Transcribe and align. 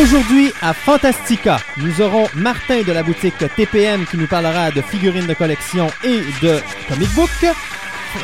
Aujourd'hui, 0.00 0.50
à 0.62 0.72
Fantastica, 0.72 1.58
nous 1.76 2.00
aurons 2.00 2.26
Martin 2.34 2.82
de 2.82 2.92
la 2.92 3.02
boutique 3.02 3.36
TPM 3.54 4.06
qui 4.06 4.16
nous 4.16 4.26
parlera 4.26 4.70
de 4.70 4.80
figurines 4.80 5.26
de 5.26 5.34
collection 5.34 5.86
et 6.02 6.20
de 6.40 6.58
comic 6.88 7.10
book. 7.10 7.28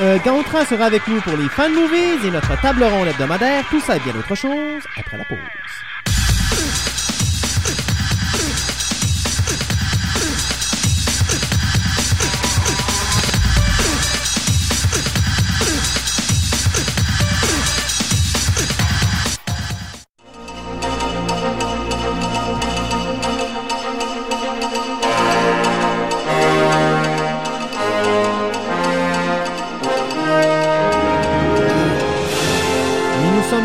Euh, 0.00 0.18
sera 0.64 0.86
avec 0.86 1.06
nous 1.08 1.20
pour 1.20 1.36
les 1.36 1.48
fan 1.50 1.74
movies 1.74 2.24
et 2.24 2.30
notre 2.30 2.58
table 2.62 2.84
ronde 2.84 3.08
hebdomadaire. 3.08 3.64
Tout 3.68 3.80
ça 3.80 3.96
et 3.96 4.00
bien 4.00 4.14
d'autres 4.14 4.34
choses 4.34 4.82
après 4.96 5.18
la 5.18 5.24
pause. 5.24 5.38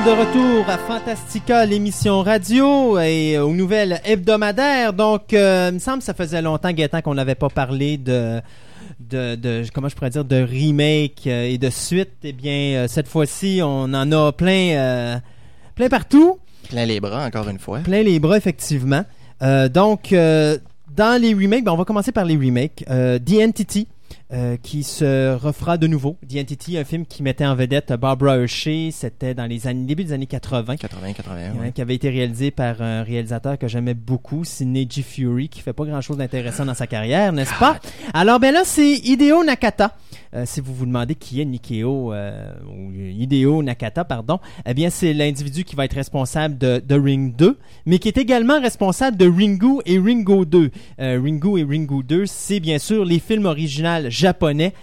Sommes 0.03 0.15
de 0.15 0.19
retour 0.19 0.69
à 0.69 0.77
Fantastica, 0.77 1.65
l'émission 1.65 2.21
radio 2.21 2.97
et 2.99 3.37
aux 3.37 3.53
nouvelles 3.53 4.01
hebdomadaires. 4.05 4.93
Donc, 4.93 5.33
euh, 5.33 5.69
il 5.71 5.75
me 5.75 5.79
semble 5.79 5.99
que 5.99 6.03
ça 6.05 6.13
faisait 6.13 6.41
longtemps, 6.41 6.71
Gaëtan, 6.71 7.01
qu'on 7.01 7.13
n'avait 7.13 7.35
pas 7.35 7.49
parlé 7.49 7.97
de, 7.97 8.41
de, 8.99 9.35
de- 9.35 9.63
comment 9.73 9.89
je 9.89 9.95
pourrais 9.95 10.09
dire, 10.09 10.25
de 10.25 10.41
remake 10.41 11.23
euh, 11.27 11.45
et 11.45 11.57
de 11.57 11.69
suite. 11.69 12.11
Eh 12.23 12.33
bien, 12.33 12.53
euh, 12.75 12.87
cette 12.87 13.07
fois-ci, 13.07 13.61
on 13.63 13.83
en 13.93 14.11
a 14.11 14.31
plein, 14.31 14.71
euh, 14.75 15.15
plein 15.75 15.89
partout. 15.89 16.39
Plein 16.69 16.85
les 16.85 16.99
bras, 16.99 17.25
encore 17.25 17.47
une 17.49 17.59
fois. 17.59 17.79
Plein 17.79 18.03
les 18.03 18.19
bras, 18.19 18.37
effectivement. 18.37 19.03
Euh, 19.41 19.69
donc, 19.69 20.13
euh, 20.13 20.57
dans 20.95 21.21
les 21.21 21.33
remakes, 21.33 21.63
ben, 21.65 21.71
on 21.71 21.77
va 21.77 21.85
commencer 21.85 22.11
par 22.11 22.25
les 22.25 22.35
remakes. 22.35 22.83
Euh, 22.89 23.19
The 23.19 23.41
Entity, 23.43 23.87
euh, 24.33 24.57
qui 24.57 24.83
se 24.83 25.35
refera 25.35 25.77
de 25.77 25.85
nouveau. 25.85 26.17
The 26.27 26.37
Entity, 26.37 26.77
un 26.77 26.83
film 26.83 27.05
qui 27.05 27.21
mettait 27.21 27.45
en 27.45 27.53
vedette 27.55 27.93
Barbara 27.93 28.37
Hershey. 28.37 28.89
C'était 28.91 29.35
dans 29.35 29.45
les 29.45 29.67
années, 29.67 29.85
début 29.85 30.03
des 30.03 30.13
années 30.13 30.25
80. 30.25 30.75
80-81, 30.75 30.79
hein, 30.79 31.53
ouais. 31.61 31.71
qui 31.71 31.81
avait 31.81 31.93
été 31.93 32.09
réalisé 32.09 32.49
par 32.49 32.81
un 32.81 33.03
réalisateur 33.03 33.59
que 33.59 33.67
j'aimais 33.67 33.93
beaucoup, 33.93 34.43
Sidney 34.43 34.87
G. 34.89 35.03
Fury, 35.03 35.49
qui 35.49 35.61
fait 35.61 35.73
pas 35.73 35.85
grand 35.85 36.01
chose 36.01 36.17
d'intéressant 36.17 36.65
dans 36.65 36.73
sa 36.73 36.87
carrière, 36.87 37.31
n'est-ce 37.31 37.53
pas? 37.59 37.79
Alors, 38.13 38.39
ben 38.39 38.53
là, 38.53 38.63
c'est 38.65 38.93
Hideo 38.93 39.43
Nakata. 39.43 39.95
Euh, 40.35 40.45
si 40.45 40.61
vous 40.61 40.73
vous 40.73 40.85
demandez 40.85 41.15
qui 41.15 41.41
est 41.41 41.45
Nikeo, 41.45 42.13
euh, 42.13 42.53
ou 42.67 42.91
Hideo 42.93 43.61
Nakata, 43.61 44.03
pardon, 44.03 44.39
eh 44.65 44.73
bien, 44.73 44.89
c'est 44.89 45.13
l'individu 45.13 45.63
qui 45.63 45.75
va 45.75 45.85
être 45.85 45.93
responsable 45.93 46.57
de, 46.57 46.95
Ring 46.95 47.35
2, 47.35 47.57
mais 47.85 47.99
qui 47.99 48.07
est 48.07 48.17
également 48.17 48.59
responsable 48.59 49.17
de 49.17 49.27
Ringu 49.27 49.81
et 49.85 49.99
Ringo 49.99 50.45
2. 50.45 50.71
Euh, 50.99 51.19
Ringu 51.23 51.59
et 51.59 51.63
Ringu 51.63 52.03
2, 52.03 52.25
c'est 52.25 52.59
bien 52.59 52.79
sûr 52.79 53.05
les 53.05 53.19
films 53.19 53.45
originaux 53.45 54.09
japonais, 54.09 54.73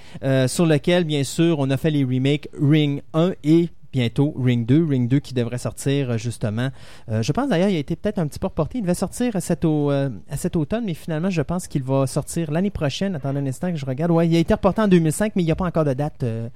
sur 0.46 0.66
lesquels, 0.66 1.04
bien 1.04 1.24
sûr, 1.24 1.58
on 1.58 1.70
a 1.70 1.76
fait 1.76 1.90
les 1.90 2.04
remakes 2.04 2.48
Ring 2.60 3.02
1 3.14 3.32
et 3.44 3.68
bientôt 3.92 4.34
Ring 4.38 4.66
2. 4.66 4.84
Ring 4.84 5.08
2 5.08 5.18
qui 5.20 5.34
devrait 5.34 5.58
sortir 5.58 6.10
euh, 6.10 6.18
justement. 6.18 6.70
Euh, 7.08 7.22
je 7.22 7.32
pense 7.32 7.48
d'ailleurs 7.48 7.68
il 7.68 7.76
a 7.76 7.78
été 7.78 7.96
peut-être 7.96 8.18
un 8.18 8.26
petit 8.26 8.38
peu 8.38 8.46
reporté. 8.46 8.78
Il 8.78 8.82
devait 8.82 8.94
sortir 8.94 9.36
à 9.36 9.40
cet, 9.40 9.64
euh, 9.64 10.10
à 10.28 10.36
cet 10.36 10.56
automne, 10.56 10.84
mais 10.84 10.94
finalement 10.94 11.30
je 11.30 11.42
pense 11.42 11.66
qu'il 11.66 11.82
va 11.82 12.06
sortir 12.06 12.50
l'année 12.50 12.70
prochaine. 12.70 13.14
Attendez 13.14 13.40
un 13.40 13.46
instant 13.46 13.70
que 13.70 13.76
je 13.76 13.86
regarde. 13.86 14.10
Ouais, 14.10 14.28
il 14.28 14.36
a 14.36 14.38
été 14.38 14.54
reporté 14.54 14.80
en 14.82 14.88
2005, 14.88 15.32
mais 15.36 15.42
il 15.42 15.46
n'y 15.46 15.52
a 15.52 15.56
pas 15.56 15.66
encore 15.66 15.84
de 15.84 15.94
date. 15.94 16.20
de, 16.20 16.50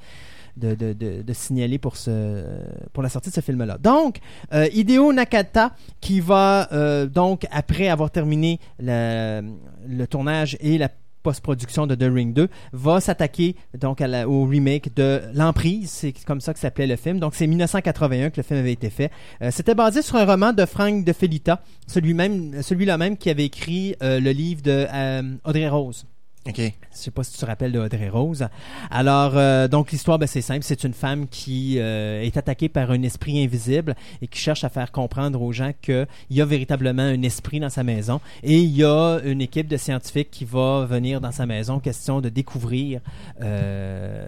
de, 0.56 0.93
de, 0.95 1.33
signaler 1.33 1.78
pour, 1.78 1.97
ce, 1.97 2.45
pour 2.93 3.03
la 3.03 3.09
sortie 3.09 3.31
de 3.31 3.34
ce 3.34 3.41
film-là. 3.41 3.77
Donc, 3.78 4.19
euh, 4.53 4.69
Hideo 4.72 5.12
Nakata, 5.12 5.72
qui 6.01 6.21
va, 6.21 6.69
donc, 7.06 7.45
après 7.51 7.89
avoir 7.89 8.12
terminé 8.12 8.61
le 8.78 10.05
tournage 10.06 10.56
et 10.61 10.78
la 10.78 10.89
post-production 11.24 11.88
de 11.88 11.96
The 11.96 12.04
Ring 12.04 12.32
2, 12.32 12.48
va 12.72 13.00
s'attaquer 13.00 13.56
donc 13.76 14.00
au 14.00 14.44
remake 14.44 14.94
de 14.94 15.22
L'Emprise, 15.32 15.90
c'est 15.90 16.12
comme 16.24 16.40
ça 16.40 16.54
que 16.54 16.60
s'appelait 16.60 16.86
le 16.86 16.96
film. 16.96 17.18
Donc 17.18 17.34
c'est 17.34 17.48
1981 17.48 18.30
que 18.30 18.36
le 18.36 18.42
film 18.44 18.60
avait 18.60 18.72
été 18.72 18.90
fait. 18.90 19.10
Euh, 19.42 19.50
C'était 19.50 19.74
basé 19.74 20.02
sur 20.02 20.16
un 20.16 20.24
roman 20.24 20.52
de 20.52 20.64
Frank 20.66 21.04
de 21.04 21.12
Felita, 21.12 21.62
celui-là 21.88 22.98
même 22.98 23.16
qui 23.16 23.30
avait 23.30 23.46
écrit 23.46 23.96
euh, 24.02 24.20
le 24.20 24.30
livre 24.30 24.62
de 24.62 24.86
euh, 24.92 25.22
Audrey 25.44 25.68
Rose. 25.68 26.04
OK. 26.47 26.56
Je 26.59 26.72
sais 26.97 27.10
pas 27.10 27.25
si 27.25 27.32
tu 27.32 27.38
te 27.38 27.47
rappelles 27.47 27.72
de 27.72 27.78
Audrey 27.78 28.09
Rose. 28.09 28.47
Alors, 28.91 29.32
euh, 29.37 29.66
donc 29.66 29.91
l'histoire, 29.93 30.19
ben, 30.19 30.27
c'est 30.27 30.43
simple. 30.43 30.62
C'est 30.62 30.84
une 30.84 30.93
femme 30.93 31.27
qui 31.27 31.78
euh, 31.78 32.22
est 32.22 32.37
attaquée 32.37 32.69
par 32.69 32.91
un 32.91 33.03
esprit 33.03 33.43
invisible 33.43 33.94
et 34.21 34.27
qui 34.27 34.38
cherche 34.38 34.62
à 34.62 34.69
faire 34.69 34.93
comprendre 34.93 35.41
aux 35.41 35.53
gens 35.53 35.72
qu'il 35.81 36.06
y 36.31 36.41
a 36.41 36.44
véritablement 36.44 37.03
un 37.03 37.22
esprit 37.22 37.60
dans 37.60 37.71
sa 37.71 37.83
maison. 37.83 38.21
Et 38.43 38.59
il 38.60 38.77
y 38.77 38.84
a 38.84 39.21
une 39.25 39.41
équipe 39.41 39.69
de 39.69 39.77
scientifiques 39.78 40.31
qui 40.31 40.44
va 40.44 40.84
venir 40.84 41.21
dans 41.21 41.33
sa 41.33 41.47
maison, 41.47 41.81
question 41.81 42.21
de 42.21 42.28
découvrir 42.28 43.00
euh, 43.43 44.27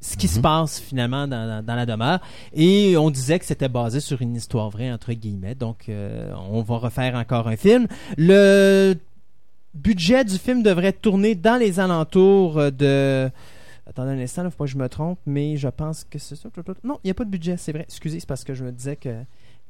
ce 0.00 0.16
qui 0.16 0.28
se 0.28 0.38
passe 0.38 0.78
finalement 0.78 1.26
dans, 1.26 1.46
dans- 1.48 1.64
dans 1.64 1.74
la 1.74 1.84
demeure. 1.84 2.20
Et 2.54 2.96
on 2.96 3.10
disait 3.10 3.40
que 3.40 3.44
c'était 3.44 3.68
basé 3.68 3.98
sur 3.98 4.22
une 4.22 4.36
histoire 4.36 4.70
vraie, 4.70 4.92
entre 4.92 5.12
guillemets. 5.12 5.56
Donc, 5.56 5.88
euh, 5.88 6.32
on 6.50 6.62
va 6.62 6.76
refaire 6.76 7.16
encore 7.16 7.48
un 7.48 7.56
film. 7.56 7.88
Le 8.16 8.94
budget 9.74 10.24
du 10.24 10.38
film 10.38 10.62
devrait 10.62 10.92
tourner 10.92 11.34
dans 11.34 11.56
les 11.56 11.80
alentours 11.80 12.58
euh, 12.58 12.70
de. 12.70 13.30
Attendez 13.86 14.10
un 14.10 14.18
instant, 14.18 14.44
il 14.44 14.50
faut 14.50 14.58
pas 14.58 14.64
que 14.64 14.70
je 14.70 14.76
me 14.76 14.88
trompe, 14.88 15.18
mais 15.24 15.56
je 15.56 15.68
pense 15.68 16.04
que 16.04 16.18
c'est 16.18 16.36
ça. 16.36 16.50
Non, 16.84 16.98
il 17.02 17.06
n'y 17.06 17.10
a 17.10 17.14
pas 17.14 17.24
de 17.24 17.30
budget, 17.30 17.56
c'est 17.56 17.72
vrai. 17.72 17.84
Excusez, 17.88 18.20
c'est 18.20 18.28
parce 18.28 18.44
que 18.44 18.52
je 18.52 18.62
me 18.64 18.70
disais 18.70 18.96
que 18.96 19.24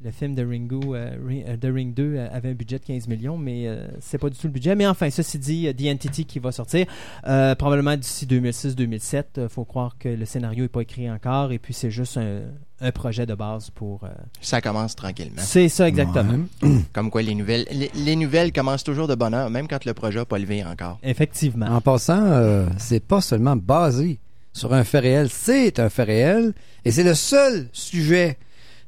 le 0.05 0.11
film 0.13 0.35
de 0.37 0.45
Ringo, 0.47 0.95
euh, 0.95 1.11
Ring, 1.27 1.45
euh, 1.49 1.57
de 1.57 1.73
Ring 1.73 1.93
2 1.93 2.03
euh, 2.17 2.29
avait 2.33 2.51
un 2.51 2.55
budget 2.55 2.79
de 2.79 2.85
15 2.85 3.09
millions, 3.09 3.37
mais 3.37 3.67
euh, 3.67 3.89
c'est 4.01 4.19
pas 4.19 4.31
du 4.31 4.37
tout 4.39 4.47
le 4.47 4.53
budget. 4.53 4.77
Mais 4.77 4.87
enfin, 4.87 5.11
ceci 5.11 5.39
dit, 5.39 5.69
The 5.77 5.87
Entity 5.93 6.25
qui 6.25 6.39
va 6.39 6.53
sortir, 6.53 6.87
euh, 7.27 7.55
probablement 7.57 7.97
d'ici 7.97 8.25
2006-2007. 8.27 9.25
Il 9.39 9.49
faut 9.49 9.65
croire 9.65 9.97
que 9.99 10.09
le 10.09 10.25
scénario 10.25 10.63
n'est 10.65 10.69
pas 10.69 10.83
écrit 10.83 11.11
encore, 11.11 11.51
et 11.53 11.59
puis 11.59 11.75
c'est 11.75 11.91
juste 11.91 12.17
un, 12.17 12.43
un 12.81 12.93
projet 12.93 13.27
de 13.27 13.35
base 13.35 13.71
pour. 13.71 14.05
euh, 14.05 14.09
Ça 14.41 14.61
commence 14.61 14.95
tranquillement. 14.95 15.43
C'est 15.43 15.69
ça, 15.69 15.89
exactement. 15.89 16.45
Comme 16.93 17.11
quoi, 17.11 17.23
les 17.23 17.35
nouvelles, 17.35 17.67
les, 17.73 17.91
les 17.97 18.15
nouvelles 18.17 18.53
commencent 18.53 18.85
toujours 18.85 19.09
de 19.09 19.15
bonne 19.17 19.35
heure, 19.35 19.51
même 19.51 19.67
quand 19.67 19.85
le 19.85 19.95
projet 19.95 20.21
n'a 20.21 20.25
pas 20.25 20.39
levé 20.39 20.65
encore. 20.65 20.99
Effectivement. 21.03 21.67
En 21.67 21.81
passant, 21.81 22.23
euh, 22.25 22.67
c'est 22.79 23.05
pas 23.05 23.21
seulement 23.21 23.57
basé 23.57 24.21
sur 24.53 24.73
un 24.75 24.85
fait 24.85 25.01
réel, 25.01 25.29
c'est 25.29 25.79
un 25.81 25.89
fait 25.89 26.05
réel, 26.05 26.53
et 26.85 26.91
c'est 26.93 27.05
le 27.05 27.15
seul 27.15 27.69
sujet 27.73 28.37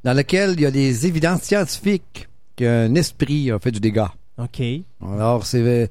dans 0.05 0.13
lequel 0.15 0.53
il 0.55 0.61
y 0.63 0.67
a 0.67 0.71
des 0.71 1.07
évidences 1.07 1.43
scientifiques 1.43 2.29
qu'un 2.57 2.95
esprit 2.95 3.51
a 3.51 3.59
fait 3.59 3.71
du 3.73 3.81
dégât. 3.81 4.13
OK. 4.39 4.63
Alors, 5.03 5.45
c'est 5.47 5.61
euh, 5.61 5.87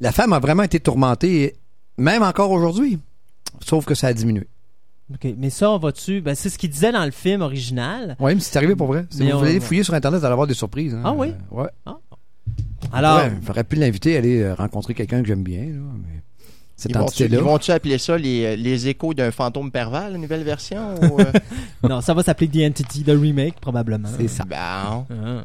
la 0.00 0.12
femme 0.12 0.32
a 0.32 0.38
vraiment 0.38 0.62
été 0.62 0.80
tourmentée, 0.80 1.54
même 1.98 2.22
encore 2.22 2.50
aujourd'hui, 2.50 2.98
sauf 3.60 3.84
que 3.84 3.94
ça 3.94 4.06
a 4.08 4.12
diminué. 4.14 4.46
OK. 5.12 5.26
Mais 5.36 5.50
ça, 5.50 5.70
on 5.70 5.78
va-tu. 5.78 6.20
Ben, 6.20 6.34
c'est 6.34 6.48
ce 6.48 6.56
qu'il 6.56 6.70
disait 6.70 6.92
dans 6.92 7.04
le 7.04 7.10
film 7.10 7.42
original. 7.42 8.16
Oui, 8.20 8.34
mais 8.34 8.40
c'est 8.40 8.56
arrivé 8.56 8.76
pour 8.76 8.86
vrai. 8.86 9.06
Si 9.10 9.22
Mais 9.22 9.30
vous 9.32 9.36
on- 9.36 9.40
voulez 9.40 9.60
fouiller 9.60 9.82
sur 9.82 9.92
Internet, 9.94 10.20
vous 10.20 10.24
allez 10.24 10.32
avoir 10.32 10.46
des 10.46 10.54
surprises. 10.54 10.94
hein. 10.94 11.02
Ah 11.04 11.12
oui? 11.12 11.28
Euh, 11.52 11.62
ouais. 11.62 11.68
Alors, 12.92 13.18
Ouais, 13.18 13.32
j'aurais 13.46 13.64
pu 13.64 13.76
l'inviter 13.76 14.14
à 14.16 14.18
aller 14.18 14.40
euh, 14.40 14.54
rencontrer 14.54 14.94
quelqu'un 14.94 15.20
que 15.20 15.28
j'aime 15.28 15.42
bien. 15.42 15.62
Là, 15.64 15.80
mais 16.02 16.19
cette 16.80 16.96
entité-là. 16.96 17.38
ils 17.38 17.42
vont-tu 17.42 17.70
appeler 17.70 17.98
ça 17.98 18.16
les, 18.16 18.56
les 18.56 18.88
échos 18.88 19.14
d'un 19.14 19.30
fantôme 19.30 19.70
pervers, 19.70 20.10
la 20.10 20.18
nouvelle 20.18 20.42
version? 20.42 20.94
ou, 21.02 21.20
euh? 21.20 21.32
non, 21.88 22.00
ça 22.00 22.14
va 22.14 22.22
s'appeler 22.22 22.48
The 22.48 22.70
Entity, 22.70 23.02
The 23.04 23.10
Remake, 23.10 23.60
probablement. 23.60 24.08
C'est 24.16 24.28
ça. 24.28 24.44
Bon. 24.44 24.56
Ah. 24.56 25.44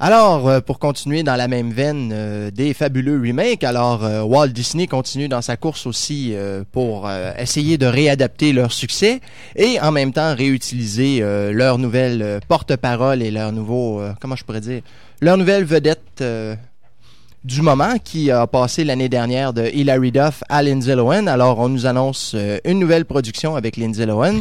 Alors, 0.00 0.48
euh, 0.48 0.60
pour 0.60 0.80
continuer 0.80 1.22
dans 1.22 1.36
la 1.36 1.46
même 1.46 1.70
veine 1.70 2.10
euh, 2.12 2.50
des 2.50 2.74
fabuleux 2.74 3.18
remakes, 3.18 3.62
alors 3.62 4.04
euh, 4.04 4.22
Walt 4.22 4.48
Disney 4.48 4.88
continue 4.88 5.28
dans 5.28 5.40
sa 5.40 5.56
course 5.56 5.86
aussi 5.86 6.34
pour 6.72 7.10
essayer 7.38 7.78
de 7.78 7.86
réadapter 7.86 8.52
leur 8.52 8.72
succès 8.72 9.20
et 9.56 9.80
en 9.80 9.92
même 9.92 10.12
temps 10.12 10.34
réutiliser 10.34 11.20
leur 11.52 11.78
nouvelle 11.78 12.40
porte-parole 12.48 13.22
et 13.22 13.30
leur 13.30 13.52
nouveau, 13.52 14.02
comment 14.20 14.36
je 14.36 14.44
pourrais 14.44 14.60
dire, 14.60 14.82
leur 15.20 15.36
nouvelle 15.36 15.64
vedette 15.64 16.22
du 17.44 17.60
moment 17.60 17.96
qui 18.02 18.30
a 18.30 18.46
passé 18.46 18.84
l'année 18.84 19.10
dernière 19.10 19.52
de 19.52 19.66
Hilary 19.66 20.12
Duff 20.12 20.42
à 20.48 20.62
Lindsay 20.62 20.96
Lohan. 20.96 21.26
Alors, 21.26 21.58
on 21.58 21.68
nous 21.68 21.84
annonce 21.84 22.32
euh, 22.34 22.58
une 22.64 22.78
nouvelle 22.78 23.04
production 23.04 23.54
avec 23.54 23.76
Lindsay 23.76 24.06
Lohan 24.06 24.40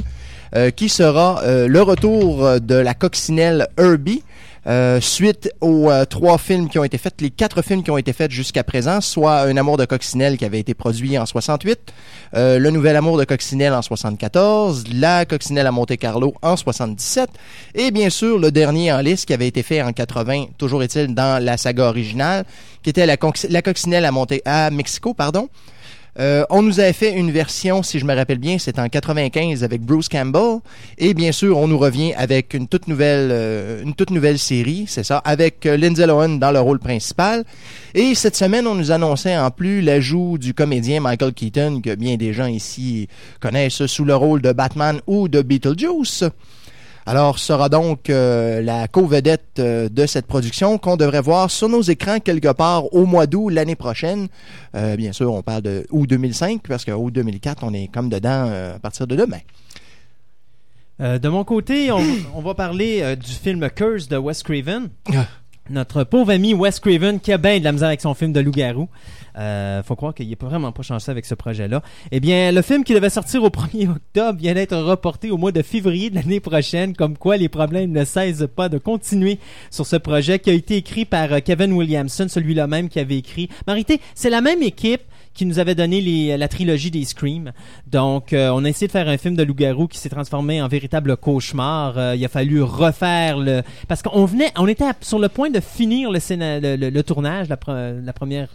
euh, 0.56 0.72
qui 0.72 0.88
sera 0.88 1.42
euh, 1.44 1.68
le 1.68 1.82
retour 1.82 2.62
de 2.62 2.76
la 2.76 2.94
coccinelle 2.94 3.68
Herbie. 3.78 4.24
Euh, 4.66 5.02
suite 5.02 5.52
aux 5.60 5.90
euh, 5.90 6.06
trois 6.06 6.38
films 6.38 6.70
qui 6.70 6.80
ont 6.80 6.84
été 6.84 6.98
faits, 6.98 7.16
les 7.20 7.30
quatre 7.30 7.62
films 7.62 7.84
qui 7.84 7.92
ont 7.92 7.98
été 7.98 8.14
faits 8.14 8.32
jusqu'à 8.32 8.64
présent, 8.64 9.02
soit 9.02 9.42
Un 9.42 9.58
amour 9.58 9.78
de 9.78 9.86
coccinelle 9.86 10.38
qui 10.38 10.46
avait 10.46 10.60
été 10.60 10.74
produit 10.74 11.18
en 11.18 11.26
68, 11.26 11.94
euh, 12.36 12.60
Le 12.60 12.70
nouvel 12.70 12.96
amour 12.96 13.18
de 13.18 13.26
coccinelle 13.26 13.74
en 13.74 13.82
74, 13.82 14.86
La 14.94 15.26
coccinelle 15.26 15.68
à 15.68 15.72
Monte 15.72 15.98
Carlo 15.98 16.34
en 16.42 16.56
77, 16.56 17.30
et 17.76 17.92
bien 17.92 18.10
sûr 18.10 18.40
le 18.40 18.52
dernier 18.52 18.94
en 18.94 19.00
liste 19.00 19.26
qui 19.26 19.34
avait 19.34 19.48
été 19.48 19.64
fait 19.64 19.82
en 19.82 19.92
80, 19.92 20.46
toujours 20.58 20.82
est-il 20.82 21.14
dans 21.14 21.44
la 21.44 21.58
saga 21.58 21.86
originale, 21.86 22.46
qui 22.84 22.90
était 22.90 23.06
la, 23.06 23.18
la 23.50 23.62
coccinelle 23.62 24.06
à, 24.06 24.12
Monte 24.12 24.34
à 24.46 24.70
Mexico, 24.70 25.14
pardon. 25.14 25.50
Euh, 26.20 26.46
on 26.50 26.62
nous 26.62 26.80
avait 26.80 26.94
fait 26.94 27.12
une 27.12 27.32
version, 27.32 27.82
si 27.82 27.98
je 27.98 28.06
me 28.06 28.14
rappelle 28.16 28.38
bien, 28.38 28.58
c'est 28.60 28.78
en 28.78 28.88
95 28.88 29.64
avec 29.64 29.82
Bruce 29.82 30.10
Campbell. 30.10 30.60
Et 30.98 31.14
bien 31.14 31.32
sûr, 31.32 31.58
on 31.58 31.68
nous 31.68 31.78
revient 31.78 32.14
avec 32.14 32.54
une 32.54 32.68
toute 32.68 32.88
nouvelle, 32.88 33.30
euh, 33.32 33.84
une 33.84 33.96
toute 33.96 34.12
nouvelle 34.12 34.38
série, 34.38 34.86
c'est 34.88 35.04
ça, 35.04 35.18
avec 35.20 35.66
euh, 35.66 35.76
Lindsay 35.76 36.06
Lohan 36.06 36.30
dans 36.30 36.52
le 36.52 36.60
rôle 36.60 36.80
principal. 36.80 37.44
Et 37.96 38.14
cette 38.16 38.36
semaine, 38.36 38.68
on 38.68 38.76
nous 38.76 38.92
annonçait 38.92 39.38
en 39.38 39.50
plus 39.50 39.82
l'ajout 39.82 40.38
du 40.38 40.54
comédien 40.54 41.00
Michael 41.00 41.34
Keaton, 41.34 41.82
que 41.82 41.96
bien 41.96 42.16
des 42.16 42.34
gens 42.34 42.48
ici 42.48 43.08
connaissent 43.40 43.86
sous 43.88 44.06
le 44.06 44.16
rôle 44.16 44.42
de 44.42 44.52
Batman 44.52 45.00
ou 45.08 45.28
de 45.28 45.42
Beetlejuice. 45.42 46.26
Alors, 47.06 47.38
sera 47.38 47.68
donc 47.68 48.10
euh, 48.10 48.62
la 48.62 48.88
co-vedette 48.88 49.60
euh, 49.60 49.90
de 49.90 50.06
cette 50.06 50.26
production 50.26 50.78
qu'on 50.78 50.96
devrait 50.96 51.22
voir 51.22 51.52
sur 51.52 51.68
nos 51.68 51.82
écrans 51.82 52.20
quelque 52.20 52.52
part 52.54 52.94
au 52.94 53.06
mois 53.06 53.28
d'août 53.28 53.50
l'année 53.50 53.76
prochaine. 53.76 54.28
Euh, 54.76 54.96
bien 54.96 55.12
sûr, 55.12 55.34
on 55.34 55.42
parle 55.42 55.64
de 55.64 55.86
août 55.92 56.08
2005 56.08 56.62
parce 56.68 56.86
que 56.86 56.92
août 56.92 57.12
2004, 57.12 57.64
on 57.64 57.74
est 57.74 57.90
comme 57.94 58.10
dedans 58.10 58.48
euh, 58.48 58.76
à 58.76 58.80
partir 58.80 59.06
de 59.06 59.16
demain. 59.16 59.40
Euh, 61.02 61.20
de 61.20 61.28
mon 61.28 61.44
côté, 61.44 61.92
on, 61.92 62.02
on 62.36 62.42
va 62.42 62.54
parler 62.54 63.02
euh, 63.02 63.16
du 63.16 63.32
film 63.32 63.68
Curse 63.70 64.08
de 64.08 64.18
Wes 64.18 64.42
Craven. 64.44 64.90
Notre 65.70 66.04
pauvre 66.04 66.32
ami 66.32 66.54
Wes 66.54 66.78
Craven 66.82 67.22
qui 67.22 67.32
a 67.32 67.38
bien 67.38 67.58
de 67.58 67.64
la 67.64 67.72
misère 67.72 67.88
avec 67.88 68.02
son 68.02 68.14
film 68.14 68.34
de 68.34 68.42
loup-garou. 68.42 68.90
Euh, 69.38 69.82
faut 69.82 69.96
croire 69.96 70.14
qu'il 70.14 70.30
est 70.30 70.36
pas 70.36 70.48
vraiment 70.48 70.74
pas 70.74 70.84
chanceux 70.84 71.10
avec 71.10 71.26
ce 71.26 71.36
projet-là. 71.36 71.82
Eh 72.12 72.20
bien, 72.20 72.52
le 72.52 72.62
film 72.62 72.84
qui 72.84 72.94
devait 72.94 73.10
sortir 73.10 73.44
au 73.44 73.48
1er 73.50 73.90
octobre 73.90 74.38
vient 74.38 74.54
d'être 74.54 74.76
reporté 74.76 75.32
au 75.32 75.38
mois 75.38 75.54
de 75.54 75.62
février 75.62 76.10
de 76.10 76.16
l'année 76.16 76.42
prochaine, 76.42 76.94
comme 76.94 77.18
quoi 77.18 77.38
les 77.38 77.48
problèmes 77.48 77.92
ne 77.92 78.04
cessent 78.04 78.46
pas 78.54 78.68
de 78.68 78.78
continuer 78.78 79.40
sur 79.72 79.86
ce 79.86 79.96
projet 79.96 80.38
qui 80.38 80.50
a 80.50 80.54
été 80.54 80.76
écrit 80.76 81.06
par 81.06 81.32
euh, 81.32 81.40
Kevin 81.40 81.72
Williamson, 81.72 82.28
celui-là 82.28 82.68
même 82.68 82.90
qui 82.90 83.00
avait 83.00 83.18
écrit. 83.18 83.48
Marité, 83.66 84.02
c'est 84.16 84.30
la 84.30 84.42
même 84.42 84.62
équipe 84.62 85.02
qui 85.34 85.46
nous 85.46 85.60
avait 85.60 85.76
donné 85.76 86.38
la 86.38 86.48
trilogie 86.48 86.92
des 86.92 87.06
Scream. 87.06 87.52
Donc, 87.88 88.34
euh, 88.34 88.52
on 88.54 88.66
a 88.66 88.70
essayé 88.70 88.88
de 88.88 88.92
faire 88.92 89.08
un 89.08 89.18
film 89.18 89.36
de 89.36 89.44
loup-garou 89.44 89.88
qui 89.88 89.98
s'est 89.98 90.10
transformé 90.10 90.62
en 90.62 90.68
véritable 90.68 91.18
cauchemar. 91.18 91.98
Euh, 91.98 92.16
il 92.16 92.24
a 92.24 92.30
fallu 92.30 92.62
refaire 92.62 93.38
le... 93.38 93.62
Parce 93.88 94.02
qu'on 94.02 94.26
venait, 94.26 94.52
on 94.58 94.68
était 94.68 94.86
sur 95.02 95.20
le 95.20 95.30
point 95.30 95.50
de 95.50 95.60
finir 95.60 96.12
le, 96.12 96.76
le, 96.90 97.04
tournage, 97.04 97.50
la 97.50 97.58
première... 98.14 98.50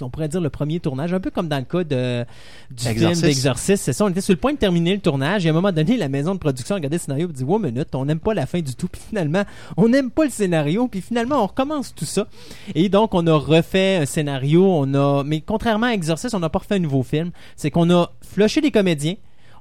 On 0.00 0.10
pourrait 0.10 0.28
dire 0.28 0.40
le 0.40 0.50
premier 0.50 0.80
tournage, 0.80 1.12
un 1.12 1.20
peu 1.20 1.30
comme 1.30 1.48
dans 1.48 1.58
le 1.58 1.64
cas 1.64 1.84
de, 1.84 2.24
du 2.70 2.86
Exorcist. 2.86 3.20
film 3.20 3.30
d'Exorcist. 3.30 3.84
C'est 3.84 3.92
ça, 3.92 4.04
on 4.04 4.08
était 4.08 4.20
sur 4.20 4.32
le 4.32 4.38
point 4.38 4.52
de 4.52 4.58
terminer 4.58 4.94
le 4.94 5.00
tournage. 5.00 5.44
Et 5.44 5.48
à 5.48 5.52
un 5.52 5.54
moment 5.54 5.72
donné, 5.72 5.96
la 5.96 6.08
maison 6.08 6.34
de 6.34 6.38
production 6.38 6.74
a 6.74 6.78
regardé 6.78 6.96
le 6.96 7.00
scénario 7.00 7.28
et 7.28 7.32
dit 7.32 7.44
«Wow, 7.44 7.58
minute, 7.58 7.94
on 7.94 8.04
n'aime 8.04 8.20
pas 8.20 8.34
la 8.34 8.46
fin 8.46 8.60
du 8.60 8.74
tout.» 8.74 8.88
Puis 8.92 9.00
finalement, 9.08 9.44
on 9.76 9.88
n'aime 9.88 10.10
pas 10.10 10.24
le 10.24 10.30
scénario. 10.30 10.88
Puis 10.88 11.00
finalement, 11.00 11.42
on 11.42 11.46
recommence 11.46 11.94
tout 11.94 12.04
ça. 12.04 12.26
Et 12.74 12.88
donc, 12.88 13.14
on 13.14 13.26
a 13.26 13.34
refait 13.34 13.96
un 13.96 14.06
scénario. 14.06 14.64
On 14.64 14.92
a, 14.94 15.22
mais 15.24 15.40
contrairement 15.40 15.86
à 15.86 15.92
Exorcist, 15.92 16.34
on 16.34 16.40
n'a 16.40 16.48
pas 16.48 16.60
refait 16.60 16.76
un 16.76 16.80
nouveau 16.80 17.02
film. 17.02 17.30
C'est 17.56 17.70
qu'on 17.70 17.90
a 17.90 18.12
flushé 18.22 18.60
des 18.60 18.70
comédiens. 18.70 19.14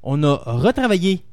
On 0.04 0.24
a 0.24 0.36
retravaillé 0.46 1.24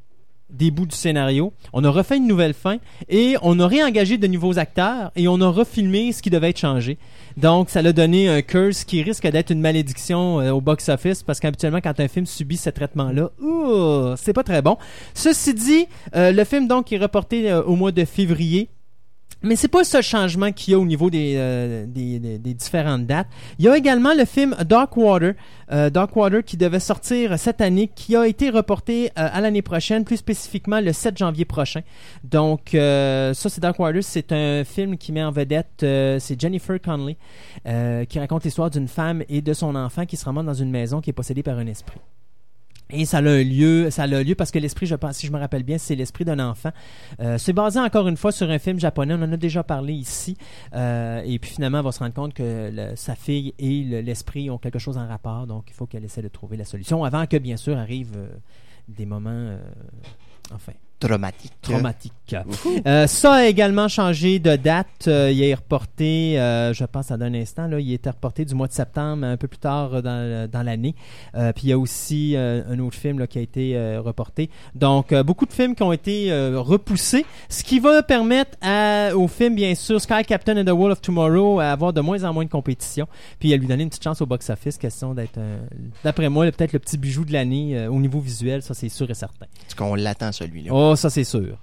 des 0.50 0.70
bouts 0.70 0.86
du 0.86 0.96
scénario. 0.96 1.52
On 1.72 1.84
a 1.84 1.90
refait 1.90 2.16
une 2.16 2.26
nouvelle 2.26 2.54
fin 2.54 2.78
et 3.08 3.36
on 3.42 3.58
a 3.60 3.66
réengagé 3.66 4.18
de 4.18 4.26
nouveaux 4.26 4.58
acteurs 4.58 5.10
et 5.16 5.28
on 5.28 5.40
a 5.40 5.48
refilmé 5.48 6.12
ce 6.12 6.22
qui 6.22 6.30
devait 6.30 6.50
être 6.50 6.58
changé. 6.58 6.98
Donc, 7.36 7.68
ça 7.68 7.82
l'a 7.82 7.92
donné 7.92 8.28
un 8.28 8.42
curse 8.42 8.84
qui 8.84 9.02
risque 9.02 9.26
d'être 9.26 9.50
une 9.50 9.60
malédiction 9.60 10.40
euh, 10.40 10.52
au 10.52 10.60
box-office 10.60 11.22
parce 11.22 11.40
qu'habituellement, 11.40 11.80
quand 11.82 12.00
un 12.00 12.08
film 12.08 12.26
subit 12.26 12.56
ce 12.56 12.70
traitement-là, 12.70 13.30
c'est 14.16 14.32
pas 14.32 14.42
très 14.44 14.62
bon. 14.62 14.78
Ceci 15.14 15.52
dit, 15.52 15.86
euh, 16.14 16.32
le 16.32 16.44
film 16.44 16.66
donc 16.68 16.92
est 16.92 16.98
reporté 16.98 17.50
euh, 17.50 17.62
au 17.62 17.76
mois 17.76 17.92
de 17.92 18.04
février. 18.04 18.68
Mais 19.42 19.54
c'est 19.54 19.68
pas 19.68 19.80
le 19.80 19.84
seul 19.84 20.02
changement 20.02 20.50
qu'il 20.50 20.72
y 20.72 20.74
a 20.74 20.78
au 20.78 20.84
niveau 20.84 21.10
des, 21.10 21.34
euh, 21.36 21.86
des, 21.86 22.38
différentes 22.54 23.06
dates. 23.06 23.28
Il 23.58 23.64
y 23.64 23.68
a 23.68 23.76
également 23.76 24.14
le 24.14 24.24
film 24.24 24.56
Darkwater, 24.64 25.34
euh, 25.70 25.90
Darkwater 25.90 26.42
qui 26.42 26.56
devait 26.56 26.80
sortir 26.80 27.38
cette 27.38 27.60
année, 27.60 27.88
qui 27.94 28.16
a 28.16 28.26
été 28.26 28.50
reporté 28.50 29.06
euh, 29.06 29.28
à 29.32 29.40
l'année 29.40 29.62
prochaine, 29.62 30.04
plus 30.04 30.16
spécifiquement 30.16 30.80
le 30.80 30.92
7 30.92 31.18
janvier 31.18 31.44
prochain. 31.44 31.82
Donc 32.24 32.70
ça, 32.72 33.34
c'est 33.34 33.60
Darkwater, 33.60 34.02
c'est 34.02 34.32
un 34.32 34.64
film 34.64 34.96
qui 34.96 35.12
met 35.12 35.22
en 35.22 35.30
vedette, 35.30 35.76
c'est 35.80 36.40
Jennifer 36.40 36.80
Connelly, 36.80 37.16
qui 38.08 38.18
raconte 38.18 38.44
l'histoire 38.44 38.70
d'une 38.70 38.88
femme 38.88 39.22
et 39.28 39.42
de 39.42 39.52
son 39.52 39.76
enfant 39.76 40.06
qui 40.06 40.16
se 40.16 40.24
remontent 40.24 40.46
dans 40.46 40.54
une 40.54 40.70
maison 40.70 41.00
qui 41.00 41.10
est 41.10 41.12
possédée 41.12 41.42
par 41.42 41.58
un 41.58 41.66
esprit. 41.66 42.00
Et 42.90 43.04
ça 43.04 43.18
a 43.18 43.20
un 43.22 43.42
lieu, 43.42 43.90
ça 43.90 44.04
a 44.04 44.06
lieu 44.06 44.34
parce 44.36 44.52
que 44.52 44.60
l'esprit, 44.60 44.86
je 44.86 44.94
pense, 44.94 45.16
si 45.16 45.26
je 45.26 45.32
me 45.32 45.38
rappelle 45.38 45.64
bien, 45.64 45.76
c'est 45.76 45.96
l'esprit 45.96 46.24
d'un 46.24 46.38
enfant. 46.38 46.70
Euh, 47.20 47.36
c'est 47.36 47.52
basé 47.52 47.80
encore 47.80 48.06
une 48.06 48.16
fois 48.16 48.30
sur 48.30 48.48
un 48.48 48.60
film 48.60 48.78
japonais. 48.78 49.14
On 49.14 49.22
en 49.22 49.32
a 49.32 49.36
déjà 49.36 49.64
parlé 49.64 49.92
ici. 49.92 50.36
Euh, 50.72 51.20
et 51.24 51.38
puis 51.40 51.50
finalement, 51.50 51.78
elle 51.78 51.84
va 51.84 51.90
se 51.92 51.98
rendre 51.98 52.14
compte 52.14 52.32
que 52.32 52.70
le- 52.72 52.94
sa 52.94 53.16
fille 53.16 53.54
et 53.58 53.82
le- 53.82 54.00
l'esprit 54.02 54.50
ont 54.50 54.58
quelque 54.58 54.78
chose 54.78 54.98
en 54.98 55.08
rapport. 55.08 55.48
Donc, 55.48 55.64
il 55.68 55.74
faut 55.74 55.86
qu'elle 55.86 56.04
essaie 56.04 56.22
de 56.22 56.28
trouver 56.28 56.56
la 56.56 56.64
solution 56.64 57.02
avant 57.02 57.26
que, 57.26 57.36
bien 57.38 57.56
sûr, 57.56 57.76
arrivent 57.76 58.16
euh, 58.16 58.28
des 58.88 59.04
moments, 59.04 59.30
euh, 59.32 59.58
enfin, 60.54 60.72
Traumatique. 60.98 61.52
traumatiques. 61.60 62.12
Euh, 62.86 63.06
ça 63.06 63.34
a 63.34 63.46
également 63.46 63.86
changé 63.86 64.38
de 64.38 64.56
date. 64.56 65.06
Euh, 65.08 65.30
il 65.30 65.42
est 65.42 65.54
reporté, 65.54 66.40
euh, 66.40 66.72
je 66.72 66.84
pense 66.84 67.10
à 67.10 67.14
un 67.14 67.34
instant, 67.34 67.66
là, 67.66 67.78
il 67.78 67.92
était 67.92 68.08
reporté 68.08 68.46
du 68.46 68.54
mois 68.54 68.66
de 68.66 68.72
septembre, 68.72 69.24
un 69.26 69.36
peu 69.36 69.46
plus 69.46 69.58
tard 69.58 69.94
euh, 69.94 70.00
dans, 70.00 70.50
dans 70.50 70.62
l'année. 70.62 70.94
Puis 71.34 71.64
il 71.64 71.68
y 71.68 71.72
a 71.72 71.78
aussi 71.78 72.34
un 72.36 72.78
autre 72.78 72.96
film 72.96 73.18
là, 73.18 73.26
qui 73.26 73.38
a 73.38 73.42
été 73.42 73.98
reporté. 73.98 74.48
Donc, 74.74 75.14
beaucoup 75.22 75.44
de 75.44 75.52
films 75.52 75.74
qui 75.74 75.82
ont 75.82 75.92
été 75.92 76.30
repoussés, 76.54 77.26
ce 77.48 77.62
qui 77.62 77.78
va 77.78 78.02
permettre 78.02 78.56
à, 78.62 79.10
au 79.14 79.28
film, 79.28 79.54
bien 79.54 79.74
sûr, 79.74 80.00
Sky 80.00 80.24
Captain 80.26 80.56
and 80.56 80.64
the 80.64 80.70
World 80.70 80.92
of 80.92 81.02
Tomorrow, 81.02 81.60
à 81.60 81.66
avoir 81.72 81.92
de 81.92 82.00
moins 82.00 82.24
en 82.24 82.32
moins 82.32 82.44
de 82.44 82.50
compétition. 82.50 83.06
Puis 83.38 83.52
à 83.52 83.56
lui 83.56 83.66
donner 83.66 83.82
une 83.82 83.90
petite 83.90 84.04
chance 84.04 84.22
au 84.22 84.26
box-office, 84.26 84.78
question 84.78 85.14
d'être, 85.14 85.38
d'après 86.04 86.28
moi, 86.28 86.50
peut-être 86.50 86.72
le 86.72 86.78
petit 86.78 86.96
bijou 86.96 87.24
de 87.24 87.32
l'année 87.32 87.86
au 87.86 88.00
niveau 88.00 88.20
visuel, 88.20 88.62
ça 88.62 88.72
c'est 88.72 88.88
sûr 88.88 89.10
et 89.10 89.14
certain. 89.14 89.46
Parce 89.62 89.74
qu'on 89.74 89.94
l'attend, 89.94 90.32
celui-là. 90.32 90.70
Oh, 90.72 90.85
ça 90.94 91.10
c'est 91.10 91.24
sûr. 91.24 91.58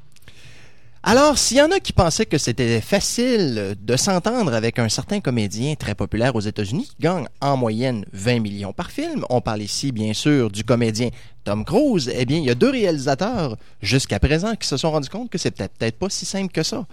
Alors, 1.05 1.37
s'il 1.37 1.57
y 1.57 1.61
en 1.61 1.69
a 1.69 1.81
qui 1.81 1.91
pensaient 1.91 2.25
que 2.25 2.37
c'était 2.37 2.79
facile 2.79 3.75
de 3.77 3.97
s'entendre 3.97 4.53
avec 4.53 4.79
un 4.79 4.87
certain 4.87 5.19
comédien 5.19 5.75
très 5.75 5.95
populaire 5.95 6.33
aux 6.33 6.39
États-Unis 6.39 6.85
qui 6.85 6.95
gagne 7.01 7.27
en 7.41 7.57
moyenne 7.57 8.05
20 8.13 8.39
millions 8.39 8.71
par 8.71 8.89
film, 8.89 9.25
on 9.29 9.41
parle 9.41 9.63
ici 9.63 9.91
bien 9.91 10.13
sûr 10.13 10.49
du 10.49 10.63
comédien 10.63 11.09
Tom 11.43 11.65
Cruise, 11.65 12.09
eh 12.13 12.25
bien, 12.25 12.37
il 12.37 12.45
y 12.45 12.49
a 12.49 12.55
deux 12.55 12.69
réalisateurs 12.69 13.57
jusqu'à 13.81 14.19
présent 14.19 14.55
qui 14.55 14.67
se 14.67 14.77
sont 14.77 14.91
rendus 14.91 15.09
compte 15.09 15.29
que 15.29 15.37
c'est 15.37 15.51
peut-être 15.51 15.73
peut-être 15.73 15.97
pas 15.97 16.09
si 16.09 16.25
simple 16.25 16.51
que 16.51 16.63
ça. 16.63 16.85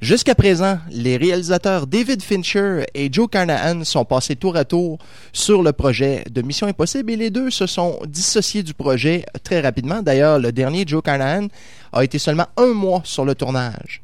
Jusqu'à 0.00 0.34
présent, 0.34 0.78
les 0.90 1.18
réalisateurs 1.18 1.86
David 1.86 2.22
Fincher 2.22 2.86
et 2.94 3.12
Joe 3.12 3.28
Carnahan 3.28 3.84
sont 3.84 4.06
passés 4.06 4.36
tour 4.36 4.56
à 4.56 4.64
tour 4.64 4.98
sur 5.32 5.62
le 5.62 5.72
projet 5.72 6.24
de 6.30 6.40
Mission 6.40 6.66
Impossible 6.66 7.12
et 7.12 7.16
les 7.16 7.30
deux 7.30 7.50
se 7.50 7.66
sont 7.66 8.00
dissociés 8.06 8.62
du 8.62 8.72
projet 8.72 9.26
très 9.44 9.60
rapidement. 9.60 10.00
D'ailleurs, 10.02 10.38
le 10.38 10.52
dernier, 10.52 10.84
Joe 10.86 11.02
Carnahan, 11.02 11.48
a 11.92 12.04
été 12.04 12.18
seulement 12.18 12.46
un 12.56 12.72
mois 12.72 13.02
sur 13.04 13.24
le 13.24 13.34
tournage. 13.34 14.02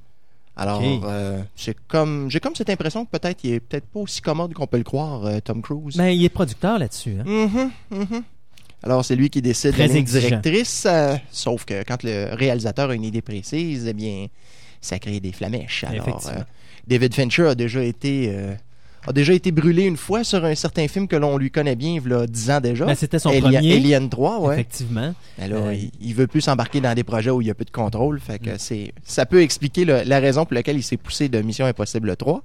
Alors, 0.59 0.81
euh, 0.83 1.43
c'est 1.55 1.77
comme 1.87 2.31
j'ai 2.31 2.41
comme 2.41 2.55
cette 2.55 2.71
impression 2.71 3.05
que 3.05 3.11
peut-être 3.11 3.45
il 3.45 3.53
est 3.53 3.61
peut-être 3.61 3.87
pas 3.87 4.01
aussi 4.01 4.23
commode 4.23 4.55
qu'on 4.55 4.67
peut 4.67 4.79
le 4.79 4.85
croire, 4.85 5.27
euh, 5.27 5.39
Tom 5.45 5.61
Cruise. 5.61 5.97
Mais 5.97 6.17
il 6.17 6.25
est 6.25 6.31
producteur 6.31 6.79
là-dessus. 6.79 7.17
Hein? 7.21 7.25
Mhm, 7.27 7.71
mhm. 7.91 8.23
Alors, 8.83 9.05
c'est 9.05 9.17
lui 9.17 9.31
qui 9.31 9.43
décide 9.43 9.73
de 9.73 9.79
la 9.79 9.89
directrice, 10.21 10.85
euh, 10.89 11.17
sauf 11.31 11.65
que 11.65 11.83
quand 11.83 12.03
le 12.05 12.29
réalisateur 12.35 12.91
a 12.91 12.95
une 12.95 13.05
idée 13.05 13.23
précise, 13.23 13.87
eh 13.89 13.93
bien, 13.95 14.27
ça 14.81 14.99
crée 14.99 15.19
des 15.21 15.33
flamèches. 15.33 15.85
Alors, 15.85 16.07
euh, 16.29 16.41
David 16.87 17.15
Fincher 17.15 17.49
a 17.49 17.55
déjà 17.55 17.83
été 17.83 18.31
euh, 18.33 18.55
a 19.09 19.13
déjà 19.13 19.33
été 19.33 19.53
brûlé 19.53 19.85
une 19.85 19.97
fois 19.97 20.25
sur 20.25 20.45
un 20.45 20.55
certain 20.57 20.89
film 20.89 21.07
que 21.07 21.15
l'on 21.15 21.37
lui 21.39 21.51
connaît 21.51 21.77
bien, 21.77 22.01
il 22.05 22.11
y 22.11 22.13
a 22.15 22.27
10 22.27 22.51
ans 22.51 22.61
déjà. 22.61 22.87
Ben, 22.87 22.95
c'était 22.97 23.21
son 23.21 23.31
Alien, 23.31 23.43
premier. 23.55 23.73
Alien 23.77 24.09
3, 24.11 24.41
ouais. 24.41 24.55
Effectivement. 24.55 25.15
Là, 25.39 25.47
Euh, 25.57 25.75
il, 25.75 25.91
il 26.01 26.15
veut 26.15 26.27
plus 26.27 26.41
s'embarquer 26.41 26.81
dans 26.81 26.93
des 26.93 27.05
projets 27.05 27.31
où 27.31 27.41
il 27.41 27.47
y 27.47 27.51
a 27.51 27.55
peu 27.55 27.65
de 27.65 27.71
contrôle. 27.71 28.19
Fait 28.21 28.41
Mm. 28.43 28.45
que 28.45 28.59
c'est, 28.59 28.93
ça 29.05 29.25
peut 29.25 29.43
expliquer 29.43 29.85
le- 29.85 30.03
la 30.05 30.19
raison 30.19 30.45
pour 30.45 30.55
laquelle 30.55 30.77
il 30.77 30.83
s'est 30.83 30.97
poussé 30.97 31.29
de 31.29 31.41
Mission 31.41 31.67
Impossible 31.67 32.17
3. 32.17 32.43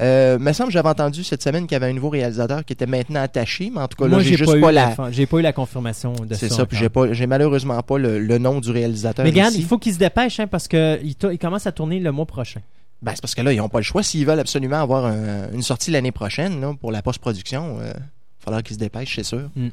Euh, 0.00 0.38
me 0.38 0.52
semble, 0.52 0.70
j'avais 0.70 0.88
entendu 0.88 1.24
cette 1.24 1.42
semaine 1.42 1.66
qu'il 1.66 1.72
y 1.72 1.76
avait 1.76 1.90
un 1.90 1.92
nouveau 1.92 2.10
réalisateur 2.10 2.64
qui 2.64 2.72
était 2.72 2.86
maintenant 2.86 3.20
attaché, 3.20 3.70
mais 3.74 3.80
en 3.80 3.88
tout 3.88 3.96
cas, 3.96 4.08
là, 4.08 4.20
j'ai 4.20 4.36
juste 4.36 4.60
pas, 4.60 4.70
la. 4.72 4.94
la... 4.96 5.10
j'ai 5.10 5.26
pas 5.26 5.38
eu 5.38 5.42
la 5.42 5.52
confirmation 5.52 6.12
de 6.12 6.34
ça. 6.34 6.40
C'est 6.40 6.48
ça, 6.50 6.66
puis 6.66 6.76
j'ai 6.76 6.88
pas, 6.88 7.12
j'ai 7.12 7.26
malheureusement 7.26 7.82
pas 7.82 7.98
le, 7.98 8.20
le 8.20 8.38
nom 8.38 8.60
du 8.60 8.70
réalisateur. 8.70 9.24
Mais 9.24 9.30
regarde, 9.30 9.52
ici. 9.52 9.62
il 9.62 9.66
faut 9.66 9.78
qu'il 9.78 9.92
se 9.92 9.98
dépêche 9.98 10.38
hein, 10.38 10.46
parce 10.46 10.68
que 10.68 11.00
il, 11.02 11.38
commence 11.38 11.66
à 11.66 11.72
tourner 11.72 11.98
le 11.98 12.12
mois 12.12 12.26
prochain. 12.26 12.60
Ben, 13.02 13.12
c'est 13.14 13.20
parce 13.20 13.34
que 13.34 13.42
là, 13.42 13.52
ils 13.52 13.58
n'ont 13.58 13.68
pas 13.68 13.78
le 13.78 13.84
choix. 13.84 14.02
S'ils 14.02 14.26
veulent 14.26 14.40
absolument 14.40 14.80
avoir 14.80 15.06
un- 15.06 15.50
une 15.52 15.62
sortie 15.62 15.90
l'année 15.90 16.12
prochaine 16.12 16.60
là, 16.60 16.74
pour 16.80 16.92
la 16.92 17.02
post-production, 17.02 17.78
il 17.80 17.86
va 17.86 17.92
falloir 18.38 18.62
qu'ils 18.62 18.74
se 18.74 18.80
dépêchent, 18.80 19.16
c'est 19.16 19.24
sûr. 19.24 19.50
Mm. 19.56 19.68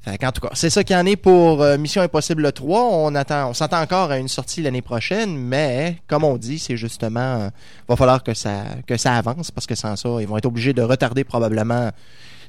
Fait 0.00 0.16
qu'en 0.16 0.30
tout 0.30 0.40
cas, 0.40 0.50
c'est 0.54 0.70
ça 0.70 0.84
qu'il 0.84 0.94
y 0.94 0.98
en 0.98 1.06
est 1.06 1.16
pour 1.16 1.60
euh, 1.62 1.76
Mission 1.76 2.02
Impossible 2.02 2.52
3. 2.52 2.80
On 2.82 3.14
attend, 3.14 3.50
on 3.50 3.54
s'attend 3.54 3.80
encore 3.80 4.10
à 4.10 4.18
une 4.18 4.28
sortie 4.28 4.62
l'année 4.62 4.80
prochaine, 4.82 5.36
mais 5.36 5.98
comme 6.06 6.22
on 6.24 6.36
dit, 6.36 6.58
c'est 6.58 6.76
justement, 6.76 7.20
euh, 7.20 7.48
va 7.88 7.96
falloir 7.96 8.22
que 8.22 8.32
ça, 8.32 8.64
que 8.86 8.96
ça 8.96 9.14
avance 9.14 9.50
parce 9.50 9.66
que 9.66 9.74
sans 9.74 9.96
ça, 9.96 10.08
ils 10.20 10.26
vont 10.28 10.38
être 10.38 10.46
obligés 10.46 10.72
de 10.72 10.82
retarder 10.82 11.24
probablement 11.24 11.90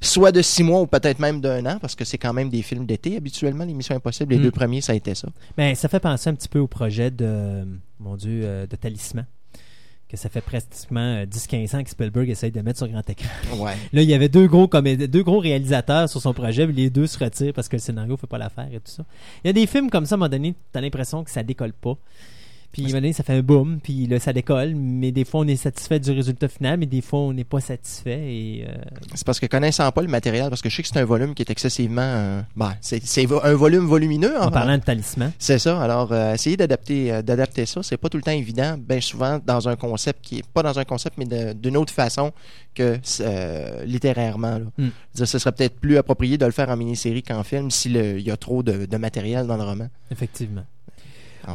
soit 0.01 0.31
de 0.31 0.41
six 0.41 0.63
mois 0.63 0.79
ou 0.81 0.87
peut-être 0.87 1.19
même 1.19 1.41
d'un 1.41 1.65
an 1.65 1.77
parce 1.81 1.95
que 1.95 2.05
c'est 2.05 2.17
quand 2.17 2.33
même 2.33 2.49
des 2.49 2.61
films 2.61 2.85
d'été 2.85 3.17
habituellement. 3.17 3.65
Les 3.65 3.73
Missions 3.73 3.95
Impossibles, 3.95 4.33
les 4.33 4.39
Mm. 4.39 4.43
deux 4.43 4.51
premiers, 4.51 4.81
ça 4.81 4.93
a 4.93 4.95
été 4.95 5.15
ça. 5.15 5.27
Ben, 5.57 5.75
ça 5.75 5.89
fait 5.89 5.99
penser 5.99 6.29
un 6.29 6.35
petit 6.35 6.47
peu 6.47 6.59
au 6.59 6.67
projet 6.67 7.11
de, 7.11 7.65
mon 7.99 8.15
Dieu, 8.15 8.41
euh, 8.43 8.67
de 8.67 8.75
Talisman. 8.75 9.25
Que 10.09 10.17
ça 10.17 10.27
fait 10.27 10.41
pratiquement 10.41 11.21
euh, 11.21 11.25
10-15 11.25 11.75
ans 11.75 11.83
que 11.83 11.89
Spielberg 11.91 12.29
essaye 12.29 12.51
de 12.51 12.61
mettre 12.61 12.79
sur 12.79 12.87
grand 12.87 13.07
écran. 13.07 13.29
Ouais. 13.57 13.73
Là, 13.93 14.01
il 14.01 14.09
y 14.09 14.13
avait 14.15 14.27
deux 14.27 14.47
gros 14.47 14.67
deux 14.67 15.23
gros 15.23 15.39
réalisateurs 15.39 16.09
sur 16.09 16.19
son 16.19 16.33
projet, 16.33 16.65
mais 16.65 16.73
les 16.73 16.89
deux 16.89 17.05
se 17.05 17.23
retirent 17.23 17.53
parce 17.53 17.69
que 17.69 17.75
le 17.75 17.81
scénario 17.81 18.17
fait 18.17 18.25
pas 18.25 18.39
l'affaire 18.39 18.69
et 18.71 18.79
tout 18.79 18.91
ça. 18.91 19.05
Il 19.43 19.47
y 19.47 19.49
a 19.51 19.53
des 19.53 19.67
films 19.67 19.91
comme 19.91 20.07
ça, 20.07 20.15
à 20.15 20.17
un 20.17 20.19
moment 20.19 20.29
donné, 20.29 20.55
t'as 20.71 20.81
l'impression 20.81 21.23
que 21.23 21.29
ça 21.29 21.43
décolle 21.43 21.73
pas. 21.73 21.95
Puis 22.71 22.83
à 22.83 22.85
un 22.85 22.89
moment 22.89 22.97
donné, 23.01 23.13
ça 23.13 23.23
fait 23.23 23.33
un 23.33 23.41
boom, 23.41 23.79
puis 23.81 24.05
là, 24.05 24.19
ça 24.19 24.31
décolle, 24.31 24.75
mais 24.75 25.11
des 25.11 25.25
fois, 25.25 25.41
on 25.41 25.47
est 25.47 25.55
satisfait 25.55 25.99
du 25.99 26.11
résultat 26.11 26.47
final, 26.47 26.77
mais 26.79 26.85
des 26.85 27.01
fois, 27.01 27.19
on 27.19 27.33
n'est 27.33 27.43
pas 27.43 27.59
satisfait. 27.59 28.19
Et, 28.31 28.65
euh, 28.67 28.75
C'est 29.15 29.25
parce 29.25 29.39
que 29.39 29.47
connaissant 29.47 29.91
pas 29.91 30.01
le 30.03 30.07
matériel, 30.07 30.49
parce 30.49 30.61
que 30.61 30.69
je 30.69 30.75
sais 30.75 30.83
que 30.83 30.87
c'est 30.87 30.99
un 30.99 31.05
volume 31.05 31.33
qui 31.33 31.41
est 31.41 31.49
excessivement, 31.49 32.01
euh, 32.01 32.41
ben, 32.55 32.73
c'est 32.81 33.03
c'est 33.03 33.27
un 33.43 33.55
volume 33.55 33.85
volumineux. 33.85 34.37
en 34.37 34.47
hein. 34.47 34.51
parlant 34.51 34.77
de 34.77 34.83
Talisman, 34.83 35.31
C'est 35.39 35.57
ça. 35.57 35.81
Alors, 35.81 36.11
euh, 36.11 36.33
essayer 36.35 36.57
d'adapter, 36.57 37.23
d'adapter 37.23 37.65
ça, 37.65 37.81
c'est 37.81 37.97
pas 37.97 38.09
tout 38.09 38.17
le 38.17 38.23
temps 38.23 38.31
évident. 38.31 38.77
Bien 38.77 39.01
souvent 39.01 39.39
dans 39.43 39.67
un 39.67 39.75
concept 39.75 40.19
qui 40.21 40.39
est 40.39 40.47
pas 40.47 40.61
dans 40.61 40.77
un 40.77 40.85
concept, 40.85 41.17
mais 41.17 41.25
de- 41.25 41.53
d'une 41.53 41.75
autre 41.75 41.93
façon 41.93 42.31
que 42.75 42.99
littérairement. 43.85 44.59
Là. 44.59 44.65
Mm. 44.77 44.83
Veux 44.85 44.91
dire, 45.15 45.27
ce 45.27 45.39
serait 45.39 45.51
peut-être 45.51 45.79
plus 45.79 45.97
approprié 45.97 46.37
de 46.37 46.45
le 46.45 46.51
faire 46.51 46.69
en 46.69 46.77
mini-série 46.77 47.23
qu'en 47.23 47.43
film 47.43 47.71
s'il 47.71 48.21
y 48.21 48.31
a 48.31 48.37
trop 48.37 48.63
de, 48.63 48.85
de 48.85 48.97
matériel 48.97 49.47
dans 49.47 49.57
le 49.57 49.63
roman. 49.63 49.87
effectivement. 50.11 50.63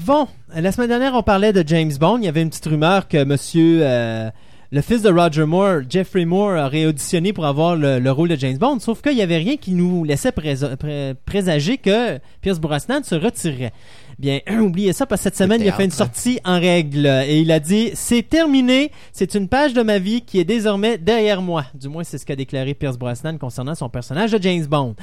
Bon, 0.05 0.27
la 0.55 0.73
semaine 0.73 0.89
dernière, 0.89 1.15
on 1.15 1.23
parlait 1.23 1.53
de 1.53 1.63
James 1.67 1.93
Bond. 1.99 2.19
Il 2.19 2.25
y 2.25 2.29
avait 2.29 2.43
une 2.43 2.49
petite 2.51 2.67
rumeur 2.67 3.07
que 3.07 3.23
monsieur, 3.25 3.81
euh, 3.83 4.31
le 4.73 4.81
fils 4.81 5.03
de 5.03 5.11
Roger 5.11 5.45
Moore, 5.45 5.83
Jeffrey 5.89 6.25
Moore, 6.25 6.59
aurait 6.67 6.87
auditionné 6.87 7.33
pour 7.33 7.47
avoir 7.47 7.77
le, 7.77 7.99
le 8.01 8.11
rôle 8.11 8.29
de 8.29 8.37
James 8.37 8.57
Bond. 8.59 8.81
Sauf 8.81 9.03
qu'il 9.03 9.15
n'y 9.15 9.23
avait 9.23 9.37
rien 9.37 9.57
qui 9.57 9.73
nous 9.73 10.03
laissait 10.05 10.31
présa- 10.31 10.77
pré- 10.77 11.15
présager 11.27 11.77
que 11.79 12.19
Pierce 12.41 12.59
Brosnan 12.59 13.03
se 13.05 13.15
retirerait. 13.15 13.73
Bien, 14.19 14.41
oubliez 14.61 14.93
ça 14.93 15.07
parce 15.07 15.21
que 15.21 15.25
cette 15.25 15.37
semaine, 15.37 15.61
il 15.61 15.69
a 15.69 15.73
fait 15.73 15.85
une 15.85 15.91
théâtre. 15.91 16.15
sortie 16.15 16.39
en 16.45 16.59
règle 16.61 17.07
et 17.27 17.41
il 17.41 17.51
a 17.51 17.61
dit 17.61 17.91
c'est 17.95 18.23
terminé, 18.29 18.91
c'est 19.13 19.35
une 19.35 19.49
page 19.49 19.75
de 19.75 19.83
ma 19.83 19.99
vie 19.99 20.23
qui 20.23 20.39
est 20.41 20.45
désormais 20.45 20.99
derrière 20.99 21.43
moi. 21.43 21.65
Du 21.75 21.89
moins, 21.89 22.05
c'est 22.05 22.19
ce 22.19 22.25
qu'a 22.27 22.37
déclaré 22.37 22.75
Pierce 22.75 22.97
Brosnan 22.99 23.39
concernant 23.39 23.75
son 23.75 23.89
personnage 23.89 24.33
de 24.33 24.41
James 24.43 24.65
Bond. 24.67 24.95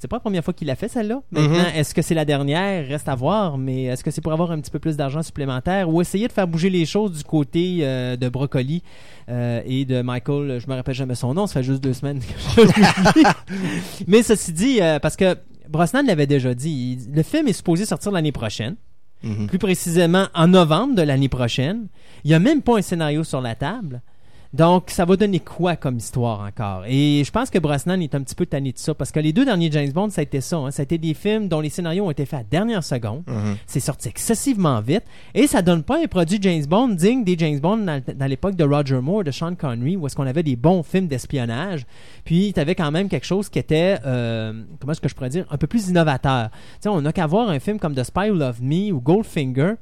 C'est 0.00 0.06
pas 0.08 0.16
la 0.16 0.20
première 0.20 0.44
fois 0.44 0.54
qu'il 0.54 0.70
a 0.70 0.76
fait 0.76 0.86
celle-là. 0.88 1.20
Maintenant, 1.32 1.58
Mhm. 1.58 1.76
est-ce 1.76 1.92
que 1.92 2.02
c'est 2.02 2.14
la 2.14 2.24
dernière? 2.24 2.86
Reste 2.86 3.08
à 3.08 3.14
voir. 3.16 3.58
Mais 3.58 3.84
est-ce 3.84 4.04
que 4.04 4.10
c'est 4.12 4.20
pour 4.20 4.32
avoir 4.32 4.52
un 4.52 4.60
petit 4.60 4.70
peu 4.70 4.78
plus 4.78 4.96
d'argent 4.96 5.22
supplémentaire 5.22 5.88
ou 5.88 6.00
essayer 6.00 6.28
de 6.28 6.32
faire 6.32 6.46
bouger 6.46 6.70
les 6.70 6.86
choses 6.86 7.12
du 7.18 7.24
côté 7.24 7.78
euh, 7.82 8.16
de 8.16 8.28
Brocoli 8.28 8.82
euh, 9.28 9.60
et 9.66 9.84
de 9.84 10.00
Michael 10.02 10.60
Je 10.64 10.70
me 10.70 10.76
rappelle 10.76 10.94
jamais 10.94 11.16
son 11.16 11.34
nom. 11.34 11.46
Ça 11.48 11.54
fait 11.54 11.62
juste 11.64 11.82
deux 11.82 11.94
semaines 11.94 12.20
que 12.20 12.62
je. 12.62 13.22
Mais 14.06 14.22
ceci 14.22 14.52
dit, 14.52 14.78
euh, 14.80 14.98
parce 15.00 15.16
que 15.16 15.36
Brosnan 15.68 16.02
l'avait 16.06 16.26
déjà 16.26 16.54
dit, 16.54 16.98
il- 16.98 17.14
le 17.14 17.22
film 17.22 17.48
est 17.48 17.52
supposé 17.52 17.84
sortir 17.84 18.10
l'année 18.12 18.32
prochaine 18.32 18.76
Mhm. 19.22 19.46
plus 19.48 19.58
précisément 19.58 20.26
en 20.34 20.46
novembre 20.48 20.94
de 20.94 21.02
l'année 21.02 21.28
prochaine. 21.28 21.88
Il 22.24 22.28
n'y 22.28 22.34
a 22.34 22.38
même 22.38 22.62
pas 22.62 22.78
un 22.78 22.82
scénario 22.82 23.24
sur 23.24 23.40
la 23.40 23.54
table. 23.54 24.00
Donc, 24.54 24.84
ça 24.88 25.04
va 25.04 25.16
donner 25.16 25.40
quoi 25.40 25.76
comme 25.76 25.98
histoire 25.98 26.40
encore? 26.40 26.84
Et 26.88 27.22
je 27.22 27.30
pense 27.30 27.50
que 27.50 27.58
Brosnan 27.58 28.00
est 28.00 28.14
un 28.14 28.22
petit 28.22 28.34
peu 28.34 28.46
tanné 28.46 28.72
de 28.72 28.78
ça, 28.78 28.94
parce 28.94 29.12
que 29.12 29.20
les 29.20 29.34
deux 29.34 29.44
derniers 29.44 29.70
James 29.70 29.90
Bond, 29.92 30.08
ça 30.08 30.20
a 30.20 30.24
été 30.24 30.40
ça. 30.40 30.56
hein. 30.56 30.70
Ça 30.70 30.80
a 30.80 30.84
été 30.84 30.96
des 30.96 31.12
films 31.12 31.48
dont 31.48 31.60
les 31.60 31.68
scénarios 31.68 32.06
ont 32.06 32.10
été 32.10 32.24
faits 32.24 32.40
à 32.40 32.44
dernière 32.44 32.82
seconde. 32.82 33.24
Mhm. 33.26 33.56
C'est 33.66 33.80
sorti 33.80 34.08
excessivement 34.08 34.80
vite. 34.80 35.02
Et 35.34 35.46
ça 35.46 35.60
donne 35.60 35.82
pas 35.82 36.02
un 36.02 36.06
produit 36.06 36.38
James 36.40 36.64
Bond 36.64 36.88
digne 36.88 37.24
des 37.24 37.36
James 37.36 37.60
Bond 37.60 37.76
dans, 37.78 38.02
dans 38.16 38.26
l'époque 38.26 38.56
de 38.56 38.64
Roger 38.64 39.00
Moore, 39.02 39.24
de 39.24 39.30
Sean 39.30 39.54
Connery, 39.54 39.96
où 39.96 40.06
est-ce 40.06 40.16
qu'on 40.16 40.26
avait 40.26 40.42
des 40.42 40.56
bons 40.56 40.82
films 40.82 41.08
d'espionnage. 41.08 41.84
Puis, 42.24 42.52
tu 42.54 42.60
avais 42.60 42.74
quand 42.74 42.90
même 42.90 43.10
quelque 43.10 43.26
chose 43.26 43.50
qui 43.50 43.58
était, 43.58 43.98
euh, 44.06 44.52
comment 44.80 44.92
est-ce 44.92 45.00
que 45.02 45.08
je 45.10 45.14
pourrais 45.14 45.28
dire, 45.28 45.44
un 45.50 45.58
peu 45.58 45.66
plus 45.66 45.88
innovateur. 45.90 46.48
Tu 46.50 46.56
sais, 46.80 46.88
on 46.88 47.02
n'a 47.02 47.12
qu'à 47.12 47.26
voir 47.26 47.50
un 47.50 47.58
film 47.60 47.78
comme 47.78 47.94
The 47.94 48.04
Spy 48.04 48.30
Who 48.30 48.34
Loved 48.36 48.62
Me 48.62 48.92
ou 48.92 49.00
Goldfinger. 49.02 49.74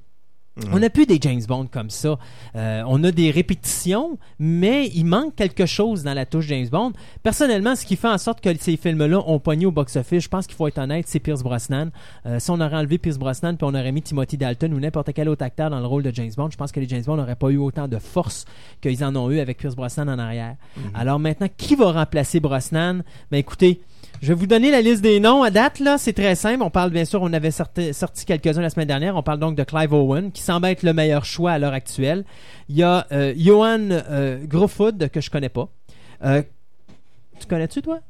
Mhm. 0.57 0.71
On 0.73 0.79
n'a 0.79 0.89
plus 0.91 1.05
des 1.07 1.19
James 1.21 1.43
Bond 1.47 1.67
comme 1.71 1.91
ça. 1.91 2.19
Euh, 2.55 2.83
on 2.87 3.05
a 3.05 3.11
des 3.11 3.31
répétitions, 3.31 4.19
mais 4.39 4.89
il 4.95 5.05
manque 5.05 5.35
quelque 5.35 5.67
chose 5.67 6.03
dans 6.03 6.15
la 6.15 6.25
touche 6.25 6.47
James 6.47 6.69
Bond. 6.69 6.93
Personnellement, 7.23 7.77
ce 7.77 7.85
qui 7.85 7.97
fait 7.97 8.09
en 8.09 8.17
sorte 8.19 8.41
que 8.41 8.49
ces 8.59 8.77
films-là 8.77 9.23
ont 9.27 9.39
pogné 9.39 9.67
au 9.67 9.71
box-office, 9.71 10.25
je 10.25 10.29
pense 10.29 10.47
qu'il 10.47 10.57
faut 10.57 10.67
être 10.67 10.79
honnête, 10.79 11.07
c'est 11.09 11.21
Pierce 11.21 11.43
Brosnan. 11.43 11.91
Euh, 12.25 12.39
si 12.39 12.51
on 12.51 12.61
aurait 12.61 12.77
enlevé 12.77 12.97
Pierce 12.99 13.19
Brosnan 13.19 13.57
puis 13.57 13.67
on 13.67 13.75
aurait 13.75 13.93
mis 13.93 14.03
Timothy 14.03 14.37
Dalton 14.39 14.73
ou 14.73 14.81
n'importe 14.81 15.13
quel 15.13 15.29
autre 15.29 15.45
acteur 15.45 15.69
dans 15.69 15.81
le 15.81 15.87
rôle 15.87 16.03
de 16.03 16.13
James 16.15 16.33
Bond, 16.37 16.51
je 16.51 16.57
pense 16.57 16.73
que 16.73 16.81
les 16.81 16.89
James 16.89 17.03
Bond 17.05 17.17
n'auraient 17.17 17.37
pas 17.37 17.51
eu 17.51 17.59
autant 17.59 17.87
de 17.87 17.99
force 17.99 18.47
qu'ils 18.81 19.05
en 19.05 19.15
ont 19.17 19.31
eu 19.31 19.41
avec 19.41 19.59
Pierce 19.59 19.77
Brosnan 19.77 20.09
en 20.09 20.19
arrière. 20.19 20.57
Alors 20.95 21.19
maintenant, 21.19 21.49
qui 21.57 21.75
va 21.75 21.93
remplacer 21.93 22.41
Brosnan? 22.41 23.03
Ben 23.31 23.39
écoutez, 23.39 23.81
je 24.23 24.29
vais 24.29 24.35
vous 24.35 24.47
donner 24.47 24.71
la 24.71 24.81
liste 24.81 25.03
des 25.03 25.21
noms 25.21 25.43
à 25.43 25.51
date. 25.51 25.79
là. 25.81 25.99
C'est 25.99 26.13
très 26.13 26.35
simple. 26.35 26.63
On 26.63 26.71
parle 26.71 26.91
bien 26.91 27.05
sûr, 27.05 27.23
on 27.23 27.33
avait 27.33 27.51
sorti, 27.51 27.93
sorti 27.95 28.25
quelques-uns 28.25 28.63
la 28.63 28.71
semaine 28.71 28.89
dernière. 28.89 29.17
On 29.17 29.23
parle 29.23 29.39
donc 29.39 29.57
de 29.57 29.65
Clive 29.65 29.93
Owen, 29.93 30.33
qui 30.33 30.43
semble 30.43 30.67
être 30.67 30.83
le 30.83 30.93
meilleur 30.93 31.25
choix 31.25 31.53
à 31.53 31.59
l'heure 31.59 31.73
actuelle. 31.73 32.25
Il 32.69 32.77
y 32.77 32.83
a 32.83 33.07
euh, 33.13 33.35
Johan 33.37 33.89
euh, 33.91 34.39
Grofud, 34.47 35.11
que 35.11 35.21
je 35.21 35.31
connais 35.31 35.49
pas. 35.49 35.69
Euh, 36.25 36.43
tu 37.39 37.47
connais-tu, 37.47 37.83
toi? 37.83 38.01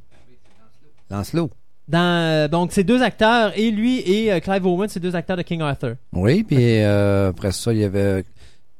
Lancelot. 1.10 1.50
Dans, 1.88 1.98
euh, 1.98 2.48
donc, 2.48 2.72
c'est 2.72 2.82
deux 2.82 3.02
acteurs, 3.02 3.52
et 3.56 3.70
lui 3.70 4.00
et 4.00 4.32
euh, 4.32 4.40
Clive 4.40 4.66
Owen, 4.66 4.88
c'est 4.88 4.98
deux 4.98 5.14
acteurs 5.14 5.36
de 5.36 5.42
King 5.42 5.60
Arthur. 5.60 5.94
Oui, 6.12 6.42
puis 6.42 6.56
euh, 6.82 7.30
après 7.30 7.52
ça, 7.52 7.72
il 7.72 7.78
y 7.78 7.84
avait... 7.84 8.24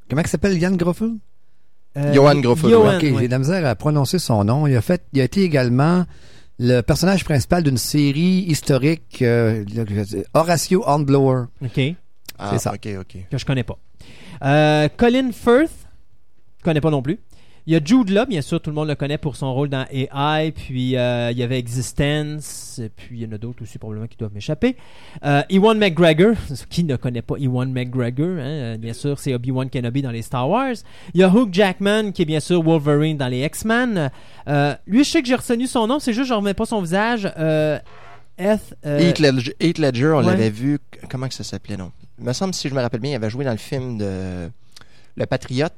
Comment 0.09 0.21
il 0.21 0.27
s'appelle, 0.27 0.57
Yann 0.57 0.75
Groffel? 0.75 1.11
Euh, 1.97 2.13
Johan 2.13 2.35
Grofud, 2.41 2.69
Johan, 2.69 2.97
ok, 2.97 3.01
oui. 3.01 3.15
j'ai 3.19 3.27
de 3.27 3.31
la 3.31 3.39
misère 3.39 3.65
à 3.65 3.75
prononcer 3.75 4.19
son 4.19 4.43
nom. 4.43 4.67
Il 4.67 4.75
a 4.75 4.81
fait, 4.81 5.03
il 5.13 5.21
a 5.21 5.23
été 5.23 5.41
également 5.41 6.05
le 6.59 6.81
personnage 6.81 7.23
principal 7.23 7.63
d'une 7.63 7.77
série 7.77 8.45
historique, 8.47 9.21
euh, 9.21 9.63
Horatio 10.33 10.83
Hornblower. 10.85 11.45
OK. 11.63 11.79
Ah, 12.39 12.49
C'est 12.53 12.59
ça. 12.59 12.73
Ok, 12.73 12.87
ok. 12.99 13.17
que 13.29 13.37
je 13.37 13.45
connais 13.45 13.63
pas. 13.63 13.77
Euh, 14.43 14.87
Colin 14.95 15.31
Firth, 15.31 15.71
je 16.59 16.63
connais 16.63 16.81
pas 16.81 16.91
non 16.91 17.01
plus. 17.01 17.19
Il 17.67 17.73
y 17.73 17.75
a 17.75 17.81
Jude 17.83 18.11
Law, 18.11 18.25
bien 18.25 18.41
sûr, 18.41 18.61
tout 18.61 18.69
le 18.69 18.75
monde 18.77 18.87
le 18.87 18.95
connaît 18.95 19.17
pour 19.17 19.35
son 19.35 19.53
rôle 19.53 19.67
dans 19.67 19.85
AI, 19.91 20.53
puis 20.53 20.95
euh, 20.95 21.31
il 21.31 21.37
y 21.37 21.43
avait 21.43 21.59
Existence, 21.59 22.79
et 22.81 22.87
puis 22.87 23.17
il 23.17 23.23
y 23.23 23.27
en 23.27 23.33
a 23.33 23.37
d'autres 23.37 23.61
aussi 23.61 23.77
probablement 23.77 24.07
qui 24.07 24.15
doivent 24.15 24.33
m'échapper. 24.33 24.77
Euh, 25.25 25.41
Ewan 25.49 25.77
McGregor, 25.77 26.35
qui 26.69 26.85
ne 26.85 26.95
connaît 26.95 27.21
pas 27.21 27.35
Ewan 27.37 27.69
McGregor, 27.69 28.37
hein, 28.39 28.39
euh, 28.39 28.77
bien 28.77 28.93
sûr, 28.93 29.19
c'est 29.19 29.33
Obi-Wan 29.33 29.69
Kenobi 29.69 30.01
dans 30.01 30.11
les 30.11 30.21
Star 30.21 30.49
Wars. 30.49 30.75
Il 31.13 31.19
y 31.19 31.25
a 31.25 31.27
Hugh 31.27 31.49
Jackman, 31.51 32.13
qui 32.13 32.21
est 32.21 32.25
bien 32.25 32.39
sûr 32.39 32.63
Wolverine 32.63 33.17
dans 33.17 33.27
les 33.27 33.43
X-Men. 33.43 34.11
Euh, 34.47 34.73
lui, 34.87 35.03
je 35.03 35.09
sais 35.09 35.21
que 35.21 35.27
j'ai 35.27 35.35
retenu 35.35 35.67
son 35.67 35.87
nom, 35.87 35.99
c'est 35.99 36.13
juste 36.13 36.23
que 36.23 36.29
je 36.29 36.33
remets 36.35 36.53
pas 36.53 36.65
son 36.65 36.81
visage. 36.81 37.25
Heath 37.25 39.19
Ledger, 39.19 39.55
Heath 39.59 39.77
Ledger, 39.77 40.13
on 40.13 40.19
ouais. 40.19 40.25
l'avait 40.27 40.51
vu. 40.51 40.79
Comment 41.09 41.27
que 41.27 41.33
ça 41.33 41.43
s'appelait, 41.43 41.75
non? 41.75 41.91
Il 42.17 42.23
me 42.23 42.31
semble, 42.31 42.53
si 42.53 42.69
je 42.69 42.73
me 42.73 42.79
rappelle 42.79 43.01
bien, 43.01 43.11
il 43.11 43.15
avait 43.15 43.29
joué 43.29 43.43
dans 43.43 43.51
le 43.51 43.57
film 43.57 43.97
de 43.97 44.49
Le 45.17 45.25
Patriote. 45.25 45.73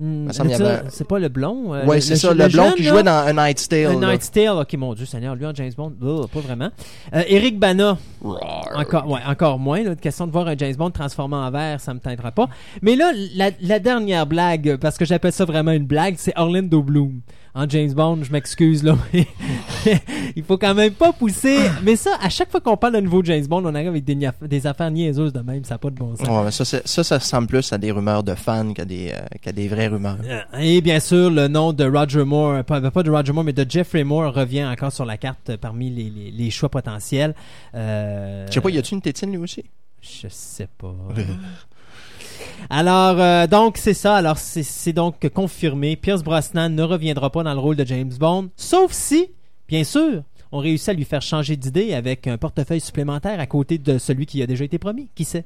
Hmm, 0.00 0.28
avait- 0.38 0.82
c'est 0.90 1.06
pas 1.06 1.18
le 1.18 1.28
blond. 1.28 1.74
euh, 1.74 1.84
le- 1.84 2.00
c'est 2.00 2.16
ça, 2.16 2.30
le, 2.32 2.48
blond 2.48 2.48
jeune, 2.48 2.74
qui 2.74 2.82
là? 2.82 2.90
jouait 2.90 3.02
dans 3.02 3.26
A 3.26 3.32
Night's 3.32 3.68
Tale. 3.68 3.86
A. 4.02 4.10
Night's 4.12 4.30
Tale, 4.30 4.58
ok, 4.60 4.72
mon 4.74 4.94
Dieu 4.94 5.06
Seigneur, 5.06 5.34
lui 5.34 5.46
en 5.46 5.54
James 5.54 5.72
Bond, 5.76 5.92
oh, 6.02 6.26
pas 6.32 6.40
vraiment. 6.40 6.70
Euh, 7.14 7.22
Eric 7.28 7.58
Bana, 7.58 7.96
encore, 8.74 9.08
ouais, 9.08 9.20
encore 9.26 9.58
moins. 9.58 9.82
Là, 9.82 9.94
question 9.94 10.26
de 10.26 10.32
voir 10.32 10.46
un 10.48 10.56
James 10.56 10.74
Bond 10.76 10.90
transformé 10.90 11.36
en 11.36 11.50
vert, 11.50 11.80
ça 11.80 11.94
me 11.94 12.00
teintera 12.00 12.30
pas. 12.32 12.48
Mais 12.82 12.96
là, 12.96 13.12
la, 13.34 13.50
la 13.60 13.78
dernière 13.78 14.26
blague, 14.26 14.76
parce 14.76 14.96
que 14.98 15.04
j'appelle 15.04 15.32
ça 15.32 15.44
vraiment 15.44 15.72
une 15.72 15.86
blague, 15.86 16.14
c'est 16.18 16.32
Orlando 16.36 16.82
Bloom. 16.82 17.20
En 17.58 17.66
James 17.70 17.92
Bond, 17.94 18.18
je 18.22 18.30
m'excuse 18.30 18.84
là, 18.84 18.96
mais 19.14 19.26
il 20.36 20.42
faut 20.42 20.58
quand 20.58 20.74
même 20.74 20.92
pas 20.92 21.12
pousser. 21.14 21.56
Mais 21.82 21.96
ça, 21.96 22.10
à 22.20 22.28
chaque 22.28 22.50
fois 22.50 22.60
qu'on 22.60 22.76
parle 22.76 22.92
d'un 22.92 23.00
nouveau 23.00 23.24
James 23.24 23.46
Bond, 23.46 23.62
on 23.64 23.74
arrive 23.74 23.88
avec 23.88 24.04
des, 24.04 24.28
des 24.42 24.66
affaires 24.66 24.90
niaiseuses 24.90 25.32
de 25.32 25.40
même, 25.40 25.64
ça 25.64 25.74
n'a 25.74 25.78
pas 25.78 25.88
de 25.88 25.94
bon 25.94 26.14
sens. 26.16 26.28
Ouais, 26.28 26.44
mais 26.44 26.50
ça, 26.50 26.64
ça, 26.66 27.02
ça 27.04 27.16
ressemble 27.18 27.48
plus 27.48 27.72
à 27.72 27.78
des 27.78 27.90
rumeurs 27.92 28.22
de 28.22 28.34
fans 28.34 28.74
qu'à 28.74 28.84
des, 28.84 29.10
euh, 29.14 29.52
des 29.52 29.68
vraies 29.68 29.86
rumeurs. 29.86 30.18
Euh, 30.24 30.40
Et 30.60 30.82
bien 30.82 31.00
sûr, 31.00 31.30
le 31.30 31.48
nom 31.48 31.72
de 31.72 31.84
Roger 31.84 32.24
Moore, 32.24 32.62
pas, 32.64 32.90
pas 32.90 33.02
de 33.02 33.10
Roger 33.10 33.32
Moore, 33.32 33.44
mais 33.44 33.54
de 33.54 33.64
Jeffrey 33.66 34.04
Moore 34.04 34.34
revient 34.34 34.66
encore 34.66 34.92
sur 34.92 35.06
la 35.06 35.16
carte 35.16 35.56
parmi 35.56 35.88
les, 35.88 36.10
les- 36.10 36.30
les 36.30 36.50
choix 36.50 36.68
potentiels. 36.68 37.34
Euh, 37.74 38.46
Je 38.48 38.52
sais 38.52 38.60
pas, 38.60 38.68
y 38.70 38.76
a-tu 38.76 38.94
une 38.94 39.00
tétine 39.02 39.30
lui 39.30 39.38
aussi? 39.38 39.64
Je 40.02 40.28
sais 40.28 40.68
pas. 40.78 40.94
Alors, 42.70 43.20
euh, 43.20 43.46
donc, 43.46 43.76
c'est 43.76 43.94
ça. 43.94 44.16
Alors, 44.16 44.38
c'est 44.38 44.92
donc 44.92 45.28
confirmé. 45.30 45.96
Pierce 45.96 46.22
Brosnan 46.22 46.68
ne 46.70 46.82
reviendra 46.82 47.30
pas 47.30 47.42
dans 47.42 47.54
le 47.54 47.60
rôle 47.60 47.76
de 47.76 47.84
James 47.84 48.12
Bond, 48.18 48.50
sauf 48.56 48.92
si, 48.92 49.30
bien 49.68 49.84
sûr, 49.84 50.22
on 50.52 50.58
réussit 50.58 50.88
à 50.88 50.92
lui 50.92 51.04
faire 51.04 51.22
changer 51.22 51.56
d'idée 51.56 51.94
avec 51.94 52.26
un 52.26 52.38
portefeuille 52.38 52.80
supplémentaire 52.80 53.40
à 53.40 53.46
côté 53.46 53.78
de 53.78 53.98
celui 53.98 54.26
qui 54.26 54.42
a 54.42 54.46
déjà 54.46 54.64
été 54.64 54.78
promis. 54.78 55.08
Qui 55.14 55.24
sait? 55.24 55.44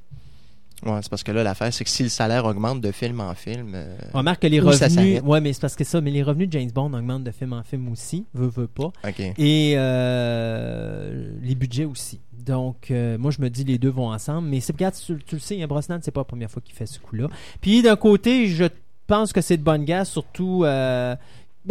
Ouais, 0.85 0.99
c'est 1.03 1.11
parce 1.11 1.23
que 1.23 1.33
là, 1.33 1.43
l'affaire, 1.43 1.73
c'est 1.75 1.85
que 1.85 1.91
si 1.91 2.03
le 2.03 2.09
salaire 2.09 2.47
augmente 2.47 2.81
de 2.81 2.91
film 2.91 3.21
en 3.21 3.35
film, 3.35 3.73
euh, 3.75 3.97
Remarque 4.15 4.41
que 4.43 4.47
les 4.47 4.61
revenus. 4.61 5.21
Ouais, 5.23 5.41
mais 5.41 5.53
c'est 5.53 5.61
parce 5.61 5.77
que 5.77 5.85
ça, 5.85 6.01
mais 6.01 6.11
les 6.11 6.23
revenus 6.23 6.49
de 6.49 6.59
James 6.59 6.71
Bond 6.71 6.95
augmentent 6.95 7.25
de 7.25 7.31
film 7.31 7.53
en 7.53 7.63
film 7.63 7.91
aussi, 7.93 8.25
veut, 8.33 8.49
veut 8.49 8.67
pas. 8.67 8.91
OK. 9.07 9.21
Et 9.37 9.75
euh, 9.77 11.33
les 11.43 11.55
budgets 11.55 11.85
aussi. 11.85 12.21
Donc, 12.45 12.91
euh, 12.91 13.19
moi, 13.19 13.31
je 13.31 13.41
me 13.41 13.49
dis 13.51 13.65
les 13.65 13.79
deux 13.79 13.91
vont 13.91 14.11
ensemble. 14.11 14.49
Mais 14.49 14.61
c'est 14.61 14.73
regarde, 14.73 14.95
tu, 14.95 15.17
tu 15.25 15.35
le 15.37 15.41
sais, 15.41 15.63
hein, 15.63 15.67
Brosnan, 15.67 15.99
c'est 16.03 16.11
pas 16.11 16.21
la 16.21 16.25
première 16.25 16.51
fois 16.51 16.63
qu'il 16.65 16.75
fait 16.75 16.87
ce 16.87 16.99
coup-là. 16.99 17.29
Puis 17.61 17.83
d'un 17.83 17.97
côté, 17.97 18.47
je 18.47 18.65
pense 19.07 19.33
que 19.33 19.41
c'est 19.41 19.57
de 19.57 19.63
bonne 19.63 19.85
guerre, 19.85 20.07
surtout. 20.07 20.63
euh, 20.65 21.17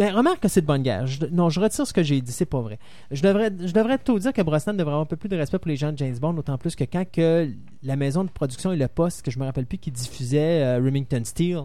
ben, 0.00 0.14
remarque 0.14 0.40
que 0.40 0.48
c'est 0.48 0.62
de 0.62 0.66
bonne 0.66 0.82
guerre. 0.82 1.06
Je- 1.06 1.26
non, 1.30 1.50
je 1.50 1.60
retire 1.60 1.86
ce 1.86 1.92
que 1.92 2.02
j'ai 2.02 2.20
dit, 2.22 2.32
c'est 2.32 2.46
pas 2.46 2.60
vrai. 2.62 2.78
Je 3.10 3.22
devrais, 3.22 3.52
je 3.64 3.72
devrais 3.72 3.98
tout 3.98 4.18
dire 4.18 4.32
que 4.32 4.40
Brosnan 4.42 4.72
devrait 4.72 4.92
avoir 4.92 5.02
un 5.02 5.06
peu 5.06 5.16
plus 5.16 5.28
de 5.28 5.36
respect 5.36 5.58
pour 5.58 5.68
les 5.68 5.76
gens 5.76 5.92
de 5.92 5.98
James 5.98 6.16
Bond, 6.18 6.32
d'autant 6.32 6.56
plus 6.58 6.74
que 6.74 6.84
quand 6.84 7.04
que 7.10 7.48
la 7.82 7.96
maison 7.96 8.24
de 8.24 8.30
production 8.30 8.72
et 8.72 8.76
le 8.76 8.88
poste, 8.88 9.22
que 9.22 9.30
je 9.30 9.38
me 9.38 9.44
rappelle 9.44 9.66
plus, 9.66 9.78
qui 9.78 9.90
diffusait 9.90 10.62
euh, 10.64 10.80
Remington 10.82 11.20
Steel, 11.24 11.60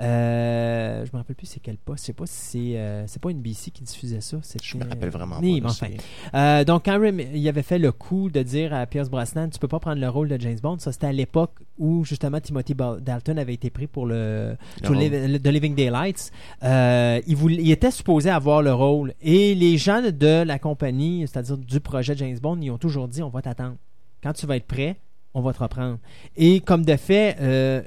euh, 0.00 1.04
je 1.04 1.10
me 1.12 1.18
rappelle 1.18 1.36
plus 1.36 1.46
c'est 1.46 1.60
quel 1.60 1.76
poste, 1.76 2.02
je 2.02 2.06
sais 2.06 2.12
pas 2.12 2.26
si 2.26 2.34
c'est, 2.72 2.78
euh, 2.78 3.04
c'est 3.06 3.20
pas 3.20 3.30
NBC 3.30 3.70
qui 3.70 3.82
diffusait 3.82 4.20
ça. 4.20 4.38
Je 4.62 4.76
me 4.78 4.84
rappelle 4.88 5.10
vraiment 5.10 5.36
Oui, 5.40 5.60
pas. 5.60 5.68
enfin. 5.70 5.86
Euh, 6.34 6.64
donc, 6.64 6.84
quand 6.86 6.98
Rem- 6.98 7.20
il 7.34 7.48
avait 7.48 7.62
fait 7.62 7.78
le 7.78 7.92
coup 7.92 8.30
de 8.30 8.42
dire 8.42 8.72
à 8.72 8.86
Pierce 8.86 9.08
Brosnan, 9.10 9.48
tu 9.50 9.58
peux 9.58 9.68
pas 9.68 9.78
prendre 9.80 10.00
le 10.00 10.08
rôle 10.08 10.28
de 10.28 10.40
James 10.40 10.58
Bond, 10.62 10.78
ça 10.78 10.92
c'était 10.92 11.08
à 11.08 11.12
l'époque 11.12 11.52
où 11.78 12.04
justement 12.04 12.40
Timothy 12.40 12.74
Dalton 12.74 13.38
avait 13.38 13.54
été 13.54 13.70
pris 13.70 13.86
pour 13.86 14.06
le- 14.06 14.56
The 14.82 15.46
Living 15.48 15.74
Daylights. 15.74 16.30
Euh, 16.62 17.20
il, 17.26 17.36
voulait- 17.36 17.62
était 17.72 17.90
supposé 17.90 18.30
avoir 18.30 18.62
le 18.62 18.72
rôle 18.72 19.14
et 19.20 19.54
les 19.54 19.78
gens 19.78 20.02
de 20.02 20.42
la 20.42 20.58
compagnie, 20.58 21.26
c'est-à-dire 21.26 21.58
du 21.58 21.80
projet 21.80 22.16
James 22.16 22.38
Bond, 22.38 22.58
ils 22.60 22.70
ont 22.70 22.78
toujours 22.78 23.08
dit 23.08 23.22
on 23.22 23.28
va 23.28 23.42
t'attendre. 23.42 23.76
Quand 24.22 24.32
tu 24.32 24.46
vas 24.46 24.56
être 24.56 24.66
prêt, 24.66 24.96
on 25.34 25.40
va 25.40 25.52
te 25.52 25.62
reprendre. 25.62 25.98
Et 26.36 26.60
comme 26.60 26.84
de 26.84 26.96
fait, 26.96 27.36
euh, 27.40 27.82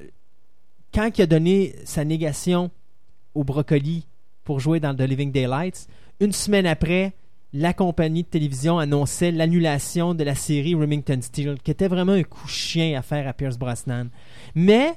quand 0.94 1.10
il 1.18 1.22
a 1.22 1.26
donné 1.26 1.76
sa 1.86 2.06
négation 2.06 2.72
au 3.34 3.44
brocoli 3.44 4.06
pour 4.44 4.60
jouer 4.60 4.80
dans 4.80 4.96
The 4.96 5.02
Living 5.02 5.32
Daylights, 5.32 5.88
une 6.20 6.32
semaine 6.32 6.66
après, 6.66 7.14
la 7.54 7.74
compagnie 7.74 8.24
de 8.24 8.28
télévision 8.28 8.80
annonçait 8.80 9.32
l'annulation 9.32 10.14
de 10.16 10.24
la 10.24 10.36
série 10.36 10.74
Remington 10.74 11.20
Steel, 11.22 11.58
qui 11.64 11.72
était 11.72 11.88
vraiment 11.88 12.14
un 12.14 12.24
coup 12.24 12.48
chien 12.48 12.98
à 12.98 13.02
faire 13.02 13.28
à 13.28 13.34
Pierce 13.34 13.58
Brosnan. 13.58 14.08
Mais 14.56 14.96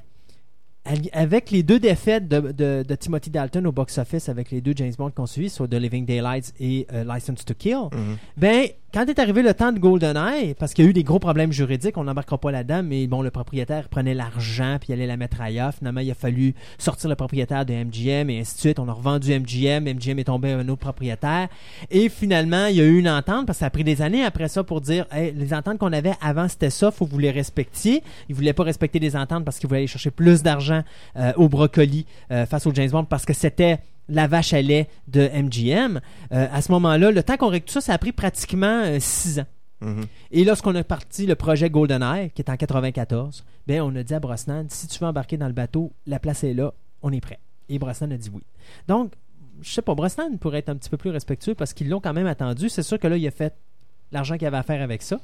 avec 1.12 1.50
les 1.50 1.62
deux 1.62 1.78
défaites 1.80 2.28
de, 2.28 2.52
de- 2.52 2.84
de 2.86 2.94
Timothy 2.94 3.30
Dalton 3.30 3.66
au 3.66 3.72
box-office, 3.72 4.28
avec 4.28 4.50
les 4.50 4.60
deux 4.60 4.72
James 4.76 4.92
Bond 4.96 5.10
qu'on 5.10 5.26
suit, 5.26 5.50
sur 5.50 5.68
The 5.68 5.74
Living 5.74 6.04
Daylights 6.06 6.52
et 6.60 6.86
euh, 6.92 7.04
License 7.04 7.44
to 7.44 7.54
Kill, 7.54 7.88
Mhm. 7.92 8.16
ben, 8.36 8.68
quand 8.96 9.04
est 9.10 9.18
arrivé 9.18 9.42
le 9.42 9.52
temps 9.52 9.72
de 9.72 9.78
GoldenEye, 9.78 10.54
parce 10.54 10.72
qu'il 10.72 10.82
y 10.82 10.88
a 10.88 10.90
eu 10.90 10.94
des 10.94 11.04
gros 11.04 11.18
problèmes 11.18 11.52
juridiques, 11.52 11.98
on 11.98 12.04
n'embarquera 12.04 12.38
pas 12.38 12.50
là-dedans, 12.50 12.82
mais 12.82 13.06
bon, 13.06 13.20
le 13.20 13.30
propriétaire 13.30 13.90
prenait 13.90 14.14
l'argent 14.14 14.78
puis 14.80 14.90
allait 14.94 15.06
la 15.06 15.18
mettre 15.18 15.42
ailleurs. 15.42 15.74
Finalement, 15.74 16.00
il 16.00 16.10
a 16.10 16.14
fallu 16.14 16.54
sortir 16.78 17.10
le 17.10 17.14
propriétaire 17.14 17.66
de 17.66 17.74
MGM 17.74 18.30
et 18.30 18.40
ainsi 18.40 18.54
de 18.54 18.60
suite. 18.60 18.78
On 18.78 18.88
a 18.88 18.92
revendu 18.94 19.38
MGM, 19.38 19.84
MGM 19.84 20.20
est 20.20 20.24
tombé 20.24 20.52
à 20.52 20.56
un 20.56 20.68
autre 20.70 20.80
propriétaire. 20.80 21.48
Et 21.90 22.08
finalement, 22.08 22.68
il 22.68 22.76
y 22.76 22.80
a 22.80 22.84
eu 22.84 22.98
une 22.98 23.10
entente, 23.10 23.44
parce 23.44 23.58
que 23.58 23.60
ça 23.60 23.66
a 23.66 23.70
pris 23.70 23.84
des 23.84 24.00
années 24.00 24.24
après 24.24 24.48
ça 24.48 24.64
pour 24.64 24.80
dire, 24.80 25.04
les 25.12 25.52
ententes 25.52 25.76
qu'on 25.76 25.92
avait 25.92 26.14
avant, 26.22 26.48
c'était 26.48 26.70
ça, 26.70 26.90
faut 26.90 27.04
que 27.04 27.10
vous 27.10 27.18
les 27.18 27.30
respectiez. 27.30 28.02
Ils 28.30 28.34
voulaient 28.34 28.54
pas 28.54 28.64
respecter 28.64 28.98
les 28.98 29.14
ententes 29.14 29.44
parce 29.44 29.58
qu'ils 29.58 29.68
voulaient 29.68 29.80
aller 29.80 29.88
chercher 29.88 30.10
plus 30.10 30.42
d'argent 30.42 30.82
euh, 31.18 31.34
au 31.36 31.50
brocoli 31.50 32.06
euh, 32.30 32.46
face 32.46 32.66
au 32.66 32.72
James 32.72 32.88
Bond 32.88 33.04
parce 33.04 33.26
que 33.26 33.34
c'était 33.34 33.78
la 34.08 34.26
vache 34.26 34.52
à 34.52 34.62
lait 34.62 34.88
de 35.08 35.28
MGM. 35.28 36.00
Euh, 36.32 36.48
à 36.50 36.62
ce 36.62 36.72
moment-là, 36.72 37.10
le 37.10 37.22
temps 37.22 37.36
qu'on 37.36 37.48
règle 37.48 37.66
tout 37.66 37.72
ça, 37.72 37.80
ça 37.80 37.92
a 37.92 37.98
pris 37.98 38.12
pratiquement 38.12 38.82
euh, 38.84 38.98
six 39.00 39.38
ans. 39.38 39.46
Mhm. 39.80 40.06
Et 40.30 40.44
lorsqu'on 40.44 40.74
a 40.74 40.84
parti 40.84 41.26
le 41.26 41.34
projet 41.34 41.68
GoldenEye, 41.68 42.30
qui 42.30 42.42
est 42.42 42.50
en 42.50 42.56
94, 42.56 43.44
ben 43.66 43.82
on 43.82 43.94
a 43.94 44.02
dit 44.02 44.14
à 44.14 44.20
Brosnan, 44.20 44.66
si 44.68 44.86
tu 44.88 44.98
veux 44.98 45.06
embarquer 45.06 45.36
dans 45.36 45.48
le 45.48 45.52
bateau, 45.52 45.92
la 46.06 46.18
place 46.18 46.44
est 46.44 46.54
là, 46.54 46.72
on 47.02 47.12
est 47.12 47.20
prêt. 47.20 47.40
Et 47.68 47.78
Brosnan 47.78 48.10
a 48.12 48.16
dit 48.16 48.30
oui. 48.32 48.42
Donc, 48.88 49.12
je 49.60 49.70
sais 49.70 49.82
pas, 49.82 49.94
Brosnan 49.94 50.38
pourrait 50.38 50.58
être 50.58 50.68
un 50.68 50.76
petit 50.76 50.90
peu 50.90 50.96
plus 50.96 51.10
respectueux 51.10 51.54
parce 51.54 51.74
qu'ils 51.74 51.88
l'ont 51.88 52.00
quand 52.00 52.12
même 52.12 52.26
attendu. 52.26 52.68
C'est 52.68 52.82
sûr 52.82 52.98
que 52.98 53.06
là, 53.06 53.16
il 53.16 53.26
a 53.26 53.30
fait 53.30 53.54
l'argent 54.12 54.36
qu'il 54.36 54.46
avait 54.46 54.56
à 54.56 54.62
faire 54.62 54.82
avec 54.82 55.02
ça. 55.02 55.16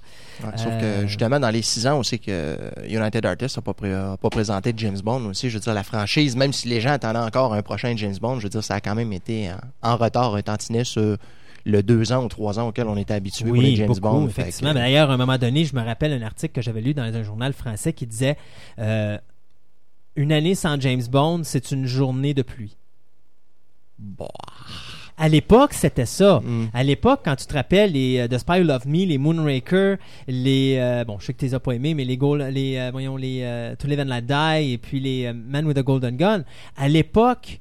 Ouais, 0.42 0.50
Sauf 0.56 0.68
Euh, 0.72 1.02
que 1.02 1.06
justement, 1.06 1.38
dans 1.40 1.50
les 1.50 1.62
six 1.62 1.86
ans 1.86 1.98
aussi 1.98 2.18
que 2.18 2.30
euh, 2.30 2.70
United 2.88 3.24
Artists 3.24 3.56
n'a 3.56 3.62
pas, 3.62 3.74
pré- 3.74 3.92
a 3.94 4.16
pas 4.16 4.30
présenté 4.30 4.72
James 4.76 4.98
Bond 5.02 5.24
aussi, 5.26 5.48
je 5.50 5.54
veux 5.54 5.60
dire, 5.60 5.74
la 5.74 5.82
franchise, 5.84 6.36
même 6.36 6.52
si 6.52 6.68
les 6.68 6.80
gens 6.80 6.90
attendaient 6.90 7.18
encore 7.20 7.54
un 7.54 7.62
prochain 7.62 7.94
James 7.96 8.16
Bond, 8.20 8.38
je 8.38 8.44
veux 8.44 8.48
dire, 8.50 8.64
ça 8.64 8.74
a 8.74 8.80
quand 8.80 8.94
même 8.94 9.12
été 9.12 9.50
en, 9.82 9.92
en 9.92 9.96
retard 9.96 10.34
un 10.34 10.42
tantinet 10.42 10.84
sur 10.84 11.16
le 11.64 11.82
deux 11.84 12.10
ans 12.12 12.24
ou 12.24 12.28
trois 12.28 12.58
ans 12.58 12.66
auquel 12.68 12.88
on 12.88 12.96
était 12.96 13.14
habitué 13.14 13.44
pour 13.44 13.54
les 13.62 13.76
James 13.76 13.86
beaucoup, 13.86 14.00
Bond. 14.00 14.26
Effectivement. 14.28 14.72
que, 14.72 14.78
D'ailleurs, 14.78 15.10
à 15.10 15.14
un 15.14 15.16
moment 15.16 15.38
donné, 15.38 15.64
je 15.64 15.76
me 15.76 15.80
rappelle 15.82 16.12
un 16.12 16.22
article 16.22 16.52
que 16.54 16.60
j'avais 16.62 16.80
lu 16.80 16.92
dans 16.92 17.02
un 17.04 17.22
journal 17.22 17.52
français 17.52 17.92
qui 17.92 18.04
disait 18.06 18.36
euh, 18.80 19.16
Une 20.16 20.32
année 20.32 20.56
sans 20.56 20.80
James 20.80 21.04
Bond, 21.08 21.42
c'est 21.44 21.70
une 21.70 21.86
journée 21.86 22.34
de 22.34 22.42
pluie. 22.42 22.76
Bah. 23.98 24.26
À 25.18 25.28
l'époque, 25.28 25.72
c'était 25.72 26.06
ça. 26.06 26.40
Mm. 26.40 26.66
À 26.72 26.82
l'époque, 26.82 27.20
quand 27.24 27.36
tu 27.36 27.46
te 27.46 27.54
rappelles, 27.54 27.92
les 27.92 28.18
euh, 28.18 28.28
The 28.28 28.38
Spy 28.38 28.60
Who 28.60 28.64
Loved 28.64 28.86
Me, 28.86 29.04
les 29.04 29.18
Moonraker, 29.18 29.96
les 30.26 30.76
euh, 30.78 31.04
bon, 31.04 31.18
je 31.18 31.26
sais 31.26 31.32
que 31.32 31.38
tu 31.38 31.44
les 31.44 31.54
as 31.54 31.60
pas 31.60 31.72
aimés, 31.72 31.94
mais 31.94 32.04
les 32.04 32.16
Gold, 32.16 32.42
les 32.52 32.76
euh, 32.78 32.90
voyons 32.90 33.16
les 33.16 33.40
euh, 33.42 33.74
To 33.76 33.86
Live 33.88 34.00
and 34.00 34.04
Let 34.04 34.22
Die 34.22 34.72
et 34.72 34.78
puis 34.78 35.00
les 35.00 35.32
Man 35.32 35.66
with 35.66 35.78
a 35.78 35.82
Golden 35.82 36.16
Gun. 36.16 36.44
À 36.76 36.88
l'époque 36.88 37.60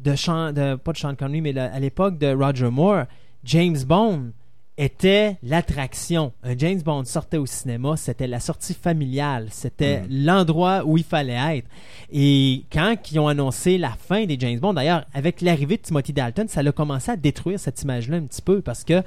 de 0.00 0.14
Sean, 0.14 0.52
de 0.52 0.76
pas 0.76 0.92
de 0.92 0.98
Sean 0.98 1.14
Connery, 1.14 1.40
mais 1.40 1.56
à 1.58 1.78
l'époque 1.78 2.18
de 2.18 2.34
Roger 2.34 2.70
Moore, 2.70 3.04
James 3.44 3.78
Bond 3.86 4.32
était 4.78 5.36
l'attraction. 5.42 6.32
Un 6.42 6.56
James 6.56 6.80
Bond 6.82 7.04
sortait 7.04 7.36
au 7.36 7.46
cinéma, 7.46 7.96
c'était 7.96 8.26
la 8.26 8.40
sortie 8.40 8.74
familiale, 8.74 9.48
c'était 9.50 10.00
Mm. 10.02 10.06
l'endroit 10.24 10.82
où 10.84 10.96
il 10.96 11.04
fallait 11.04 11.58
être. 11.58 11.68
Et 12.10 12.64
quand 12.72 12.96
ils 13.10 13.18
ont 13.18 13.28
annoncé 13.28 13.76
la 13.78 13.90
fin 13.90 14.24
des 14.24 14.36
James 14.40 14.58
Bond, 14.58 14.74
d'ailleurs, 14.74 15.04
avec 15.14 15.40
l'arrivée 15.40 15.76
de 15.76 15.82
Timothy 15.82 16.12
Dalton, 16.12 16.48
ça 16.48 16.60
a 16.60 16.72
commencé 16.72 17.10
à 17.10 17.16
détruire 17.16 17.60
cette 17.60 17.82
image-là 17.82 18.16
un 18.16 18.22
petit 18.22 18.42
peu 18.42 18.62
parce 18.62 18.84
que 18.84 19.02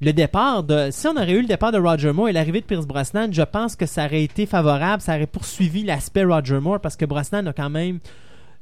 le 0.00 0.12
départ 0.12 0.64
de. 0.64 0.88
Si 0.90 1.06
on 1.06 1.12
aurait 1.16 1.32
eu 1.32 1.40
le 1.40 1.46
départ 1.46 1.70
de 1.72 1.78
Roger 1.78 2.12
Moore 2.12 2.28
et 2.28 2.32
l'arrivée 2.32 2.60
de 2.60 2.66
Pierce 2.66 2.86
Brosnan, 2.86 3.32
je 3.32 3.42
pense 3.42 3.76
que 3.76 3.86
ça 3.86 4.06
aurait 4.06 4.24
été 4.24 4.44
favorable, 4.44 5.00
ça 5.00 5.14
aurait 5.14 5.26
poursuivi 5.28 5.84
l'aspect 5.84 6.24
Roger 6.24 6.58
Moore 6.58 6.80
parce 6.80 6.96
que 6.96 7.04
Brosnan 7.04 7.46
a 7.46 7.52
quand 7.52 7.70
même 7.70 8.00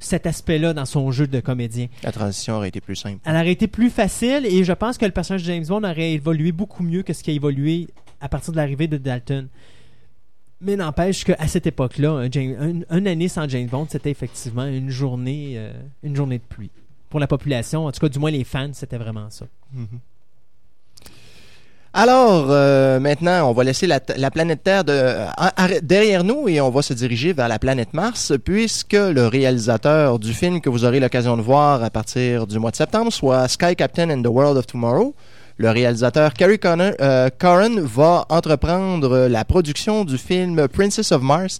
cet 0.03 0.25
aspect-là 0.25 0.73
dans 0.73 0.85
son 0.85 1.11
jeu 1.11 1.27
de 1.27 1.39
comédien. 1.39 1.87
La 2.03 2.11
transition 2.11 2.55
aurait 2.55 2.69
été 2.69 2.81
plus 2.81 2.95
simple. 2.95 3.19
Elle 3.25 3.35
aurait 3.35 3.51
été 3.51 3.67
plus 3.67 3.89
facile 3.89 4.45
et 4.45 4.63
je 4.63 4.73
pense 4.73 4.97
que 4.97 5.05
le 5.05 5.11
personnage 5.11 5.43
de 5.43 5.47
James 5.47 5.65
Bond 5.65 5.83
aurait 5.83 6.13
évolué 6.13 6.51
beaucoup 6.51 6.83
mieux 6.83 7.03
que 7.03 7.13
ce 7.13 7.23
qui 7.23 7.31
a 7.31 7.33
évolué 7.33 7.87
à 8.21 8.29
partir 8.29 8.51
de 8.51 8.57
l'arrivée 8.57 8.87
de 8.87 8.97
Dalton. 8.97 9.47
Mais 10.61 10.77
n'empêche 10.77 11.25
qu'à 11.25 11.47
cette 11.47 11.67
époque-là, 11.67 12.27
une 12.33 13.07
année 13.07 13.27
sans 13.27 13.49
James 13.49 13.67
Bond, 13.67 13.87
c'était 13.89 14.11
effectivement 14.11 14.65
une 14.65 14.89
journée, 14.89 15.55
euh, 15.57 15.73
une 16.03 16.15
journée 16.15 16.37
de 16.37 16.43
pluie. 16.43 16.71
Pour 17.09 17.19
la 17.19 17.27
population, 17.27 17.85
en 17.85 17.91
tout 17.91 17.99
cas, 17.99 18.07
du 18.07 18.17
moins 18.17 18.31
les 18.31 18.45
fans, 18.45 18.71
c'était 18.71 18.97
vraiment 18.97 19.29
ça. 19.29 19.45
Alors, 21.95 22.47
euh, 22.49 22.99
maintenant, 22.99 23.47
on 23.49 23.53
va 23.53 23.63
laisser 23.63 23.85
la, 23.85 23.99
la 24.17 24.31
planète 24.31 24.63
Terre 24.63 24.83
à- 24.87 25.67
derrière 25.83 26.23
nous 26.23 26.47
et 26.47 26.59
on 26.59 26.71
va 26.71 26.81
se 26.81 26.93
diriger 26.93 27.33
vers 27.33 27.47
la 27.47 27.59
planète 27.59 27.93
Mars, 27.93 28.33
puisque 28.43 28.93
le 28.93 29.27
réalisateur 29.27 30.17
du 30.17 30.33
film 30.33 30.59
que 30.59 30.69
vous 30.71 30.85
aurez 30.85 30.99
l'occasion 30.99 31.37
de 31.37 31.43
voir 31.43 31.83
à 31.83 31.91
partir 31.91 32.47
du 32.47 32.57
mois 32.57 32.71
de 32.71 32.77
septembre, 32.77 33.13
soit 33.13 33.47
Sky 33.47 33.75
Captain 33.75 34.09
and 34.09 34.23
the 34.23 34.27
World 34.27 34.57
of 34.57 34.65
Tomorrow, 34.65 35.13
le 35.57 35.69
réalisateur 35.69 36.33
Cary 36.33 36.57
Connor, 36.57 36.93
euh, 36.99 37.29
va 37.39 38.25
entreprendre 38.29 39.27
la 39.27 39.45
production 39.45 40.03
du 40.03 40.17
film 40.17 40.67
Princess 40.67 41.11
of 41.11 41.21
Mars, 41.21 41.59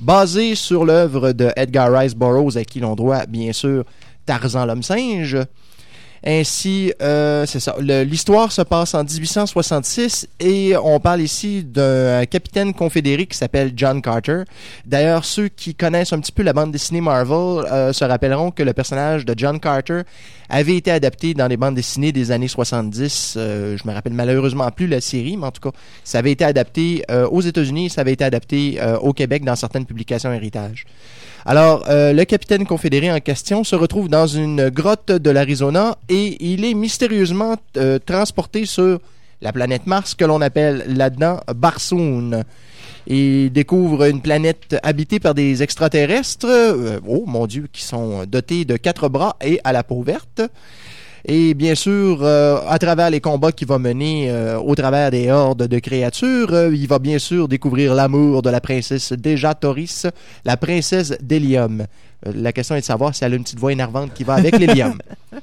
basé 0.00 0.54
sur 0.54 0.86
l'œuvre 0.86 1.32
de 1.32 1.50
Edgar 1.56 1.92
Rice 1.92 2.14
Burroughs, 2.14 2.56
à 2.56 2.64
qui 2.64 2.80
l'on 2.80 2.94
doit 2.94 3.26
bien 3.26 3.52
sûr 3.52 3.84
Tarzan 4.24 4.64
l'homme 4.64 4.82
singe. 4.82 5.36
Ainsi, 6.26 6.92
euh, 7.02 7.44
c'est 7.44 7.60
ça. 7.60 7.76
L'histoire 7.80 8.50
se 8.50 8.62
passe 8.62 8.94
en 8.94 9.04
1866 9.04 10.26
et 10.40 10.74
on 10.82 10.98
parle 10.98 11.20
ici 11.20 11.62
d'un 11.62 12.24
capitaine 12.24 12.72
confédéré 12.72 13.26
qui 13.26 13.36
s'appelle 13.36 13.72
John 13.76 14.00
Carter. 14.00 14.44
D'ailleurs, 14.86 15.24
ceux 15.24 15.48
qui 15.48 15.74
connaissent 15.74 16.14
un 16.14 16.20
petit 16.20 16.32
peu 16.32 16.42
la 16.42 16.54
bande 16.54 16.72
dessinée 16.72 17.02
Marvel 17.02 17.66
euh, 17.70 17.92
se 17.92 18.04
rappelleront 18.04 18.50
que 18.50 18.62
le 18.62 18.72
personnage 18.72 19.26
de 19.26 19.34
John 19.36 19.60
Carter 19.60 20.02
avait 20.48 20.76
été 20.76 20.90
adapté 20.90 21.34
dans 21.34 21.46
les 21.46 21.56
bandes 21.56 21.74
dessinées 21.74 22.12
des 22.12 22.30
années 22.30 22.48
70. 22.48 23.34
Euh, 23.36 23.76
je 23.76 23.88
me 23.88 23.92
rappelle 23.92 24.12
malheureusement 24.12 24.70
plus 24.70 24.86
la 24.86 25.00
série, 25.00 25.36
mais 25.36 25.46
en 25.46 25.50
tout 25.50 25.70
cas, 25.70 25.76
ça 26.04 26.18
avait 26.18 26.32
été 26.32 26.44
adapté 26.44 27.04
euh, 27.10 27.26
aux 27.28 27.40
États-Unis, 27.40 27.90
ça 27.90 28.02
avait 28.02 28.12
été 28.12 28.24
adapté 28.24 28.78
euh, 28.80 28.98
au 28.98 29.12
Québec 29.12 29.44
dans 29.44 29.56
certaines 29.56 29.86
publications 29.86 30.32
héritage. 30.32 30.84
Alors, 31.46 31.84
le 31.86 32.24
capitaine 32.24 32.64
confédéré 32.64 33.12
en 33.12 33.20
question 33.20 33.64
se 33.64 33.76
retrouve 33.76 34.08
dans 34.08 34.26
une 34.26 34.70
grotte 34.70 35.12
de 35.12 35.28
l'Arizona 35.28 35.98
et 36.08 36.42
il 36.42 36.64
est 36.64 36.72
mystérieusement 36.72 37.56
transporté 38.06 38.64
sur 38.64 38.98
la 39.42 39.52
planète 39.52 39.86
Mars 39.86 40.14
que 40.14 40.24
l'on 40.24 40.40
appelle 40.40 40.84
là-dedans 40.88 41.40
Barsoon. 41.54 42.44
Il 43.06 43.52
découvre 43.52 44.04
une 44.04 44.22
planète 44.22 44.76
habitée 44.82 45.20
par 45.20 45.34
des 45.34 45.62
extraterrestres, 45.62 46.46
euh, 46.48 47.00
oh 47.06 47.24
mon 47.26 47.46
Dieu, 47.46 47.68
qui 47.70 47.82
sont 47.82 48.24
dotés 48.24 48.64
de 48.64 48.76
quatre 48.76 49.08
bras 49.08 49.36
et 49.44 49.60
à 49.64 49.72
la 49.72 49.82
peau 49.82 50.02
verte. 50.02 50.40
Et 51.26 51.54
bien 51.54 51.74
sûr, 51.74 52.18
euh, 52.22 52.58
à 52.68 52.78
travers 52.78 53.10
les 53.10 53.20
combats 53.20 53.52
qu'il 53.52 53.66
va 53.66 53.78
mener 53.78 54.30
euh, 54.30 54.58
au 54.58 54.74
travers 54.74 55.10
des 55.10 55.30
hordes 55.30 55.66
de 55.66 55.78
créatures, 55.78 56.72
il 56.72 56.86
va 56.86 56.98
bien 56.98 57.18
sûr 57.18 57.48
découvrir 57.48 57.94
l'amour 57.94 58.42
de 58.42 58.50
la 58.50 58.60
princesse 58.60 59.12
Deja 59.12 59.54
Toris, 59.54 60.06
la 60.44 60.56
princesse 60.56 61.14
d'Hélium. 61.22 61.86
La 62.26 62.52
question 62.52 62.74
est 62.74 62.80
de 62.80 62.84
savoir 62.84 63.14
si 63.14 63.24
elle 63.24 63.34
a 63.34 63.36
une 63.36 63.42
petite 63.42 63.58
voix 63.58 63.72
énervante 63.72 64.12
qui 64.14 64.24
va 64.24 64.34
avec 64.34 64.58
l'hélium. 64.58 64.98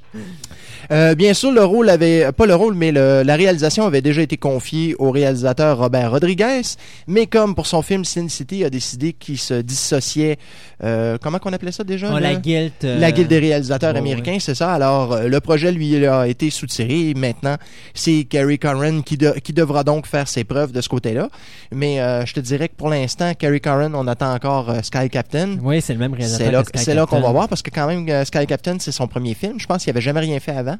Euh, 0.91 1.15
bien 1.15 1.33
sûr, 1.33 1.51
le 1.51 1.63
rôle 1.63 1.89
avait, 1.89 2.31
pas 2.31 2.45
le 2.45 2.55
rôle, 2.55 2.73
mais 2.75 2.91
le- 2.91 3.23
la 3.23 3.35
réalisation 3.35 3.85
avait 3.85 4.01
déjà 4.01 4.21
été 4.21 4.37
confiée 4.37 4.95
au 4.99 5.11
réalisateur 5.11 5.77
Robert 5.77 6.11
Rodriguez, 6.11 6.61
mais 7.07 7.27
comme 7.27 7.55
pour 7.55 7.67
son 7.67 7.81
film 7.81 8.03
Sin 8.05 8.27
City, 8.29 8.59
il 8.59 8.65
a 8.65 8.69
décidé 8.69 9.13
qu'il 9.13 9.37
se 9.37 9.55
dissociait, 9.61 10.37
euh, 10.83 11.17
comment 11.21 11.39
qu'on 11.39 11.53
appelait 11.53 11.71
ça 11.71 11.83
déjà? 11.83 12.09
Oh, 12.13 12.19
la 12.19 12.35
guild. 12.35 12.71
euh, 12.83 12.99
La 12.99 13.11
Guilde 13.11 13.27
des 13.27 13.39
réalisateurs 13.39 13.95
américains, 13.95 14.37
c'est 14.39 14.55
ça. 14.55 14.73
Alors, 14.73 15.13
euh, 15.13 15.27
le 15.27 15.39
projet 15.39 15.71
lui 15.71 16.05
a 16.05 16.27
été 16.27 16.49
soutiré. 16.49 17.13
Maintenant, 17.15 17.57
c'est 17.93 18.23
Carrie 18.23 18.57
Curran 18.59 19.01
qui, 19.01 19.17
de- 19.17 19.35
qui 19.43 19.53
devra 19.53 19.83
donc 19.83 20.07
faire 20.07 20.27
ses 20.27 20.43
preuves 20.43 20.71
de 20.71 20.81
ce 20.81 20.89
côté-là. 20.89 21.29
Mais 21.71 21.99
euh, 22.01 22.25
je 22.25 22.33
te 22.33 22.39
dirais 22.39 22.67
que 22.69 22.75
pour 22.75 22.89
l'instant, 22.89 23.33
Carrie 23.33 23.61
Curran, 23.61 23.91
on 23.93 24.07
attend 24.07 24.33
encore 24.33 24.73
Sky 24.83 25.09
Captain. 25.09 25.57
Oui, 25.61 25.81
c'est 25.81 25.93
le 25.93 25.99
même 25.99 26.13
réalisateur. 26.13 26.63
C'est 26.75 26.93
là, 26.93 27.01
là 27.01 27.05
qu'on 27.05 27.21
va 27.21 27.31
voir 27.31 27.47
parce 27.47 27.61
que 27.61 27.69
quand 27.69 27.87
même, 27.87 28.25
Sky 28.25 28.45
Captain, 28.47 28.77
c'est 28.79 28.91
son 28.91 29.07
premier 29.07 29.33
film. 29.33 29.59
Je 29.59 29.65
pense 29.65 29.83
qu'il 29.83 29.89
avait 29.91 30.01
jamais 30.01 30.19
rien 30.21 30.39
fait 30.39 30.51
avant. 30.55 30.70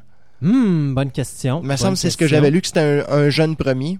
Hmm, 0.42 0.94
bonne 0.94 1.10
question. 1.10 1.60
Il 1.62 1.68
me 1.68 1.76
semble 1.76 1.94
que 1.94 2.00
c'est 2.00 2.10
ce 2.10 2.16
que 2.16 2.26
j'avais 2.26 2.50
lu, 2.50 2.60
que 2.60 2.66
c'était 2.66 3.04
un, 3.08 3.12
un 3.12 3.30
jeune 3.30 3.56
premier. 3.56 3.98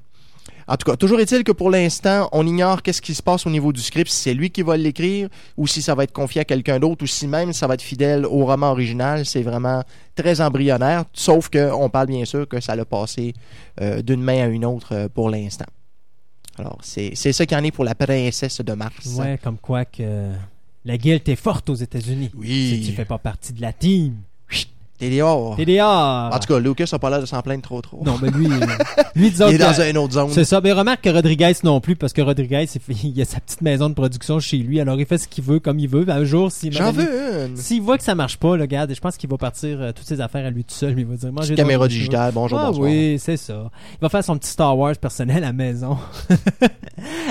En 0.68 0.76
tout 0.76 0.90
cas, 0.90 0.96
toujours 0.96 1.20
est-il 1.20 1.44
que 1.44 1.52
pour 1.52 1.70
l'instant, 1.70 2.28
on 2.32 2.46
ignore 2.46 2.82
qu'est-ce 2.82 3.02
qui 3.02 3.14
se 3.14 3.22
passe 3.22 3.46
au 3.46 3.50
niveau 3.50 3.72
du 3.72 3.80
script, 3.80 4.10
si 4.10 4.16
c'est 4.16 4.34
lui 4.34 4.50
qui 4.50 4.62
va 4.62 4.76
l'écrire 4.76 5.28
ou 5.56 5.66
si 5.66 5.82
ça 5.82 5.94
va 5.94 6.04
être 6.04 6.12
confié 6.12 6.42
à 6.42 6.44
quelqu'un 6.44 6.78
d'autre 6.78 7.04
ou 7.04 7.06
si 7.06 7.26
même 7.26 7.52
ça 7.52 7.66
va 7.66 7.74
être 7.74 7.82
fidèle 7.82 8.26
au 8.26 8.44
roman 8.46 8.70
original. 8.70 9.26
C'est 9.26 9.42
vraiment 9.42 9.82
très 10.14 10.40
embryonnaire, 10.40 11.04
sauf 11.12 11.48
qu'on 11.48 11.90
parle 11.90 12.06
bien 12.08 12.24
sûr 12.24 12.48
que 12.48 12.60
ça 12.60 12.76
l'a 12.76 12.84
passé 12.84 13.34
euh, 13.80 14.02
d'une 14.02 14.22
main 14.22 14.44
à 14.44 14.46
une 14.46 14.64
autre 14.64 14.88
euh, 14.92 15.08
pour 15.08 15.30
l'instant. 15.30 15.66
Alors, 16.58 16.78
c'est 16.82 17.14
ça 17.14 17.46
qu'il 17.46 17.56
en 17.56 17.64
est 17.64 17.70
pour 17.70 17.84
la 17.84 17.94
princesse 17.94 18.60
de 18.60 18.72
Mars. 18.72 19.06
Ouais, 19.16 19.38
comme 19.42 19.58
quoi 19.58 19.84
que 19.84 20.30
la 20.84 20.98
guilde 20.98 21.28
est 21.28 21.36
forte 21.36 21.70
aux 21.70 21.74
États-Unis. 21.74 22.30
Oui. 22.36 22.80
Si 22.82 22.86
tu 22.90 22.92
fais 22.94 23.04
pas 23.04 23.18
partie 23.18 23.52
de 23.52 23.60
la 23.62 23.72
team. 23.72 24.16
T'es 25.56 25.64
dehors. 25.64 26.32
En 26.32 26.38
tout 26.38 26.52
cas, 26.52 26.58
Lucas 26.60 26.84
a 26.92 26.98
pas 26.98 27.10
l'air 27.10 27.20
de 27.20 27.26
s'en 27.26 27.42
plaindre 27.42 27.62
trop 27.62 27.80
trop. 27.80 28.02
Non, 28.04 28.18
mais 28.22 28.30
lui, 28.30 28.46
lui 29.16 29.30
disons 29.30 29.48
Il 29.48 29.56
est 29.56 29.58
dans 29.58 29.80
une 29.80 29.98
autre 29.98 30.12
zone. 30.12 30.30
C'est 30.30 30.44
ça. 30.44 30.60
Mais 30.60 30.70
remarque 30.72 31.02
que 31.02 31.10
Rodriguez 31.10 31.52
non 31.64 31.80
plus, 31.80 31.96
parce 31.96 32.12
que 32.12 32.22
Rodriguez, 32.22 32.66
il, 33.02 33.20
a 33.20 33.24
sa 33.24 33.40
petite 33.40 33.62
maison 33.62 33.88
de 33.88 33.94
production 33.94 34.38
chez 34.38 34.58
lui, 34.58 34.80
alors 34.80 35.00
il 35.00 35.06
fait 35.06 35.18
ce 35.18 35.26
qu'il 35.26 35.42
veut, 35.42 35.58
comme 35.58 35.80
il 35.80 35.88
veut. 35.88 36.08
Un 36.08 36.24
jour, 36.24 36.52
s'il 36.52 36.72
J'en 36.72 36.92
veux 36.92 37.46
une. 37.46 37.56
S'il 37.56 37.82
voit 37.82 37.98
que 37.98 38.04
ça 38.04 38.14
marche 38.14 38.36
pas, 38.36 38.56
là, 38.56 38.62
regarde, 38.62 38.94
je 38.94 39.00
pense 39.00 39.16
qu'il 39.16 39.28
va 39.28 39.38
partir 39.38 39.80
euh, 39.80 39.92
toutes 39.92 40.06
ses 40.06 40.20
affaires 40.20 40.46
à 40.46 40.50
lui 40.50 40.62
tout 40.62 40.74
seul, 40.74 40.94
mais 40.94 41.02
il 41.02 41.06
va 41.08 41.16
dire, 41.16 41.56
caméra 41.56 41.88
digitale, 41.88 42.32
bonjour, 42.32 42.58
Ah 42.60 42.66
bonsoir. 42.68 42.88
oui, 42.88 43.16
c'est 43.18 43.36
ça. 43.36 43.70
Il 43.94 44.02
va 44.02 44.08
faire 44.08 44.22
son 44.22 44.36
petit 44.36 44.50
Star 44.50 44.78
Wars 44.78 44.96
personnel 44.96 45.38
à 45.38 45.48
la 45.48 45.52
maison. 45.52 45.98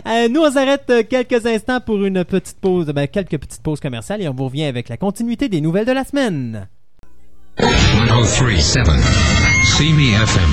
Euh, 0.07 0.27
nous, 0.27 0.41
on 0.41 0.51
s'arrête 0.51 0.83
euh, 0.89 1.03
quelques 1.07 1.45
instants 1.45 1.79
pour 1.79 2.03
une 2.03 2.25
petite 2.25 2.57
pause, 2.59 2.87
ben, 2.87 3.07
quelques 3.07 3.37
petites 3.37 3.61
pauses 3.61 3.79
commerciales 3.79 4.21
et 4.21 4.27
on 4.27 4.33
vous 4.33 4.45
revient 4.45 4.65
avec 4.65 4.89
la 4.89 4.97
continuité 4.97 5.47
des 5.47 5.61
nouvelles 5.61 5.85
de 5.85 5.91
la 5.91 6.03
semaine. 6.03 6.67
1037. 7.57 8.87
See 9.77 9.93
me 9.93 10.13
FM. 10.13 10.51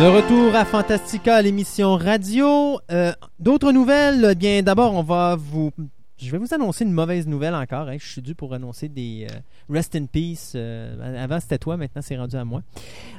De 0.00 0.06
retour 0.06 0.56
à 0.56 0.64
Fantastica, 0.64 1.40
l'émission 1.40 1.96
radio. 1.96 2.80
Euh, 2.90 3.12
D'autres 3.38 3.70
nouvelles, 3.70 4.34
bien 4.36 4.60
d'abord, 4.62 4.94
on 4.94 5.02
va 5.02 5.36
vous... 5.38 5.70
Je 6.16 6.30
vais 6.30 6.38
vous 6.38 6.54
annoncer 6.54 6.84
une 6.84 6.92
mauvaise 6.92 7.26
nouvelle 7.26 7.54
encore. 7.54 7.88
hein. 7.88 7.96
Je 7.98 8.06
suis 8.06 8.22
dû 8.22 8.34
pour 8.34 8.54
annoncer 8.54 8.88
des 8.88 9.26
euh, 9.30 9.34
Rest 9.68 9.96
in 9.96 10.06
Peace. 10.06 10.52
euh, 10.54 11.22
avant, 11.22 11.40
c'était 11.40 11.58
toi, 11.58 11.76
maintenant, 11.76 12.02
c'est 12.02 12.16
rendu 12.16 12.36
à 12.36 12.44
moi. 12.44 12.62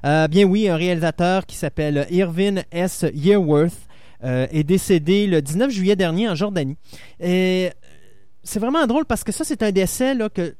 Euh, 0.05 0.27
bien 0.29 0.45
oui, 0.45 0.69
un 0.69 0.77
réalisateur 0.77 1.45
qui 1.45 1.55
s'appelle 1.57 2.07
Irvin 2.09 2.61
S. 2.71 3.05
Yearworth 3.13 3.77
est 4.23 4.63
décédé 4.63 5.27
le 5.27 5.39
19 5.41 5.69
juillet 5.69 5.95
dernier 5.95 6.27
en 6.29 6.33
Jordanie. 6.35 6.77
C'est 7.19 8.59
vraiment 8.59 8.87
drôle 8.87 9.05
parce 9.05 9.23
que 9.23 9.31
ça, 9.31 9.43
c'est 9.43 9.61
un 9.61 9.71
décès 9.71 10.15
que 10.33 10.55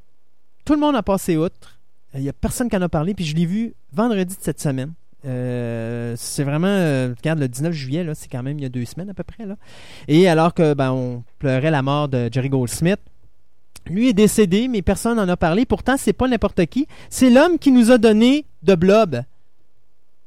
tout 0.64 0.74
le 0.74 0.78
monde 0.78 0.94
a 0.94 1.02
passé 1.02 1.36
outre. 1.36 1.80
Il 2.14 2.20
n'y 2.20 2.28
a 2.28 2.32
personne 2.32 2.68
qui 2.68 2.76
en 2.76 2.82
a 2.82 2.88
parlé, 2.88 3.14
puis 3.14 3.24
je 3.24 3.34
l'ai 3.34 3.46
vu 3.46 3.74
vendredi 3.92 4.36
de 4.36 4.40
cette 4.40 4.60
semaine. 4.60 4.92
Euh, 5.26 6.14
c'est 6.16 6.44
vraiment, 6.44 6.66
euh, 6.68 7.12
regarde, 7.16 7.38
le 7.40 7.48
19 7.48 7.72
juillet, 7.72 8.04
là, 8.04 8.14
c'est 8.14 8.28
quand 8.28 8.42
même 8.42 8.58
il 8.58 8.62
y 8.62 8.66
a 8.66 8.68
deux 8.68 8.84
semaines 8.84 9.10
à 9.10 9.14
peu 9.14 9.24
près. 9.24 9.44
Là. 9.44 9.56
Et 10.08 10.28
alors 10.28 10.54
que 10.54 10.74
ben, 10.74 10.92
on 10.92 11.24
pleurait 11.38 11.70
la 11.70 11.82
mort 11.82 12.08
de 12.08 12.28
Jerry 12.32 12.48
Goldsmith, 12.48 13.00
lui 13.88 14.08
est 14.08 14.12
décédé, 14.12 14.68
mais 14.68 14.82
personne 14.82 15.16
n'en 15.16 15.28
a 15.28 15.36
parlé. 15.36 15.64
Pourtant, 15.64 15.96
c'est 15.98 16.12
pas 16.12 16.28
n'importe 16.28 16.64
qui. 16.66 16.86
C'est 17.10 17.30
l'homme 17.30 17.58
qui 17.58 17.72
nous 17.72 17.90
a 17.90 17.98
donné 17.98 18.44
de 18.62 18.74
Blob. 18.74 19.22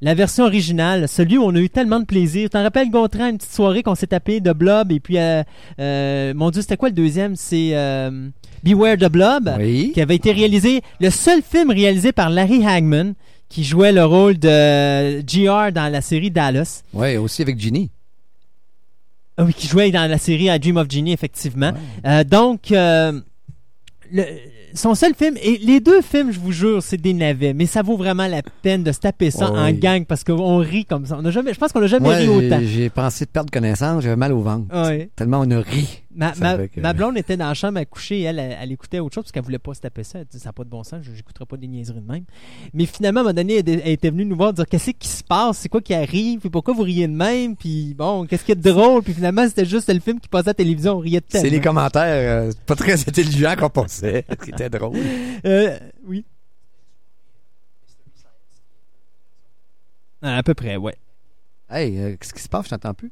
La 0.02 0.14
version 0.14 0.46
originale, 0.46 1.10
celui 1.10 1.38
où 1.38 1.44
on 1.44 1.54
a 1.56 1.60
eu 1.60 1.70
tellement 1.70 2.00
de 2.00 2.06
plaisir. 2.06 2.50
T'en 2.50 2.64
rappelles, 2.64 2.90
Gontran, 2.90 3.28
une 3.32 3.38
petite 3.38 3.52
soirée 3.52 3.84
qu'on 3.84 3.96
s'est 3.96 4.08
tapé 4.08 4.40
de 4.40 4.54
Blob, 4.54 4.94
et 4.94 5.02
puis, 5.02 5.18
euh, 5.18 6.34
mon 6.36 6.52
Dieu, 6.52 6.62
c'était 6.62 6.78
quoi 6.78 6.88
le 6.88 6.96
deuxième? 6.96 7.36
C'est 7.36 7.72
Beware 8.64 8.96
the 8.98 9.10
Blob 9.12 9.52
Oui. 9.58 9.92
qui 9.94 10.02
avait 10.02 10.16
été 10.16 10.32
réalisé, 10.32 10.82
le 11.02 11.10
seul 11.10 11.42
film 11.42 11.70
réalisé 11.70 12.14
par 12.14 12.30
Larry 12.30 12.66
Hagman, 12.66 13.14
qui 13.50 13.64
jouait 13.64 13.92
le 13.92 14.06
rôle 14.06 14.38
de 14.38 15.22
GR 15.22 15.72
dans 15.74 15.92
la 15.92 16.02
série 16.02 16.32
Dallas. 16.32 16.84
Ouais, 16.94 17.18
aussi 17.18 17.42
avec 17.42 17.60
Ginny. 17.60 17.90
Ah 19.38 19.44
oui, 19.44 19.54
qui 19.54 19.68
jouait 19.68 19.90
dans 19.92 20.10
la 20.10 20.18
série 20.18 20.50
A 20.50 20.60
Dream 20.60 20.78
of 20.78 20.88
Genie, 20.90 21.14
effectivement. 21.14 21.72
Euh, 22.06 22.24
donc, 22.24 22.72
euh, 22.72 23.20
le- 24.12 24.26
son 24.76 24.94
seul 24.96 25.16
film, 25.16 25.36
et 25.42 25.58
les 25.58 25.80
deux 25.80 26.02
films, 26.02 26.32
je 26.32 26.40
vous 26.40 26.52
jure, 26.52 26.84
c'est 26.84 26.98
des 27.02 27.14
navets, 27.14 27.54
mais 27.54 27.66
ça 27.66 27.82
vaut 27.82 27.98
vraiment 27.98 28.28
la 28.28 28.42
peine 28.62 28.84
de 28.84 28.92
se 28.92 29.00
taper 29.00 29.32
ça 29.32 29.50
en 29.50 29.66
oui. 29.66 29.74
gang 29.74 30.06
parce 30.06 30.24
qu'on 30.24 30.58
rit 30.58 30.86
comme 30.86 31.06
ça. 31.08 31.18
On 31.20 31.26
a 31.26 31.32
jamais, 31.32 31.54
je 31.54 31.60
pense 31.60 31.72
qu'on 31.72 31.80
n'a 31.80 31.88
jamais 31.88 32.14
ri 32.14 32.28
autant. 32.28 32.60
j'ai- 32.62 32.90
pensé 32.92 33.26
de 33.26 33.30
perdre 33.32 33.50
connaissance, 33.50 34.04
j'avais 34.04 34.16
mal 34.16 34.32
au 34.34 34.42
ventre. 34.42 34.68
Tellement 35.16 35.40
on 35.44 35.50
a 35.52 35.60
ri. 35.62 36.04
Ma, 36.20 36.34
ma, 36.36 36.68
que- 36.68 36.82
ma 36.82 36.92
blonde 36.94 37.18
était 37.18 37.38
dans 37.38 37.48
la 37.48 37.54
chambre 37.54 37.80
à 37.80 37.86
coucher 37.86 38.20
et 38.20 38.24
elle, 38.24 38.40
elle, 38.40 38.58
elle 38.62 38.72
écoutait 38.74 39.00
autre 39.00 39.16
chose 39.16 39.24
parce 39.24 39.32
qu'elle 39.32 39.44
voulait 39.44 39.58
pas 39.58 39.74
se 39.74 39.80
taper 39.80 40.04
ça. 40.04 40.20
Elle 40.20 40.26
dit 40.26 40.38
ça 40.38 40.50
n'a 40.50 40.54
pas 40.54 40.66
de 40.66 40.70
bon 40.70 40.84
sens, 40.84 41.00
je 41.02 41.12
n'écouterai 41.12 41.46
pas 41.46 41.56
des 41.56 41.68
niaiseries 41.68 42.02
de 42.02 42.12
même. 42.12 42.26
Mais 42.74 42.86
finalement, 42.86 43.20
à 43.20 43.22
un 43.22 43.24
moment 43.28 43.34
donné, 43.34 43.60
elle, 43.60 43.70
elle 43.70 43.88
était 43.88 44.10
venue 44.10 44.26
nous 44.26 44.36
voir 44.36 44.52
dire 44.52 44.66
qu'est-ce 44.66 44.92
qui 44.92 45.08
se 45.08 45.24
passe, 45.24 45.60
c'est 45.60 45.70
quoi 45.70 45.80
qui 45.82 45.94
arrive, 45.94 46.42
puis 46.42 46.50
pourquoi 46.50 46.74
vous 46.74 46.82
riez 46.84 47.08
de 47.08 47.14
même, 47.14 47.56
puis 47.56 47.94
bon, 47.94 48.26
qu'est-ce 48.26 48.52
a 48.52 48.56
de 48.56 48.62
drôle, 48.62 49.02
puis 49.02 49.14
finalement, 49.14 49.48
c'était 49.48 49.64
juste 49.66 49.92
le 49.94 50.00
film 50.02 50.20
qui 50.20 50.28
passait 50.28 50.50
à 50.50 50.52
la 50.52 50.54
télévision, 50.56 50.96
on 50.98 51.00
riait 51.00 51.22
de 51.22 51.26
C'est 51.30 51.44
les 51.44 51.50
tellement. 51.62 51.64
commentaires 51.64 52.50
euh, 52.50 52.52
pas 52.66 52.76
très 52.76 53.00
intelligents 53.00 53.56
qu'on 53.58 53.70
pensait, 53.70 54.26
qui 54.44 54.50
était 54.50 54.70
drôle. 54.70 54.98
Euh, 55.46 55.80
oui. 56.06 56.26
Ah, 60.22 60.38
À 60.38 60.44
peu 60.44 60.54
près, 60.54 60.76
ouais. 60.76 60.96
Hey, 61.70 61.98
euh, 62.00 62.18
qu'est-ce 62.20 62.34
qui 62.34 62.42
se 62.42 62.50
passe? 62.50 62.66
Je 62.66 62.72
t'entends 62.72 62.94
plus. 62.94 63.12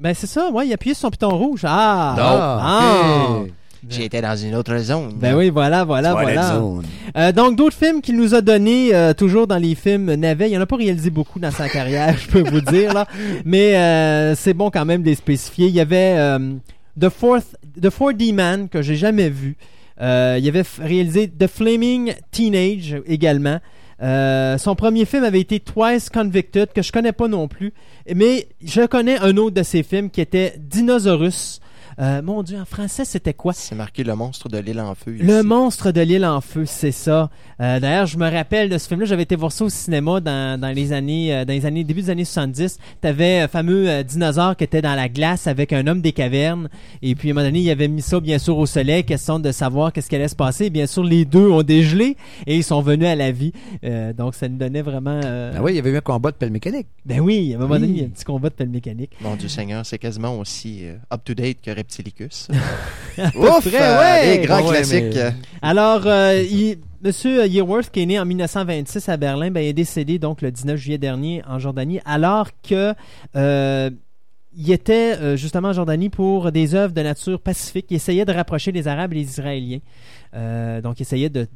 Ben 0.00 0.14
c'est 0.14 0.26
ça, 0.26 0.50
ouais, 0.50 0.66
il 0.66 0.70
a 0.70 0.74
appuyé 0.74 0.94
sur 0.94 1.02
son 1.02 1.10
piton 1.10 1.28
rouge. 1.28 1.60
Ah! 1.64 2.16
Ah, 2.18 3.40
ok. 3.42 3.50
J'étais 3.88 4.20
dans 4.20 4.36
une 4.36 4.54
autre 4.54 4.76
zone. 4.78 5.12
Ben 5.16 5.34
oui, 5.34 5.50
voilà, 5.50 5.84
voilà, 5.84 6.12
Twilight 6.12 6.34
voilà. 6.34 6.54
Zone. 6.54 6.84
Euh, 7.16 7.32
donc, 7.32 7.56
d'autres 7.56 7.76
films 7.76 8.02
qu'il 8.02 8.16
nous 8.16 8.34
a 8.34 8.40
donnés, 8.40 8.94
euh, 8.94 9.14
toujours 9.14 9.46
dans 9.46 9.56
les 9.56 9.74
films 9.74 10.14
navets. 10.14 10.50
Il 10.50 10.58
en 10.58 10.60
a 10.60 10.66
pas 10.66 10.76
réalisé 10.76 11.10
beaucoup 11.10 11.38
dans 11.38 11.50
sa 11.50 11.68
carrière, 11.68 12.16
je 12.18 12.28
peux 12.28 12.48
vous 12.48 12.60
dire, 12.60 12.92
là. 12.92 13.06
Mais 13.44 13.76
euh, 13.76 14.34
c'est 14.34 14.54
bon 14.54 14.70
quand 14.70 14.84
même 14.84 15.02
de 15.02 15.08
les 15.08 15.14
spécifier. 15.14 15.68
Il 15.68 15.74
y 15.74 15.80
avait 15.80 16.14
euh, 16.18 16.54
The, 16.98 17.08
Fourth, 17.08 17.56
The 17.80 17.88
4D 17.88 18.34
Man, 18.34 18.68
que 18.68 18.82
j'ai 18.82 18.96
jamais 18.96 19.30
vu. 19.30 19.56
Euh, 20.00 20.38
il 20.40 20.48
avait 20.48 20.64
réalisé 20.80 21.28
The 21.28 21.46
Flaming 21.46 22.14
Teenage 22.30 22.96
également. 23.06 23.60
Euh, 24.02 24.56
son 24.58 24.74
premier 24.74 25.04
film 25.04 25.24
avait 25.24 25.40
été 25.40 25.60
Twice 25.60 26.08
Convicted, 26.08 26.72
que 26.72 26.82
je 26.82 26.92
connais 26.92 27.12
pas 27.12 27.28
non 27.28 27.48
plus. 27.48 27.72
Mais 28.14 28.48
je 28.64 28.86
connais 28.86 29.18
un 29.18 29.36
autre 29.36 29.56
de 29.56 29.62
ses 29.62 29.82
films 29.82 30.10
qui 30.10 30.20
était 30.20 30.54
Dinosaurus. 30.58 31.60
Euh, 32.00 32.22
mon 32.22 32.42
Dieu, 32.42 32.58
en 32.58 32.64
français, 32.64 33.04
c'était 33.04 33.34
quoi? 33.34 33.52
C'est 33.52 33.74
marqué 33.74 34.04
le 34.04 34.14
monstre 34.14 34.48
de 34.48 34.56
l'île 34.56 34.80
en 34.80 34.94
feu. 34.94 35.16
Le 35.20 35.42
monstre 35.42 35.90
de 35.92 36.00
l'île 36.00 36.24
en 36.24 36.40
feu, 36.40 36.64
c'est 36.66 36.92
ça. 36.92 37.28
Euh, 37.60 37.78
D'ailleurs, 37.78 38.06
je 38.06 38.16
me 38.16 38.30
rappelle 38.30 38.70
de 38.70 38.78
ce 38.78 38.88
film-là. 38.88 39.04
J'avais 39.06 39.24
été 39.24 39.36
voir 39.36 39.52
ça 39.52 39.64
au 39.66 39.68
cinéma 39.68 40.18
dans, 40.20 40.58
dans 40.58 40.74
les 40.74 40.92
années, 40.94 41.34
euh, 41.34 41.44
dans 41.44 41.52
les 41.52 41.66
années 41.66 41.84
début 41.84 42.00
des 42.00 42.08
années 42.10 42.24
70. 42.24 42.78
T'avais 43.02 43.40
un 43.40 43.48
fameux 43.48 43.86
euh, 43.90 44.02
dinosaure 44.02 44.56
qui 44.56 44.64
était 44.64 44.80
dans 44.80 44.94
la 44.94 45.10
glace 45.10 45.46
avec 45.46 45.74
un 45.74 45.86
homme 45.86 46.00
des 46.00 46.12
cavernes. 46.12 46.70
Et 47.02 47.14
puis 47.14 47.28
à 47.28 47.32
un 47.32 47.34
moment 47.34 47.46
donné, 47.46 47.60
il 47.60 47.70
avait 47.70 47.88
mis 47.88 48.00
ça 48.00 48.18
bien 48.18 48.38
sûr 48.38 48.56
au 48.56 48.64
soleil, 48.64 49.04
question 49.04 49.38
de 49.38 49.52
savoir 49.52 49.92
qu'est-ce 49.92 50.08
qui 50.08 50.16
allait 50.16 50.28
se 50.28 50.36
passer. 50.36 50.66
Et 50.66 50.70
bien 50.70 50.86
sûr, 50.86 51.04
les 51.04 51.26
deux 51.26 51.50
ont 51.50 51.62
dégelé 51.62 52.16
et 52.46 52.56
ils 52.56 52.64
sont 52.64 52.80
venus 52.80 53.08
à 53.08 53.14
la 53.14 53.30
vie. 53.30 53.52
Euh, 53.84 54.14
donc 54.14 54.34
ça 54.34 54.48
nous 54.48 54.56
donnait 54.56 54.80
vraiment. 54.82 55.20
euh, 55.22 55.52
Ah 55.54 55.62
oui, 55.62 55.72
il 55.72 55.76
y 55.76 55.78
avait 55.78 55.90
eu 55.90 55.96
un 55.98 56.00
combat 56.00 56.30
de 56.30 56.36
pelle 56.36 56.50
mécanique. 56.50 56.86
Ben 57.04 57.20
oui, 57.20 57.52
à 57.52 57.56
un 57.56 57.60
moment 57.60 57.74
donné, 57.78 57.88
il 57.88 57.98
y 57.98 58.02
a 58.02 58.06
un 58.06 58.08
petit 58.10 58.24
combat 58.24 58.48
de 58.48 58.54
pelle 58.54 58.70
mécanique. 58.70 59.10
Mon 59.20 59.36
Dieu 59.36 59.48
Seigneur, 59.48 59.84
c'est 59.84 59.98
quasiment 59.98 60.38
aussi 60.38 60.86
euh, 60.86 60.96
up-to-date 61.12 61.58
que 61.62 61.70
Peu 61.90 63.38
Ouf! 63.38 63.68
près, 63.68 63.80
euh, 63.80 64.00
ouais. 64.00 64.36
les 64.38 64.46
grands 64.46 64.62
Ouais, 64.62 64.68
classiques. 64.76 65.14
mais- 65.14 65.34
Alors, 65.62 66.02
euh, 66.06 66.42
il- 66.50 66.78
Monsieur 67.02 67.46
Yearworth, 67.46 67.90
qui 67.90 68.02
est 68.02 68.06
né 68.06 68.20
en 68.20 68.26
1926 68.26 69.08
à 69.08 69.16
Berlin, 69.16 69.50
ben, 69.50 69.62
il 69.62 69.68
est 69.68 69.72
décédé 69.72 70.18
donc 70.18 70.42
le 70.42 70.50
19 70.52 70.76
juillet 70.76 70.98
dernier 70.98 71.42
en 71.48 71.58
Jordanie, 71.58 71.98
alors 72.04 72.48
que 72.62 72.92
euh, 73.36 73.90
il 74.54 74.70
était 74.70 75.16
euh, 75.18 75.34
justement 75.36 75.68
en 75.68 75.72
Jordanie 75.72 76.10
pour 76.10 76.52
des 76.52 76.74
œuvres 76.74 76.92
de 76.92 77.00
nature 77.00 77.40
pacifique. 77.40 77.86
Il 77.88 77.94
essayait 77.96 78.26
de 78.26 78.32
rapprocher 78.32 78.70
les 78.70 78.86
Arabes 78.86 79.12
et 79.14 79.16
les 79.16 79.22
Israéliens. 79.22 79.78
Euh, 80.34 80.82
donc, 80.82 80.98
il 81.00 81.02
essayait 81.02 81.30
de, 81.30 81.46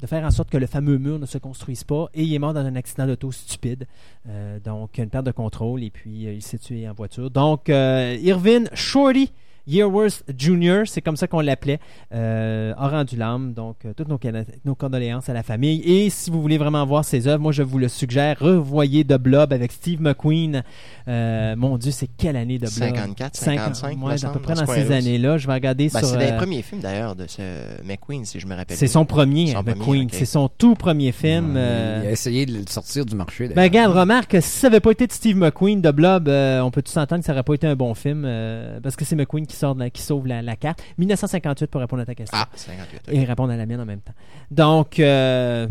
de 0.00 0.06
faire 0.06 0.24
en 0.24 0.30
sorte 0.30 0.50
que 0.50 0.56
le 0.58 0.66
fameux 0.68 0.98
mur 0.98 1.18
ne 1.18 1.26
se 1.26 1.38
construise 1.38 1.82
pas. 1.82 2.06
Et 2.14 2.22
il 2.22 2.32
est 2.32 2.38
mort 2.38 2.54
dans 2.54 2.64
un 2.64 2.76
accident 2.76 3.04
d'auto 3.06 3.32
stupide. 3.32 3.86
Euh, 4.28 4.60
donc, 4.60 4.98
une 4.98 5.08
perte 5.10 5.26
de 5.26 5.32
contrôle 5.32 5.82
et 5.82 5.90
puis 5.90 6.28
euh, 6.28 6.32
il 6.34 6.42
s'est 6.42 6.58
tué 6.58 6.88
en 6.88 6.92
voiture. 6.92 7.28
Donc, 7.28 7.70
euh, 7.70 8.16
Irvin 8.22 8.64
Shorty 8.72 9.32
Yearworth 9.66 10.24
Jr., 10.36 10.82
c'est 10.86 11.00
comme 11.02 11.16
ça 11.16 11.26
qu'on 11.26 11.40
l'appelait, 11.40 11.78
euh, 12.14 12.72
a 12.76 12.88
rendu 12.88 13.16
l'âme. 13.16 13.52
Donc, 13.54 13.76
euh, 13.84 13.92
toutes 13.96 14.08
nos, 14.08 14.74
condoléances 14.74 15.28
à 15.28 15.32
la 15.32 15.42
famille. 15.42 15.80
Et 15.84 16.10
si 16.10 16.30
vous 16.30 16.40
voulez 16.42 16.58
vraiment 16.58 16.84
voir 16.86 17.04
ses 17.04 17.28
œuvres, 17.28 17.42
moi, 17.42 17.52
je 17.52 17.62
vous 17.62 17.78
le 17.78 17.88
suggère. 17.88 18.38
Revoyez 18.40 19.04
The 19.04 19.14
Blob 19.18 19.52
avec 19.52 19.72
Steve 19.72 20.00
McQueen. 20.00 20.62
Euh, 21.08 21.56
mon 21.56 21.78
Dieu, 21.78 21.90
c'est 21.92 22.08
quelle 22.16 22.36
année 22.36 22.58
de 22.58 22.66
Blob? 22.66 22.72
54, 22.96 23.36
55, 23.36 23.96
me 23.98 24.04
ouais, 24.04 24.24
à 24.24 24.28
peu 24.30 24.38
près 24.40 24.54
dans 24.54 24.60
dans 24.62 24.66
ce 24.66 24.74
ces 24.74 24.92
années-là. 24.92 25.38
Je 25.38 25.46
vais 25.46 25.54
regarder 25.54 25.88
Ben, 25.92 25.98
sur... 26.00 26.08
c'est 26.08 26.18
les 26.18 26.32
euh, 26.32 26.36
premiers 26.36 26.62
films 26.62 26.80
d'ailleurs 26.80 27.14
de 27.16 27.26
ce 27.26 27.42
McQueen, 27.84 28.24
si 28.24 28.40
je 28.40 28.46
me 28.46 28.54
rappelle. 28.54 28.76
c'est 28.76 28.86
bien. 28.86 28.92
son 28.92 29.04
premier, 29.04 29.46
Son 29.48 29.62
premier, 29.62 29.74
McQueen. 29.78 30.08
C'est 30.12 30.24
son 30.24 30.48
tout 30.48 30.74
premier 30.74 31.12
film. 31.12 31.54
euh, 31.56 32.00
Il 32.04 32.08
a 32.08 32.12
essayé 32.12 32.46
de 32.46 32.52
le 32.58 32.64
sortir 32.68 33.04
du 33.06 33.14
marché. 33.14 33.48
Ben, 33.48 33.54
d'ailleurs. 33.54 33.70
regarde, 33.90 33.96
remarque, 33.96 34.36
si 34.40 34.48
ça 34.60 34.66
avait 34.68 34.80
pas 34.80 34.90
été 34.92 35.06
de 35.06 35.12
Steve 35.12 35.36
McQueen 35.36 35.80
de 35.80 35.90
Blob, 35.90 36.28
euh, 36.28 36.60
on 36.60 36.70
peut 36.70 36.82
tout 36.82 36.92
s'entendre 36.92 37.20
que 37.20 37.26
ça 37.26 37.32
aurait 37.32 37.42
pas 37.42 37.54
été 37.54 37.66
un 37.66 37.76
bon 37.76 37.94
film, 37.94 38.24
euh, 38.26 38.80
parce 38.82 38.96
que 38.96 39.04
c'est 39.04 39.16
McQueen 39.16 39.46
qui 39.46 39.51
sort, 39.56 39.74
de 39.74 39.80
la- 39.80 39.90
qui 39.90 40.02
sauve 40.02 40.26
la, 40.26 40.42
la 40.42 40.56
carte. 40.56 40.82
1958 40.98 41.66
pour 41.70 41.80
répondre 41.80 42.02
à 42.02 42.06
ta 42.06 42.14
question. 42.14 42.36
Ah, 42.40 42.48
58. 42.54 43.00
ok. 43.08 43.14
Et 43.14 43.24
répondre 43.24 43.52
à 43.52 43.56
la 43.56 43.66
mienne 43.66 43.80
en 43.80 43.84
même 43.86 44.00
temps. 44.00 44.14
Donc, 44.50 44.98
euh, 45.00 45.66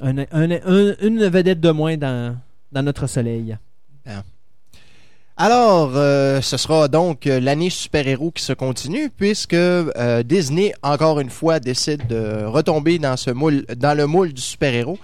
un- 0.00 0.18
un- 0.18 0.24
un- 0.32 0.94
une 1.02 1.26
vedette 1.28 1.60
de 1.60 1.70
moins 1.70 1.96
dans, 1.96 2.36
dans 2.72 2.82
notre 2.82 3.06
soleil. 3.06 3.56
Alors, 5.40 5.92
euh, 5.94 6.40
ce 6.40 6.56
sera 6.56 6.88
donc 6.88 7.28
euh, 7.28 7.38
l'année 7.38 7.70
super-héros 7.70 8.32
qui 8.32 8.42
se 8.42 8.52
continue, 8.52 9.08
puisque 9.08 9.54
euh, 9.54 10.24
Disney, 10.24 10.74
encore 10.82 11.20
une 11.20 11.30
fois, 11.30 11.60
décide 11.60 12.08
de 12.08 12.44
retomber 12.44 12.98
dans, 12.98 13.16
ce 13.16 13.30
moule, 13.30 13.64
dans 13.76 13.96
le 13.96 14.08
moule 14.08 14.32
du 14.32 14.42
super-héros. 14.42 14.98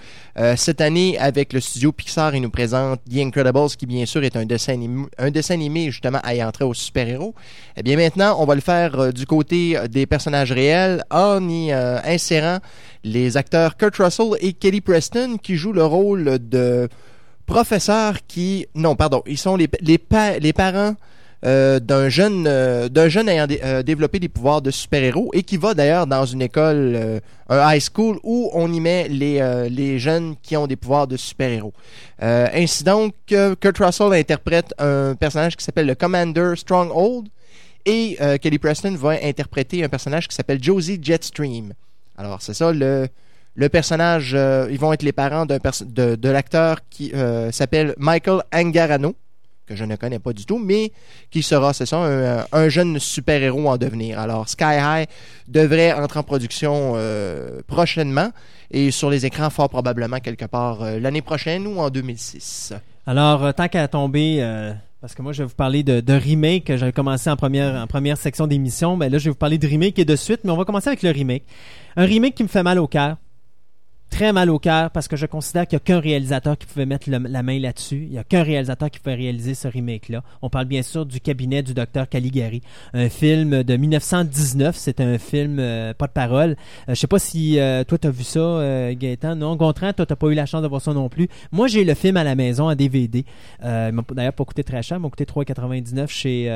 Cette 0.57 0.81
année, 0.81 1.16
avec 1.16 1.53
le 1.53 1.61
studio 1.61 1.92
Pixar, 1.92 2.35
il 2.35 2.42
nous 2.42 2.51
présente 2.51 2.99
The 3.09 3.18
Incredibles, 3.18 3.77
qui 3.79 3.87
bien 3.87 4.05
sûr 4.05 4.25
est 4.25 4.35
un 4.35 4.44
dessin 4.44 4.73
animé, 4.73 5.07
un 5.16 5.31
dessin 5.31 5.55
animé 5.55 5.92
justement 5.92 6.18
aux 6.62 6.75
super-héros. 6.75 7.37
Eh 7.77 7.85
bien 7.85 7.97
maintenant, 7.97 8.35
on 8.40 8.44
va 8.44 8.57
le 8.57 8.61
faire 8.61 9.12
du 9.12 9.27
côté 9.27 9.79
des 9.88 10.07
personnages 10.07 10.51
réels 10.51 11.05
en 11.12 11.49
y 11.49 11.70
insérant 11.70 12.59
les 13.05 13.37
acteurs 13.37 13.77
Kurt 13.77 13.94
Russell 13.94 14.33
et 14.40 14.55
Kelly 14.55 14.81
Preston 14.81 15.37
qui 15.40 15.55
jouent 15.55 15.73
le 15.73 15.85
rôle 15.85 16.40
de 16.40 16.88
professeurs 17.46 18.18
qui 18.26 18.66
non 18.74 18.96
pardon 18.96 19.22
ils 19.26 19.38
sont 19.38 19.57
les 19.57 19.68
les, 19.80 19.98
pa- 19.98 20.38
les 20.38 20.52
parents 20.52 20.94
euh, 21.44 21.78
d'un 21.78 22.09
jeune 22.09 22.46
euh, 22.46 22.88
d'un 22.88 23.09
jeune 23.09 23.28
ayant 23.28 23.46
euh, 23.50 23.83
développé 23.83 24.18
des 24.18 24.30
pouvoirs 24.30 24.62
de 24.62 24.70
super-héros 24.70 25.30
et 25.35 25.42
qui 25.42 25.59
va 25.59 25.74
d'ailleurs 25.74 26.07
dans 26.07 26.24
une 26.24 26.40
école 26.40 27.20
un 27.50 27.74
high 27.74 27.83
school 27.83 28.18
où 28.22 28.50
on 28.54 28.72
y 28.72 28.80
met 28.80 29.09
les 29.09 29.68
les 29.68 29.98
jeunes 29.98 30.37
qui 30.42 30.57
ont 30.57 30.66
des 30.66 30.76
pouvoirs 30.76 31.07
de 31.07 31.18
super-héros. 31.18 31.74
Ainsi 32.20 32.83
donc 32.85 33.14
Kurt 33.26 33.78
Russell 33.78 34.14
interprète 34.14 34.72
un 34.78 35.14
personnage 35.14 35.57
qui 35.57 35.64
s'appelle 35.64 35.87
le 35.87 35.94
Commander 35.94 36.54
Stronghold 36.57 37.28
et 37.85 38.16
Kelly 38.40 38.59
Preston 38.59 38.94
va 38.94 39.11
interpréter 39.22 39.85
un 39.85 39.90
personnage 39.90 40.26
qui 40.28 40.35
s'appelle 40.35 40.62
Josie 40.64 40.98
Jetstream. 41.02 41.74
Alors 42.16 42.40
c'est 42.40 42.54
ça 42.54 42.72
le 42.72 43.09
le 43.55 43.69
personnage, 43.69 44.33
euh, 44.35 44.69
ils 44.71 44.79
vont 44.79 44.93
être 44.93 45.03
les 45.03 45.12
parents 45.12 45.47
de, 45.47 46.29
l'acteur 46.29 46.79
qui 46.90 47.12
euh, 47.14 47.53
s'appelle 47.53 47.95
Michael 47.99 48.43
Angarano, 48.53 49.14
que 49.67 49.77
je 49.77 49.85
ne 49.85 49.97
connais 49.97 50.19
pas 50.19 50.33
du 50.33 50.45
tout, 50.45 50.59
mais 50.59 50.93
qui 51.31 51.43
sera, 51.43 51.73
c'est 51.73 51.87
ça, 51.87 51.99
un, 51.99 52.45
un 52.53 52.69
jeune 52.69 52.99
super-héros 52.99 53.69
en 53.69 53.77
devenir. 53.77 54.19
Alors, 54.19 54.49
Sky 54.49 54.79
High 54.79 55.09
devrait 55.49 55.93
entrer 55.93 56.19
en 56.21 56.23
production 56.23 56.95
euh, 56.97 57.61
prochainement 57.67 58.31
et 58.71 58.90
sur 58.90 59.09
les 59.09 59.25
écrans 59.25 59.51
fort 59.51 59.69
probablement 59.69 60.19
quelque 60.19 60.45
part 60.45 60.83
euh, 60.83 60.99
l'année 60.99 61.23
prochaine 61.23 61.67
ou 61.67 61.79
en 61.79 61.90
2006. 61.90 62.75
Alors, 63.07 63.45
euh, 63.45 63.53
tant 63.53 63.69
qu'à 63.69 63.87
tomber, 63.87 64.38
euh, 64.40 64.73
parce 65.01 65.14
que 65.14 65.23
moi, 65.23 65.33
je 65.33 65.43
vais 65.43 65.49
vous 65.49 65.55
parler 65.55 65.83
de, 65.83 66.12
remake 66.12 66.73
j'avais 66.77 66.93
commencé 66.93 67.31
en 67.31 67.37
première, 67.37 67.75
en 67.75 67.87
première 67.87 68.17
section 68.17 68.47
d'émission. 68.47 68.97
Ben 68.97 69.11
là, 69.11 69.19
je 69.19 69.25
vais 69.25 69.31
vous 69.31 69.37
parler 69.37 69.59
de 69.59 69.67
remake 69.67 69.99
et 69.99 70.05
de 70.05 70.17
suite, 70.17 70.40
mais 70.45 70.51
on 70.51 70.57
va 70.57 70.64
commencer 70.64 70.88
avec 70.88 71.03
le 71.03 71.11
remake. 71.11 71.45
Un 71.97 72.05
remake 72.05 72.35
qui 72.35 72.43
me 72.43 72.49
fait 72.49 72.62
mal 72.62 72.79
au 72.79 72.87
cœur. 72.87 73.17
Très 74.11 74.33
mal 74.33 74.49
au 74.49 74.61
cœur 74.61 74.93
parce 74.93 75.09
que 75.09 75.17
je 75.17 75.27
considère 75.27 75.67
qu'il 75.67 75.77
n'y 75.77 75.83
a 75.83 75.85
qu'un 75.87 75.99
réalisateur 75.99 76.57
qui 76.57 76.67
pouvait 76.69 76.87
mettre 76.87 77.11
le- 77.11 77.19
la 77.19 77.43
main 77.43 77.59
là-dessus. 77.59 78.05
Il 78.05 78.11
n'y 78.11 78.19
a 78.19 78.23
qu'un 78.23 78.45
réalisateur 78.45 78.88
qui 78.88 79.01
pouvait 79.01 79.17
réaliser 79.17 79.55
ce 79.55 79.67
remake-là. 79.67 80.23
On 80.40 80.49
parle 80.49 80.67
bien 80.67 80.83
sûr 80.83 81.05
du 81.05 81.21
cabinet 81.21 81.64
du 81.64 81.75
docteur 81.75 82.09
Caligari. 82.09 82.62
Un 82.93 83.09
film 83.09 83.64
de 83.64 83.77
1919. 83.77 84.77
C'est 84.77 85.01
un 85.01 85.19
film 85.19 85.57
euh, 85.59 85.95
pas 85.95 86.07
de 86.07 86.12
parole. 86.12 86.51
Euh, 86.51 86.55
je 86.90 86.95
sais 86.95 87.09
pas 87.09 87.19
si 87.19 87.59
euh, 87.59 87.83
toi 87.83 87.99
t'as 87.99 88.11
vu 88.11 88.23
ça, 88.23 88.38
euh, 88.38 88.95
Gaëtan. 88.95 89.35
Non, 89.35 89.57
Gontran, 89.57 89.93
toi 89.93 90.07
t'as 90.07 90.14
pas 90.14 90.29
eu 90.29 90.35
la 90.35 90.47
chance 90.47 90.62
de 90.62 90.69
voir 90.69 90.81
ça 90.81 90.93
non 90.95 91.09
plus. 91.09 91.27
Moi, 91.51 91.67
j'ai 91.67 91.83
le 91.83 91.95
film 91.95 92.17
à 92.17 92.23
la 92.23 92.37
maison 92.37 92.69
en 92.71 92.75
DVD. 92.77 93.25
Il 93.64 93.67
m'a 93.93 94.05
d'ailleurs 94.12 94.33
pas 94.35 94.45
coûté 94.45 94.62
très 94.62 94.83
cher, 94.85 94.99
il 94.99 95.01
m'a 95.01 95.09
coûté 95.11 95.25
3,99 95.25 96.07
chez 96.09 96.53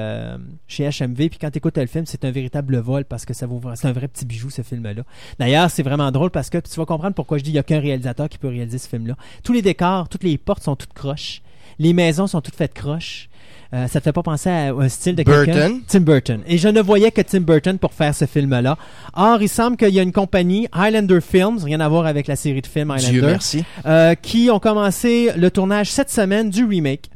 chez 0.69 0.85
HMV. 0.89 1.29
Puis 1.29 1.39
quand 1.41 1.51
tu 1.51 1.59
écoutes 1.59 1.77
le 1.79 1.87
film, 1.87 2.07
c'est 2.07 2.25
un 2.25 2.31
véritable 2.31 2.77
vol 2.79 3.05
parce 3.05 3.25
que 3.25 3.35
ça 3.35 3.47
vaut 3.47 3.61
c'est 3.75 3.89
un 3.89 3.93
vrai 3.93 4.07
petit 4.07 4.25
bijou 4.27 4.49
ce 4.51 4.63
film-là. 4.63 5.03
D'ailleurs, 5.41 5.71
c'est 5.71 5.83
vraiment 5.83 6.13
drôle 6.13 6.31
parce 6.31 6.51
que 6.51 6.59
tu 6.59 6.73
vas 6.79 6.85
comprendre 6.87 7.15
pourquoi 7.15 7.38
je 7.38 7.44
dis 7.44 7.51
il 7.51 7.55
y 7.55 7.59
a 7.59 7.62
qu'un 7.62 7.81
réalisateur 7.81 8.29
qui 8.29 8.38
peut 8.38 8.48
réaliser 8.48 8.79
ce 8.79 8.88
film-là. 8.88 9.14
Tous 9.42 9.53
les 9.53 9.62
décors, 9.62 10.09
toutes 10.09 10.24
les 10.24 10.37
portes 10.38 10.62
sont 10.62 10.77
toutes 10.77 10.92
croches. 10.92 11.42
Les 11.79 11.92
maisons 11.92 12.27
sont 12.27 12.40
toutes 12.40 12.57
faites 12.57 12.74
croches. 12.74 13.29
Euh, 13.74 13.87
ça 13.87 14.01
te 14.01 14.05
fait 14.05 14.12
pas 14.12 14.22
penser 14.22 14.48
à 14.48 14.72
un 14.72 14.88
style 14.88 15.14
de 15.14 15.22
quelqu'un? 15.22 15.79
Tim 15.87 16.01
Burton. 16.01 16.40
Et 16.46 16.57
je 16.57 16.68
ne 16.68 16.81
voyais 16.81 17.11
que 17.11 17.20
Tim 17.20 17.40
Burton 17.40 17.79
pour 17.79 17.92
faire 17.92 18.14
ce 18.14 18.24
film-là. 18.24 18.79
Or, 19.14 19.42
il 19.42 19.48
semble 19.48 19.77
qu'il 19.77 19.90
y 19.90 20.01
a 20.01 20.03
une 20.03 20.12
compagnie, 20.12 20.66
Highlander 20.72 21.20
Films, 21.20 21.59
rien 21.62 21.79
à 21.81 21.88
voir 21.88 22.07
avec 22.07 22.27
la 22.29 22.37
série 22.37 22.62
de 22.62 22.66
films 22.66 22.94
Dieu 22.96 23.09
Highlander, 23.09 23.33
merci. 23.33 23.64
euh, 23.85 24.14
qui 24.14 24.48
ont 24.51 24.59
commencé 24.59 25.31
le 25.37 25.51
tournage 25.51 25.90
cette 25.90 26.11
semaine 26.11 26.48
du 26.48 26.64
remake. 26.64 27.11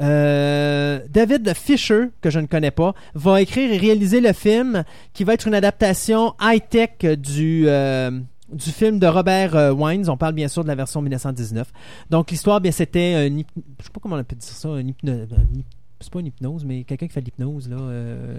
Euh, 0.00 1.00
David 1.10 1.52
Fisher, 1.54 2.04
que 2.20 2.30
je 2.30 2.38
ne 2.38 2.46
connais 2.46 2.70
pas, 2.70 2.94
va 3.14 3.40
écrire 3.40 3.72
et 3.72 3.78
réaliser 3.78 4.20
le 4.20 4.32
film 4.32 4.84
qui 5.12 5.24
va 5.24 5.34
être 5.34 5.48
une 5.48 5.54
adaptation 5.54 6.34
high-tech 6.40 7.18
du, 7.18 7.64
euh, 7.66 8.10
du 8.52 8.70
film 8.70 8.98
de 8.98 9.06
Robert 9.06 9.56
euh, 9.56 9.72
Wines. 9.72 10.08
On 10.08 10.16
parle 10.16 10.34
bien 10.34 10.48
sûr 10.48 10.62
de 10.62 10.68
la 10.68 10.74
version 10.74 11.02
1919. 11.02 11.72
Donc 12.10 12.30
l'histoire, 12.30 12.60
bien 12.60 12.70
c'était 12.72 13.28
je 13.28 13.84
sais 13.84 13.90
pas 13.92 14.00
comment 14.00 14.16
on 14.16 14.24
peut 14.24 14.36
dire 14.36 14.48
ça, 14.48 14.68
un 14.68 14.80
hypno- 14.82 15.12
un 15.12 15.56
hyp- 15.58 15.64
c'est 16.00 16.12
pas 16.12 16.20
une 16.20 16.26
hypnose, 16.26 16.64
mais 16.64 16.84
quelqu'un 16.84 17.06
qui 17.06 17.12
fait 17.12 17.20
de 17.22 17.26
l'hypnose 17.26 17.68
là. 17.68 17.76
euh, 17.78 18.38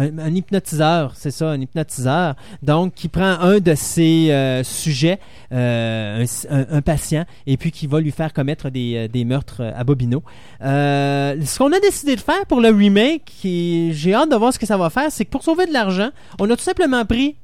un, 0.00 0.32
hypnotiseur, 0.32 1.14
c'est 1.16 1.32
ça, 1.32 1.50
un 1.50 1.60
hypnotiseur. 1.60 2.36
Donc, 2.62 2.94
qui 2.94 3.08
prend 3.08 3.40
un 3.40 3.58
de 3.58 3.74
ses 3.74 4.30
euh, 4.30 4.62
sujets, 4.62 5.18
un, 5.50 6.82
patient, 6.84 7.24
et 7.48 7.56
puis 7.56 7.72
qui 7.72 7.88
va 7.88 8.00
lui 8.00 8.12
faire 8.12 8.32
commettre 8.32 8.70
des, 8.70 9.08
des 9.08 9.24
meurtres 9.24 9.60
à 9.74 9.82
Bobino. 9.82 10.22
Ce 10.60 11.58
qu'on 11.58 11.72
a 11.72 11.80
décidé 11.80 12.14
de 12.14 12.20
faire 12.20 12.46
pour 12.46 12.60
le 12.60 12.68
remake, 12.68 13.32
et 13.44 13.90
j'ai 13.92 14.14
hâte 14.14 14.30
de 14.30 14.36
voir 14.36 14.52
ce 14.52 14.60
que 14.60 14.66
ça 14.66 14.76
va 14.76 14.88
faire, 14.88 15.10
c'est 15.10 15.24
que 15.24 15.30
pour 15.30 15.42
sauver 15.42 15.66
de 15.66 15.72
l'argent, 15.72 16.10
on 16.38 16.48
a 16.48 16.54
tout 16.56 16.62
simplement 16.62 17.04
pris 17.04 17.34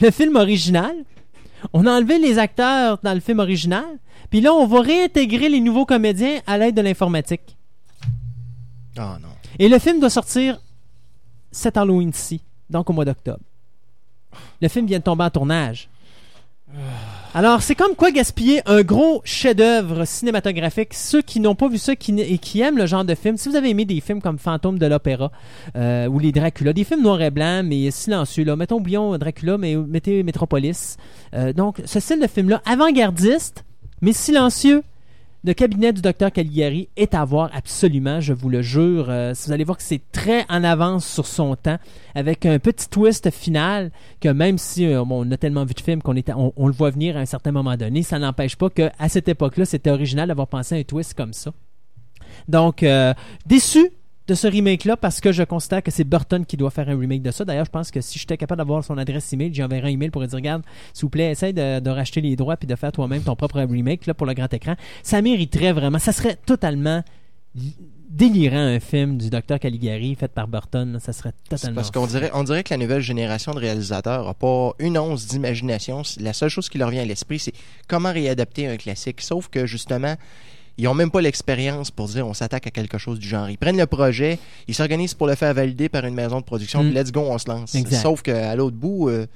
le 0.00 0.10
film 0.10 0.36
original, 0.36 0.94
on 1.72 1.86
a 1.86 1.92
enlevé 1.92 2.18
les 2.18 2.38
acteurs 2.38 2.98
dans 3.02 3.14
le 3.14 3.20
film 3.20 3.38
original, 3.38 3.84
puis 4.30 4.40
là, 4.40 4.52
on 4.52 4.66
va 4.66 4.80
réintégrer 4.80 5.48
les 5.48 5.60
nouveaux 5.60 5.86
comédiens 5.86 6.40
à 6.46 6.58
l'aide 6.58 6.74
de 6.74 6.82
l'informatique. 6.82 7.56
Oh 8.98 9.18
non. 9.20 9.28
Et 9.58 9.68
le 9.68 9.78
film 9.78 10.00
doit 10.00 10.10
sortir 10.10 10.60
cet 11.50 11.76
Halloween-ci, 11.76 12.40
donc 12.68 12.90
au 12.90 12.92
mois 12.92 13.04
d'octobre. 13.04 13.40
Le 14.60 14.68
film 14.68 14.86
vient 14.86 14.98
de 14.98 15.04
tomber 15.04 15.24
en 15.24 15.30
tournage. 15.30 15.88
Alors, 17.36 17.60
c'est 17.60 17.74
comme 17.74 17.94
quoi 17.96 18.12
gaspiller 18.12 18.62
un 18.64 18.80
gros 18.80 19.20
chef-d'œuvre 19.22 20.06
cinématographique. 20.06 20.94
Ceux 20.94 21.20
qui 21.20 21.38
n'ont 21.38 21.54
pas 21.54 21.68
vu 21.68 21.76
ça 21.76 21.94
qui, 21.94 22.18
et 22.18 22.38
qui 22.38 22.62
aiment 22.62 22.78
le 22.78 22.86
genre 22.86 23.04
de 23.04 23.14
film, 23.14 23.36
si 23.36 23.50
vous 23.50 23.56
avez 23.56 23.68
aimé 23.68 23.84
des 23.84 24.00
films 24.00 24.22
comme 24.22 24.38
Fantôme 24.38 24.78
de 24.78 24.86
l'Opéra 24.86 25.30
euh, 25.76 26.06
ou 26.06 26.18
les 26.18 26.32
Dracula, 26.32 26.72
des 26.72 26.84
films 26.84 27.02
noir 27.02 27.20
et 27.20 27.30
blanc 27.30 27.60
mais 27.62 27.90
silencieux, 27.90 28.42
là. 28.42 28.56
mettons, 28.56 28.76
oublions 28.76 29.18
Dracula, 29.18 29.58
mais 29.58 29.76
mettez 29.76 30.22
Metropolis. 30.22 30.96
Euh, 31.34 31.52
donc, 31.52 31.82
ce 31.84 32.00
style 32.00 32.22
de 32.22 32.26
film-là, 32.26 32.62
avant-gardiste, 32.64 33.66
mais 34.00 34.14
silencieux, 34.14 34.82
le 35.46 35.54
cabinet 35.54 35.92
du 35.92 36.02
docteur 36.02 36.32
Caligari 36.32 36.88
est 36.96 37.14
à 37.14 37.24
voir 37.24 37.50
absolument, 37.54 38.20
je 38.20 38.32
vous 38.32 38.48
le 38.48 38.62
jure. 38.62 39.06
Euh, 39.08 39.32
vous 39.46 39.52
allez 39.52 39.62
voir 39.62 39.76
que 39.76 39.84
c'est 39.84 40.00
très 40.10 40.44
en 40.48 40.64
avance 40.64 41.06
sur 41.06 41.24
son 41.24 41.54
temps, 41.54 41.78
avec 42.16 42.44
un 42.46 42.58
petit 42.58 42.88
twist 42.88 43.30
final 43.30 43.92
que 44.20 44.28
même 44.28 44.58
si 44.58 44.84
euh, 44.84 45.04
on 45.04 45.30
a 45.30 45.36
tellement 45.36 45.64
vu 45.64 45.74
de 45.74 45.80
films 45.80 46.02
qu'on 46.02 46.14
le 46.14 46.72
voit 46.72 46.90
venir 46.90 47.16
à 47.16 47.20
un 47.20 47.26
certain 47.26 47.52
moment 47.52 47.76
donné, 47.76 48.02
ça 48.02 48.18
n'empêche 48.18 48.56
pas 48.56 48.70
qu'à 48.70 48.90
cette 49.08 49.28
époque-là, 49.28 49.66
c'était 49.66 49.90
original 49.90 50.26
d'avoir 50.26 50.48
pensé 50.48 50.74
à 50.74 50.78
un 50.78 50.82
twist 50.82 51.14
comme 51.14 51.32
ça. 51.32 51.52
Donc, 52.48 52.82
euh, 52.82 53.14
déçu, 53.46 53.92
de 54.28 54.34
ce 54.34 54.46
remake-là 54.46 54.96
parce 54.96 55.20
que 55.20 55.32
je 55.32 55.42
constate 55.42 55.84
que 55.84 55.90
c'est 55.90 56.04
Burton 56.04 56.44
qui 56.44 56.56
doit 56.56 56.70
faire 56.70 56.88
un 56.88 56.98
remake 56.98 57.22
de 57.22 57.30
ça. 57.30 57.44
D'ailleurs, 57.44 57.66
je 57.66 57.70
pense 57.70 57.90
que 57.90 58.00
si 58.00 58.18
j'étais 58.18 58.36
capable 58.36 58.58
d'avoir 58.58 58.82
son 58.84 58.98
adresse 58.98 59.32
email, 59.32 59.54
j'enverrais 59.54 59.88
un 59.88 59.92
email 59.92 60.10
pour 60.10 60.20
lui 60.22 60.28
dire 60.28 60.36
regarde, 60.36 60.62
s'il 60.92 61.02
vous 61.02 61.10
plaît, 61.10 61.30
essaye 61.30 61.52
de, 61.52 61.80
de 61.80 61.90
racheter 61.90 62.20
les 62.20 62.34
droits 62.36 62.56
puis 62.56 62.66
de 62.66 62.74
faire 62.74 62.92
toi-même 62.92 63.22
ton 63.22 63.36
propre 63.36 63.60
remake 63.60 64.06
là, 64.06 64.14
pour 64.14 64.26
le 64.26 64.34
grand 64.34 64.52
écran. 64.52 64.74
Ça 65.02 65.22
mériterait 65.22 65.72
vraiment. 65.72 65.98
Ça 65.98 66.12
serait 66.12 66.36
totalement 66.44 67.02
délirant 68.08 68.56
un 68.56 68.80
film 68.80 69.18
du 69.18 69.30
docteur 69.30 69.58
Caligari 69.58 70.14
fait 70.14 70.28
par 70.28 70.48
Burton. 70.48 70.92
là. 70.92 71.00
Ça 71.00 71.12
serait 71.12 71.32
totalement. 71.48 71.74
parce 71.76 71.90
qu'on 71.90 72.06
dirait, 72.06 72.30
on 72.34 72.44
dirait 72.44 72.62
que 72.62 72.72
la 72.72 72.78
nouvelle 72.78 73.00
génération 73.00 73.52
de 73.52 73.58
réalisateurs 73.58 74.28
a 74.28 74.34
pas 74.34 74.72
une 74.78 74.96
once 74.98 75.26
d'imagination. 75.26 76.02
La 76.20 76.32
seule 76.32 76.48
chose 76.48 76.68
qui 76.68 76.78
leur 76.78 76.90
vient 76.90 77.02
à 77.02 77.04
l'esprit, 77.04 77.38
c'est 77.38 77.52
comment 77.88 78.12
réadapter 78.12 78.66
un 78.66 78.76
classique. 78.76 79.20
Sauf 79.20 79.48
que 79.48 79.66
justement, 79.66 80.14
ils 80.78 80.86
ont 80.88 80.94
même 80.94 81.10
pas 81.10 81.20
l'expérience 81.20 81.90
pour 81.90 82.06
dire 82.08 82.26
on 82.26 82.34
s'attaque 82.34 82.66
à 82.66 82.70
quelque 82.70 82.98
chose 82.98 83.18
du 83.18 83.26
genre. 83.28 83.48
Ils 83.50 83.58
prennent 83.58 83.78
le 83.78 83.86
projet, 83.86 84.38
ils 84.68 84.74
s'organisent 84.74 85.14
pour 85.14 85.26
le 85.26 85.34
faire 85.34 85.54
valider 85.54 85.88
par 85.88 86.04
une 86.04 86.14
maison 86.14 86.38
de 86.40 86.44
production, 86.44 86.82
Mm. 86.82 86.90
puis 86.90 86.94
let's 86.98 87.12
go, 87.12 87.20
on 87.20 87.38
se 87.38 87.48
lance. 87.48 87.74
Exact. 87.74 88.00
Sauf 88.02 88.22
qu'à 88.22 88.54
l'autre 88.56 88.76
bout, 88.76 89.08
euh, 89.08 89.26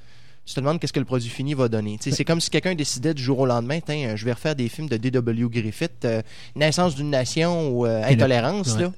tu 0.45 0.53
te 0.55 0.59
demandes 0.59 0.79
qu'est-ce 0.79 0.93
que 0.93 0.99
le 0.99 1.05
produit 1.05 1.29
fini 1.29 1.53
va 1.53 1.67
donner. 1.67 1.97
C'est 1.99 2.25
comme 2.25 2.41
si 2.41 2.49
quelqu'un 2.49 2.75
décidait 2.75 3.13
du 3.13 3.21
jour 3.23 3.39
au 3.39 3.45
lendemain, 3.45 3.79
Tiens, 3.85 4.09
euh, 4.09 4.15
je 4.15 4.25
vais 4.25 4.33
refaire 4.33 4.55
des 4.55 4.69
films 4.69 4.87
de 4.89 4.97
D.W. 4.97 5.47
Griffith, 5.49 6.03
euh, 6.05 6.21
Naissance 6.55 6.95
d'une 6.95 7.09
nation 7.09 7.69
ou 7.69 7.85
euh, 7.85 8.03
Intolérance. 8.07 8.75
ouais. 8.75 8.83
Là. 8.83 8.91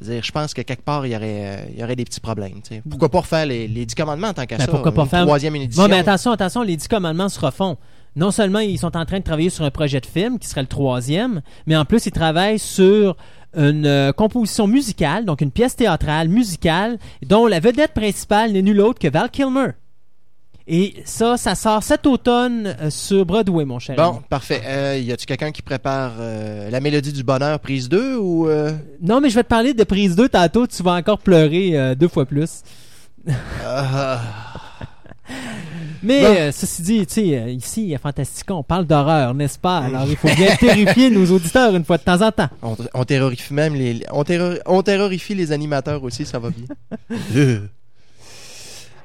Je 0.00 0.06
veux 0.06 0.12
dire, 0.14 0.22
je 0.24 0.30
pense 0.32 0.52
que 0.52 0.60
quelque 0.60 0.82
part, 0.82 1.06
il 1.06 1.12
y 1.12 1.16
aurait, 1.16 1.68
il 1.72 1.80
y 1.80 1.82
aurait 1.82 1.96
des 1.96 2.04
petits 2.04 2.20
problèmes. 2.20 2.60
sais. 2.68 2.82
Pourquoi 2.88 3.08
pas 3.08 3.20
refaire 3.20 3.46
les, 3.46 3.66
les 3.66 3.86
10 3.86 3.94
commandements 3.94 4.28
en 4.28 4.34
tant 4.34 4.44
qu'à 4.44 4.58
Ben, 4.58 4.66
ça? 4.66 4.70
pourquoi 4.70 4.92
pas 4.92 5.02
une 5.04 5.08
faire- 5.08 5.22
troisième 5.22 5.56
édition? 5.56 5.82
Bon, 5.84 5.88
mais 5.88 5.98
attention, 5.98 6.32
attention, 6.32 6.62
les 6.62 6.76
dix 6.76 6.86
commandements 6.86 7.30
se 7.30 7.40
refont. 7.40 7.78
Non 8.16 8.30
seulement 8.30 8.58
ils 8.58 8.78
sont 8.78 8.96
en 8.96 9.04
train 9.04 9.18
de 9.18 9.24
travailler 9.24 9.50
sur 9.50 9.64
un 9.64 9.70
projet 9.70 10.00
de 10.00 10.06
film 10.06 10.38
qui 10.38 10.48
serait 10.48 10.62
le 10.62 10.66
troisième, 10.66 11.42
mais 11.66 11.76
en 11.76 11.84
plus 11.84 12.06
ils 12.06 12.12
travaillent 12.12 12.58
sur 12.58 13.16
une 13.56 13.86
euh, 13.86 14.12
composition 14.12 14.66
musicale, 14.66 15.24
donc 15.24 15.40
une 15.40 15.50
pièce 15.50 15.76
théâtrale 15.76 16.28
musicale, 16.28 16.98
dont 17.22 17.46
la 17.46 17.60
vedette 17.60 17.92
principale 17.92 18.52
n'est 18.52 18.62
nulle 18.62 18.80
autre 18.80 18.98
que 18.98 19.08
Val 19.08 19.30
Kilmer. 19.30 19.72
Et 20.68 20.94
ça, 21.04 21.36
ça 21.36 21.54
sort 21.54 21.84
cet 21.84 22.06
automne 22.06 22.74
euh, 22.80 22.90
sur 22.90 23.24
Broadway, 23.24 23.64
mon 23.64 23.78
cher. 23.78 23.94
Bon, 23.94 24.16
ami. 24.16 24.18
parfait. 24.28 24.62
Euh, 24.64 24.98
y 24.98 25.12
a-tu 25.12 25.24
quelqu'un 25.24 25.52
qui 25.52 25.62
prépare 25.62 26.14
euh, 26.18 26.70
la 26.70 26.80
mélodie 26.80 27.12
du 27.12 27.22
bonheur 27.22 27.60
prise 27.60 27.88
2 27.88 28.16
ou... 28.16 28.48
Non, 29.00 29.20
mais 29.20 29.30
je 29.30 29.36
vais 29.36 29.44
te 29.44 29.48
parler 29.48 29.74
de 29.74 29.84
prise 29.84 30.16
2 30.16 30.28
tantôt, 30.28 30.66
tu 30.66 30.82
vas 30.82 30.94
encore 30.94 31.18
pleurer 31.18 31.94
deux 31.94 32.08
fois 32.08 32.26
plus. 32.26 32.62
Mais 36.06 36.20
Bon. 36.22 36.34
euh, 36.38 36.52
ceci 36.52 36.82
dit, 36.82 37.06
tu 37.06 37.14
sais, 37.14 37.38
euh, 37.38 37.50
ici, 37.50 37.94
à 37.94 37.98
Fantastica, 37.98 38.54
on 38.54 38.62
parle 38.62 38.86
d'horreur, 38.86 39.34
n'est-ce 39.34 39.58
pas? 39.58 39.78
Alors, 39.78 40.04
il 40.08 40.16
faut 40.16 40.28
bien 40.28 40.54
terrifier 40.56 41.10
nos 41.10 41.26
auditeurs 41.34 41.74
une 41.74 41.84
fois 41.84 41.98
de 41.98 42.02
temps 42.04 42.22
en 42.22 42.30
temps. 42.32 42.48
on, 42.62 42.76
on 42.94 43.04
terrorifie 43.04 43.52
même 43.52 43.74
les... 43.74 44.02
On, 44.12 44.22
terror- 44.24 44.58
on 44.66 44.82
terrorifie 44.82 45.34
les 45.34 45.52
animateurs 45.52 46.02
aussi, 46.04 46.24
ça 46.24 46.38
va 46.38 46.50
bien. 46.50 46.66
Euh. 47.34 47.60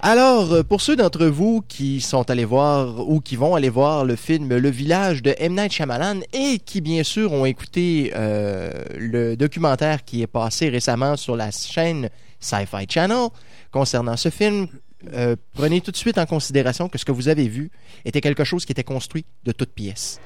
Alors, 0.03 0.51
euh, 0.51 0.63
pour 0.63 0.81
ceux 0.81 0.95
d'entre 0.95 1.25
vous 1.27 1.61
qui 1.67 2.01
sont 2.01 2.29
allés 2.31 2.45
voir 2.45 3.07
ou 3.07 3.19
qui 3.21 3.35
vont 3.35 3.53
aller 3.53 3.69
voir 3.69 4.03
le 4.03 4.15
film 4.15 4.49
Le 4.49 4.69
Village 4.69 5.21
de 5.21 5.35
M. 5.37 5.53
Night 5.55 5.71
Shyamalan 5.71 6.21
et 6.33 6.57
qui, 6.57 6.81
bien 6.81 7.03
sûr, 7.03 7.31
ont 7.31 7.45
écouté 7.45 8.11
euh, 8.15 8.71
le 8.97 9.35
documentaire 9.35 10.03
qui 10.03 10.23
est 10.23 10.27
passé 10.27 10.69
récemment 10.69 11.17
sur 11.17 11.35
la 11.35 11.51
chaîne 11.51 12.09
Sci-Fi 12.39 12.87
Channel 12.89 13.27
concernant 13.71 14.17
ce 14.17 14.29
film, 14.29 14.67
euh, 15.13 15.35
prenez 15.53 15.81
tout 15.81 15.91
de 15.91 15.97
suite 15.97 16.17
en 16.17 16.25
considération 16.25 16.89
que 16.89 16.97
ce 16.97 17.05
que 17.05 17.11
vous 17.11 17.27
avez 17.27 17.47
vu 17.47 17.71
était 18.05 18.21
quelque 18.21 18.43
chose 18.43 18.65
qui 18.65 18.71
était 18.71 18.83
construit 18.83 19.25
de 19.43 19.51
toutes 19.51 19.71
pièces. 19.73 20.19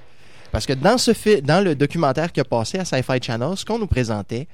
Parce 0.51 0.65
que 0.65 0.73
dans 0.73 0.97
ce 0.97 1.41
dans 1.41 1.63
le 1.63 1.75
documentaire 1.75 2.31
qui 2.31 2.39
a 2.39 2.45
passé 2.45 2.77
à 2.77 2.85
Sci-Fi 2.85 3.21
Channel, 3.21 3.57
ce 3.57 3.65
qu'on 3.65 3.79
nous 3.79 3.87
présentait, 3.87 4.47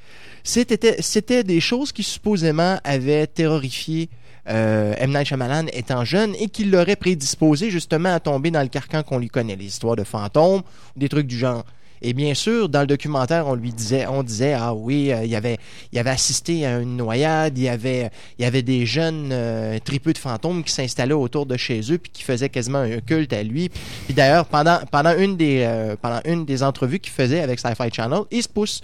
c'était 0.44 1.44
des 1.44 1.60
choses 1.60 1.92
qui 1.92 2.02
supposément 2.04 2.80
avaient 2.84 3.28
terrorifié 3.28 4.10
euh, 4.50 4.96
M. 4.98 5.12
Night 5.12 5.28
Shyamalan 5.28 5.68
étant 5.74 6.04
jeune 6.04 6.34
et 6.40 6.48
qui 6.48 6.64
l'auraient 6.64 6.96
prédisposé 6.96 7.70
justement 7.70 8.14
à 8.14 8.20
tomber 8.20 8.50
dans 8.50 8.62
le 8.62 8.68
carcan 8.68 9.04
qu'on 9.04 9.20
lui 9.20 9.30
connaît, 9.30 9.56
les 9.56 9.66
histoires 9.66 9.96
de 9.96 10.04
fantômes 10.04 10.64
des 10.96 11.10
trucs 11.10 11.28
du 11.28 11.38
genre. 11.38 11.66
Et 12.02 12.14
bien 12.14 12.34
sûr, 12.34 12.68
dans 12.68 12.82
le 12.82 12.88
documentaire, 12.88 13.48
on 13.48 13.56
lui 13.56 13.72
disait, 13.72 14.08
on 14.08 14.24
disait, 14.24 14.54
ah 14.54 14.74
oui, 14.74 15.12
euh, 15.12 15.24
il 15.24 15.36
avait, 15.36 15.58
il 15.92 16.00
avait 16.00 16.10
assisté 16.10 16.66
à 16.66 16.80
une 16.80 16.98
noyade, 16.98 17.58
il 17.58 17.66
y 17.66 17.70
avait, 17.70 18.10
il 18.40 18.46
avait 18.46 18.64
des 18.64 18.86
jeunes 18.86 19.30
euh, 19.32 19.78
tripeux 19.84 20.14
de 20.14 20.18
fantômes 20.18 20.64
qui 20.64 20.72
s'installaient 20.72 21.14
autour 21.14 21.46
de 21.46 21.58
chez 21.58 21.82
eux 21.92 21.98
puis 21.98 22.12
qui 22.12 22.24
faisaient 22.24 22.50
quasiment 22.50 22.80
un 22.80 23.00
culte 23.02 23.34
à 23.34 23.44
lui. 23.44 23.70
Puis, 23.70 23.82
puis 24.06 24.14
d'ailleurs, 24.14 24.46
pendant, 24.46 24.80
pendant 24.92 25.16
une 25.16 25.38
des, 25.38 25.62
euh, 25.62 25.96
pendant 26.02 26.22
une 26.26 26.46
des 26.46 26.64
entrevues 26.64 27.00
qu'il 27.00 27.14
faisait 27.14 27.42
avec 27.42 27.60
Sci-Fi 27.60 27.90
Channel, 27.92 28.22
il 28.32 28.42
se 28.42 28.50
pousse 28.50 28.82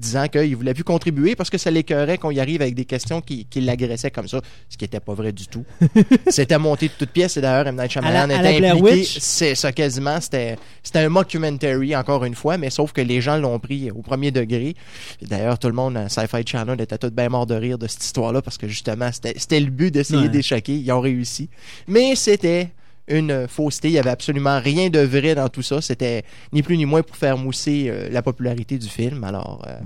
disant 0.00 0.26
qu'il 0.28 0.56
voulait 0.56 0.74
plus 0.74 0.84
contribuer 0.84 1.36
parce 1.36 1.50
que 1.50 1.58
ça 1.58 1.70
l'écœurait 1.70 2.18
qu'on 2.18 2.30
y 2.30 2.40
arrive 2.40 2.62
avec 2.62 2.74
des 2.74 2.84
questions 2.84 3.20
qui, 3.20 3.44
qui 3.44 3.60
l'agressaient 3.60 4.10
comme 4.10 4.26
ça, 4.28 4.40
ce 4.68 4.76
qui 4.76 4.84
était 4.84 4.98
pas 5.00 5.14
vrai 5.14 5.32
du 5.32 5.46
tout. 5.46 5.64
c'était 6.28 6.58
monté 6.58 6.88
de 6.88 6.92
toutes 6.98 7.10
pièces 7.10 7.36
et 7.36 7.40
d'ailleurs 7.40 7.66
M. 7.68 7.76
Night 7.76 7.90
Shyamalan 7.92 8.26
la- 8.26 8.50
était 8.52 8.66
impliqué. 8.68 9.04
C'est 9.04 9.54
ça 9.54 9.72
quasiment, 9.72 10.20
c'était 10.20 10.56
c'était 10.82 11.00
un 11.00 11.08
mockumentary 11.08 11.94
encore 11.94 12.24
une 12.24 12.34
fois, 12.34 12.56
mais 12.56 12.70
sauf 12.70 12.92
que 12.92 13.00
les 13.00 13.20
gens 13.20 13.36
l'ont 13.36 13.58
pris 13.58 13.90
au 13.90 14.02
premier 14.02 14.30
degré. 14.30 14.74
D'ailleurs, 15.22 15.58
tout 15.58 15.68
le 15.68 15.74
monde 15.74 15.96
à 15.96 16.08
Sci-Fi 16.08 16.42
Channel 16.46 16.80
était 16.80 16.98
tout 16.98 17.10
bien 17.10 17.28
mort 17.28 17.46
de 17.46 17.54
rire 17.54 17.78
de 17.78 17.86
cette 17.86 18.02
histoire-là 18.04 18.42
parce 18.42 18.58
que 18.58 18.66
justement, 18.68 19.10
c'était 19.12 19.34
c'était 19.36 19.60
le 19.60 19.70
but 19.70 19.90
d'essayer 19.92 20.22
Ouais. 20.22 20.28
d'échoquer. 20.28 20.76
Ils 20.76 20.90
ont 20.92 21.00
réussi. 21.00 21.48
Mais 21.86 22.14
c'était 22.16 22.70
une 23.10 23.46
fausseté. 23.48 23.88
Il 23.88 23.94
y 23.94 23.98
avait 23.98 24.10
absolument 24.10 24.58
rien 24.60 24.88
de 24.88 25.00
vrai 25.00 25.34
dans 25.34 25.48
tout 25.48 25.62
ça. 25.62 25.80
C'était 25.80 26.24
ni 26.52 26.62
plus 26.62 26.76
ni 26.76 26.86
moins 26.86 27.02
pour 27.02 27.16
faire 27.16 27.36
mousser 27.36 27.86
euh, 27.88 28.08
la 28.10 28.22
popularité 28.22 28.78
du 28.78 28.88
film. 28.88 29.24
Alors, 29.24 29.64
euh, 29.66 29.78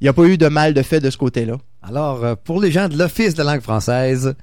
il 0.00 0.04
n'y 0.04 0.08
a 0.08 0.12
pas 0.12 0.24
eu 0.24 0.38
de 0.38 0.48
mal 0.48 0.74
de 0.74 0.82
fait 0.82 1.00
de 1.00 1.10
ce 1.10 1.16
côté-là. 1.16 1.54
Alors, 1.86 2.24
euh, 2.24 2.34
pour 2.42 2.60
les 2.60 2.70
gens 2.70 2.88
de 2.88 2.96
l'Office 2.98 3.34
de 3.34 3.42
langue 3.42 3.60
française, 3.62 4.34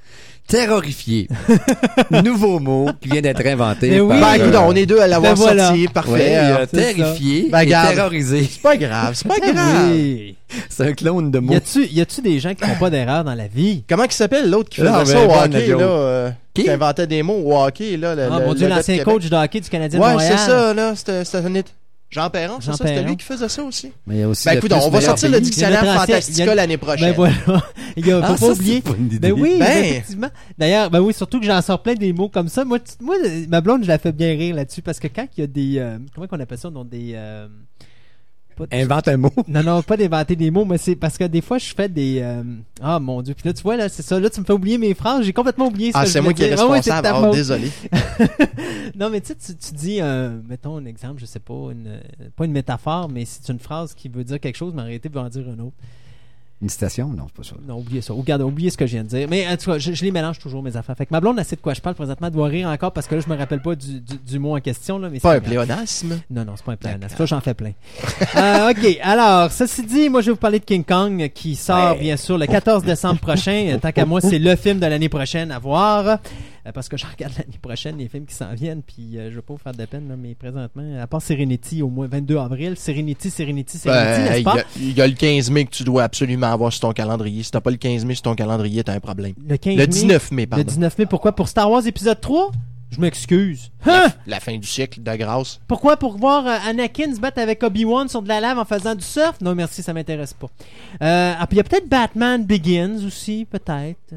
terrorifié. 0.48 1.28
Nouveau 2.24 2.60
mot 2.60 2.90
qui 3.02 3.10
vient 3.10 3.22
d'être 3.22 3.46
inventé. 3.46 3.90
Mais 3.92 4.00
oui. 4.00 4.20
par, 4.20 4.20
Ben, 4.20 4.40
euh, 4.42 4.48
écoute, 4.48 4.60
on 4.66 4.76
est 4.76 4.86
deux 4.86 5.00
à 5.00 5.08
l'avoir 5.08 5.34
ben 5.34 5.40
voilà. 5.40 5.66
sorti. 5.68 5.82
ouais, 5.82 5.88
Parfait. 5.94 6.38
euh, 6.38 6.58
Euh, 6.60 6.66
c'est 6.72 6.94
terrifié 6.94 7.50
Ben, 7.52 7.60
et 7.62 7.68
terrorisé. 7.70 8.48
c'est 8.52 8.62
pas 8.62 8.78
grave, 8.78 9.14
c'est 9.14 9.28
pas 9.28 9.36
Ah 9.44 9.52
grave. 9.52 9.90
oui. 9.92 10.36
C'est 10.70 10.88
un 10.88 10.94
clone 10.94 11.30
de 11.32 11.54
a-tu, 11.54 11.86
y 11.88 12.00
a-tu 12.02 12.22
des 12.22 12.40
gens 12.40 12.54
qui 12.56 12.64
font 12.66 12.80
pas 12.80 12.90
d'erreur 12.90 13.24
dans 13.24 13.36
la 13.36 13.48
vie? 13.48 13.84
Comment 13.90 14.04
il 14.06 14.12
s'appelle 14.12 14.50
l'autre 14.50 14.70
qui 14.70 14.78
faisait 14.82 14.92
Ah, 14.94 15.06
ça 15.06 15.14
ben, 15.14 15.24
au 15.26 15.28
bonne 15.28 15.56
hockey, 15.56 15.68
là, 15.68 15.82
euh, 15.82 16.30
Qui? 16.54 16.64
qui 16.64 16.70
inventait 16.70 17.08
des 17.08 17.22
mots 17.24 17.42
au 17.46 17.58
hockey, 17.62 17.98
là, 17.98 18.16
le, 18.16 18.24
Ah, 18.32 18.40
le- 18.40 18.46
mon 18.46 18.54
Dieu, 18.54 18.68
l'ancien 18.68 19.04
coach 19.04 19.26
de 19.30 19.36
hockey 19.36 19.60
du 19.60 19.70
Canadien 19.70 20.00
de 20.00 20.04
Ouais, 20.06 20.12
Montréal. 20.14 20.34
c'est 20.38 20.46
ça, 20.52 20.74
là. 20.74 20.96
C'était 20.96 21.26
c'était 21.26 21.38
un 21.46 21.54
hit. 21.56 21.68
Jean 22.10 22.30
Perron, 22.30 22.60
c'est 22.62 22.72
ça? 22.72 22.78
C'était 22.78 23.04
lui 23.04 23.18
qui 23.18 23.26
faisait 23.26 23.50
ça 23.50 23.64
aussi? 23.64 23.92
Mais 24.06 24.16
il 24.16 24.20
y 24.20 24.24
a 24.24 24.30
aussi 24.30 24.46
Ben 24.48 24.58
écoute, 24.58 24.72
on 24.72 24.80
va 24.80 24.86
meilleur 24.90 25.02
sortir 25.04 25.30
le 25.30 25.42
dictionnaire 25.42 25.84
Fantastica 25.84 26.52
a- 26.52 26.56
l'année 26.56 26.78
prochaine. 26.78 27.10
Ben 27.10 27.16
voilà. 27.16 27.64
Il 27.98 28.08
y 28.08 28.12
a, 28.14 28.20
faut 28.22 28.26
Ah, 28.26 28.30
pas 28.30 28.38
ça, 28.38 28.52
oublier. 28.54 28.82
c'est 28.86 28.94
pas 28.94 28.98
idée. 28.98 29.20
Ben 29.20 29.34
oui, 29.34 29.58
Ben. 29.60 29.84
effectivement. 29.84 30.30
D'ailleurs, 30.58 30.90
ben 30.90 31.02
oui, 31.02 31.14
surtout 31.14 31.40
que 31.42 31.46
j'en 31.46 31.62
sors 31.62 31.82
plein 31.84 31.96
des 31.96 32.14
mots 32.14 32.30
comme 32.30 32.48
ça. 32.48 32.64
Moi, 32.64 32.80
tu- 32.80 32.94
moi, 33.02 33.16
ma 33.50 33.60
blonde, 33.60 33.84
je 33.84 33.90
la 33.90 33.98
fais 33.98 34.14
bien 34.14 34.30
rire 34.38 34.56
là-dessus 34.56 34.82
parce 34.82 35.00
que 35.00 35.08
quand 35.08 35.28
il 35.38 35.42
y 35.42 35.44
a 35.44 35.48
des, 35.48 35.80
euh, 35.80 35.98
comment 36.16 36.28
qu'on 36.28 36.40
appelle 36.40 36.58
ça, 36.58 36.70
dans 36.70 36.86
des, 36.86 37.12
euh, 37.16 37.48
Invente 38.72 39.08
un 39.08 39.18
mot. 39.18 39.32
non, 39.48 39.64
non, 39.64 39.82
pas 39.82 39.98
d'inventer 39.98 40.36
des 40.36 40.52
mots, 40.52 40.66
mais 40.66 40.78
c'est 40.78 40.96
parce 40.96 41.18
que 41.18 41.24
des 41.26 41.42
fois, 41.42 41.58
je 41.58 41.74
fais 41.74 41.90
des, 41.90 42.20
euh, 42.22 42.44
ah 42.82 43.00
mon 43.00 43.22
dieu. 43.22 43.34
Puis 43.34 43.48
là, 43.48 43.54
tu 43.54 43.62
vois, 43.64 43.78
là, 43.78 43.90
c'est 43.90 44.02
ça. 44.04 44.20
Là, 44.20 44.30
tu 44.30 44.40
me 44.40 44.46
fais 44.46 44.54
oublier 44.54 44.78
mes 44.78 44.94
phrases. 44.94 45.24
J'ai 45.24 45.34
complètement 45.34 45.68
oublié 45.68 45.92
ce 45.92 45.98
Ah, 45.98 46.04
que 46.04 46.10
c'est 46.10 46.22
moi 46.22 46.34
qui 46.34 46.44
est. 46.44 46.54
Ah 46.58 46.66
ouais, 46.68 46.80
responsable. 46.80 47.08
Ah, 47.26 47.32
désolé. 47.32 47.72
Non, 48.96 49.10
mais 49.12 49.22
tu 49.22 49.34
sais, 49.38 49.54
tu, 49.54 49.76
dis, 49.76 50.00
euh, 50.02 50.40
mettons 50.48 50.78
un 50.78 50.86
exemple, 50.86 51.20
je 51.20 51.26
sais 51.26 51.40
pas, 51.40 51.54
une, 51.72 52.00
pas 52.36 52.46
une 52.46 52.52
métaphore, 52.52 53.10
mais 53.10 53.26
c'est 53.26 53.52
une 53.52 53.60
phrase 53.60 53.94
qui 53.94 54.10
veut 54.10 54.24
dire 54.24 54.40
quelque 54.40 54.56
chose, 54.56 54.74
mais 54.74 54.82
en 54.82 54.86
réalité, 54.86 55.08
veut 55.10 55.20
en 55.20 55.30
dire 55.30 55.44
un 55.48 55.60
autre. 55.60 55.76
Une 56.60 56.70
citation? 56.70 57.10
Non, 57.10 57.26
c'est 57.28 57.36
pas 57.36 57.44
ça. 57.44 57.56
Non, 57.68 57.78
oubliez 57.78 58.02
ça. 58.02 58.14
Regarde, 58.14 58.42
oubliez 58.42 58.72
ce 58.72 58.78
que 58.78 58.88
je 58.88 58.94
viens 58.94 59.04
de 59.04 59.10
dire. 59.10 59.28
Mais 59.30 59.48
en 59.48 59.56
tout 59.58 59.70
cas, 59.72 59.78
je, 59.78 59.94
je 59.94 60.04
les 60.04 60.10
mélange 60.12 60.40
toujours, 60.40 60.64
mes 60.64 60.76
affaires. 60.76 60.98
Fait 60.98 61.06
que 61.06 61.12
ma 61.14 61.20
blonde, 61.20 61.38
elle 61.38 61.46
sait 61.46 61.56
de 61.56 61.62
quoi 61.62 61.76
je 61.76 61.82
parle 61.82 61.94
présentement. 61.96 62.28
Elle 62.28 62.34
doit 62.34 62.48
rire 62.48 62.68
encore 62.70 62.92
parce 62.94 63.06
que 63.06 63.14
là, 63.14 63.22
je 63.24 63.32
me 63.32 63.38
rappelle 63.38 63.62
pas 63.62 63.76
du, 63.76 64.02
du, 64.02 64.16
du 64.18 64.40
mot 64.40 64.56
en 64.58 64.60
question. 64.60 64.98
Là, 64.98 65.10
mais 65.12 65.20
Pas 65.20 65.34
un 65.34 65.38
grave. 65.38 65.44
pléonasme? 65.50 66.20
Non, 66.32 66.46
non, 66.46 66.54
c'est 66.56 66.66
pas 66.66 66.72
un 66.72 66.76
pléonasme. 66.78 67.16
Ça, 67.16 67.26
j'en 67.28 67.42
fais 67.42 67.54
plein. 67.54 67.74
Euh, 68.36 68.72
OK. 68.72 68.98
Alors, 69.04 69.52
ceci 69.52 69.84
dit, 69.84 70.10
moi, 70.10 70.22
je 70.22 70.28
vais 70.28 70.32
vous 70.32 70.38
parler 70.38 70.60
de 70.60 70.66
King 70.66 70.84
Kong 70.84 71.30
qui 71.34 71.56
sort, 71.56 71.94
Ouais. 71.94 72.00
bien 72.00 72.18
sûr, 72.18 72.38
le 72.38 72.46
14 72.48 72.84
décembre 72.84 73.20
prochain. 73.20 73.78
Tant 73.82 73.92
qu'à 73.92 74.06
moi, 74.06 74.20
c'est 74.22 74.40
le 74.40 74.56
film 74.56 74.80
de 74.80 74.86
l'année 74.86 75.10
prochaine 75.10 75.52
à 75.52 75.60
voir. 75.60 76.20
Euh, 76.68 76.72
parce 76.74 76.90
que 76.90 76.98
je 76.98 77.06
regarde 77.12 77.34
l'année 77.38 77.58
prochaine 77.62 77.98
les 77.98 78.08
films 78.10 78.26
qui 78.26 78.36
s'en 78.36 78.54
viennent. 78.54 78.82
Puis, 78.82 79.18
euh, 79.18 79.30
je 79.32 79.36
veux 79.36 79.42
pas 79.42 79.54
vous 79.54 79.60
faire 79.60 79.74
de 79.74 79.86
peine, 79.86 80.08
là, 80.10 80.16
mais 80.18 80.36
présentement, 80.36 80.84
à 81.02 81.08
part 81.08 81.22
Serenity 81.22 81.82
au 81.82 81.90
moins 81.90 82.08
22 82.08 82.38
avril, 82.38 82.76
Serenity, 82.78 83.30
Serenity, 83.30 83.78
Serenity, 83.78 84.22
Ben, 84.22 84.24
n'est-ce 84.24 84.38
il 84.38 84.42
y, 84.42 84.44
pas? 84.44 84.58
a- 84.60 84.64
il 84.78 84.98
y 84.98 85.02
a 85.02 85.08
le 85.08 85.14
15 85.14 85.50
mai 85.52 85.66
que 85.66 85.72
tu 85.72 85.84
dois 85.84 86.04
absolument 86.04 86.48
avoir 86.48 86.72
sur 86.72 86.82
ton 86.82 86.92
calendrier. 86.94 87.44
Si 87.44 87.52
t'as 87.52 87.62
pas 87.62 87.72
le 87.72 87.78
15 87.78 88.06
mai 88.06 88.16
sur 88.16 88.24
ton 88.24 88.36
calendrier, 88.36 88.84
t'as 88.84 88.94
un 88.96 89.00
problème. 89.00 89.34
Le 89.48 89.58
15 89.58 89.74
Le 89.76 89.80
mai? 89.82 89.88
19 89.88 90.32
mai, 90.32 90.42
Le 90.44 90.48
pardon. 90.50 90.66
19 90.66 90.98
mai, 90.98 91.06
pourquoi? 91.06 91.32
Pour 91.34 91.48
Star 91.48 91.70
Wars 91.72 91.86
épisode 91.88 92.20
3? 92.20 92.52
Je 92.90 93.02
m'excuse. 93.02 93.70
Hein? 93.86 94.08
La 94.28 94.40
fin 94.40 94.58
du 94.58 94.66
siècle, 94.66 95.04
de 95.04 95.16
grâce. 95.18 95.60
Pourquoi? 95.68 95.98
Pour 95.98 96.18
voir 96.18 96.48
euh, 96.48 96.70
Anakin 96.70 97.14
se 97.14 97.20
battre 97.20 97.40
avec 97.40 97.62
Obi-Wan 97.62 98.08
sur 98.08 98.22
de 98.22 98.30
la 98.30 98.40
lave 98.40 98.58
en 98.60 98.64
faisant 98.64 98.96
du 98.96 99.04
surf? 99.04 99.42
Non, 99.42 99.54
merci, 99.56 99.84
ça 99.84 99.94
m'intéresse 99.94 100.34
pas. 100.34 100.48
Euh, 101.02 101.34
ah, 101.38 101.46
puis 101.48 101.56
il 101.56 101.58
y 101.58 101.60
a 101.60 101.64
peut-être 101.66 101.90
Batman 101.90 102.46
Begins 102.46 103.06
aussi, 103.06 103.46
peut-être. 103.50 104.14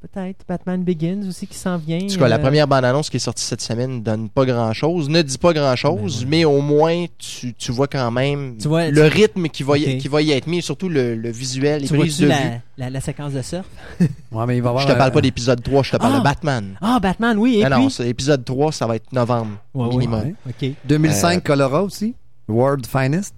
Peut-être. 0.00 0.46
Batman 0.48 0.82
Begins 0.82 1.28
aussi 1.28 1.46
qui 1.46 1.58
s'en 1.58 1.76
vient. 1.76 1.98
En 2.02 2.06
tout 2.06 2.18
cas, 2.18 2.26
la 2.26 2.36
euh, 2.36 2.38
première 2.38 2.66
bande-annonce 2.66 3.10
qui 3.10 3.18
est 3.18 3.20
sortie 3.20 3.44
cette 3.44 3.60
semaine 3.60 4.02
donne 4.02 4.30
pas 4.30 4.46
grand-chose, 4.46 5.10
ne 5.10 5.20
dit 5.20 5.36
pas 5.36 5.52
grand-chose, 5.52 6.20
Ben 6.20 6.24
ouais. 6.24 6.26
mais 6.30 6.44
au 6.46 6.62
moins 6.62 7.04
tu, 7.18 7.52
tu 7.52 7.70
vois 7.70 7.86
quand 7.86 8.10
même 8.10 8.56
Tu 8.58 8.66
vois- 8.66 8.88
le 8.88 9.10
tu- 9.10 9.14
rythme 9.14 9.48
qui 9.48 9.62
va, 9.62 9.76
y, 9.76 9.98
qui 9.98 10.08
va 10.08 10.22
y 10.22 10.30
être 10.32 10.46
mis, 10.46 10.58
et 10.58 10.62
surtout 10.62 10.88
le, 10.88 11.14
le 11.16 11.30
visuel, 11.30 11.86
Tu 11.86 11.94
vois-tu 11.94 12.22
de 12.22 12.26
la, 12.28 12.36
vue. 12.40 12.50
la, 12.78 12.88
la 12.88 13.00
séquence 13.02 13.34
de 13.34 13.42
surf? 13.42 13.66
Ouais, 14.32 14.46
mais 14.46 14.56
il 14.56 14.62
va 14.62 14.68
y 14.68 14.70
avoir 14.70 14.86
Je 14.88 14.92
te 14.92 14.96
parle 14.96 15.12
pas 15.12 15.20
d'épisode 15.20 15.62
3, 15.62 15.82
je 15.82 15.90
te 15.90 15.96
parle 15.98 16.14
Ah! 16.14 16.18
de 16.20 16.24
Batman. 16.24 16.76
Ah, 16.80 16.98
Batman, 16.98 17.36
oui, 17.36 17.56
et 17.58 17.64
Ah 17.66 17.70
puis... 17.70 17.80
non, 17.82 17.90
c'est 17.90 18.08
épisode 18.08 18.42
3, 18.44 18.72
ça 18.72 18.86
va 18.86 18.96
être 18.96 19.12
novembre 19.12 19.58
Ouais, 19.74 19.88
minimum. 19.88 20.20
ouais. 20.22 20.34
OK. 20.70 20.70
2005 20.86 21.36
Euh, 21.36 21.40
Colora 21.40 21.82
aussi. 21.82 22.14
World 22.48 22.86
Finest. 22.86 23.34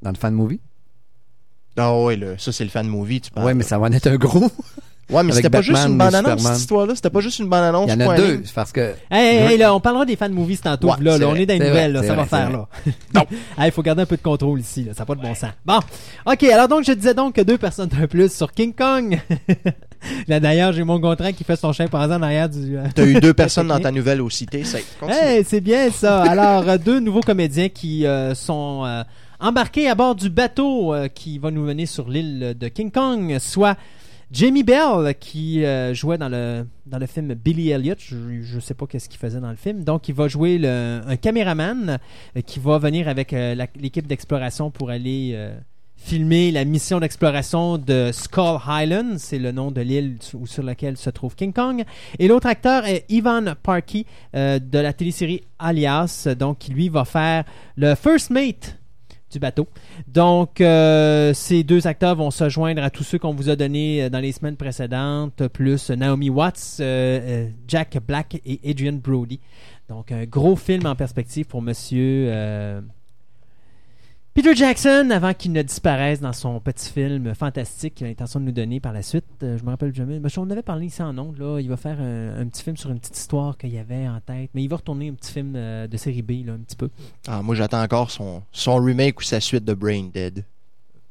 Dans 0.00 0.10
le 0.10 0.16
fan 0.16 0.32
movie. 0.34 0.60
Ah 1.76 1.90
là, 2.16 2.38
ça 2.38 2.52
c'est 2.52 2.62
le 2.62 2.70
fan 2.70 2.86
movie, 2.86 3.20
tu 3.20 3.30
parles. 3.32 3.46
ouais, 3.46 3.54
mais 3.54 3.64
ça 3.64 3.78
va 3.78 3.86
en 3.88 3.92
être 3.92 4.06
un 4.06 4.14
gros. 4.16 4.48
Ouais, 5.10 5.22
mais 5.22 5.32
c'était 5.32 5.50
pas 5.50 5.60
juste 5.60 5.86
une 5.86 5.98
bande-annonce, 5.98 6.42
cette 6.42 6.58
histoire-là. 6.58 6.94
C'était 6.94 7.10
pas 7.10 7.20
juste 7.20 7.38
une 7.38 7.48
bande-annonce. 7.48 7.90
Il 7.90 7.92
y 7.92 7.96
en 7.96 8.00
a 8.00 8.04
point 8.04 8.16
deux. 8.16 8.42
Parce 8.54 8.72
que. 8.72 8.94
Hey, 9.10 9.36
hey, 9.36 9.52
hey, 9.52 9.58
là, 9.58 9.74
on 9.74 9.80
parlera 9.80 10.04
des 10.06 10.16
fan 10.16 10.32
movies 10.32 10.60
tantôt. 10.60 10.88
Ouais, 10.88 10.96
là, 11.00 11.18
là, 11.18 11.28
on 11.28 11.34
est 11.34 11.46
dans 11.46 11.54
nouvelles, 11.54 11.92
vrai, 11.92 12.02
là, 12.02 12.02
ça 12.02 12.14
va 12.14 12.24
faire, 12.24 12.50
là. 12.50 12.68
Il 13.64 13.70
faut 13.70 13.82
garder 13.82 14.02
un 14.02 14.06
peu 14.06 14.16
de 14.16 14.22
contrôle 14.22 14.60
ici, 14.60 14.84
là, 14.84 14.92
ça 14.94 15.00
n'a 15.02 15.06
pas 15.06 15.14
de 15.14 15.20
bon 15.20 15.34
sens. 15.34 15.50
Bon, 15.64 15.78
OK, 16.26 16.42
alors 16.44 16.68
donc, 16.68 16.84
je 16.84 16.92
disais 16.92 17.14
donc 17.14 17.34
que 17.34 17.42
deux 17.42 17.58
personnes 17.58 17.88
de 17.88 18.06
plus 18.06 18.32
sur 18.32 18.52
King 18.52 18.72
Kong. 18.74 19.20
là, 20.28 20.40
d'ailleurs, 20.40 20.72
j'ai 20.72 20.84
mon 20.84 21.00
contrat 21.00 21.32
qui 21.32 21.44
fait 21.44 21.56
son 21.56 21.72
chimpanzé 21.72 22.14
en 22.14 22.22
arrière 22.22 22.48
du... 22.48 22.76
euh, 22.76 22.84
T'as 22.94 23.04
eu 23.04 23.20
deux 23.20 23.34
personnes 23.34 23.68
dans 23.68 23.80
ta 23.80 23.90
nouvelle 23.90 24.20
au 24.22 24.30
cité, 24.30 24.64
c'est 24.64 24.84
continue. 24.98 25.18
Hey, 25.18 25.44
c'est 25.44 25.60
bien 25.60 25.90
ça. 25.90 26.22
Alors, 26.22 26.68
euh, 26.68 26.78
deux 26.78 27.00
nouveaux 27.00 27.20
comédiens 27.20 27.68
qui 27.68 28.06
euh, 28.06 28.34
sont 28.34 28.82
euh, 28.84 29.02
embarqués 29.40 29.88
à 29.88 29.94
bord 29.94 30.14
du 30.14 30.30
bateau 30.30 30.94
euh, 30.94 31.08
qui 31.08 31.38
va 31.38 31.50
nous 31.50 31.62
mener 31.64 31.86
sur 31.86 32.08
l'île 32.08 32.54
de 32.58 32.68
King 32.68 32.90
Kong, 32.90 33.36
soit 33.38 33.76
Jamie 34.30 34.62
Bell 34.62 35.14
qui 35.18 35.64
euh, 35.64 35.94
jouait 35.94 36.18
dans 36.18 36.28
le 36.28 36.66
dans 36.86 36.98
le 36.98 37.06
film 37.06 37.34
Billy 37.34 37.70
Elliot. 37.70 37.94
Je, 37.98 38.42
je 38.42 38.60
sais 38.60 38.74
pas 38.74 38.86
qu'est-ce 38.86 39.08
qu'il 39.08 39.18
faisait 39.18 39.40
dans 39.40 39.50
le 39.50 39.56
film. 39.56 39.84
Donc, 39.84 40.08
il 40.08 40.14
va 40.14 40.28
jouer 40.28 40.60
un 40.66 41.16
caméraman 41.16 41.98
euh, 42.36 42.40
qui 42.42 42.58
va 42.58 42.78
venir 42.78 43.08
avec 43.08 43.32
euh, 43.32 43.54
l'équipe 43.76 44.06
d'exploration 44.06 44.70
pour 44.70 44.90
aller 44.90 45.32
euh, 45.34 45.56
filmer 46.04 46.50
la 46.50 46.64
mission 46.66 47.00
d'exploration 47.00 47.78
de 47.78 48.10
Skull 48.12 48.58
Island, 48.68 49.18
c'est 49.18 49.38
le 49.38 49.52
nom 49.52 49.70
de 49.70 49.80
l'île 49.80 50.18
sur, 50.20 50.62
laquelle 50.62 50.98
se 50.98 51.08
trouve 51.08 51.34
King 51.34 51.52
Kong. 51.52 51.82
Et 52.18 52.28
l'autre 52.28 52.46
acteur 52.46 52.84
est 52.84 53.06
Ivan 53.08 53.54
Parkey 53.62 54.04
euh, 54.34 54.58
de 54.58 54.78
la 54.78 54.92
télésérie 54.92 55.44
Alias, 55.58 56.28
donc 56.38 56.58
qui 56.58 56.72
lui 56.72 56.90
va 56.90 57.06
faire 57.06 57.44
le 57.76 57.94
first 57.94 58.30
mate 58.30 58.78
bateau. 59.38 59.66
Donc, 60.08 60.60
euh, 60.60 61.32
ces 61.34 61.64
deux 61.64 61.86
acteurs 61.86 62.16
vont 62.16 62.30
se 62.30 62.48
joindre 62.48 62.82
à 62.82 62.90
tous 62.90 63.04
ceux 63.04 63.18
qu'on 63.18 63.34
vous 63.34 63.48
a 63.48 63.56
donnés 63.56 64.04
euh, 64.04 64.10
dans 64.10 64.20
les 64.20 64.32
semaines 64.32 64.56
précédentes, 64.56 65.48
plus 65.48 65.90
Naomi 65.90 66.30
Watts, 66.30 66.76
euh, 66.80 67.48
Jack 67.68 67.98
Black 68.06 68.40
et 68.44 68.60
Adrian 68.68 68.98
Brody. 69.02 69.40
Donc, 69.88 70.12
un 70.12 70.24
gros 70.24 70.56
film 70.56 70.86
en 70.86 70.94
perspective 70.94 71.46
pour 71.46 71.62
Monsieur 71.62 72.30
Peter 74.34 74.52
Jackson, 74.52 75.10
avant 75.12 75.32
qu'il 75.32 75.52
ne 75.52 75.62
disparaisse 75.62 76.20
dans 76.20 76.32
son 76.32 76.58
petit 76.58 76.90
film 76.90 77.36
fantastique 77.36 77.94
qu'il 77.94 78.06
a 78.06 78.08
l'intention 78.08 78.40
de 78.40 78.46
nous 78.46 78.50
donner 78.50 78.80
par 78.80 78.92
la 78.92 79.00
suite. 79.00 79.24
Euh, 79.44 79.56
je 79.56 79.62
me 79.62 79.70
rappelle 79.70 79.94
jamais. 79.94 80.18
Mais 80.18 80.28
on 80.36 80.50
avait 80.50 80.60
parlé 80.60 80.86
ici 80.86 81.00
en 81.04 81.12
là. 81.12 81.60
Il 81.60 81.68
va 81.68 81.76
faire 81.76 82.00
un, 82.00 82.40
un 82.40 82.46
petit 82.48 82.64
film 82.64 82.76
sur 82.76 82.90
une 82.90 82.98
petite 82.98 83.16
histoire 83.16 83.56
qu'il 83.56 83.72
y 83.72 83.78
avait 83.78 84.08
en 84.08 84.18
tête. 84.18 84.50
Mais 84.52 84.64
il 84.64 84.68
va 84.68 84.74
retourner 84.74 85.08
un 85.08 85.14
petit 85.14 85.32
film 85.32 85.52
euh, 85.54 85.86
de 85.86 85.96
série 85.96 86.22
B, 86.22 86.44
là, 86.44 86.54
un 86.54 86.58
petit 86.58 86.74
peu. 86.74 86.90
Ah, 87.28 87.42
moi, 87.42 87.54
j'attends 87.54 87.80
encore 87.80 88.10
son, 88.10 88.42
son 88.50 88.74
remake 88.82 89.20
ou 89.20 89.22
sa 89.22 89.38
suite 89.38 89.64
de 89.64 89.72
Brain 89.72 90.10
Dead. 90.12 90.44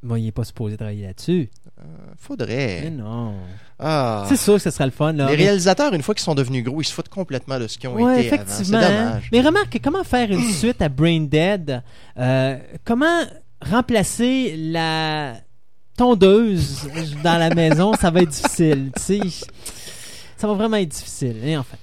Moi, 0.03 0.19
il 0.19 0.27
est 0.27 0.31
pas 0.33 0.43
supposé 0.43 0.75
travailler 0.75 1.05
là-dessus. 1.07 1.49
Mais 1.77 1.83
Faudrait. 2.17 2.89
non. 2.91 3.35
Ah. 3.79 4.25
C'est 4.27 4.35
sûr 4.37 4.53
que 4.55 4.59
ce 4.59 4.69
sera 4.69 4.85
le 4.85 4.91
fun, 4.91 5.13
là. 5.13 5.25
Les 5.29 5.37
Mais- 5.37 5.43
réalisateurs, 5.45 5.93
une 5.93 6.01
fois 6.03 6.13
qu'ils 6.13 6.23
sont 6.23 6.35
devenus 6.35 6.63
gros, 6.63 6.81
ils 6.81 6.85
se 6.85 6.93
foutent 6.93 7.09
complètement 7.09 7.57
de 7.59 7.67
ce 7.67 7.77
qu'ils 7.77 7.89
ont 7.89 7.93
Ouais, 7.95 8.25
été 8.25 8.33
avant. 8.33 8.43
effectivement. 8.43 8.79
C'est 8.81 8.85
hein. 8.85 9.05
dommage. 9.05 9.29
Mais 9.31 9.41
remarque, 9.41 9.79
comment 9.83 10.03
faire 10.03 10.29
une 10.31 10.41
suite 10.51 10.81
à 10.81 10.89
Brain 10.89 11.21
Dead? 11.21 11.81
Euh, 12.17 12.57
Comment 12.83 13.23
remplacer 13.61 14.55
la 14.57 15.35
tondeuse 15.97 16.87
dans 17.23 17.37
la 17.37 17.49
maison? 17.55 17.93
Ça 17.93 18.11
va 18.11 18.21
être 18.21 18.29
difficile. 18.29 18.91
Tu 18.97 19.01
sais, 19.01 19.19
ça 20.37 20.47
va 20.47 20.53
vraiment 20.53 20.77
être 20.77 20.89
difficile. 20.89 21.37
Et 21.43 21.57
enfin. 21.57 21.77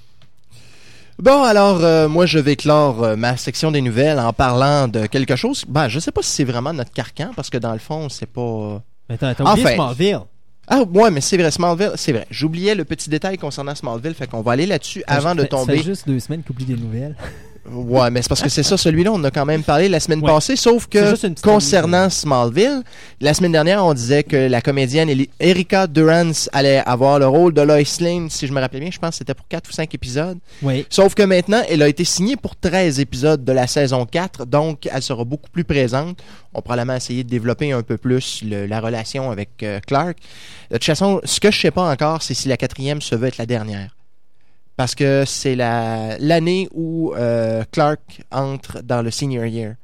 Bon, 1.22 1.42
alors, 1.42 1.80
euh, 1.84 2.08
moi, 2.08 2.24
je 2.26 2.38
vais 2.38 2.56
clore 2.56 3.02
euh, 3.04 3.16
ma 3.16 3.36
section 3.36 3.70
des 3.70 3.80
nouvelles 3.80 4.18
en 4.18 4.32
parlant 4.32 4.88
de 4.88 5.06
quelque 5.06 5.36
chose. 5.36 5.64
Ben, 5.68 5.88
je 5.88 5.98
sais 6.00 6.12
pas 6.12 6.22
si 6.22 6.30
c'est 6.30 6.44
vraiment 6.44 6.72
notre 6.72 6.92
carcan, 6.92 7.30
parce 7.36 7.50
que 7.50 7.58
dans 7.58 7.72
le 7.72 7.78
fond, 7.78 8.08
c'est 8.08 8.26
pas... 8.26 8.82
Mais 9.08 9.18
t'as 9.18 9.34
t'as 9.34 9.44
oublié 9.44 9.64
Enfin. 9.66 9.74
Smallville. 9.74 10.20
Ah, 10.68 10.82
ouais, 10.82 11.10
mais 11.10 11.20
c'est 11.20 11.36
vrai, 11.36 11.50
Smallville, 11.50 11.92
c'est 11.96 12.12
vrai. 12.12 12.26
J'oubliais 12.30 12.74
le 12.76 12.84
petit 12.84 13.10
détail 13.10 13.36
concernant 13.38 13.74
Smallville, 13.74 14.14
fait 14.14 14.28
qu'on 14.28 14.40
va 14.40 14.52
aller 14.52 14.66
là-dessus 14.66 15.02
avant 15.06 15.34
de 15.34 15.40
fait- 15.42 15.50
Ça 15.50 15.56
tomber. 15.56 15.76
fait 15.78 15.82
juste 15.82 16.06
deux 16.06 16.20
semaines 16.20 16.42
qu'oublie 16.46 16.64
des 16.64 16.76
nouvelles. 16.76 17.16
Ouais, 17.72 18.10
mais 18.10 18.22
c'est 18.22 18.28
parce 18.28 18.42
que 18.42 18.48
c'est 18.48 18.62
ça, 18.62 18.76
celui-là, 18.76 19.12
on 19.12 19.22
a 19.24 19.30
quand 19.30 19.44
même 19.44 19.62
parlé 19.62 19.88
la 19.88 20.00
semaine 20.00 20.20
Ouais. 20.20 20.32
passée, 20.32 20.56
sauf 20.56 20.86
que 20.86 21.14
concernant 21.40 22.10
Smallville, 22.10 22.82
la 23.20 23.32
semaine 23.34 23.52
dernière, 23.52 23.84
on 23.84 23.94
disait 23.94 24.22
que 24.24 24.36
la 24.36 24.60
comédienne 24.60 25.08
Erika 25.38 25.86
Durance 25.86 26.48
allait 26.52 26.82
avoir 26.84 27.18
le 27.18 27.26
rôle 27.28 27.54
de 27.54 27.60
Lois 27.62 27.78
Lane, 28.00 28.28
si 28.30 28.46
je 28.46 28.52
me 28.52 28.60
rappelais 28.60 28.80
bien, 28.80 28.90
je 28.90 28.98
pense 28.98 29.10
que 29.10 29.16
c'était 29.16 29.34
pour 29.34 29.46
4 29.48 29.68
ou 29.68 29.72
5 29.72 29.94
épisodes. 29.94 30.38
Oui. 30.62 30.84
Sauf 30.90 31.14
que 31.14 31.22
maintenant, 31.22 31.62
elle 31.68 31.82
a 31.82 31.88
été 31.88 32.04
signée 32.04 32.36
pour 32.36 32.56
13 32.56 32.98
épisodes 33.00 33.44
de 33.44 33.52
la 33.52 33.66
saison 33.66 34.04
4, 34.06 34.46
donc 34.46 34.88
elle 34.92 35.02
sera 35.02 35.24
beaucoup 35.24 35.50
plus 35.50 35.64
présente. 35.64 36.18
On 36.52 36.58
va 36.58 36.62
probablement 36.62 36.96
essayer 36.96 37.22
de 37.24 37.28
développer 37.28 37.70
un 37.72 37.82
peu 37.82 37.96
plus 37.96 38.42
le- 38.44 38.66
la 38.66 38.80
relation 38.80 39.30
avec 39.30 39.62
euh, 39.62 39.78
Clark. 39.86 40.18
De 40.70 40.76
toute 40.76 40.84
façon, 40.84 41.20
ce 41.24 41.38
que 41.38 41.50
je 41.50 41.60
sais 41.60 41.70
pas 41.70 41.88
encore, 41.90 42.22
c'est 42.22 42.34
si 42.34 42.48
la 42.48 42.56
quatrième 42.56 43.00
se 43.00 43.14
veut 43.14 43.28
être 43.28 43.38
la 43.38 43.46
dernière. 43.46 43.94
Parce 44.80 44.94
que 44.94 45.24
c'est 45.26 45.56
la 45.56 46.16
l'année 46.20 46.66
où 46.72 47.12
euh, 47.14 47.64
Clark 47.70 48.22
entre 48.32 48.80
dans 48.82 49.02
le 49.02 49.10
senior 49.10 49.44
year. 49.44 49.74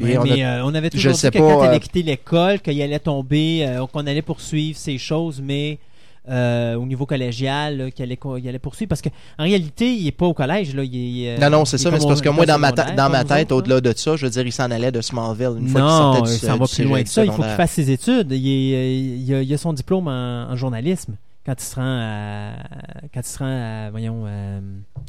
Ouais, 0.00 0.16
on 0.16 0.20
a- 0.20 0.24
mais 0.24 0.44
euh, 0.44 0.64
on 0.64 0.72
avait 0.72 0.88
toujours 0.90 1.12
dit 1.14 1.20
que 1.20 1.28
pas, 1.30 1.38
quand 1.40 1.64
elle 1.64 1.70
euh, 1.70 1.74
a 1.74 1.80
quitté 1.80 2.02
l'école, 2.04 2.60
qu'il 2.60 2.80
allait 2.80 3.00
tomber, 3.00 3.66
qu'on 3.90 4.06
allait 4.06 4.22
poursuivre 4.22 4.78
ces 4.78 4.98
choses, 4.98 5.42
mais 5.44 5.80
euh, 6.28 6.76
au 6.76 6.86
niveau 6.86 7.06
collégial, 7.06 7.76
là, 7.76 7.90
qu'il 7.90 8.04
allait, 8.04 8.18
allait 8.48 8.58
poursuivre. 8.60 8.88
Parce 8.88 9.02
qu'en 9.02 9.10
réalité, 9.42 9.92
il 9.92 10.06
est 10.06 10.12
pas 10.12 10.26
au 10.26 10.34
collège. 10.34 10.76
Là, 10.76 10.84
il 10.84 11.24
est, 11.24 11.38
non, 11.40 11.50
non, 11.50 11.64
c'est 11.64 11.78
ça, 11.78 11.90
mais 11.90 11.98
c'est 11.98 12.06
parce 12.06 12.20
que 12.20 12.28
moi, 12.28 12.46
dans 12.46 12.58
ma, 12.60 12.70
ta- 12.70 12.92
dans 12.92 13.10
tête, 13.24 13.50
autres, 13.50 13.66
au-delà 13.72 13.80
de 13.80 13.92
ça, 13.98 14.14
je 14.14 14.26
veux 14.26 14.30
dire, 14.30 14.46
il 14.46 14.52
s'en 14.52 14.70
allait 14.70 14.92
de 14.92 15.00
Smallville 15.00 15.56
une 15.58 15.66
fois 15.66 15.80
qu'il 15.80 15.90
Non, 15.90 16.14
sortait 16.14 16.30
du 16.30 16.38
ça 16.38 16.54
va 16.54 16.66
plus 16.66 16.84
loin 16.84 17.02
que 17.02 17.08
ça. 17.08 17.24
Il 17.24 17.32
faut 17.32 17.42
qu'il 17.42 17.50
fasse 17.50 17.72
ses 17.72 17.90
études. 17.90 18.30
Il, 18.30 18.46
est- 18.46 19.00
il 19.00 19.34
a, 19.34 19.42
il 19.42 19.52
a 19.52 19.58
son 19.58 19.72
diplôme 19.72 20.06
en, 20.06 20.50
en 20.52 20.54
journalisme 20.54 21.14
quand 21.48 21.54
il 21.62 21.64
se 21.64 21.74
rend 21.76 21.82
à, 21.82 22.52
quand 23.14 23.20
il 23.20 23.24
se 23.26 23.38
rend 23.38 23.46
à, 23.46 23.90
voyons, 23.90 24.24
euh, 24.26 24.60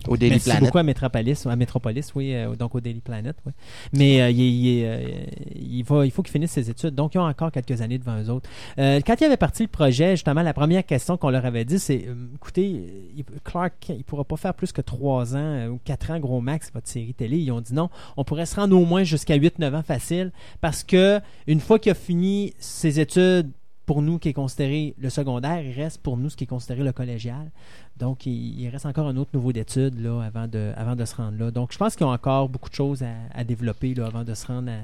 Au 0.07 0.15
Daily 0.15 0.31
merci 0.35 0.45
Planet. 0.49 0.63
beaucoup 0.63 0.77
à 0.77 0.83
Metropolis, 0.83 1.45
à 1.45 1.55
Metropolis, 1.57 2.13
oui, 2.15 2.33
euh, 2.33 2.55
donc 2.55 2.75
au 2.75 2.79
Daily 2.79 3.01
Planet, 3.01 3.35
oui. 3.45 3.51
Mais 3.91 4.21
euh, 4.21 4.29
il, 4.29 4.39
est- 4.41 4.49
il 4.51 4.67
est, 4.79 5.27
il 5.55 5.83
va, 5.83 6.05
il 6.05 6.11
faut 6.11 6.21
qu'il 6.23 6.31
finisse 6.31 6.51
ses 6.51 6.69
études, 6.69 6.95
donc 6.95 7.13
ils 7.13 7.17
ont 7.17 7.23
encore 7.27 7.51
quelques 7.51 7.81
années 7.81 7.97
devant 7.97 8.17
eux 8.21 8.29
autres. 8.29 8.49
Quand 8.77 9.15
il 9.19 9.23
avait 9.25 9.35
parti 9.35 9.63
le 9.63 9.67
projet, 9.67 10.11
justement, 10.11 10.41
la 10.41 10.53
première 10.53 10.85
question 10.85 11.17
qu'on 11.17 11.29
leur 11.29 11.45
avait 11.45 11.65
dit, 11.65 11.77
c'est, 11.77 12.05
écoutez, 12.35 13.11
il- 13.17 13.25
Clark, 13.43 13.73
il 13.89 14.05
pourra 14.05 14.23
pas 14.23 14.37
faire 14.37 14.53
plus 14.53 14.71
que 14.71 14.79
trois 14.81 15.35
ans 15.35 15.67
ou 15.67 15.79
quatre 15.83 16.11
ans 16.11 16.19
gros 16.19 16.39
max 16.39 16.71
votre 16.73 16.87
série 16.87 17.13
télé. 17.13 17.37
Ils 17.37 17.51
ont 17.51 17.59
dit 17.59 17.73
non, 17.73 17.89
on 18.15 18.23
pourrait 18.23 18.45
se 18.45 18.55
rendre 18.55 18.77
au 18.79 18.85
moins 18.85 19.03
jusqu'à 19.03 19.35
8-9 19.37 19.75
ans 19.75 19.83
facile, 19.83 20.31
parce 20.61 20.85
que 20.85 21.19
une 21.47 21.59
fois 21.59 21.79
qu'il 21.79 21.91
a 21.91 21.95
fini 21.95 22.53
ses 22.59 22.99
études 23.01 23.51
pour 23.89 24.03
nous 24.03 24.19
qui 24.19 24.29
est 24.29 24.33
considéré 24.33 24.93
le 24.99 25.09
secondaire, 25.09 25.63
il 25.63 25.71
reste 25.71 25.99
pour 26.03 26.15
nous 26.15 26.29
ce 26.29 26.37
qui 26.37 26.43
est 26.43 26.47
considéré 26.47 26.83
le 26.83 26.91
collégial. 26.91 27.49
Donc, 27.97 28.27
il, 28.27 28.69
reste 28.69 28.85
encore 28.85 29.07
un 29.07 29.17
autre 29.17 29.31
niveau 29.33 29.51
d'études 29.51 29.95
avant, 30.05 30.47
de, 30.47 30.73
avant 30.77 30.95
de 30.95 31.03
se 31.05 31.15
rendre 31.15 31.39
là. 31.39 31.49
Donc, 31.49 31.73
je 31.73 31.77
pense 31.79 31.95
qu'ils 31.95 32.05
ont 32.05 32.11
encore 32.11 32.49
beaucoup 32.49 32.69
de 32.69 32.75
choses 32.75 33.03
à, 33.33 33.43
développer 33.43 33.95
là, 33.95 34.05
avant 34.05 34.23
de 34.23 34.35
se 34.35 34.45
rendre 34.45 34.69
à. 34.69 34.75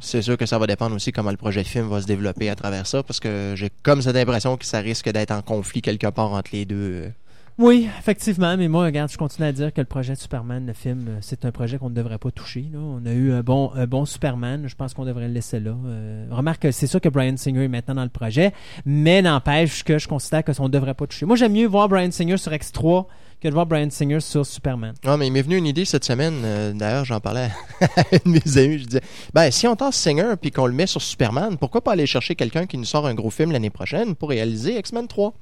C'est 0.00 0.22
sûr 0.22 0.38
que 0.38 0.46
ça 0.46 0.58
va 0.58 0.66
dépendre 0.66 0.96
aussi 0.96 1.12
comment 1.12 1.30
le 1.30 1.36
projet 1.36 1.62
de 1.62 1.68
film 1.68 1.88
va 1.88 2.00
se 2.00 2.06
développer 2.06 2.48
à 2.48 2.54
travers 2.54 2.86
ça, 2.86 3.02
parce 3.02 3.20
que 3.20 3.52
j'ai 3.54 3.70
comme 3.82 4.00
cette 4.00 4.16
impression 4.16 4.56
que 4.56 4.64
ça 4.64 4.78
risque 4.78 5.10
d'être 5.10 5.32
en 5.32 5.42
conflit 5.42 5.82
quelque 5.82 6.06
part 6.06 6.32
entre 6.32 6.52
les 6.54 6.64
deux. 6.64 7.12
Oui, 7.60 7.90
effectivement, 7.98 8.56
mais 8.56 8.68
moi, 8.68 8.86
regarde, 8.86 9.12
je 9.12 9.18
continue 9.18 9.46
à 9.46 9.52
dire 9.52 9.70
que 9.70 9.82
le 9.82 9.86
projet 9.86 10.14
Superman, 10.14 10.66
le 10.66 10.72
film, 10.72 11.04
euh, 11.08 11.18
c'est 11.20 11.44
un 11.44 11.50
projet 11.50 11.76
qu'on 11.76 11.90
ne 11.90 11.94
devrait 11.94 12.16
pas 12.16 12.30
toucher. 12.30 12.64
On 12.74 13.04
a 13.04 13.12
eu 13.12 13.32
un 13.32 13.42
bon, 13.42 13.70
un 13.74 13.86
bon 13.86 14.06
Superman, 14.06 14.66
je 14.66 14.74
pense 14.74 14.94
qu'on 14.94 15.04
devrait 15.04 15.28
le 15.28 15.34
laisser 15.34 15.60
là. 15.60 15.76
Euh, 15.84 16.26
remarque 16.30 16.62
que 16.62 16.70
c'est 16.70 16.86
sûr 16.86 17.02
que 17.02 17.10
Brian 17.10 17.36
Singer 17.36 17.64
est 17.64 17.68
maintenant 17.68 17.96
dans 17.96 18.02
le 18.02 18.08
projet, 18.08 18.54
mais 18.86 19.20
n'empêche 19.20 19.84
que 19.84 19.98
je 19.98 20.08
considère 20.08 20.42
que 20.42 20.52
on 20.58 20.64
ne 20.64 20.68
devrait 20.70 20.94
pas 20.94 21.06
toucher. 21.06 21.26
Moi, 21.26 21.36
j'aime 21.36 21.52
mieux 21.52 21.66
voir 21.66 21.90
Brian 21.90 22.10
Singer 22.10 22.38
sur 22.38 22.50
X3 22.50 23.04
que 23.42 23.48
de 23.48 23.52
voir 23.52 23.66
Brian 23.66 23.90
Singer 23.90 24.20
sur 24.20 24.46
Superman. 24.46 24.94
Ouais, 25.04 25.18
mais 25.18 25.26
il 25.26 25.30
m'est 25.30 25.42
venu 25.42 25.58
une 25.58 25.66
idée 25.66 25.84
cette 25.84 26.06
semaine, 26.06 26.40
euh, 26.42 26.72
d'ailleurs 26.72 27.04
j'en 27.04 27.20
parlais 27.20 27.50
à 27.82 28.00
un 28.12 28.18
de 28.24 28.30
mes 28.30 28.56
amis, 28.58 28.78
je 28.78 28.84
disais, 28.86 29.02
ben 29.34 29.50
si 29.50 29.68
on 29.68 29.76
tasse 29.76 29.96
Singer 29.96 30.32
puis 30.40 30.50
qu'on 30.50 30.66
le 30.66 30.72
met 30.72 30.86
sur 30.86 31.02
Superman, 31.02 31.58
pourquoi 31.58 31.84
pas 31.84 31.92
aller 31.92 32.06
chercher 32.06 32.36
quelqu'un 32.36 32.64
qui 32.64 32.78
nous 32.78 32.86
sort 32.86 33.06
un 33.06 33.14
gros 33.14 33.28
film 33.28 33.52
l'année 33.52 33.68
prochaine 33.68 34.14
pour 34.14 34.30
réaliser 34.30 34.78
X-Men 34.78 35.08
3? 35.08 35.34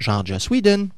Genre 0.00 0.26
Joss 0.26 0.50
Whedon. 0.50 0.88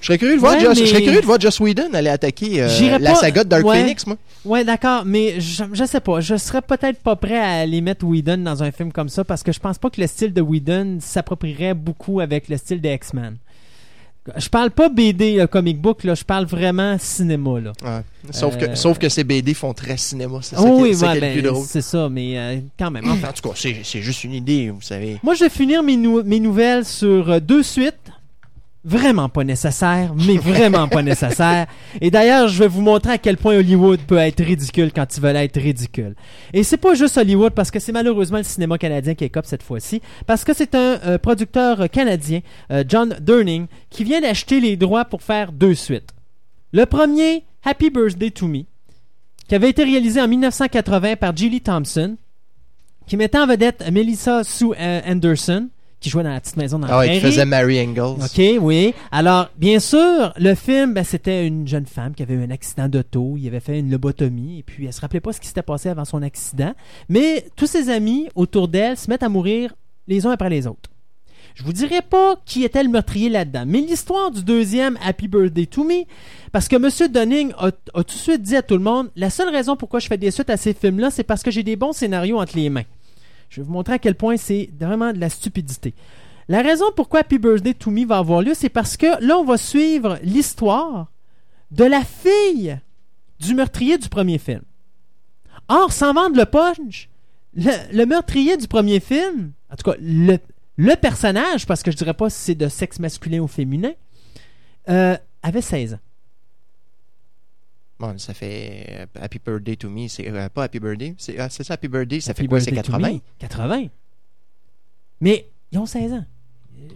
Je 0.00 0.06
serais 0.06 0.18
curieux 0.18 0.34
de 0.36 0.40
voir, 0.40 0.54
Ouais, 0.54 0.60
Joss, 0.60 0.78
mais- 0.78 0.86
je 0.86 0.90
serais 0.90 1.02
curieux 1.02 1.20
de 1.20 1.26
voir 1.26 1.40
Joss 1.40 1.60
Whedon 1.60 1.92
aller 1.92 2.08
attaquer 2.10 2.62
euh, 2.62 2.98
la 2.98 3.10
pas- 3.10 3.14
saga 3.16 3.44
de 3.44 3.48
Dark 3.48 3.64
ouais. 3.64 3.80
Phoenix, 3.80 4.06
moi. 4.06 4.16
Ouais, 4.44 4.64
d'accord, 4.64 5.02
mais 5.04 5.40
je, 5.40 5.64
je 5.72 5.84
sais 5.84 6.00
pas. 6.00 6.20
Je 6.20 6.36
serais 6.36 6.62
peut-être 6.62 7.00
pas 7.02 7.16
prêt 7.16 7.38
à 7.38 7.66
les 7.66 7.80
mettre 7.80 8.06
Whedon 8.06 8.38
dans 8.38 8.62
un 8.62 8.70
film 8.72 8.92
comme 8.92 9.08
ça 9.10 9.24
parce 9.24 9.42
que 9.42 9.52
je 9.52 9.60
pense 9.60 9.76
pas 9.78 9.90
que 9.90 10.00
le 10.00 10.06
style 10.06 10.32
de 10.32 10.40
Whedon 10.40 10.98
s'approprierait 11.00 11.74
beaucoup 11.74 12.20
avec 12.20 12.48
le 12.48 12.56
style 12.56 12.80
des 12.80 12.92
X-Men. 12.94 13.36
Je 14.36 14.48
parle 14.50 14.70
pas 14.70 14.88
BD, 14.90 15.40
euh, 15.40 15.46
comic 15.46 15.80
book, 15.80 16.04
là, 16.04 16.14
je 16.14 16.24
parle 16.24 16.44
vraiment 16.44 16.96
cinéma, 16.98 17.58
là. 17.58 17.72
Ouais. 17.82 18.00
Sauf, 18.30 18.54
Euh, 18.54 18.66
que, 18.68 18.74
sauf 18.76 18.98
que 18.98 19.08
ces 19.08 19.24
BD 19.24 19.54
font 19.54 19.72
très 19.72 19.96
cinéma, 19.96 20.38
c'est 20.42 20.56
ça 20.56 20.62
Oh 20.62 20.76
qui, 20.76 20.82
oui, 20.82 20.88
est- 20.90 20.94
c'est 20.94 21.06
ouais, 21.06 21.12
qui 21.12 21.16
est 21.16 21.20
ben, 21.20 21.26
le 21.36 21.40
plus 21.40 21.48
drôle. 21.50 21.64
c'est 21.66 21.80
ça, 21.80 22.08
mais 22.10 22.38
euh, 22.38 22.56
quand 22.78 22.90
même. 22.90 23.04
enfin. 23.10 23.28
En 23.28 23.32
tout 23.32 23.48
cas, 23.48 23.54
c'est 23.56 24.02
juste 24.02 24.22
une 24.24 24.34
idée, 24.34 24.68
vous 24.70 24.82
savez. 24.82 25.18
Moi, 25.22 25.34
je 25.34 25.44
vais 25.44 25.50
finir 25.50 25.82
mes, 25.82 25.96
nou- 25.96 26.22
mes 26.22 26.38
nouvelles 26.38 26.84
sur 26.84 27.30
euh, 27.30 27.40
deux 27.40 27.62
suites. 27.62 27.94
Vraiment 28.82 29.28
pas 29.28 29.44
nécessaires, 29.44 30.14
mais 30.14 30.38
vraiment 30.38 30.88
pas 30.88 31.02
nécessaires. 31.02 31.66
Et 32.00 32.10
d'ailleurs, 32.10 32.48
je 32.48 32.58
vais 32.60 32.68
vous 32.68 32.80
montrer 32.80 33.12
à 33.12 33.18
quel 33.18 33.36
point 33.36 33.56
Hollywood 33.56 34.00
peut 34.00 34.16
être 34.16 34.42
ridicule 34.42 34.90
quand 34.90 35.14
ils 35.14 35.20
veulent 35.22 35.36
être 35.36 35.60
ridicule. 35.60 36.14
Et 36.54 36.62
c'est 36.62 36.78
pas 36.78 36.94
juste 36.94 37.18
Hollywood, 37.18 37.52
parce 37.52 37.70
que 37.70 37.78
c'est 37.78 37.92
malheureusement 37.92 38.38
le 38.38 38.44
cinéma 38.44 38.78
canadien 38.78 39.14
qui 39.14 39.24
est 39.24 39.28
cop 39.28 39.44
cette 39.44 39.62
fois-ci, 39.62 40.00
parce 40.26 40.44
que 40.44 40.54
c'est 40.54 40.74
un 40.74 40.98
euh, 41.04 41.18
producteur 41.18 41.82
euh, 41.82 41.86
canadien, 41.88 42.40
euh, 42.72 42.82
John 42.88 43.18
Durning, 43.20 43.66
qui 43.90 44.02
vient 44.02 44.22
d'acheter 44.22 44.60
les 44.60 44.78
droits 44.78 45.04
pour 45.04 45.22
faire 45.22 45.52
deux 45.52 45.74
suites. 45.74 46.14
Le 46.72 46.86
premier, 46.86 47.44
Happy 47.62 47.90
Birthday 47.90 48.30
to 48.30 48.46
Me, 48.46 48.62
qui 49.46 49.54
avait 49.54 49.68
été 49.68 49.84
réalisé 49.84 50.22
en 50.22 50.28
1980 50.28 51.16
par 51.16 51.36
Julie 51.36 51.60
Thompson, 51.60 52.16
qui 53.06 53.18
mettait 53.18 53.40
en 53.40 53.46
vedette 53.46 53.84
Melissa 53.92 54.42
Sue 54.42 54.72
Anderson, 54.78 55.68
qui 56.00 56.08
jouait 56.10 56.22
dans 56.22 56.30
la 56.30 56.40
petite 56.40 56.56
maison 56.56 56.78
dans 56.78 56.86
la 56.86 56.94
Ah 56.94 56.98
prairie. 57.02 57.20
faisait 57.20 57.44
Mary 57.44 57.78
Ingalls. 57.78 58.16
OK, 58.22 58.40
oui. 58.60 58.94
Alors, 59.12 59.50
bien 59.58 59.78
sûr, 59.80 60.32
le 60.38 60.54
film, 60.54 60.94
ben, 60.94 61.04
c'était 61.04 61.46
une 61.46 61.68
jeune 61.68 61.86
femme 61.86 62.14
qui 62.14 62.22
avait 62.22 62.34
eu 62.34 62.42
un 62.42 62.50
accident 62.50 62.88
d'auto. 62.88 63.34
Il 63.38 63.46
avait 63.48 63.60
fait 63.60 63.78
une 63.78 63.90
lobotomie 63.90 64.60
et 64.60 64.62
puis 64.62 64.86
elle 64.86 64.92
se 64.92 65.00
rappelait 65.00 65.20
pas 65.20 65.32
ce 65.32 65.40
qui 65.40 65.46
s'était 65.46 65.62
passé 65.62 65.88
avant 65.90 66.04
son 66.06 66.22
accident. 66.22 66.72
Mais 67.08 67.44
tous 67.54 67.66
ses 67.66 67.90
amis 67.90 68.28
autour 68.34 68.68
d'elle 68.68 68.96
se 68.96 69.10
mettent 69.10 69.22
à 69.22 69.28
mourir 69.28 69.74
les 70.08 70.24
uns 70.26 70.30
après 70.30 70.48
les 70.50 70.66
autres. 70.66 70.90
Je 71.54 71.64
vous 71.64 71.72
dirai 71.72 72.00
pas 72.00 72.36
qui 72.46 72.64
était 72.64 72.82
le 72.82 72.88
meurtrier 72.88 73.28
là-dedans, 73.28 73.64
mais 73.66 73.80
l'histoire 73.80 74.30
du 74.30 74.42
deuxième 74.42 74.96
Happy 75.04 75.26
Birthday 75.28 75.66
to 75.66 75.82
Me, 75.84 76.04
parce 76.52 76.68
que 76.68 76.76
M. 76.76 77.08
Dunning 77.12 77.52
a, 77.58 77.66
a 77.66 77.70
tout 77.92 78.02
de 78.04 78.10
suite 78.12 78.40
dit 78.40 78.56
à 78.56 78.62
tout 78.62 78.74
le 78.76 78.82
monde, 78.82 79.10
la 79.16 79.30
seule 79.30 79.48
raison 79.50 79.76
pourquoi 79.76 79.98
je 79.98 80.06
fais 80.06 80.16
des 80.16 80.30
suites 80.30 80.48
à 80.48 80.56
ces 80.56 80.72
films-là, 80.72 81.10
c'est 81.10 81.24
parce 81.24 81.42
que 81.42 81.50
j'ai 81.50 81.64
des 81.64 81.74
bons 81.76 81.92
scénarios 81.92 82.38
entre 82.38 82.56
les 82.56 82.70
mains. 82.70 82.84
Je 83.50 83.60
vais 83.60 83.66
vous 83.66 83.72
montrer 83.72 83.94
à 83.94 83.98
quel 83.98 84.14
point 84.14 84.36
c'est 84.36 84.70
vraiment 84.78 85.12
de 85.12 85.18
la 85.18 85.28
stupidité. 85.28 85.92
La 86.48 86.62
raison 86.62 86.86
pourquoi 86.96 87.20
Happy 87.20 87.38
Birthday 87.38 87.74
to 87.74 87.90
Me 87.90 88.06
va 88.06 88.18
avoir 88.18 88.42
lieu, 88.42 88.54
c'est 88.54 88.68
parce 88.68 88.96
que 88.96 89.22
là, 89.24 89.36
on 89.38 89.44
va 89.44 89.56
suivre 89.56 90.18
l'histoire 90.22 91.10
de 91.70 91.84
la 91.84 92.02
fille 92.02 92.78
du 93.40 93.54
meurtrier 93.54 93.98
du 93.98 94.08
premier 94.08 94.38
film. 94.38 94.62
Or, 95.68 95.92
sans 95.92 96.14
vendre 96.14 96.36
le 96.36 96.44
punch, 96.44 97.08
le, 97.54 98.04
meurtrier 98.04 98.56
du 98.56 98.68
premier 98.68 99.00
film, 99.00 99.52
en 99.70 99.76
tout 99.76 99.90
cas, 99.90 99.96
le, 100.00 100.94
personnage, 100.96 101.66
parce 101.66 101.82
que 101.82 101.90
je 101.90 101.96
dirais 101.96 102.14
pas 102.14 102.30
si 102.30 102.38
c'est 102.38 102.54
de 102.54 102.68
sexe 102.68 102.98
masculin 102.98 103.40
ou 103.40 103.48
féminin, 103.48 103.92
euh, 104.88 105.16
avait 105.42 105.60
16 105.60 105.94
ans. 105.94 106.00
Bon, 108.00 108.16
ça 108.16 108.32
fait 108.32 108.86
euh, 108.88 109.06
Happy 109.20 109.38
Birthday 109.44 109.76
to 109.76 109.90
Me. 109.90 110.08
C'est 110.08 110.26
euh, 110.30 110.48
pas 110.48 110.64
Happy 110.64 110.80
Birthday. 110.80 111.14
C'est 111.18 111.38
ah, 111.38 111.50
c'est 111.50 111.64
ça, 111.64 111.74
Happy 111.74 111.86
Birthday. 111.86 112.18
Ça 112.20 112.30
Happy 112.30 112.42
fait 112.42 112.48
quoi? 112.48 112.58
C'est 112.58 112.70
Birthday 112.72 112.90
to 112.92 112.98
80? 112.98 113.12
Me? 113.12 113.20
80. 113.38 113.88
Mais 115.20 115.50
ils 115.70 115.78
ont 115.78 115.84
16 115.84 116.14
ans. 116.14 116.24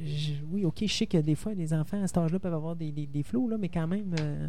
Je- 0.03 0.33
oui, 0.51 0.65
ok, 0.65 0.79
je 0.87 0.93
sais 0.93 1.07
que 1.07 1.19
des 1.19 1.35
fois, 1.35 1.53
les 1.53 1.75
enfants 1.75 2.03
à 2.03 2.07
cet 2.07 2.17
âge-là 2.17 2.39
peuvent 2.39 2.55
avoir 2.55 2.75
des, 2.75 2.91
des, 2.91 3.07
des 3.07 3.23
flots, 3.23 3.49
là, 3.51 3.59
mais 3.59 3.69
quand 3.69 3.87
même, 3.87 4.15
euh, 4.19 4.49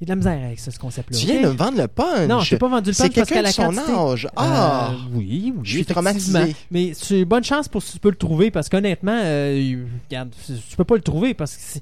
il 0.00 0.02
y 0.02 0.04
a 0.04 0.06
de 0.06 0.10
la 0.10 0.16
misère 0.16 0.44
avec 0.46 0.60
ce 0.60 0.78
concept-là. 0.78 1.18
Tu 1.18 1.26
viens 1.26 1.42
de 1.42 1.48
me 1.48 1.52
vendre 1.52 1.78
le 1.78 1.88
punch. 1.88 2.28
Non, 2.28 2.38
je 2.38 2.50
t'ai 2.50 2.58
pas 2.58 2.68
vendu 2.68 2.90
le 2.90 2.96
punch 2.96 3.12
parce 3.12 3.28
qu'à 3.28 3.34
quelqu'un 3.34 3.42
la 3.42 3.50
son 3.52 3.64
quantité... 3.64 3.92
âge. 3.92 4.28
Ah! 4.36 4.92
Euh, 4.92 4.96
oui, 5.14 5.52
oui, 5.56 5.60
Je 5.64 5.70
suis 5.78 5.84
traumatisé. 5.84 6.54
Mais 6.70 6.94
c'est 6.94 7.24
bonne 7.24 7.42
chance 7.42 7.66
pour 7.66 7.82
si 7.82 7.94
tu 7.94 7.98
peux 7.98 8.10
le 8.10 8.16
trouver 8.16 8.52
parce 8.52 8.68
qu'honnêtement, 8.68 9.18
euh, 9.20 9.84
regarde, 10.08 10.32
tu 10.46 10.76
peux 10.76 10.84
pas 10.84 10.94
le 10.94 11.02
trouver 11.02 11.34
parce 11.34 11.56
que 11.56 11.80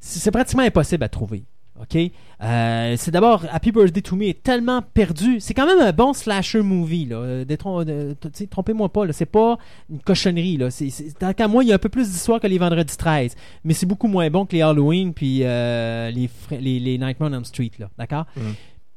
c'est 0.00 0.30
pratiquement 0.30 0.62
impossible 0.62 1.04
à 1.04 1.08
trouver. 1.10 1.44
OK? 1.80 2.10
Euh, 2.42 2.94
c'est 2.98 3.10
d'abord, 3.10 3.44
Happy 3.50 3.72
Birthday 3.72 4.02
to 4.02 4.16
Me 4.16 4.24
est 4.24 4.42
tellement 4.42 4.82
perdu. 4.82 5.40
C'est 5.40 5.54
quand 5.54 5.66
même 5.66 5.78
un 5.78 5.92
bon 5.92 6.12
slasher 6.12 6.62
movie. 6.62 7.06
Là. 7.06 7.16
Euh, 7.16 8.14
sais, 8.32 8.46
Trompez-moi 8.46 8.88
pas, 8.90 9.06
là. 9.06 9.12
c'est 9.12 9.26
pas 9.26 9.58
une 9.88 10.00
cochonnerie. 10.00 10.56
Là. 10.56 10.70
C'est, 10.70 10.90
tant 11.18 11.32
qu'à 11.32 11.48
moi, 11.48 11.64
il 11.64 11.68
y 11.68 11.72
a 11.72 11.76
un 11.76 11.78
peu 11.78 11.88
plus 11.88 12.10
d'histoire 12.10 12.40
que 12.40 12.46
les 12.46 12.58
Vendredis 12.58 12.96
13. 12.96 13.34
Mais 13.64 13.74
c'est 13.74 13.86
beaucoup 13.86 14.08
moins 14.08 14.28
bon 14.30 14.46
que 14.46 14.54
les 14.54 14.62
Halloween 14.62 15.14
puis 15.14 15.40
euh, 15.42 16.10
les, 16.10 16.28
les, 16.50 16.80
les 16.80 16.98
Nightmare 16.98 17.30
on 17.30 17.34
Elm 17.34 17.44
Street. 17.44 17.72
Là. 17.78 17.88
D'accord? 17.98 18.26
Mm. 18.36 18.40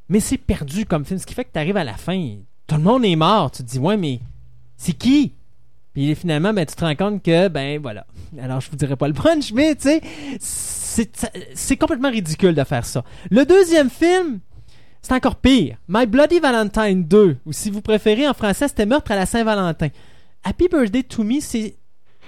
Mais 0.09 0.19
c'est 0.19 0.37
perdu 0.37 0.85
comme 0.85 1.05
film. 1.05 1.19
Ce 1.19 1.25
qui 1.25 1.33
fait 1.33 1.45
que 1.45 1.51
tu 1.53 1.59
arrives 1.59 1.77
à 1.77 1.83
la 1.83 1.95
fin, 1.95 2.35
tout 2.67 2.75
le 2.75 2.81
monde 2.81 3.05
est 3.05 3.15
mort. 3.15 3.51
Tu 3.51 3.63
te 3.63 3.69
dis, 3.69 3.79
ouais, 3.79 3.97
mais 3.97 4.19
c'est 4.77 4.93
qui? 4.93 5.33
Puis 5.93 6.15
finalement, 6.15 6.53
ben, 6.53 6.65
tu 6.65 6.75
te 6.75 6.83
rends 6.83 6.95
compte 6.95 7.21
que, 7.23 7.47
ben 7.47 7.79
voilà. 7.81 8.05
Alors, 8.41 8.61
je 8.61 8.69
vous 8.69 8.75
dirai 8.75 8.95
pas 8.95 9.07
le 9.07 9.13
punch, 9.13 9.53
mais 9.53 9.75
tu 9.75 9.99
sais, 10.39 11.09
c'est 11.53 11.77
complètement 11.77 12.09
ridicule 12.09 12.55
de 12.55 12.63
faire 12.63 12.85
ça. 12.85 13.03
Le 13.29 13.45
deuxième 13.45 13.89
film, 13.89 14.39
c'est 15.01 15.13
encore 15.13 15.35
pire. 15.35 15.77
My 15.87 16.05
Bloody 16.05 16.39
Valentine 16.39 17.03
2, 17.03 17.37
ou 17.45 17.53
si 17.53 17.69
vous 17.69 17.81
préférez 17.81 18.27
en 18.27 18.33
français, 18.33 18.67
c'était 18.67 18.85
Meurtre 18.85 19.11
à 19.11 19.15
la 19.15 19.25
Saint-Valentin. 19.25 19.89
Happy 20.43 20.67
Birthday 20.67 21.03
to 21.03 21.23
Me, 21.23 21.39
c'est. 21.39 21.75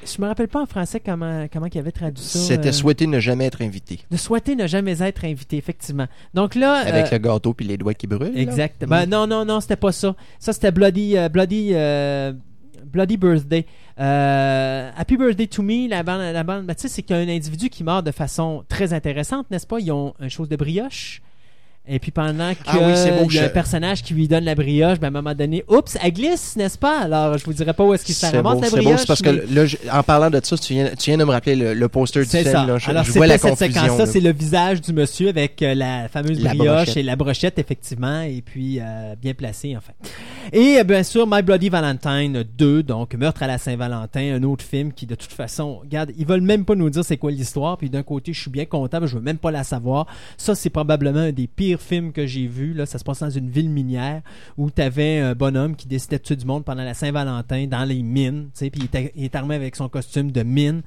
Je 0.06 0.22
me 0.22 0.28
rappelle 0.28 0.50
pas 0.50 0.62
en 0.62 0.66
français 0.66 1.02
comment, 1.04 1.48
comment 1.52 1.68
il 1.74 1.80
avait 1.80 1.92
traduit 1.92 2.24
ça. 2.24 2.38
C'était 2.38 2.70
euh, 2.70 2.74
souhaiter 2.74 3.08
ne 3.08 3.20
jamais 3.20 3.46
être 3.46 3.62
invité. 3.62 4.02
De 4.12 4.18
souhaiter 4.18 4.56
ne 4.56 4.68
jamais 4.68 5.02
être 5.02 5.26
invité, 5.26 5.58
effectivement. 5.58 6.06
Donc 6.34 6.54
là. 6.54 6.76
Avec 6.76 7.08
euh, 7.08 7.10
le 7.14 7.18
gâteau 7.18 7.54
puis 7.54 7.66
les 7.66 7.78
doigts 7.78 7.94
qui 7.94 8.06
brûlent. 8.06 8.34
là. 8.34 8.42
Exact. 8.42 8.84
Mm. 8.84 8.90
Ben, 8.90 9.06
non, 9.08 9.26
non, 9.26 9.46
non, 9.46 9.62
c'était 9.62 9.78
pas 9.78 9.94
ça. 9.94 10.16
Ça, 10.38 10.54
c'était 10.54 10.72
Bloody, 10.72 11.18
euh, 11.18 11.30
Bloody, 11.30 11.74
Bloody 12.96 13.18
Birthday. 13.18 13.66
Euh, 14.00 14.90
Happy 14.96 15.18
Birthday 15.18 15.48
to 15.48 15.62
Me, 15.62 15.90
la 15.90 16.02
bande, 16.02 16.22
la 16.34 16.44
bande 16.44 16.72
sais, 16.78 16.88
c'est 16.88 17.04
qu'il 17.04 17.14
y 17.16 17.20
a 17.20 17.22
un 17.22 17.28
individu 17.28 17.70
qui 17.70 17.84
meurt 17.84 18.06
de 18.06 18.12
façon 18.12 18.64
très 18.70 18.94
intéressante, 18.94 19.52
n'est-ce 19.52 19.68
pas? 19.68 19.82
Ils 19.82 19.92
ont 19.92 20.14
une 20.22 20.30
chose 20.30 20.48
de 20.48 20.56
brioche. 20.56 21.22
Et 21.88 22.00
puis 22.00 22.10
pendant 22.12 22.52
que 22.54 22.60
Ah 22.66 22.78
oui, 22.78 22.94
beau, 23.12 23.28
il 23.30 23.36
y 23.36 23.38
a 23.38 23.42
je- 23.44 23.46
un 23.46 23.50
personnage 23.50 24.02
qui 24.02 24.14
lui 24.16 24.28
donne 24.28 24.44
la 24.44 24.56
brioche, 24.56 25.00
ben, 25.00 25.08
à 25.08 25.08
un 25.10 25.22
moment 25.22 25.36
donné, 25.36 25.64
oups, 25.68 25.98
elle 26.02 26.12
glisse, 26.14 26.56
n'est-ce 26.56 26.78
pas? 26.80 27.02
Alors, 27.02 27.38
je 27.38 27.46
vous 27.46 27.54
dirais 27.54 27.74
pas 27.74 27.84
où 27.84 27.94
est-ce 27.94 28.04
qu'il 28.06 28.16
ramasse 28.26 28.56
beau, 28.56 28.62
la 28.62 28.70
brioche. 28.70 29.00
c'est 29.02 29.06
parce 29.08 29.22
mais- 29.22 29.38
que 29.40 29.54
là, 29.54 29.66
je- 29.68 29.78
en 29.92 30.02
parlant 30.02 30.30
de 30.32 30.40
ça, 30.44 30.58
tu 30.58 30.74
viens, 30.74 30.90
tu 30.98 31.12
viens 31.12 31.18
de 31.20 31.24
me 31.24 31.30
rappeler 31.32 31.56
le, 31.56 31.74
le 31.76 31.88
poster 31.88 32.22
du 32.24 32.26
film. 32.30 32.44
ça. 32.44 32.66
Là, 32.66 32.78
je, 32.80 32.90
Alors, 32.90 33.04
je 33.04 33.12
vois 33.12 33.28
la 33.28 33.38
cette 33.38 33.56
séquence-là, 33.58 33.98
là. 34.00 34.06
c'est 34.08 34.20
le 34.20 34.34
visage 34.34 34.82
du 34.82 34.94
monsieur 34.94 35.30
avec 35.30 35.62
euh, 35.62 35.76
la 35.76 36.08
fameuse 36.10 36.42
La 36.42 36.56
brioche 36.56 36.76
brochette. 36.76 36.98
et 36.98 37.04
la 37.04 37.16
brochette, 37.16 37.60
effectivement, 37.60 38.22
et 38.22 38.42
puis 38.44 38.80
euh, 38.82 39.14
bien 39.22 39.34
placé, 39.36 39.78
en 39.78 39.82
fait. 39.82 39.94
Et 40.54 40.80
euh, 40.80 40.84
bien 40.84 41.04
sûr, 41.04 41.28
My 41.30 41.42
Bloody 41.44 41.70
Valentine 41.70 42.44
2, 42.58 42.82
donc 42.84 43.14
Meurtre 43.14 43.44
à 43.44 43.48
la 43.48 43.58
Saint-Valentin, 43.60 44.36
un 44.36 44.44
autre 44.44 44.66
film 44.66 44.92
qui, 44.92 45.06
de 45.06 45.14
toute 45.16 45.32
façon, 45.32 45.80
regarde, 45.84 46.12
ils 46.18 46.26
veulent 46.26 46.42
même 46.42 46.66
pas 46.66 46.74
nous 46.76 46.90
dire 46.90 47.06
c'est 47.06 47.18
quoi 47.18 47.30
l'histoire, 47.32 47.78
puis 47.78 47.90
d'un 47.92 48.04
côté, 48.04 48.34
je 48.34 48.42
suis 48.42 48.50
bien 48.52 48.66
content, 48.66 49.00
mais 49.02 49.08
je 49.08 49.16
veux 49.16 49.22
même 49.22 49.38
pas 49.38 49.52
la 49.52 49.64
savoir. 49.64 50.08
Ça, 50.38 50.56
c'est 50.56 50.72
probablement 50.72 51.20
un 51.20 51.32
des 51.32 51.46
pires 51.48 51.75
films 51.78 52.12
que 52.12 52.26
j'ai 52.26 52.48
vu. 52.48 52.74
Là, 52.74 52.86
ça 52.86 52.98
se 52.98 53.04
passe 53.04 53.20
dans 53.20 53.30
une 53.30 53.50
ville 53.50 53.70
minière 53.70 54.22
où 54.58 54.70
tu 54.72 54.82
avais 54.82 55.20
un 55.20 55.34
bonhomme 55.36 55.76
qui 55.76 55.88
décidait 55.88 56.18
de 56.18 56.24
tuer 56.24 56.36
du 56.36 56.46
monde 56.46 56.64
pendant 56.66 56.84
la 56.84 56.94
Saint-Valentin 56.94 57.68
dans 57.68 57.84
les 57.86 58.02
mines, 58.02 58.46
tu 58.54 58.60
sais, 58.66 58.70
puis 58.70 58.82
il 58.82 58.86
était- 58.86 59.12
il 59.16 59.24
est 59.26 59.36
armé 59.36 59.56
avec 59.56 59.76
son 59.76 59.90
costume 59.90 60.32
de 60.32 60.44
mine. 60.44 60.82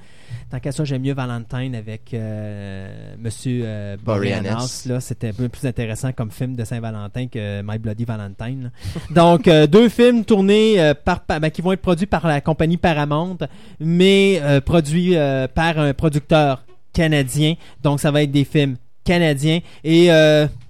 Tant 0.51 0.61
qu'à 0.61 0.73
ça, 0.73 0.85
j'aime 0.85 1.03
mieux 1.03 1.15
Valentine 1.15 1.75
avec 1.75 2.13
euh, 2.15 3.15
Monsieur 3.19 3.63
euh, 3.65 3.97
Boreanaz. 4.03 4.85
Là, 4.87 5.01
c'était 5.01 5.29
un 5.29 5.33
peu 5.33 5.49
plus 5.49 5.67
intéressant 5.67 6.13
comme 6.13 6.31
film 6.31 6.55
de 6.57 6.65
Saint-Valentin 6.65 7.27
que 7.29 7.63
My 7.63 7.79
Bloody 7.79 8.05
Valentine. 8.05 8.71
Donc, 9.15 9.49
euh, 9.49 9.67
deux 9.67 9.89
films 9.89 10.25
tournés 10.25 10.81
euh, 10.81 10.95
par, 10.95 11.23
ben, 11.29 11.51
qui 11.51 11.63
vont 11.63 11.73
être 11.73 11.81
produits 11.83 12.07
par 12.07 12.27
la 12.27 12.41
compagnie 12.41 12.77
Paramount, 12.77 13.39
mais 13.81 14.41
euh, 14.43 14.61
produits 14.61 15.15
par 15.55 15.79
un 15.79 15.95
producteur 15.95 16.65
canadien. 16.93 17.55
Donc, 17.83 18.01
ça 18.01 18.11
va 18.11 18.23
être 18.23 18.33
des 18.33 18.45
films 18.45 18.77
canadiens. 19.05 19.61
Et 19.85 20.09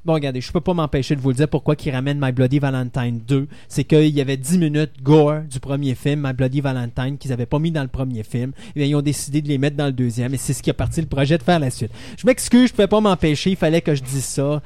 bon, 0.08 0.14
regardez, 0.14 0.40
je 0.40 0.50
peux 0.50 0.62
pas 0.62 0.72
m'empêcher 0.72 1.14
de 1.16 1.20
vous 1.20 1.28
le 1.28 1.34
dire 1.34 1.48
pourquoi 1.48 1.74
ils 1.84 1.90
ramènent 1.90 2.18
My 2.18 2.32
Bloody 2.32 2.58
Valentine 2.58 3.20
2. 3.28 3.46
C'est 3.68 3.84
qu'il 3.84 4.08
y 4.08 4.22
avait 4.22 4.38
10 4.38 4.56
minutes 4.56 4.92
gore 5.02 5.40
du 5.50 5.60
premier 5.60 5.94
film, 5.94 6.26
My 6.26 6.32
Bloody 6.32 6.62
Valentine, 6.62 7.18
qu'ils 7.18 7.30
avaient 7.30 7.44
pas 7.44 7.58
mis 7.58 7.70
dans 7.70 7.82
le 7.82 7.88
premier 7.88 8.22
film. 8.22 8.52
Et 8.74 8.80
bien, 8.80 8.88
ils 8.88 8.94
ont 8.96 9.02
décidé 9.02 9.42
de 9.42 9.48
les 9.48 9.58
mettre 9.58 9.76
dans 9.76 9.84
le 9.84 9.92
deuxième. 9.92 10.32
Et 10.32 10.38
c'est 10.38 10.54
ce 10.54 10.62
qui 10.62 10.70
a 10.70 10.74
parti 10.74 11.02
le 11.02 11.06
projet 11.06 11.36
de 11.36 11.42
faire 11.42 11.58
la 11.58 11.70
suite. 11.70 11.90
Je 12.16 12.26
m'excuse, 12.26 12.68
je 12.68 12.72
pouvais 12.72 12.86
pas 12.86 13.02
m'empêcher. 13.02 13.50
Il 13.50 13.56
fallait 13.56 13.82
que 13.82 13.94
je 13.94 14.02
dise 14.02 14.24
ça. 14.24 14.62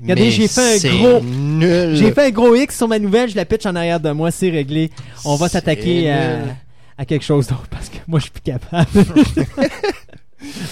Regardez, 0.00 0.30
j'ai 0.30 0.46
fait 0.46 0.86
un 0.86 0.96
gros-. 0.96 1.94
J'ai 1.94 2.12
fait 2.12 2.26
un 2.26 2.30
gros 2.30 2.54
X 2.54 2.76
sur 2.76 2.86
ma 2.86 3.00
nouvelle, 3.00 3.28
je 3.28 3.34
la 3.34 3.44
pitch 3.44 3.66
en 3.66 3.74
arrière 3.74 3.98
de 3.98 4.12
moi, 4.12 4.30
c'est 4.30 4.50
réglé. 4.50 4.90
On 5.24 5.34
va 5.34 5.48
s'attaquer 5.48 6.08
à, 6.12 6.38
à 6.98 7.04
quelque 7.04 7.24
chose 7.24 7.48
d'autre 7.48 7.66
parce 7.68 7.88
que 7.88 7.98
moi 8.06 8.20
je 8.20 8.24
suis 8.24 8.32
plus 8.32 8.42
capable. 8.42 8.86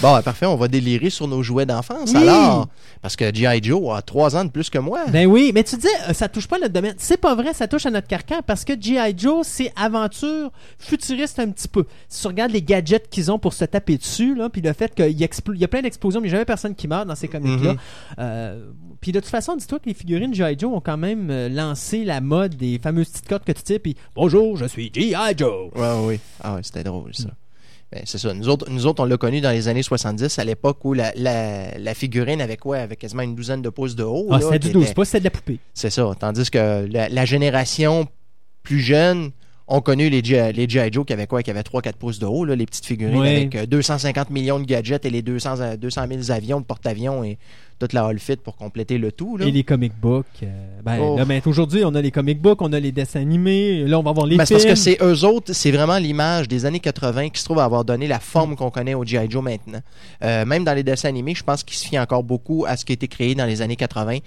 Bon, 0.01 0.21
parfait, 0.21 0.45
on 0.45 0.55
va 0.55 0.67
délirer 0.67 1.09
sur 1.09 1.27
nos 1.27 1.43
jouets 1.43 1.65
d'enfance 1.65 2.11
Oui. 2.13 2.17
alors. 2.21 2.67
Parce 3.01 3.15
que 3.15 3.33
G.I. 3.33 3.61
Joe 3.63 3.95
a 3.95 4.01
trois 4.01 4.35
ans 4.35 4.45
de 4.45 4.49
plus 4.49 4.69
que 4.69 4.77
moi. 4.79 5.01
Ben 5.09 5.27
oui, 5.27 5.51
mais 5.53 5.63
tu 5.63 5.75
dis, 5.77 5.87
euh, 6.07 6.13
ça 6.13 6.29
touche 6.29 6.47
pas 6.47 6.57
notre 6.59 6.73
domaine. 6.73 6.95
C'est 6.97 7.17
pas 7.17 7.35
vrai, 7.35 7.53
ça 7.53 7.67
touche 7.67 7.85
à 7.85 7.91
notre 7.91 8.07
carcan 8.07 8.41
parce 8.45 8.63
que 8.63 8.73
G.I. 8.79 9.13
Joe, 9.17 9.45
c'est 9.45 9.71
aventure 9.75 10.51
futuriste 10.79 11.39
un 11.39 11.49
petit 11.49 11.67
peu. 11.67 11.85
Si 12.07 12.21
tu 12.21 12.27
regardes 12.27 12.51
les 12.51 12.61
gadgets 12.61 13.09
qu'ils 13.09 13.31
ont 13.31 13.39
pour 13.39 13.53
se 13.53 13.65
taper 13.65 13.97
dessus, 13.97 14.35
là, 14.35 14.49
puis 14.49 14.61
le 14.61 14.73
fait 14.73 14.93
qu'il 14.95 15.19
y 15.19 15.63
a 15.63 15.67
plein 15.67 15.81
d'explosions, 15.81 16.21
mais 16.21 16.29
jamais 16.29 16.45
personne 16.45 16.75
qui 16.75 16.87
meurt 16.87 17.07
dans 17.07 17.15
ces 17.15 17.27
comics-là. 17.27 17.73
Mhm. 17.73 17.79
Euh, 18.19 18.65
puis 19.01 19.11
de 19.11 19.19
toute 19.19 19.29
façon, 19.29 19.55
dis-toi 19.55 19.79
que 19.79 19.87
les 19.87 19.93
figurines 19.93 20.33
G.I. 20.33 20.55
Joe 20.57 20.71
ont 20.73 20.81
quand 20.81 20.97
même 20.97 21.29
euh, 21.29 21.49
lancé 21.49 22.03
la 22.05 22.21
mode 22.21 22.55
des 22.55 22.79
fameuses 22.81 23.09
petites 23.09 23.27
cartes 23.27 23.43
que 23.45 23.51
tu 23.51 23.63
tires, 23.63 23.79
puis 23.81 23.95
bonjour, 24.15 24.55
je 24.57 24.65
suis 24.65 24.89
G.I. 24.93 25.33
Joe. 25.37 25.71
Ouais, 25.75 25.93
oui. 26.05 26.19
Ah 26.41 26.55
ouais, 26.55 26.61
c'était 26.63 26.83
drôle, 26.83 27.13
ça. 27.13 27.25
Ben, 27.25 27.33
c'est 28.05 28.17
ça. 28.17 28.33
Nous 28.33 28.49
autres, 28.49 28.69
nous 28.69 28.85
autres, 28.85 29.01
on 29.03 29.05
l'a 29.05 29.17
connu 29.17 29.41
dans 29.41 29.51
les 29.51 29.67
années 29.67 29.83
70, 29.83 30.39
à 30.39 30.43
l'époque 30.43 30.83
où 30.85 30.93
la, 30.93 31.11
la, 31.15 31.77
la 31.77 31.93
figurine 31.93 32.41
avait 32.41 32.57
quoi? 32.57 32.77
Avec 32.77 32.99
quasiment 32.99 33.21
une 33.23 33.35
douzaine 33.35 33.61
de 33.61 33.69
pouces 33.69 33.95
de 33.95 34.03
haut. 34.03 34.27
Ah, 34.31 34.39
c'était 34.41 34.59
du 34.59 34.71
12 34.71 34.83
était- 34.85 34.93
pouces, 34.93 35.07
c'était 35.09 35.19
de 35.19 35.23
la 35.25 35.29
poupée. 35.31 35.59
C'est 35.73 35.89
ça. 35.89 36.09
Tandis 36.19 36.49
que 36.49 36.87
la, 36.91 37.09
la 37.09 37.25
génération 37.25 38.07
plus 38.63 38.79
jeune 38.79 39.31
ont 39.67 39.79
connu 39.81 40.09
les 40.09 40.21
G.I. 40.23 40.89
Joe 40.91 41.05
qui 41.05 41.13
avaient 41.13 41.27
quoi? 41.27 41.41
Qui 41.41 41.49
avaient 41.51 41.61
3-4 41.61 41.93
pouces 41.93 42.19
de 42.19 42.25
haut, 42.25 42.43
là, 42.43 42.55
les 42.55 42.65
petites 42.65 42.85
figurines 42.85 43.17
Oui. 43.19 43.27
avec 43.29 43.55
euh, 43.55 43.65
250 43.65 44.29
millions 44.29 44.59
de 44.59 44.65
gadgets 44.65 45.05
et 45.05 45.09
les 45.09 45.21
200, 45.21 45.59
euh, 45.61 45.77
200 45.77 46.05
000 46.09 46.31
avions 46.31 46.59
de 46.59 46.65
porte-avions 46.65 47.23
et 47.23 47.37
toute 47.79 47.93
la 47.93 48.05
all 48.05 48.19
fit 48.19 48.35
pour 48.35 48.55
compléter 48.57 48.97
le 48.97 49.11
tout. 49.13 49.37
Là. 49.37 49.45
Et 49.45 49.51
les 49.51 49.63
comic 49.63 49.93
books. 50.01 50.25
euh, 50.43 50.47
ben, 50.83 50.99
Oh. 50.99 51.17
là, 51.17 51.23
ben, 51.25 51.41
aujourd'hui, 51.45 51.83
on 51.85 51.95
a 51.95 52.01
les 52.01 52.11
comic 52.11 52.41
books, 52.41 52.61
on 52.61 52.73
a 52.73 52.79
les 52.79 52.91
dessins 52.91 53.21
animés. 53.21 53.85
Là, 53.85 53.97
on 53.99 54.03
va 54.03 54.11
voir 54.11 54.25
les 54.27 54.35
Ben, 54.37 54.45
films. 54.45 54.57
parce 54.59 54.65
que 54.69 54.75
c'est 54.75 54.97
eux 55.01 55.23
autres, 55.25 55.53
c'est 55.53 55.71
vraiment 55.71 55.97
l'image 55.97 56.47
des 56.49 56.65
années 56.65 56.79
80 56.81 57.29
qui 57.29 57.39
se 57.39 57.45
trouve 57.45 57.59
avoir 57.59 57.85
donné 57.85 58.07
la 58.07 58.19
forme 58.19 58.55
qu'on 58.57 58.69
connaît 58.69 58.93
au 58.95 59.05
G.I. 59.05 59.27
Joe 59.29 59.43
maintenant. 59.43 59.79
Euh, 60.23 60.45
même 60.45 60.63
dans 60.65 60.73
les 60.73 60.83
dessins 60.83 61.07
animés, 61.09 61.35
je 61.35 61.43
pense 61.43 61.63
qu'il 61.63 61.77
se 61.77 61.85
fie 61.87 61.97
encore 61.97 62.23
beaucoup 62.23 62.65
à 62.67 62.75
ce 62.75 62.83
qui 62.85 62.91
a 62.91 62.95
été 62.95 63.07
créé 63.07 63.33
dans 63.33 63.45
les 63.45 63.61
années 63.61 63.75
80. 63.77 64.17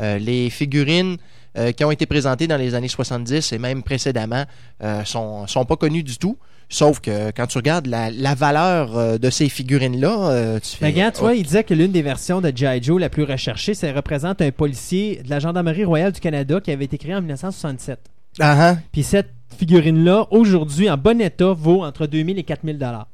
Euh, 0.00 0.18
les 0.18 0.48
figurines 0.50 1.16
euh, 1.58 1.72
qui 1.72 1.84
ont 1.84 1.90
été 1.90 2.06
présentées 2.06 2.46
dans 2.46 2.56
les 2.56 2.74
années 2.74 2.88
70 2.88 3.52
et 3.52 3.58
même 3.58 3.82
précédemment 3.82 4.44
euh, 4.82 5.04
sont, 5.04 5.46
sont 5.46 5.64
pas 5.64 5.76
connues 5.76 6.02
du 6.02 6.18
tout. 6.18 6.38
Sauf 6.70 7.00
que 7.00 7.30
quand 7.30 7.46
tu 7.46 7.56
regardes 7.56 7.86
la, 7.86 8.10
la 8.10 8.34
valeur 8.34 8.96
euh, 8.96 9.18
de 9.18 9.30
ces 9.30 9.48
figurines-là, 9.48 10.30
euh, 10.30 10.60
tu 10.60 10.76
fais... 10.76 10.86
Regarde, 10.86 11.14
tu 11.14 11.20
vois, 11.20 11.34
il 11.34 11.42
disait 11.42 11.64
que 11.64 11.72
l'une 11.72 11.92
des 11.92 12.02
versions 12.02 12.42
de 12.42 12.52
G.I. 12.54 12.82
Joe 12.82 13.00
la 13.00 13.08
plus 13.08 13.24
recherchée, 13.24 13.72
ça 13.72 13.90
représente 13.92 14.42
un 14.42 14.50
policier 14.50 15.22
de 15.24 15.30
la 15.30 15.38
Gendarmerie 15.40 15.84
royale 15.84 16.12
du 16.12 16.20
Canada 16.20 16.60
qui 16.60 16.70
avait 16.70 16.84
été 16.84 16.98
créé 16.98 17.14
en 17.14 17.20
1967. 17.20 17.98
Ah, 18.40 18.72
ah. 18.72 18.76
Puis 18.92 19.02
cette 19.02 19.30
figurine-là, 19.58 20.26
aujourd'hui, 20.30 20.90
en 20.90 20.98
bon 20.98 21.20
état, 21.22 21.52
vaut 21.54 21.84
entre 21.84 22.06
2000 22.06 22.38
et 22.38 22.44
4000 22.44 22.76
dollars. 22.76 23.08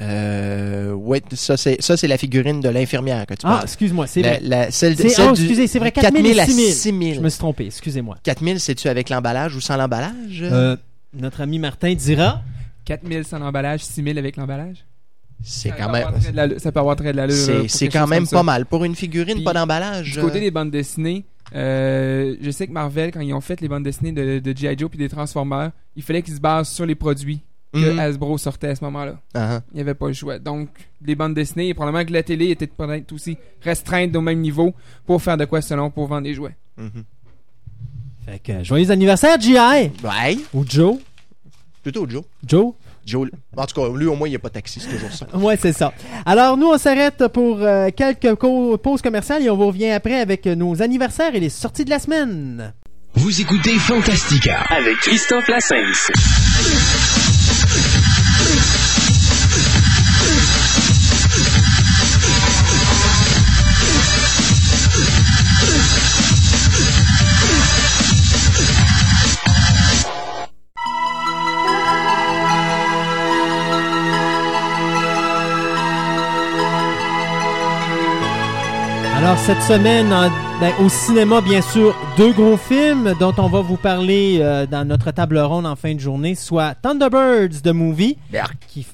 Euh, 0.00 0.92
ouais, 0.92 1.22
ça 1.32 1.56
c'est 1.56 1.80
ça 1.82 1.96
c'est 1.96 2.06
la 2.06 2.18
figurine 2.18 2.60
de 2.60 2.68
l'infirmière 2.68 3.26
que 3.26 3.34
tu 3.34 3.40
Ah, 3.44 3.48
parles. 3.50 3.62
excuse-moi, 3.64 4.06
c'est 4.06 4.22
La- 4.22 4.28
vrai. 4.30 4.40
la- 4.42 4.70
celle, 4.70 4.96
C'est- 4.96 5.08
celle 5.08 5.28
oh, 5.30 5.32
du- 5.34 5.42
excusez, 5.42 5.66
c'est 5.66 5.78
vrai, 5.78 5.92
4000 5.92 6.26
et 6.26 6.34
4000 6.34 6.40
à 6.40 6.46
6000. 6.46 6.72
6000. 6.72 7.14
Je 7.16 7.20
me 7.20 7.28
suis 7.28 7.38
trompé, 7.38 7.66
excusez-moi. 7.66 8.16
4000, 8.22 8.60
c'est-tu 8.60 8.88
avec 8.88 9.08
l'emballage 9.10 9.56
ou 9.56 9.60
sans 9.60 9.76
l'emballage? 9.76 10.40
Euh, 10.42 10.76
notre 11.14 11.40
ami 11.40 11.58
Martin 11.58 11.94
dira 11.94 12.42
4000 12.84 13.24
sans 13.24 13.38
l'emballage, 13.38 13.84
6000 13.84 14.18
avec 14.18 14.36
l'emballage? 14.36 14.84
c'est 15.42 15.70
quand 15.70 15.90
même... 15.92 16.08
l'allure- 16.34 16.60
Ça 16.60 16.72
peut 16.72 16.80
avoir 16.80 16.96
très 16.96 17.12
de 17.12 17.16
l'allure. 17.16 17.36
C'est 17.36 17.68
c'est 17.68 17.88
quand 17.88 18.06
même 18.08 18.26
pas 18.26 18.42
mal. 18.42 18.66
Pour 18.66 18.84
une 18.84 18.96
figurine, 18.96 19.36
Puis, 19.36 19.44
pas 19.44 19.52
d'emballage. 19.52 20.12
Du 20.14 20.20
côté 20.20 20.38
euh, 20.38 20.40
des 20.40 20.50
bandes 20.50 20.70
dessinées, 20.72 21.24
euh, 21.54 22.34
je 22.42 22.50
sais 22.50 22.66
que 22.66 22.72
Marvel, 22.72 23.12
quand 23.12 23.20
ils 23.20 23.32
ont 23.32 23.40
fait 23.40 23.60
les 23.60 23.68
bandes 23.68 23.84
dessinées 23.84 24.10
de, 24.12 24.38
de 24.40 24.56
G.I. 24.56 24.76
Joe 24.76 24.90
puis 24.90 24.98
des 24.98 25.08
Transformers, 25.08 25.70
il 25.96 26.02
fallait 26.02 26.22
qu'ils 26.22 26.34
se 26.34 26.40
basent 26.40 26.68
sur 26.70 26.86
les 26.86 26.94
produits 26.96 27.40
que 27.72 27.92
mhm. 27.92 27.98
Hasbro 27.98 28.38
sortait 28.38 28.68
à 28.68 28.74
ce 28.74 28.84
moment-là. 28.84 29.20
Ah, 29.34 29.56
ah. 29.56 29.60
Il 29.72 29.76
n'y 29.76 29.80
avait 29.82 29.94
pas 29.94 30.06
le 30.08 30.12
choix. 30.14 30.38
Donc, 30.38 30.68
les 31.04 31.14
bandes 31.14 31.34
dessinées, 31.34 31.68
et 31.68 31.74
probablement 31.74 32.04
que 32.04 32.12
la 32.12 32.22
télé 32.22 32.50
était 32.50 32.66
peut-être 32.66 33.12
aussi 33.12 33.36
restreinte 33.62 34.14
au 34.16 34.20
même 34.20 34.40
niveau 34.40 34.74
pour 35.06 35.20
faire 35.22 35.36
de 35.36 35.44
quoi 35.44 35.60
selon 35.60 35.90
pour 35.90 36.06
vendre 36.06 36.22
des 36.22 36.34
jouets. 36.34 36.56
Mhm. 36.76 37.04
Fait 38.26 38.38
que, 38.38 38.64
joyeux 38.64 38.90
anniversaire, 38.90 39.40
G.I. 39.40 39.90
Ouais, 40.04 40.38
Ou 40.54 40.64
Joe. 40.66 40.96
plutôt 41.82 42.08
Joe. 42.08 42.24
Joe. 42.46 42.72
Joe. 43.06 43.30
En 43.56 43.64
tout 43.64 43.80
cas, 43.80 43.88
lui 43.96 44.04
au 44.06 44.14
moins 44.14 44.28
il 44.28 44.32
n'y 44.32 44.36
a 44.36 44.38
pas 44.38 44.48
de 44.48 44.54
taxi, 44.54 44.80
c'est 44.80 44.90
toujours 44.90 45.12
ça. 45.12 45.26
Ouais, 45.34 45.56
c'est 45.56 45.72
ça. 45.72 45.94
Alors, 46.26 46.58
nous, 46.58 46.66
on 46.66 46.76
s'arrête 46.76 47.26
pour 47.28 47.58
euh, 47.62 47.88
quelques 47.94 48.34
pauses 48.34 49.00
commerciales 49.00 49.42
et 49.42 49.48
on 49.48 49.56
vous 49.56 49.68
revient 49.68 49.90
après 49.90 50.20
avec 50.20 50.44
nos 50.44 50.82
anniversaires 50.82 51.34
et 51.34 51.40
les 51.40 51.48
sorties 51.48 51.86
de 51.86 51.90
la 51.90 51.98
semaine. 52.00 52.74
Vous 53.14 53.40
écoutez 53.40 53.78
Fantastica. 53.78 54.60
avec 54.68 54.96
Christophe 54.98 55.48
Lassens. 55.48 56.10
Alors, 79.28 79.40
cette 79.40 79.60
semaine, 79.60 80.10
en- 80.10 80.30
ben, 80.58 80.72
au 80.82 80.88
cinéma, 80.88 81.42
bien 81.42 81.60
sûr, 81.60 81.94
deux 82.16 82.32
gros 82.32 82.56
films 82.56 83.12
dont 83.20 83.34
on 83.36 83.46
va 83.48 83.60
vous 83.60 83.76
parler 83.76 84.38
euh, 84.40 84.64
dans 84.64 84.88
notre 84.88 85.10
table 85.10 85.36
ronde 85.36 85.66
en 85.66 85.76
fin 85.76 85.94
de 85.94 86.00
journée, 86.00 86.34
soit 86.34 86.74
Thunderbirds 86.76 87.60
de 87.62 87.70
Movie. 87.72 88.16
Qui... 88.68 88.86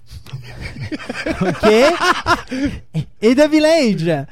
OK. 1.41 1.71
Et 3.23 3.37
The 3.37 3.49
Village. 3.49 4.27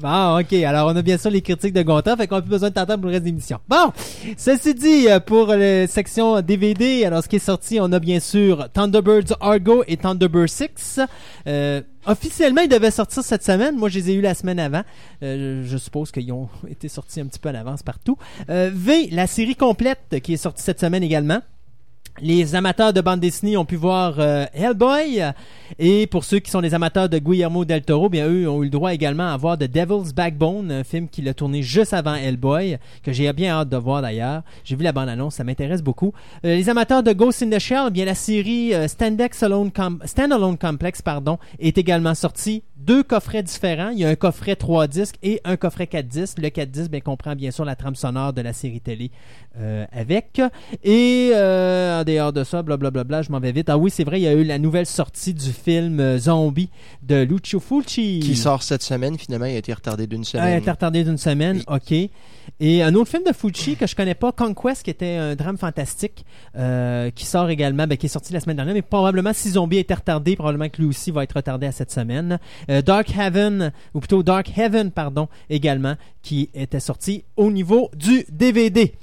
Bon, 0.00 0.38
ok. 0.40 0.52
Alors, 0.52 0.88
on 0.88 0.96
a 0.96 1.02
bien 1.02 1.18
sûr 1.18 1.30
les 1.30 1.42
critiques 1.42 1.72
de 1.72 1.82
Gonta, 1.82 2.16
fait 2.16 2.26
qu'on 2.26 2.36
n'a 2.36 2.42
plus 2.42 2.50
besoin 2.50 2.70
de 2.70 2.74
t'entendre 2.74 3.00
pour 3.00 3.10
le 3.10 3.18
reste 3.18 3.24
de. 3.24 3.56
Bon, 3.68 3.92
ceci 4.36 4.74
dit, 4.74 5.08
euh, 5.08 5.20
pour 5.20 5.46
la 5.48 5.86
section 5.86 6.40
DVD, 6.40 7.04
alors 7.04 7.22
ce 7.22 7.28
qui 7.28 7.36
est 7.36 7.40
sorti, 7.40 7.78
on 7.80 7.90
a 7.92 7.98
bien 7.98 8.20
sûr 8.20 8.68
Thunderbirds 8.72 9.36
Argo 9.40 9.84
et 9.86 9.96
Thunderbird 9.96 10.48
6. 10.48 11.00
Euh, 11.46 11.82
officiellement, 12.06 12.62
ils 12.62 12.68
devaient 12.68 12.90
sortir 12.90 13.22
cette 13.22 13.44
semaine. 13.44 13.76
Moi, 13.76 13.88
je 13.88 13.98
les 13.98 14.10
ai 14.10 14.14
eus 14.14 14.20
la 14.20 14.34
semaine 14.34 14.58
avant. 14.58 14.82
Euh, 15.22 15.62
je 15.64 15.76
suppose 15.76 16.10
qu'ils 16.10 16.32
ont 16.32 16.48
été 16.68 16.88
sortis 16.88 17.20
un 17.20 17.26
petit 17.26 17.38
peu 17.38 17.48
à 17.48 17.52
l'avance 17.52 17.82
partout. 17.82 18.16
Euh, 18.50 18.70
v, 18.72 19.08
la 19.10 19.26
série 19.26 19.56
complète 19.56 20.20
qui 20.22 20.34
est 20.34 20.38
sortie 20.38 20.62
cette 20.62 20.80
semaine 20.80 21.02
également. 21.02 21.40
Les 22.20 22.54
amateurs 22.54 22.92
de 22.92 23.00
bande 23.00 23.18
dessinée 23.18 23.56
ont 23.56 23.64
pu 23.64 23.74
voir 23.74 24.14
euh, 24.18 24.46
Hellboy 24.54 25.20
et 25.80 26.06
pour 26.06 26.22
ceux 26.22 26.38
qui 26.38 26.48
sont 26.48 26.60
des 26.60 26.72
amateurs 26.72 27.08
de 27.08 27.18
Guillermo 27.18 27.64
del 27.64 27.82
Toro, 27.82 28.08
bien 28.08 28.28
eux 28.28 28.48
ont 28.48 28.60
eu 28.62 28.66
le 28.66 28.70
droit 28.70 28.94
également 28.94 29.32
à 29.32 29.36
voir 29.36 29.58
The 29.58 29.64
Devil's 29.64 30.14
Backbone, 30.14 30.70
un 30.70 30.84
film 30.84 31.08
qu'il 31.08 31.28
a 31.28 31.34
tourné 31.34 31.62
juste 31.62 31.92
avant 31.92 32.14
Hellboy, 32.14 32.78
que 33.02 33.12
j'ai 33.12 33.32
bien 33.32 33.54
hâte 33.54 33.68
de 33.68 33.76
voir 33.76 34.00
d'ailleurs. 34.00 34.42
J'ai 34.62 34.76
vu 34.76 34.84
la 34.84 34.92
bande-annonce, 34.92 35.34
ça 35.34 35.42
m'intéresse 35.44 35.82
beaucoup. 35.82 36.12
Euh, 36.44 36.54
les 36.54 36.68
amateurs 36.68 37.02
de 37.02 37.12
Ghost 37.12 37.42
in 37.42 37.50
the 37.50 37.58
Shell, 37.58 37.90
bien 37.90 38.04
la 38.04 38.14
série 38.14 38.72
euh, 38.74 38.86
Standex 38.86 39.42
Alone 39.42 39.72
Com- 39.72 39.98
Standalone 40.04 40.56
Complex 40.56 41.02
pardon, 41.02 41.38
est 41.58 41.76
également 41.78 42.14
sortie. 42.14 42.62
Deux 42.76 43.04
coffrets 43.04 43.42
différents. 43.44 43.90
Il 43.90 44.00
y 44.00 44.04
a 44.04 44.08
un 44.08 44.16
coffret 44.16 44.56
3 44.56 44.88
disques 44.88 45.14
et 45.22 45.40
un 45.44 45.56
coffret 45.56 45.86
4 45.86 46.08
disques. 46.08 46.38
Le 46.40 46.50
4 46.50 46.70
disques 46.70 46.90
bien, 46.90 47.00
comprend 47.00 47.36
bien 47.36 47.50
sûr 47.52 47.64
la 47.64 47.76
trame 47.76 47.94
sonore 47.94 48.32
de 48.32 48.40
la 48.42 48.52
série 48.52 48.80
télé 48.80 49.10
euh, 49.58 49.86
avec. 49.92 50.40
Et 50.82 51.30
euh, 51.34 52.00
en 52.00 52.04
dehors 52.04 52.32
de 52.32 52.42
ça, 52.42 52.62
blablabla, 52.62 53.22
je 53.22 53.30
m'en 53.30 53.38
vais 53.38 53.52
vite. 53.52 53.68
Ah 53.70 53.78
oui, 53.78 53.90
c'est 53.90 54.02
vrai, 54.04 54.20
il 54.20 54.24
y 54.24 54.28
a 54.28 54.32
eu 54.32 54.42
la 54.42 54.58
nouvelle 54.58 54.86
sortie 54.86 55.34
du 55.34 55.50
film 55.52 56.00
euh, 56.00 56.18
Zombie 56.18 56.68
de 57.02 57.22
Lucio 57.22 57.60
Fulci. 57.60 58.18
Qui 58.20 58.34
sort 58.34 58.62
cette 58.64 58.82
semaine, 58.82 59.16
finalement, 59.18 59.46
il 59.46 59.54
a 59.54 59.58
été 59.58 59.72
retardé 59.72 60.06
d'une 60.08 60.22
Ah, 60.22 60.24
il 60.24 60.26
semaine. 60.26 60.44
a 60.54 60.56
été 60.56 60.70
retardé 60.70 61.04
d'une 61.04 61.18
semaine, 61.18 61.62
ok. 61.68 61.94
Et 62.60 62.82
un 62.82 62.94
autre 62.94 63.10
film 63.10 63.22
de 63.24 63.32
Fucci 63.32 63.76
que 63.76 63.86
je 63.86 63.94
connais 63.96 64.14
pas, 64.14 64.32
Conquest, 64.32 64.82
qui 64.82 64.90
était 64.90 65.14
un 65.16 65.34
drame 65.34 65.56
fantastique, 65.58 66.24
euh, 66.56 67.10
qui 67.10 67.24
sort 67.24 67.48
également, 67.48 67.86
ben, 67.86 67.96
qui 67.96 68.06
est 68.06 68.10
sorti 68.10 68.32
la 68.32 68.40
semaine 68.40 68.56
dernière, 68.56 68.74
mais 68.74 68.82
probablement 68.82 69.32
si 69.32 69.50
Zombie 69.50 69.78
a 69.78 69.80
été 69.80 69.94
retardé, 69.94 70.36
probablement 70.36 70.68
que 70.68 70.82
lui 70.82 70.88
aussi 70.88 71.10
va 71.10 71.22
être 71.22 71.32
retardé 71.34 71.66
à 71.66 71.72
cette 71.72 71.90
semaine. 71.90 72.38
Euh, 72.70 72.82
Dark 72.82 73.10
Heaven, 73.16 73.72
ou 73.94 74.00
plutôt 74.00 74.22
Dark 74.22 74.50
Heaven, 74.56 74.90
pardon, 74.90 75.28
également, 75.50 75.94
qui 76.22 76.48
était 76.54 76.80
sorti 76.80 77.24
au 77.36 77.50
niveau 77.50 77.90
du 77.96 78.24
DVD. 78.30 78.94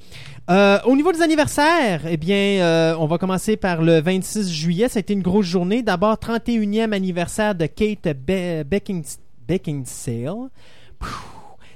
Euh, 0.50 0.80
au 0.86 0.96
niveau 0.96 1.12
des 1.12 1.22
anniversaires, 1.22 2.02
eh 2.10 2.18
bien, 2.18 2.36
euh, 2.62 2.96
on 3.00 3.06
va 3.06 3.18
commencer 3.18 3.58
par 3.58 3.82
le 3.82 4.02
26 4.02 4.52
juillet. 4.52 4.90
Ça 4.90 4.98
a 4.98 5.02
été 5.02 5.14
une 5.14 5.22
grosse 5.22 5.46
journée. 5.46 5.84
D'abord, 5.84 6.16
31e 6.18 6.92
anniversaire 6.94 7.56
de 7.56 7.68
Kate 7.68 8.08
Be- 8.08 8.64
Beckins- 8.64 9.18
Beckinsale. 9.48 10.50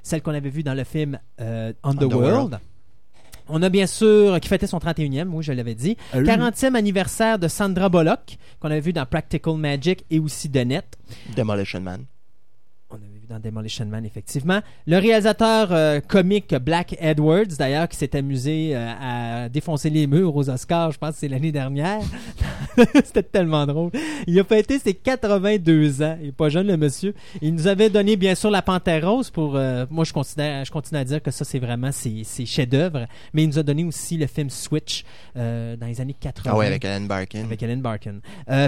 Celle 0.03 0.21
qu'on 0.21 0.33
avait 0.33 0.49
vue 0.49 0.63
dans 0.63 0.73
le 0.73 0.83
film 0.83 1.19
Underworld. 1.39 1.77
Underworld. 1.83 2.59
On 3.47 3.61
a 3.61 3.69
bien 3.69 3.87
sûr, 3.87 4.39
qui 4.39 4.49
fêtait 4.49 4.67
son 4.67 4.79
31e, 4.79 5.27
oui, 5.29 5.43
je 5.43 5.51
l'avais 5.51 5.75
dit. 5.75 5.97
40e 6.13 6.75
anniversaire 6.75 7.37
de 7.39 7.47
Sandra 7.47 7.89
Bullock, 7.89 8.37
qu'on 8.59 8.71
avait 8.71 8.79
vu 8.79 8.93
dans 8.93 9.05
Practical 9.05 9.55
Magic 9.55 10.05
et 10.09 10.19
aussi 10.19 10.49
de 10.49 10.59
Net. 10.61 10.85
Demolition 11.35 11.81
Man. 11.81 12.05
Vu 13.26 13.34
dans 13.34 13.39
Demolition 13.39 13.86
Man, 13.86 14.05
effectivement. 14.05 14.61
Le 14.88 14.97
réalisateur 14.97 15.69
euh, 15.71 15.99
comique 15.99 16.53
Black 16.55 16.95
Edwards, 16.99 17.45
d'ailleurs, 17.57 17.88
qui 17.88 17.97
s'est 17.97 18.15
amusé 18.15 18.71
euh, 18.76 18.91
à 19.01 19.49
défoncer 19.49 19.89
les 19.89 20.07
murs 20.07 20.36
aux 20.36 20.49
Oscars, 20.49 20.91
je 20.91 20.97
pense 20.97 21.11
que 21.11 21.17
c'est 21.19 21.28
l'année 21.28 21.51
dernière. 21.51 22.01
C'était 23.03 23.23
tellement 23.23 23.65
drôle. 23.65 23.91
Il 24.28 24.39
a 24.39 24.43
fêté 24.43 24.80
ses 24.80 24.93
82 24.93 26.01
ans. 26.03 26.17
Il 26.21 26.30
est 26.30 26.32
pas 26.32 26.49
jeune, 26.49 26.67
le 26.67 26.78
monsieur. 26.78 27.13
Il 27.41 27.53
nous 27.53 27.67
avait 27.67 27.89
donné, 27.89 28.15
bien 28.15 28.36
sûr, 28.36 28.51
La 28.51 28.61
Panthère 28.61 29.09
Rose 29.09 29.30
pour... 29.30 29.55
euh, 29.55 29.86
moi, 29.89 30.03
je, 30.03 30.13
considère, 30.13 30.63
je 30.65 30.71
continue 30.71 30.99
à 30.99 31.03
dire 31.03 31.21
que 31.21 31.32
ça, 31.32 31.45
c'est 31.45 31.59
vraiment 31.59 31.91
ses, 31.91 32.23
ses 32.23 32.45
chefs-d'œuvre. 32.45 33.05
Mais 33.34 33.43
il 33.43 33.47
nous 33.47 33.59
a 33.59 33.63
donné 33.63 33.84
aussi 33.84 34.17
le 34.17 34.28
film 34.28 34.49
Switch 34.49 35.03
dans 35.36 35.78
les 35.88 35.99
années 36.01 36.15
80. 36.19 36.51
Ah 36.53 36.57
ouais, 36.57 36.67
avec 36.67 36.86
Alan 36.86 37.05
Barkin. 37.05 37.43
Avec 37.43 37.61
Ellen 37.63 37.82
Barkin. 37.82 38.19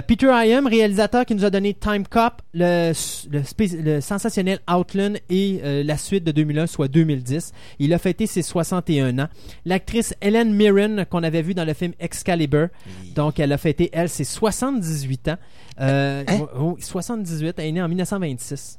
Peter 0.06 0.30
Hyam, 0.32 0.66
réalisateur 0.66 1.24
qui 1.24 1.34
nous 1.34 1.44
a 1.44 1.50
donné 1.50 1.74
Time 1.74 2.06
Cop, 2.06 2.42
le, 2.54 2.92
le 3.30 4.00
sensationnel 4.00 4.47
Outland 4.70 5.18
et 5.28 5.60
euh, 5.62 5.82
la 5.84 5.96
suite 5.98 6.24
de 6.24 6.32
2001, 6.32 6.66
soit 6.66 6.88
2010. 6.88 7.52
Il 7.78 7.92
a 7.92 7.98
fêté 7.98 8.26
ses 8.26 8.42
61 8.42 9.18
ans. 9.18 9.28
L'actrice 9.64 10.14
Helen 10.20 10.52
Mirren, 10.54 11.04
qu'on 11.10 11.22
avait 11.22 11.42
vue 11.42 11.54
dans 11.54 11.64
le 11.64 11.74
film 11.74 11.92
Excalibur, 12.00 12.68
donc 13.14 13.38
elle 13.38 13.52
a 13.52 13.58
fêté, 13.58 13.90
elle, 13.92 14.08
ses 14.08 14.24
78 14.24 15.28
ans. 15.28 15.36
Euh, 15.80 16.24
Hein? 16.28 16.74
78, 16.78 17.54
elle 17.58 17.66
est 17.66 17.72
née 17.72 17.82
en 17.82 17.88
1926. 17.88 18.77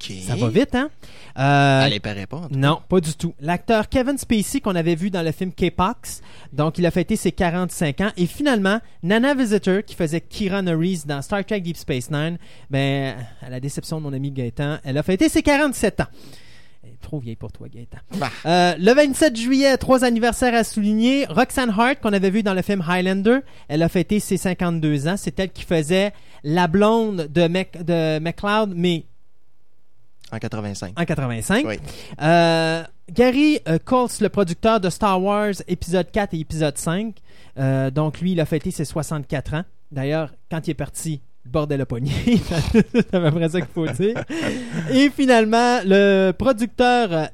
Ça 0.00 0.36
va 0.36 0.48
vite, 0.48 0.74
hein? 0.74 0.90
Euh, 1.38 1.82
Elle 1.90 2.00
paraît 2.00 2.26
pas. 2.26 2.38
en 2.38 2.42
tout 2.48 2.54
cas. 2.54 2.56
non, 2.56 2.80
pas 2.88 3.00
du 3.00 3.14
tout. 3.14 3.34
L'acteur 3.40 3.88
Kevin 3.88 4.16
Spacey 4.18 4.60
qu'on 4.60 4.74
avait 4.76 4.94
vu 4.94 5.10
dans 5.10 5.22
le 5.22 5.32
film 5.32 5.52
K-Pox, 5.52 6.20
donc 6.52 6.78
il 6.78 6.86
a 6.86 6.90
fêté 6.90 7.16
ses 7.16 7.32
45 7.32 8.00
ans. 8.00 8.10
Et 8.16 8.26
finalement, 8.26 8.80
Nana 9.02 9.34
Visitor 9.34 9.82
qui 9.84 9.94
faisait 9.94 10.20
Kira 10.20 10.62
Norris 10.62 11.02
dans 11.06 11.20
Star 11.22 11.44
Trek 11.44 11.60
Deep 11.60 11.76
Space 11.76 12.10
Nine, 12.10 12.38
ben, 12.70 13.16
à 13.42 13.50
la 13.50 13.60
déception 13.60 13.98
de 13.98 14.02
mon 14.04 14.12
ami 14.12 14.30
Gaëtan, 14.30 14.78
elle 14.84 14.98
a 14.98 15.02
fêté 15.02 15.28
ses 15.28 15.42
47 15.42 16.00
ans. 16.00 16.06
Elle 16.84 16.90
est 16.90 17.00
trop 17.02 17.18
vieille 17.18 17.36
pour 17.36 17.50
toi, 17.52 17.66
Gaëtan. 17.68 17.98
Bah. 18.18 18.30
Euh, 18.46 18.74
le 18.78 18.92
27 18.94 19.36
juillet, 19.36 19.76
trois 19.78 20.04
anniversaires 20.04 20.54
à 20.54 20.62
souligner. 20.64 21.26
Roxanne 21.26 21.70
Hart, 21.76 22.00
qu'on 22.00 22.12
avait 22.12 22.30
vu 22.30 22.42
dans 22.42 22.54
le 22.54 22.62
film 22.62 22.82
Highlander, 22.88 23.40
elle 23.68 23.82
a 23.82 23.88
fêté 23.88 24.20
ses 24.20 24.36
52 24.36 25.08
ans. 25.08 25.16
C'est 25.16 25.38
elle 25.40 25.50
qui 25.50 25.64
faisait 25.64 26.12
la 26.44 26.68
blonde 26.68 27.28
de, 27.32 27.42
Mc, 27.48 27.82
de 27.84 28.18
McLeod, 28.20 28.72
mais 28.76 29.04
En 30.32 30.38
85. 30.38 30.92
en 30.98 31.04
85. 31.04 31.64
Oui. 31.66 31.76
Euh, 32.20 32.82
Gary 33.10 33.60
Coles, 33.84 34.08
le 34.20 34.28
producteur 34.28 34.80
de 34.80 34.90
Star 34.90 35.22
Wars 35.22 35.54
épisode 35.66 36.10
4 36.10 36.34
et 36.34 36.40
épisode 36.40 36.76
5. 36.76 37.14
Euh, 37.58 37.90
donc 37.90 38.20
lui, 38.20 38.32
il 38.32 38.40
a 38.40 38.46
fêté 38.46 38.70
ses 38.70 38.84
64 38.84 39.54
ans. 39.54 39.64
D'ailleurs, 39.90 40.34
quand 40.50 40.66
il 40.66 40.72
est 40.72 40.74
parti, 40.74 41.20
le 41.44 41.50
bordel 41.50 41.80
a 41.80 41.86
pogné. 41.86 42.12
C'est 42.72 43.14
à 43.14 43.20
peu 43.20 43.30
près 43.30 43.48
ça 43.48 43.60
qu'il 43.60 43.70
faut 43.70 43.86
dire. 43.86 44.22
Et 44.90 45.10
finalement, 45.10 45.80
le 45.84 46.32
producteur 46.32 47.12
euh, 47.12 47.24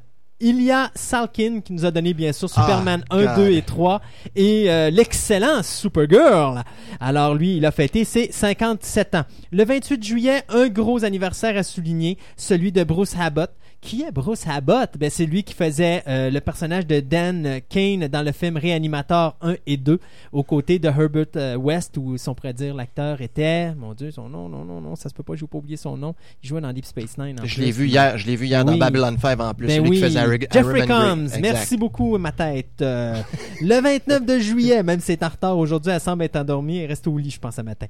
Ilya 0.44 0.90
Salkin, 0.94 1.60
qui 1.64 1.72
nous 1.72 1.86
a 1.86 1.90
donné 1.90 2.12
bien 2.12 2.34
sûr 2.34 2.50
Superman 2.50 3.02
1, 3.08 3.24
God. 3.24 3.36
2 3.36 3.50
et 3.52 3.62
3, 3.62 4.02
et 4.36 4.70
euh, 4.70 4.90
l'excellent 4.90 5.62
Supergirl. 5.62 6.62
Alors 7.00 7.34
lui, 7.34 7.56
il 7.56 7.64
a 7.64 7.70
fêté 7.70 8.04
ses 8.04 8.30
57 8.30 9.14
ans. 9.14 9.22
Le 9.52 9.64
28 9.64 10.04
juillet, 10.04 10.42
un 10.50 10.68
gros 10.68 11.02
anniversaire 11.02 11.56
à 11.56 11.62
souligner, 11.62 12.18
celui 12.36 12.72
de 12.72 12.84
Bruce 12.84 13.14
Abbott. 13.18 13.50
Qui 13.84 14.00
est 14.00 14.10
Bruce 14.12 14.46
Abbott? 14.48 14.92
Ben, 14.98 15.10
c'est 15.10 15.26
lui 15.26 15.42
qui 15.44 15.52
faisait 15.52 16.02
euh, 16.08 16.30
le 16.30 16.40
personnage 16.40 16.86
de 16.86 17.00
Dan 17.00 17.60
Kane 17.68 18.08
dans 18.08 18.22
le 18.22 18.32
film 18.32 18.56
Réanimator 18.56 19.36
1 19.42 19.56
et 19.66 19.76
2, 19.76 20.00
aux 20.32 20.42
côtés 20.42 20.78
de 20.78 20.88
Herbert 20.88 21.26
euh, 21.36 21.56
West, 21.56 21.98
où, 21.98 22.16
si 22.16 22.26
on 22.30 22.34
pourrait 22.34 22.54
dire, 22.54 22.74
l'acteur 22.74 23.20
était, 23.20 23.74
mon 23.74 23.92
Dieu, 23.92 24.10
son 24.10 24.30
nom, 24.30 24.48
non, 24.48 24.64
non, 24.64 24.80
non, 24.80 24.96
ça 24.96 25.10
se 25.10 25.14
peut 25.14 25.22
pas, 25.22 25.34
je 25.36 25.42
vais 25.42 25.46
pas 25.48 25.58
oublier 25.58 25.76
son 25.76 25.98
nom. 25.98 26.14
Il 26.42 26.48
jouait 26.48 26.62
dans 26.62 26.72
Deep 26.72 26.86
Space 26.86 27.18
Nine. 27.18 27.38
en 27.38 27.44
Je 27.44 27.60
l'ai 27.60 27.70
vu 27.72 27.86
hier, 27.86 28.16
je 28.16 28.26
l'ai 28.26 28.36
vu 28.36 28.46
hier 28.46 28.64
Oui. 28.64 28.72
dans 28.72 28.78
Babylon 28.78 29.16
5 29.20 29.38
en 29.40 29.52
plus. 29.52 29.66
Ben 29.66 29.76
celui 29.76 29.90
oui. 29.90 29.96
qui 29.96 30.02
faisait 30.02 30.18
Harry- 30.18 30.38
Jeffrey. 30.50 30.86
Combs, 30.86 31.38
merci 31.42 31.76
beaucoup 31.76 32.16
ma 32.16 32.32
tête. 32.32 32.80
Euh, 32.80 33.20
le 33.60 33.82
29 33.82 34.24
de 34.24 34.38
juillet, 34.38 34.82
même 34.82 35.00
si 35.00 35.06
c'est 35.08 35.22
en 35.22 35.28
retard 35.28 35.58
aujourd'hui, 35.58 35.92
elle 35.92 36.00
semble 36.00 36.22
être 36.24 36.36
endormie 36.36 36.78
et 36.78 36.86
reste 36.86 37.06
au 37.06 37.18
lit, 37.18 37.30
je 37.30 37.38
pense, 37.38 37.56
ce 37.56 37.60
matin. 37.60 37.86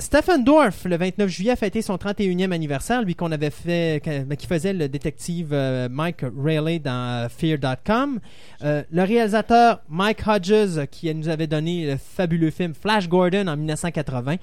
Stephen 0.00 0.42
Dorff, 0.42 0.86
le 0.86 0.96
29 0.96 1.28
juillet, 1.30 1.52
a 1.52 1.56
fêté 1.56 1.82
son 1.82 1.94
31e 1.96 2.50
anniversaire, 2.50 3.00
lui 3.02 3.14
qu'on 3.14 3.30
avait 3.30 3.50
fait, 3.50 4.02
que- 4.04 4.34
qui 4.34 4.48
faisait 4.48 4.72
le 4.72 4.88
détective 5.04 5.50
euh, 5.52 5.88
Mike 5.90 6.24
Rayleigh 6.36 6.78
dans 6.78 7.24
euh, 7.24 7.28
Fear.com. 7.28 8.20
Euh, 8.62 8.82
le 8.90 9.02
réalisateur 9.02 9.80
Mike 9.88 10.26
Hodges, 10.26 10.86
qui 10.90 11.14
nous 11.14 11.28
avait 11.28 11.46
donné 11.46 11.86
le 11.86 11.96
fabuleux 11.98 12.50
film 12.50 12.72
Flash 12.74 13.08
Gordon 13.08 13.46
en 13.46 13.56
1980. 13.56 14.36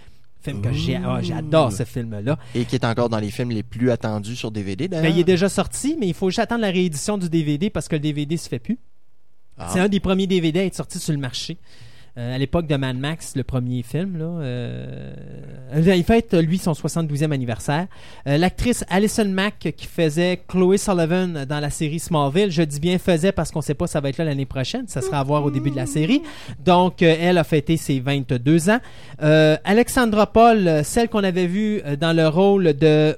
Film 0.43 0.61
que 0.61 0.69
ah, 0.69 1.21
j'adore 1.21 1.71
ce 1.71 1.83
film-là. 1.83 2.37
Et 2.55 2.65
qui 2.65 2.75
est 2.75 2.85
encore 2.85 3.09
dans 3.09 3.19
les 3.19 3.29
films 3.29 3.51
les 3.51 3.61
plus 3.61 3.91
attendus 3.91 4.35
sur 4.35 4.49
DVD 4.49 4.87
Ben, 4.87 5.01
d'ailleurs. 5.01 5.15
il 5.15 5.19
est 5.19 5.23
déjà 5.23 5.49
sorti, 5.49 5.95
mais 5.99 6.07
il 6.07 6.15
faut 6.15 6.29
juste 6.29 6.39
attendre 6.39 6.61
la 6.61 6.71
réédition 6.71 7.17
du 7.19 7.29
DVD 7.29 7.69
parce 7.69 7.87
que 7.87 7.95
le 7.95 7.99
DVD 7.99 8.37
se 8.37 8.49
fait 8.49 8.57
plus. 8.59 8.79
Ah. 9.57 9.69
C'est 9.71 9.79
un 9.79 9.87
des 9.87 9.99
premiers 9.99 10.25
DVD 10.25 10.61
à 10.61 10.65
être 10.65 10.75
sorti 10.75 10.97
sur 10.97 11.13
le 11.13 11.19
marché. 11.19 11.57
Euh, 12.17 12.35
à 12.35 12.37
l'époque 12.37 12.67
de 12.67 12.75
Mad 12.75 12.97
Max, 12.97 13.37
le 13.37 13.43
premier 13.43 13.83
film, 13.83 14.17
là, 14.17 14.25
euh, 14.25 15.13
il 15.73 16.03
fête 16.03 16.33
lui 16.33 16.57
son 16.57 16.73
72e 16.73 17.31
anniversaire. 17.31 17.87
Euh, 18.27 18.37
L'actrice 18.37 18.83
Alison 18.89 19.29
Mack 19.29 19.73
qui 19.77 19.87
faisait 19.87 20.41
Chloe 20.47 20.77
Sullivan 20.77 21.45
dans 21.45 21.59
la 21.61 21.69
série 21.69 21.99
Smallville, 21.99 22.51
je 22.51 22.63
dis 22.63 22.81
bien 22.81 22.97
faisait 22.97 23.31
parce 23.31 23.49
qu'on 23.51 23.61
sait 23.61 23.75
pas 23.75 23.87
ça 23.87 24.01
va 24.01 24.09
être 24.09 24.17
là 24.17 24.25
l'année 24.25 24.45
prochaine, 24.45 24.87
ça 24.87 24.99
sera 25.01 25.19
à 25.19 25.23
voir 25.23 25.45
au 25.45 25.51
début 25.51 25.71
de 25.71 25.77
la 25.77 25.85
série. 25.85 26.21
Donc 26.59 27.01
euh, 27.01 27.15
elle 27.17 27.37
a 27.37 27.45
fêté 27.45 27.77
ses 27.77 28.01
22 28.01 28.69
ans. 28.69 28.79
Euh, 29.23 29.55
Alexandra 29.63 30.27
Paul, 30.27 30.67
euh, 30.67 30.83
celle 30.83 31.07
qu'on 31.07 31.23
avait 31.23 31.47
vue 31.47 31.81
euh, 31.85 31.95
dans 31.95 32.11
le 32.15 32.27
rôle 32.27 32.73
de 32.73 33.17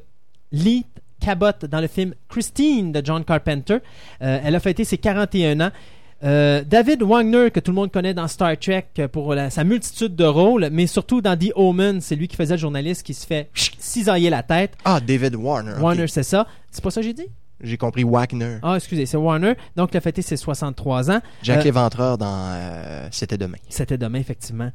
Lee 0.51 0.85
Cabot 1.19 1.47
dans 1.67 1.81
le 1.81 1.87
film 1.87 2.13
Christine 2.29 2.91
de 2.91 3.01
John 3.03 3.23
Carpenter. 3.23 3.77
Euh, 4.21 4.39
elle 4.43 4.55
a 4.55 4.59
fêté 4.59 4.83
ses 4.83 4.97
41 4.99 5.61
ans. 5.61 5.71
Euh, 6.24 6.63
David 6.65 7.03
Wagner, 7.03 7.51
que 7.51 7.59
tout 7.59 7.71
le 7.71 7.76
monde 7.76 7.91
connaît 7.91 8.13
dans 8.13 8.28
Star 8.28 8.57
Trek 8.57 8.86
euh, 8.99 9.07
pour 9.09 9.36
la- 9.36 9.49
sa 9.49 9.63
multitude 9.63 10.15
de 10.15 10.24
rôles, 10.24 10.69
mais 10.71 10.88
surtout 10.88 11.19
dans 11.21 11.38
The 11.38 11.51
Omen, 11.55 11.99
c'est 11.99 12.15
lui 12.15 12.28
qui 12.30 12.36
faisait 12.38 12.53
le 12.53 12.59
journaliste 12.59 13.03
qui 13.03 13.13
se 13.13 13.28
fait 13.28 13.49
cisailler 13.78 14.30
la 14.30 14.41
tête. 14.43 14.74
Ah, 14.86 14.99
David 15.01 15.36
Warner. 15.36 15.74
Warner, 15.82 16.07
c'est 16.07 16.24
ça. 16.24 16.47
C'est 16.71 16.84
pas 16.84 16.91
ça 16.91 17.01
que 17.01 17.07
j'ai 17.07 17.13
dit? 17.13 17.28
J'ai 17.61 17.78
compris 17.78 18.03
Wagner. 18.03 18.57
Ah, 18.61 18.76
excusez, 18.76 19.05
c'est 19.05 19.17
Warner. 19.17 19.53
Donc, 19.76 19.89
il 19.93 19.97
a 19.97 20.01
fêté 20.01 20.21
ses 20.21 20.36
63 20.38 21.11
ans. 21.11 21.19
Jack 21.43 21.59
Euh, 21.59 21.63
Léventreur 21.63 22.17
dans 22.17 22.51
euh, 22.55 23.07
C'était 23.11 23.38
demain. 23.38 23.57
C'était 23.69 23.97
demain, 23.97 24.19
effectivement. 24.19 24.69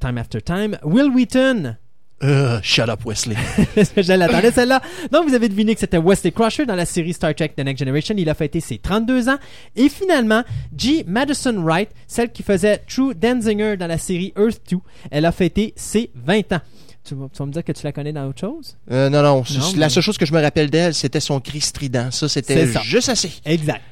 Time 0.00 0.18
After 0.18 0.40
Time. 0.42 0.76
Will 0.84 1.10
Wheaton, 1.14 1.76
Euh, 2.22 2.60
shut 2.62 2.88
up, 2.88 3.00
Wesley. 3.04 3.36
Je 3.76 4.50
celle-là. 4.50 4.80
Donc 5.10 5.28
vous 5.28 5.34
avez 5.34 5.48
deviné 5.48 5.74
que 5.74 5.80
c'était 5.80 5.98
Wesley 5.98 6.30
Crusher 6.30 6.66
dans 6.66 6.76
la 6.76 6.86
série 6.86 7.12
Star 7.12 7.34
Trek 7.34 7.52
The 7.56 7.60
Next 7.60 7.80
Generation. 7.80 8.14
Il 8.16 8.28
a 8.28 8.34
fêté 8.34 8.60
ses 8.60 8.78
32 8.78 9.28
ans. 9.28 9.38
Et 9.74 9.88
finalement, 9.88 10.42
G. 10.76 11.04
Madison 11.06 11.62
Wright, 11.62 11.90
celle 12.06 12.30
qui 12.30 12.42
faisait 12.42 12.78
True 12.88 13.14
Denzinger 13.14 13.76
dans 13.76 13.88
la 13.88 13.98
série 13.98 14.32
Earth 14.36 14.60
2, 14.70 14.78
elle 15.10 15.24
a 15.24 15.32
fêté 15.32 15.72
ses 15.76 16.10
20 16.14 16.52
ans. 16.52 16.60
Tu 17.04 17.16
vas, 17.16 17.26
tu 17.32 17.38
vas 17.38 17.46
me 17.46 17.52
dire 17.52 17.64
que 17.64 17.72
tu 17.72 17.82
la 17.84 17.90
connais 17.92 18.12
dans 18.12 18.28
autre 18.28 18.38
chose? 18.40 18.76
Euh, 18.90 19.10
non, 19.10 19.22
non, 19.22 19.42
La 19.76 19.88
seule 19.88 20.02
chose 20.04 20.16
que 20.18 20.24
je 20.26 20.32
me 20.32 20.40
rappelle 20.40 20.70
d'elle, 20.70 20.94
c'était 20.94 21.18
son 21.20 21.40
cri 21.40 21.60
strident. 21.60 22.10
Ça, 22.12 22.28
c'était 22.28 22.54
juste 22.84 23.08
assez. 23.08 23.32
Exact. 23.44 23.82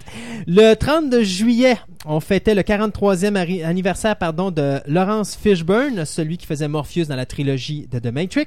Le 0.46 0.74
30 0.74 1.10
de 1.10 1.20
juillet, 1.22 1.76
on 2.06 2.20
fêtait 2.20 2.54
le 2.54 2.62
43e 2.62 3.34
ari- 3.36 3.62
anniversaire 3.64 4.16
pardon, 4.16 4.50
de 4.50 4.80
Lawrence 4.86 5.36
Fishburne, 5.36 6.04
celui 6.04 6.38
qui 6.38 6.46
faisait 6.46 6.68
Morpheus 6.68 7.06
dans 7.06 7.16
la 7.16 7.26
trilogie 7.26 7.88
de 7.90 7.98
The 7.98 8.12
Matrix. 8.12 8.46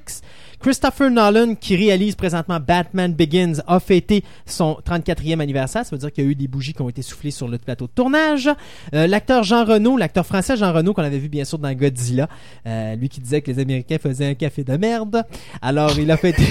Christopher 0.63 1.11
Nolan, 1.11 1.55
qui 1.55 1.75
réalise 1.75 2.15
présentement 2.15 2.57
Batman 2.57 3.13
Begins, 3.13 3.55
a 3.67 3.81
fêté 3.81 4.23
son 4.45 4.77
34e 4.87 5.41
anniversaire. 5.41 5.85
Ça 5.85 5.93
veut 5.93 5.97
dire 5.97 6.09
qu'il 6.09 6.23
y 6.23 6.27
a 6.27 6.29
eu 6.29 6.35
des 6.35 6.47
bougies 6.47 6.73
qui 6.73 6.81
ont 6.81 6.87
été 6.87 7.01
soufflées 7.01 7.31
sur 7.31 7.49
le 7.49 7.57
plateau 7.57 7.85
de 7.87 7.91
tournage. 7.91 8.49
Euh, 8.93 9.05
l'acteur 9.05 9.43
Jean 9.43 9.65
Reno, 9.65 9.97
l'acteur 9.97 10.25
français 10.25 10.55
Jean 10.55 10.71
Reno, 10.71 10.93
qu'on 10.93 11.03
avait 11.03 11.17
vu 11.17 11.27
bien 11.27 11.43
sûr 11.43 11.59
dans 11.59 11.73
Godzilla, 11.73 12.29
euh, 12.65 12.95
lui 12.95 13.09
qui 13.09 13.19
disait 13.19 13.41
que 13.41 13.51
les 13.51 13.59
Américains 13.59 13.97
faisaient 14.01 14.25
un 14.25 14.35
café 14.35 14.63
de 14.63 14.77
merde. 14.77 15.25
Alors, 15.61 15.99
il 15.99 16.09
a 16.09 16.15
fêté, 16.15 16.43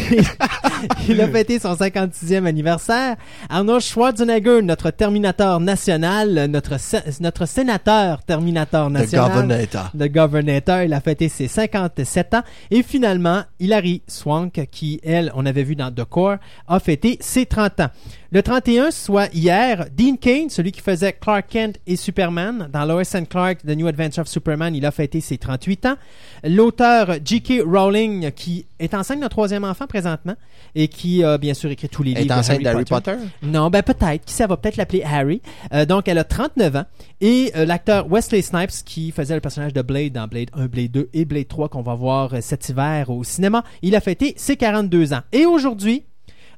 il 1.08 1.18
a 1.18 1.28
fêté 1.28 1.58
son 1.58 1.72
56e 1.72 2.44
anniversaire. 2.44 3.16
Arnold 3.48 3.80
Schwarzenegger, 3.80 4.60
notre 4.60 4.90
Terminator 4.90 5.58
national, 5.58 6.50
notre, 6.50 6.76
notre 7.22 7.46
sénateur 7.46 8.22
Terminator 8.24 8.88
The 8.88 8.92
national. 8.92 9.30
Governator. 9.30 9.90
Le 9.98 10.08
Governator, 10.08 10.82
il 10.82 10.92
a 10.92 11.00
fêté 11.00 11.30
ses 11.30 11.48
57 11.48 12.34
ans. 12.34 12.42
Et 12.70 12.82
finalement, 12.82 13.42
Hilary 13.58 14.01
Swank, 14.06 14.68
qui, 14.70 15.00
elle, 15.02 15.32
on 15.34 15.46
avait 15.46 15.62
vu 15.62 15.76
dans 15.76 15.92
The 15.92 16.04
Core, 16.04 16.36
a 16.68 16.80
fêté 16.80 17.16
ses 17.20 17.46
30 17.46 17.80
ans. 17.80 17.90
Le 18.34 18.42
31, 18.42 18.90
soit 18.92 19.28
hier, 19.34 19.88
Dean 19.94 20.16
Kane, 20.16 20.48
celui 20.48 20.72
qui 20.72 20.80
faisait 20.80 21.12
Clark 21.12 21.48
Kent 21.50 21.78
et 21.86 21.96
Superman, 21.96 22.66
dans 22.72 22.86
Lois 22.86 23.02
and 23.14 23.26
Clark, 23.26 23.58
The 23.58 23.76
New 23.76 23.86
Adventure 23.86 24.22
of 24.22 24.28
Superman, 24.28 24.74
il 24.74 24.86
a 24.86 24.90
fêté 24.90 25.20
ses 25.20 25.36
38 25.36 25.84
ans. 25.84 25.96
L'auteur 26.42 27.16
J.K. 27.22 27.60
Rowling, 27.66 28.30
qui 28.32 28.64
est 28.78 28.94
enceinte 28.94 29.20
d'un 29.20 29.28
troisième 29.28 29.64
enfant 29.64 29.86
présentement, 29.86 30.34
et 30.74 30.88
qui 30.88 31.22
a 31.22 31.36
bien 31.36 31.52
sûr 31.52 31.70
écrit 31.70 31.90
tous 31.90 32.02
les 32.02 32.12
Elle 32.12 32.16
est 32.16 32.22
livres 32.22 32.36
de 32.36 32.40
enceinte 32.40 32.54
Harry 32.54 32.64
d'Harry 32.64 32.84
Potter. 32.86 33.10
Potter? 33.10 33.26
Non, 33.42 33.68
ben 33.68 33.82
peut-être. 33.82 34.24
Qui 34.24 34.32
ça 34.32 34.46
va 34.46 34.56
peut-être 34.56 34.78
l'appeler 34.78 35.02
Harry. 35.04 35.42
Euh, 35.74 35.84
donc, 35.84 36.08
elle 36.08 36.16
a 36.16 36.24
39 36.24 36.76
ans. 36.76 36.84
Et 37.20 37.52
euh, 37.54 37.66
l'acteur 37.66 38.10
Wesley 38.10 38.40
Snipes, 38.40 38.82
qui 38.86 39.10
faisait 39.10 39.34
le 39.34 39.42
personnage 39.42 39.74
de 39.74 39.82
Blade 39.82 40.12
dans 40.14 40.26
Blade 40.26 40.48
1, 40.54 40.68
Blade 40.68 40.90
2 40.90 41.10
et 41.12 41.26
Blade 41.26 41.48
3 41.48 41.68
qu'on 41.68 41.82
va 41.82 41.94
voir 41.96 42.32
euh, 42.32 42.38
cet 42.40 42.66
hiver 42.70 43.10
au 43.10 43.24
cinéma, 43.24 43.62
il 43.82 43.94
a 43.94 44.00
fêté 44.00 44.32
ses 44.38 44.56
42 44.56 45.12
ans. 45.12 45.20
Et 45.32 45.44
aujourd'hui, 45.44 46.04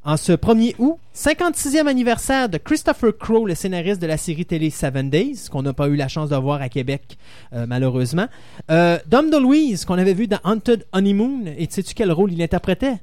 En 0.07 0.19
ce 0.19 0.33
1er 0.33 0.75
août, 0.79 0.99
56e 1.17 1.87
anniversaire 1.87 2.51
de 2.51 2.59
Christopher 2.59 3.17
Crowe, 3.17 3.49
le 3.49 3.55
scénariste 3.55 4.03
de 4.03 4.07
la 4.07 4.19
série 4.19 4.45
télé 4.45 4.69
Seven 4.69 5.09
Days, 5.09 5.49
qu'on 5.51 5.63
n'a 5.63 5.73
pas 5.73 5.89
eu 5.89 5.97
la 5.97 6.09
chance 6.09 6.29
de 6.29 6.37
voir 6.37 6.61
à 6.61 6.69
Québec, 6.69 7.17
euh, 7.55 7.65
malheureusement. 7.67 8.27
Euh, 8.71 8.99
Dom 9.07 9.31
DeLuise, 9.31 9.87
qu'on 9.87 9.97
avait 9.97 10.13
vu 10.13 10.27
dans 10.27 10.41
Haunted 10.45 10.85
Honeymoon, 10.93 11.47
et 11.57 11.67
sais-tu 11.71 11.95
quel 11.95 12.13
rôle 12.13 12.35
il 12.35 12.43
interprétait? 12.43 12.99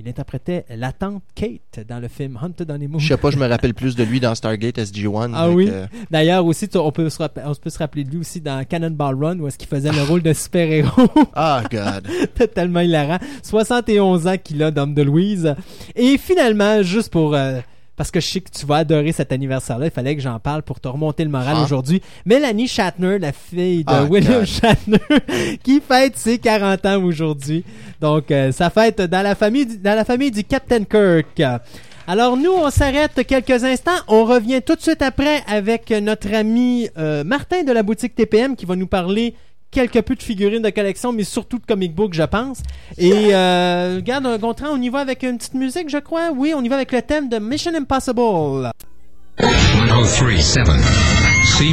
Il 0.00 0.08
interprétait 0.08 0.64
la 0.76 0.92
tante 0.92 1.24
Kate 1.34 1.84
dans 1.88 1.98
le 1.98 2.06
film 2.06 2.38
Haunted 2.40 2.70
Honeymoon. 2.70 3.00
Je 3.00 3.08
sais 3.08 3.16
pas, 3.16 3.30
je 3.32 3.36
me 3.36 3.46
rappelle 3.48 3.74
plus 3.74 3.96
de 3.96 4.04
lui 4.04 4.20
dans 4.20 4.32
Stargate 4.34 4.78
SG-1. 4.78 5.32
Ah 5.34 5.50
oui? 5.50 5.68
euh, 5.68 5.86
D'ailleurs, 6.08 6.46
aussi, 6.46 6.68
tu- 6.68 6.78
on 6.78 6.92
peut, 6.92 7.10
se 7.10 7.20
on 7.20 7.54
peut 7.56 7.70
se 7.70 7.78
rappeler 7.78 8.04
de 8.04 8.10
lui 8.10 8.18
aussi 8.18 8.40
dans 8.40 8.64
Cannonball 8.64 9.16
Run, 9.24 9.38
où 9.40 9.48
est-ce 9.48 9.58
qu'il 9.58 9.66
faisait 9.66 9.90
le 9.90 10.02
rôle 10.04 10.22
de 10.22 10.32
super-héros. 10.32 11.08
Ah, 11.34 11.64
God. 11.68 12.06
C'était 12.20 12.46
tellement 12.46 12.78
hilarant. 12.80 13.18
71 13.42 14.28
ans 14.28 14.36
qu'il 14.42 14.62
a, 14.62 14.70
Dom 14.70 14.94
de 14.94 15.02
Louise. 15.02 15.54
Et 15.96 16.16
finalement, 16.16 16.80
juste 16.82 17.10
pour... 17.10 17.34
euh, 17.34 17.58
parce 17.98 18.10
que 18.10 18.20
je 18.20 18.26
sais 18.26 18.40
que 18.40 18.48
tu 18.50 18.64
vas 18.64 18.76
adorer 18.76 19.12
cet 19.12 19.32
anniversaire-là, 19.32 19.86
il 19.86 19.90
fallait 19.90 20.16
que 20.16 20.22
j'en 20.22 20.38
parle 20.38 20.62
pour 20.62 20.80
te 20.80 20.88
remonter 20.88 21.24
le 21.24 21.30
moral 21.30 21.56
Ah. 21.58 21.62
aujourd'hui. 21.64 22.00
Mélanie 22.24 22.68
Shatner, 22.68 23.18
la 23.18 23.32
fille 23.32 23.84
de 23.84 23.92
Ah, 23.92 24.04
William 24.04 24.38
God. 24.38 24.46
Shatner, 24.46 25.58
qui 25.62 25.82
fête 25.86 26.16
ses 26.16 26.38
40 26.38 26.86
ans 26.86 27.02
aujourd'hui. 27.02 27.64
Donc, 28.00 28.30
euh, 28.30 28.52
ça 28.52 28.70
fête 28.70 29.02
dans 29.02 29.22
la 29.22 29.34
famille, 29.34 29.66
du- 29.66 29.76
dans 29.78 29.94
la 29.94 30.04
famille 30.06 30.30
du 30.30 30.44
Captain 30.44 30.84
Kirk. 30.84 31.42
Alors 32.06 32.38
nous, 32.38 32.52
on 32.52 32.70
s'arrête 32.70 33.20
quelques 33.26 33.64
instants. 33.64 33.90
On 34.08 34.24
revient 34.24 34.62
tout 34.64 34.74
de 34.74 34.80
suite 34.80 35.02
après 35.02 35.42
avec 35.46 35.90
notre 35.90 36.32
ami 36.32 36.88
euh, 36.96 37.22
Martin 37.22 37.64
de 37.64 37.72
la 37.72 37.82
boutique 37.82 38.14
TPM 38.14 38.56
qui 38.56 38.64
va 38.64 38.76
nous 38.76 38.86
parler 38.86 39.34
quelque 39.70 39.98
peu 40.00 40.14
de 40.14 40.22
figurines 40.22 40.62
de 40.62 40.70
collection, 40.70 41.12
mais 41.12 41.24
surtout 41.24 41.58
de 41.58 41.66
comic 41.66 41.94
book, 41.94 42.14
je 42.14 42.22
pense. 42.22 42.60
Et 42.96 43.12
euh, 43.34 43.96
regarde, 43.96 44.40
Gontran, 44.40 44.68
on 44.72 44.80
y 44.80 44.88
va 44.88 45.00
avec 45.00 45.22
une 45.22 45.38
petite 45.38 45.54
musique, 45.54 45.88
je 45.88 45.98
crois. 45.98 46.30
Oui, 46.34 46.52
on 46.54 46.62
y 46.62 46.68
va 46.68 46.76
avec 46.76 46.92
le 46.92 47.02
thème 47.02 47.28
de 47.28 47.38
Mission 47.38 47.74
Impossible. 47.74 48.70
1037. 49.40 50.66
See 51.44 51.72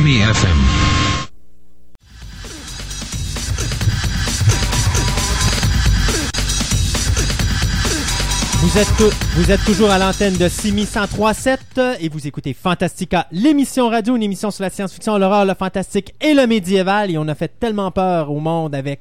Vous 8.76 9.52
êtes, 9.52 9.64
toujours 9.64 9.90
à 9.90 9.98
l'antenne 9.98 10.34
de 10.34 10.50
Simi 10.50 10.82
1037 10.82 11.60
euh, 11.78 11.96
et 12.02 12.10
vous 12.10 12.28
écoutez 12.28 12.54
Fantastica, 12.54 13.26
l'émission 13.32 13.88
radio, 13.88 14.18
une 14.18 14.24
émission 14.24 14.52
sur 14.52 14.64
la 14.64 14.70
science-fiction, 14.70 15.18
l'horreur, 15.18 15.46
le 15.46 15.54
fantastique 15.54 16.14
et 16.20 16.34
le 16.34 16.46
médiéval. 16.46 17.10
Et 17.10 17.18
on 17.18 17.26
a 17.30 17.36
fait 17.36 17.58
tellement 17.58 17.90
peur 17.92 18.30
au 18.30 18.42
monde 18.42 18.76
avec 18.76 19.00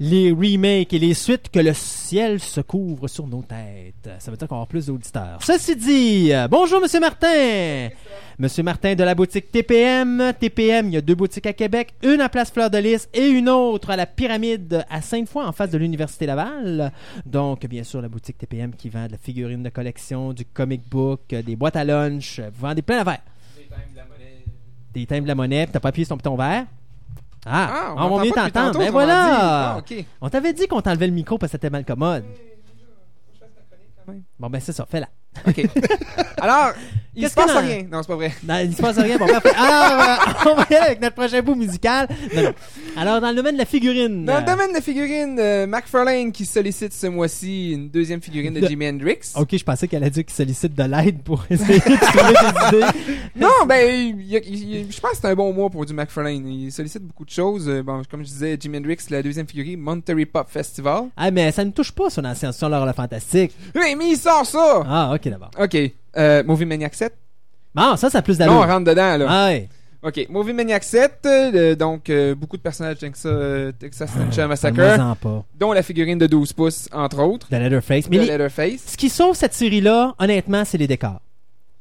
les 0.00 0.30
remakes 0.30 0.92
et 0.92 0.98
les 0.98 1.14
suites 1.14 1.50
que 1.50 1.58
le 1.58 1.74
ciel 1.74 2.38
se 2.38 2.60
couvre 2.60 3.08
sur 3.08 3.26
nos 3.26 3.42
têtes. 3.42 4.08
Ça 4.20 4.30
veut 4.30 4.36
dire 4.36 4.46
qu'on 4.46 4.54
avoir 4.54 4.68
plus 4.68 4.86
d'auditeurs. 4.86 5.38
Ceci 5.42 5.74
dit, 5.74 6.32
euh, 6.32 6.46
bonjour 6.46 6.80
Monsieur 6.80 7.00
Martin. 7.00 7.88
Monsieur 8.38 8.62
Martin 8.62 8.94
de 8.94 9.02
la 9.02 9.16
boutique 9.16 9.50
TPM. 9.50 10.32
TPM, 10.38 10.86
il 10.88 10.94
y 10.94 10.96
a 10.96 11.00
deux 11.00 11.16
boutiques 11.16 11.46
à 11.46 11.52
Québec, 11.52 11.94
une 12.04 12.20
à 12.20 12.28
Place 12.28 12.52
Fleur 12.52 12.70
de 12.70 12.78
Lys 12.78 13.08
et 13.12 13.26
une 13.26 13.48
autre 13.48 13.90
à 13.90 13.96
la 13.96 14.06
Pyramide 14.06 14.84
à 14.88 15.02
Sainte-Foy 15.02 15.44
en 15.44 15.52
face 15.52 15.70
de 15.70 15.78
l'Université 15.78 16.26
Laval. 16.26 16.92
Donc, 17.26 17.66
bien 17.66 17.82
sûr, 17.82 18.00
la 18.00 18.08
boutique 18.08 18.38
TPM 18.38 18.74
qui 18.74 18.88
vend 18.90 19.06
de 19.06 19.12
la 19.12 19.18
figurine 19.18 19.64
de 19.64 19.68
collection, 19.68 20.32
du 20.32 20.44
comic 20.44 20.88
book, 20.88 21.20
euh, 21.32 21.42
des 21.42 21.56
boîtes 21.56 21.76
à 21.76 21.82
lunch, 21.82 22.38
euh, 22.38 22.50
vous 22.54 22.60
vendez 22.60 22.82
plein 22.82 22.98
d'affaires. 22.98 23.22
Des 24.94 25.06
thèmes 25.06 25.24
de 25.24 25.28
la 25.28 25.34
monnaie, 25.34 25.64
puis 25.64 25.72
t'as 25.72 25.80
pas 25.80 25.88
appuyé 25.88 26.04
sur 26.04 26.14
ton 26.14 26.18
piton 26.18 26.36
vert. 26.36 26.66
Ah, 27.46 27.92
on, 27.92 27.94
va 27.94 28.08
m'entend 28.08 28.24
mieux 28.24 28.30
pas 28.30 28.40
depuis 28.42 28.52
t'entendre. 28.52 28.78
Ben 28.78 28.80
autrement 28.80 28.90
voilà! 28.90 29.70
Ah. 29.76 29.82
On 30.20 30.28
t'avait 30.28 30.52
dit 30.52 30.66
qu'on 30.66 30.80
t'enlevait 30.80 31.06
le 31.06 31.12
micro 31.12 31.38
parce 31.38 31.52
que 31.52 31.58
c'était 31.58 31.70
mal 31.70 31.84
commode. 31.84 32.24
Bon, 34.38 34.48
ben 34.48 34.60
c'est 34.60 34.72
ça, 34.72 34.86
fais-la. 34.88 35.08
Ok. 35.46 35.68
Alors, 36.40 36.72
il 37.18 37.22
Qu'est-ce 37.22 37.30
se 37.32 37.36
passe 37.36 37.52
dans- 37.54 37.60
rien. 37.60 37.82
Non, 37.90 38.00
c'est 38.02 38.08
pas 38.08 38.14
vrai. 38.16 38.32
Non, 38.46 38.54
il 38.64 38.74
se 38.76 38.80
passe 38.82 38.98
rien. 38.98 39.18
Bon, 39.18 39.26
parfait. 39.26 39.52
Alors, 39.56 40.00
euh, 40.46 40.50
on 40.50 40.54
va 40.54 40.66
y 40.70 40.74
aller 40.74 40.86
avec 40.86 41.00
notre 41.02 41.14
prochain 41.16 41.42
bout 41.42 41.54
musical. 41.54 42.08
Non, 42.34 42.42
non. 42.42 42.52
Alors, 42.96 43.20
dans 43.20 43.30
le 43.30 43.34
domaine 43.36 43.54
de 43.54 43.58
la 43.58 43.64
figurine. 43.64 44.24
Dans 44.24 44.36
le 44.36 44.42
euh, 44.42 44.46
domaine 44.46 44.72
de 44.72 44.80
figurines, 44.80 45.36
euh, 45.40 45.66
McFarlane 45.66 46.32
qui 46.32 46.46
sollicite 46.46 46.92
ce 46.92 47.06
mois-ci 47.08 47.72
une 47.72 47.88
deuxième 47.90 48.22
figurine 48.22 48.54
de 48.54 48.60
De- 48.60 48.66
Jimi 48.68 48.88
Hendrix. 48.88 49.18
Ok, 49.36 49.56
je 49.56 49.64
pensais 49.64 49.88
qu'elle 49.88 50.04
a 50.04 50.10
dit 50.10 50.24
qu'il 50.24 50.34
sollicite 50.34 50.74
de 50.74 50.82
l'aide 50.84 51.22
pour 51.22 51.44
essayer 51.50 51.78
de 51.78 52.06
trouver 52.06 52.32
des 52.32 52.76
idées. 52.78 52.86
Non, 53.36 53.66
ben, 53.66 53.94
il 53.94 54.32
il 54.32 54.86
je 54.92 55.00
pense 55.00 55.12
que 55.12 55.16
c'est 55.22 55.26
un 55.28 55.34
bon 55.34 55.52
mois 55.52 55.70
pour 55.70 55.84
du 55.84 55.92
McFarlane. 55.94 56.46
Il 56.46 56.70
sollicite 56.72 57.02
beaucoup 57.02 57.24
de 57.24 57.30
choses. 57.30 57.68
Euh, 57.68 57.82
Bon, 57.82 58.02
comme 58.10 58.20
je 58.22 58.28
disais, 58.28 58.56
Jimi 58.60 58.78
Hendrix, 58.78 58.98
la 59.10 59.22
deuxième 59.22 59.46
figurine, 59.46 59.80
Monterey 59.80 60.26
Pop 60.26 60.46
Festival. 60.50 61.04
Ah, 61.16 61.30
mais 61.30 61.50
ça 61.52 61.64
ne 61.64 61.70
touche 61.70 61.92
pas 61.92 62.10
sur 62.10 62.20
la 62.22 62.34
science-fiction, 62.34 62.68
l'horreur, 62.68 62.86
le 62.86 62.92
fantastique. 62.92 63.52
Oui, 63.74 63.94
mais 63.96 64.10
il 64.10 64.16
sort 64.16 64.44
ça! 64.44 64.82
Ah, 64.86 65.12
ok, 65.14 65.28
d'abord. 65.28 65.50
Ok. 65.58 65.76
Euh, 66.18 66.42
Movie 66.44 66.64
Maniac 66.66 66.94
7. 66.94 67.14
Bon, 67.74 67.96
ça, 67.96 68.10
ça 68.10 68.18
a 68.18 68.22
plus 68.22 68.38
Là, 68.38 68.46
on 68.50 68.54
d'allure. 68.60 68.66
rentre 68.74 68.84
dedans, 68.90 69.16
là. 69.18 69.26
Ah, 69.28 69.46
ouais. 69.48 69.68
Ok. 70.02 70.26
Movie 70.30 70.52
Maniac 70.52 70.84
7. 70.84 71.20
euh, 71.26 71.74
donc, 71.74 72.08
euh, 72.10 72.34
beaucoup 72.34 72.56
de 72.56 72.62
personnages 72.62 72.98
Texas, 72.98 73.26
Texas 73.78 74.10
Chainsaw 74.16 74.48
Massacre. 74.48 75.16
Pas. 75.20 75.44
Dont 75.58 75.72
la 75.72 75.82
figurine 75.82 76.18
de 76.18 76.26
12 76.26 76.52
pouces, 76.52 76.88
entre 76.92 77.20
autres. 77.20 77.48
De 77.50 77.56
Leatherface. 77.56 78.08
Mais 78.10 78.16
de 78.18 78.22
les- 78.22 78.28
Leatherface. 78.28 78.84
ce 78.86 78.96
qui 78.96 79.08
sauve 79.10 79.34
cette 79.36 79.54
série-là, 79.54 80.14
honnêtement, 80.18 80.64
c'est 80.64 80.78
les 80.78 80.86
décors. 80.86 81.20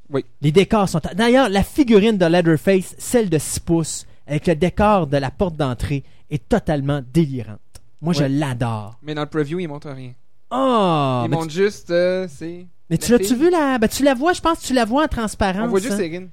Oui. 0.09 0.23
Les 0.41 0.51
décors 0.51 0.87
sont. 0.89 1.01
D'ailleurs, 1.15 1.49
la 1.49 1.63
figurine 1.63 2.17
de 2.17 2.25
Leatherface, 2.25 2.95
celle 2.97 3.29
de 3.29 3.37
6 3.37 3.59
pouces, 3.59 4.05
avec 4.27 4.47
le 4.47 4.55
décor 4.55 5.07
de 5.07 5.17
la 5.17 5.31
porte 5.31 5.55
d'entrée, 5.55 6.03
est 6.31 6.47
totalement 6.49 7.01
délirante. 7.13 7.59
Moi, 8.01 8.13
je 8.13 8.23
l'adore. 8.23 8.97
Mais 9.03 9.13
dans 9.15 9.21
le 9.21 9.27
preview, 9.27 9.59
il 9.59 9.67
montre 9.67 9.89
rien. 9.89 10.11
Oh! 10.51 11.23
il 11.25 11.29
montre 11.31 11.47
tu, 11.47 11.55
juste, 11.63 11.91
euh, 11.91 12.27
c'est. 12.29 12.65
Mais 12.89 12.97
tu 12.97 13.11
la 13.11 13.17
l'as-tu 13.17 13.35
vu 13.35 13.49
là? 13.49 13.77
Ben, 13.77 13.87
tu 13.87 14.03
la 14.03 14.13
vois, 14.13 14.33
je 14.33 14.41
pense 14.41 14.59
que 14.59 14.65
tu 14.65 14.73
la 14.73 14.85
vois 14.85 15.03
en 15.05 15.07
transparence. 15.07 15.65
On 15.65 15.69
voit 15.69 15.79
juste 15.79 15.93
hein. 15.93 15.99
Erin. 16.03 16.25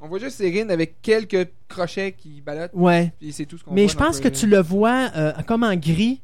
On 0.00 0.08
voit 0.08 0.18
juste 0.18 0.40
Erin 0.40 0.68
avec 0.70 1.00
quelques 1.00 1.48
crochets 1.68 2.12
qui 2.12 2.40
ballottent. 2.40 2.72
Ouais. 2.74 3.12
Puis 3.20 3.32
c'est 3.32 3.46
tout 3.46 3.56
ce 3.58 3.64
qu'on 3.64 3.72
Mais 3.72 3.84
voit 3.84 3.92
je 3.92 3.96
pense 3.96 4.20
que 4.20 4.28
tu 4.28 4.46
le 4.46 4.60
vois 4.60 5.10
euh, 5.16 5.32
comme 5.46 5.62
en 5.62 5.76
gris. 5.76 6.20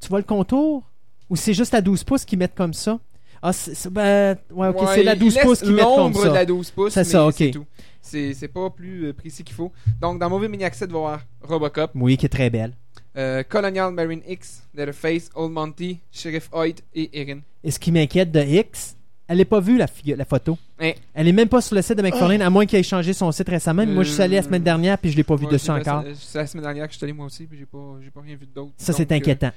Tu 0.00 0.08
vois 0.08 0.18
le 0.18 0.24
contour? 0.24 0.82
Ou 1.30 1.36
c'est 1.36 1.54
juste 1.54 1.72
à 1.74 1.80
12 1.80 2.04
pouces 2.04 2.24
qu'ils 2.24 2.38
mettent 2.38 2.54
comme 2.56 2.74
ça? 2.74 2.98
Ah, 3.40 3.52
c'est, 3.52 3.74
c'est- 3.74 3.90
ben, 3.90 4.36
ouais, 4.50 4.68
ok, 4.68 4.82
Ouais, 4.82 4.86
c'est 4.94 5.02
la 5.02 5.14
il 5.14 5.18
12 5.20 5.34
laisse 5.34 5.44
pouces 5.44 5.60
qu'ils 5.62 5.72
mettent 5.72 5.84
comme 5.84 5.96
l'ombre 5.96 6.20
de 6.22 6.26
ça. 6.28 6.32
la 6.34 6.44
12 6.44 6.70
pouces. 6.72 6.92
C'est 6.92 7.04
ça, 7.04 7.26
ok. 7.26 7.34
C'est 7.38 7.50
tout. 7.52 7.64
C'est 8.00 8.34
c'est 8.34 8.48
pas 8.48 8.68
plus 8.70 9.06
euh, 9.06 9.12
précis 9.12 9.44
qu'il 9.44 9.54
faut. 9.54 9.72
Donc, 10.00 10.18
dans 10.18 10.28
Movie 10.28 10.48
Maniac 10.48 10.74
7, 10.74 10.90
va 10.90 10.98
voir 10.98 11.20
Robocop, 11.42 11.92
Oui, 11.94 12.16
qui 12.16 12.26
est 12.26 12.28
très 12.28 12.50
belle. 12.50 12.72
euh, 13.16 13.42
Colonial 13.44 13.92
Marine 13.92 14.22
X, 14.28 14.64
Leatherface, 14.74 15.30
Old 15.36 15.52
Monty, 15.52 16.00
Sheriff 16.10 16.48
Hoyt 16.52 16.74
et 16.94 17.20
Erin. 17.20 17.40
Et 17.64 17.70
ce 17.70 17.78
qui 17.78 17.92
m'inquiète 17.92 18.30
de 18.32 18.40
X, 18.42 18.96
elle 19.32 19.38
n'est 19.38 19.44
pas 19.44 19.60
vue 19.60 19.76
la, 19.78 19.86
figu- 19.86 20.14
la 20.14 20.24
photo. 20.24 20.56
Hein. 20.78 20.92
Elle 21.14 21.26
est 21.28 21.32
même 21.32 21.48
pas 21.48 21.60
sur 21.60 21.74
le 21.74 21.82
site 21.82 21.96
de 21.96 22.02
McFarlane, 22.02 22.42
à 22.42 22.50
moins 22.50 22.66
qu'il 22.66 22.78
ait 22.78 22.82
changé 22.82 23.12
son 23.12 23.32
site 23.32 23.48
récemment. 23.48 23.84
Mais 23.86 23.92
Moi, 23.92 24.04
je 24.04 24.10
suis 24.12 24.22
allé 24.22 24.36
la 24.36 24.42
semaine 24.42 24.62
dernière 24.62 24.98
puis 24.98 25.10
je 25.10 25.16
l'ai 25.16 25.24
pas 25.24 25.36
vu 25.36 25.46
Ouais, 25.46 25.52
dessus 25.52 25.66
c'est 25.66 25.72
encore. 25.72 26.04
C'est 26.14 26.38
la 26.38 26.46
semaine 26.46 26.64
dernière 26.64 26.86
que 26.86 26.92
je 26.92 26.98
suis 26.98 27.04
allé 27.04 27.12
moi 27.12 27.26
aussi, 27.26 27.44
puis 27.46 27.58
j'ai 27.58 27.66
pas, 27.66 27.96
j'ai 28.02 28.10
pas 28.10 28.20
rien 28.20 28.36
vu 28.36 28.46
d'autre. 28.46 28.72
Ça, 28.76 28.92
c'est 28.92 29.10
euh, 29.10 29.14
inquiétant. 29.16 29.50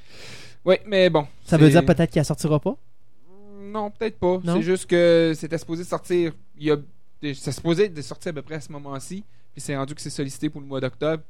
ouais, 0.66 0.82
mais 0.88 1.10
bon. 1.10 1.28
Ça 1.46 1.58
veut 1.58 1.66
c'est- 1.68 1.72
dire 1.74 1.86
peut-être 1.86 2.12
qu'elle 2.12 2.26
sortira 2.26 2.60
pas? 2.60 2.76
Non, 3.62 3.92
peut-être 3.92 4.18
pas. 4.18 4.40
Non? 4.44 4.56
C'est 4.56 4.62
juste 4.62 4.86
que 4.86 5.34
c'était 5.36 5.58
supposé 5.58 5.84
sortir. 5.84 6.32
Il 6.58 6.68
y 6.68 6.72
a, 6.72 6.78
c'est 7.22 7.52
supposé 7.52 7.90
de 7.90 8.02
sortir 8.02 8.30
à 8.30 8.34
peu 8.34 8.42
près 8.42 8.56
à 8.56 8.62
ce 8.62 8.72
moment-ci. 8.72 9.24
Puis 9.54 9.62
c'est 9.62 9.76
rendu 9.76 9.96
que 9.96 10.02
c'est 10.02 10.10
sollicité 10.10 10.50
pour 10.50 10.62
le 10.62 10.68
mois 10.68 10.80
d'octobre. 10.82 11.24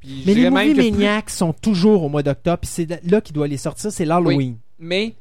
Puis 0.00 0.22
je 0.22 0.26
Mais 0.26 0.34
les 0.34 0.90
dirais 0.90 1.20
que 1.22 1.24
plus- 1.26 1.32
sont 1.34 1.52
toujours 1.52 2.02
au 2.02 2.08
mois 2.08 2.22
d'octobre. 2.22 2.58
Puis 2.58 2.68
c'est 2.70 3.00
là 3.10 3.20
qu'il 3.20 3.34
doit 3.34 3.46
les 3.48 3.56
sortir, 3.56 3.90
c'est 3.92 4.04
l'Halloween. 4.04 4.56
Mais 4.78 5.14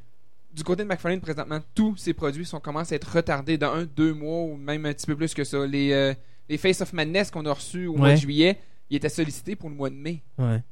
du 0.56 0.64
côté 0.64 0.84
de 0.84 0.88
McFarlane, 0.88 1.20
présentement, 1.20 1.60
tous 1.74 1.98
ces 1.98 2.14
produits 2.14 2.46
sont 2.46 2.60
commencent 2.60 2.92
à 2.92 2.96
être 2.96 3.14
retardés 3.14 3.58
d'un, 3.58 3.84
deux 3.84 4.14
mois 4.14 4.44
ou 4.44 4.56
même 4.56 4.86
un 4.86 4.94
petit 4.94 5.06
peu 5.06 5.16
plus 5.16 5.34
que 5.34 5.44
ça. 5.44 5.66
Les, 5.66 5.92
euh, 5.92 6.14
les 6.48 6.58
Face 6.58 6.82
of 6.82 6.94
Madness 6.94 7.30
qu'on 7.30 7.46
a 7.46 7.52
reçus 7.52 7.88
au 7.88 7.96
mois 7.96 8.12
de 8.12 8.16
juillet, 8.16 8.58
ils 8.90 8.98
étaient 8.98 9.10
sollicités 9.10 9.56
pour 9.56 9.70
le 9.70 9.76
mois 9.76 9.90
de 9.90 9.96
mai. 9.96 10.22
Ouais. 10.38 10.64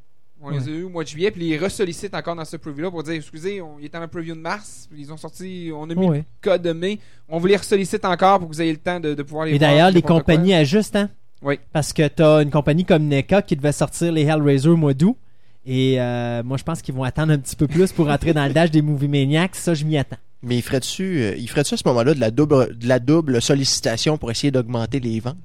On 0.45 0.49
les 0.49 0.67
a 0.67 0.71
eu 0.71 0.83
au 0.83 0.89
mois 0.89 1.03
de 1.03 1.09
juillet, 1.09 1.31
puis 1.31 1.47
ils 1.47 1.57
ressollicitent 1.57 2.15
encore 2.15 2.35
dans 2.35 2.43
ce 2.43 2.57
preview-là 2.57 2.91
pour 2.91 3.01
dire 3.03 3.13
excusez, 3.13 3.61
on, 3.61 3.79
il 3.79 3.85
était 3.85 3.97
en 3.97 4.07
preview 4.09 4.35
de 4.35 4.41
mars, 4.41 4.87
puis 4.91 5.01
ils 5.01 5.13
ont 5.13 5.17
sorti, 5.17 5.71
on 5.73 5.89
a 5.89 5.95
mis 5.95 6.07
le 6.07 6.23
code 6.41 6.61
de 6.61 6.73
mai, 6.73 6.99
on 7.29 7.39
vous 7.39 7.47
les 7.47 7.55
ressollicite 7.55 8.03
encore 8.03 8.39
pour 8.39 8.49
que 8.49 8.53
vous 8.53 8.61
ayez 8.61 8.73
le 8.73 8.77
temps 8.77 8.99
de, 8.99 9.13
de 9.13 9.23
pouvoir 9.23 9.45
les 9.45 9.55
Et 9.55 9.59
d'ailleurs, 9.59 9.91
les 9.91 10.01
compagnies 10.01 10.53
ajustent, 10.53 10.97
hein? 10.97 11.09
Oui. 11.41 11.59
Parce 11.71 11.93
que 11.93 12.07
t'as 12.07 12.41
une 12.41 12.51
compagnie 12.51 12.85
comme 12.85 13.03
NECA 13.03 13.41
qui 13.41 13.55
devait 13.55 13.73
sortir 13.73 14.11
les 14.11 14.23
Hellraiser 14.23 14.69
au 14.69 14.77
mois 14.77 14.93
d'août. 14.93 15.17
Et 15.65 15.95
euh, 15.99 16.43
moi, 16.43 16.57
je 16.57 16.63
pense 16.63 16.81
qu'ils 16.81 16.93
vont 16.93 17.03
attendre 17.03 17.31
un 17.33 17.37
petit 17.37 17.55
peu 17.55 17.67
plus 17.67 17.91
pour 17.91 18.09
entrer 18.09 18.33
dans 18.33 18.45
le 18.45 18.51
dash 18.53 18.69
des 18.71 18.81
Movie 18.81 19.07
Maniacs. 19.07 19.55
Ça, 19.55 19.73
je 19.73 19.85
m'y 19.85 19.97
attends. 19.97 20.17
Mais 20.41 20.57
il 20.57 20.61
ferait-tu, 20.61 21.03
euh, 21.21 21.35
il 21.37 21.47
ferait-tu 21.49 21.73
à 21.73 21.77
ce 21.77 21.83
moment-là 21.85 22.13
de 22.13 22.19
la 22.19 22.31
double, 22.31 22.77
de 22.77 22.87
la 22.87 22.99
double 22.99 23.41
sollicitation 23.41 24.17
pour 24.17 24.29
essayer 24.29 24.51
d'augmenter 24.51 24.99
les 24.99 25.19
ventes? 25.21 25.37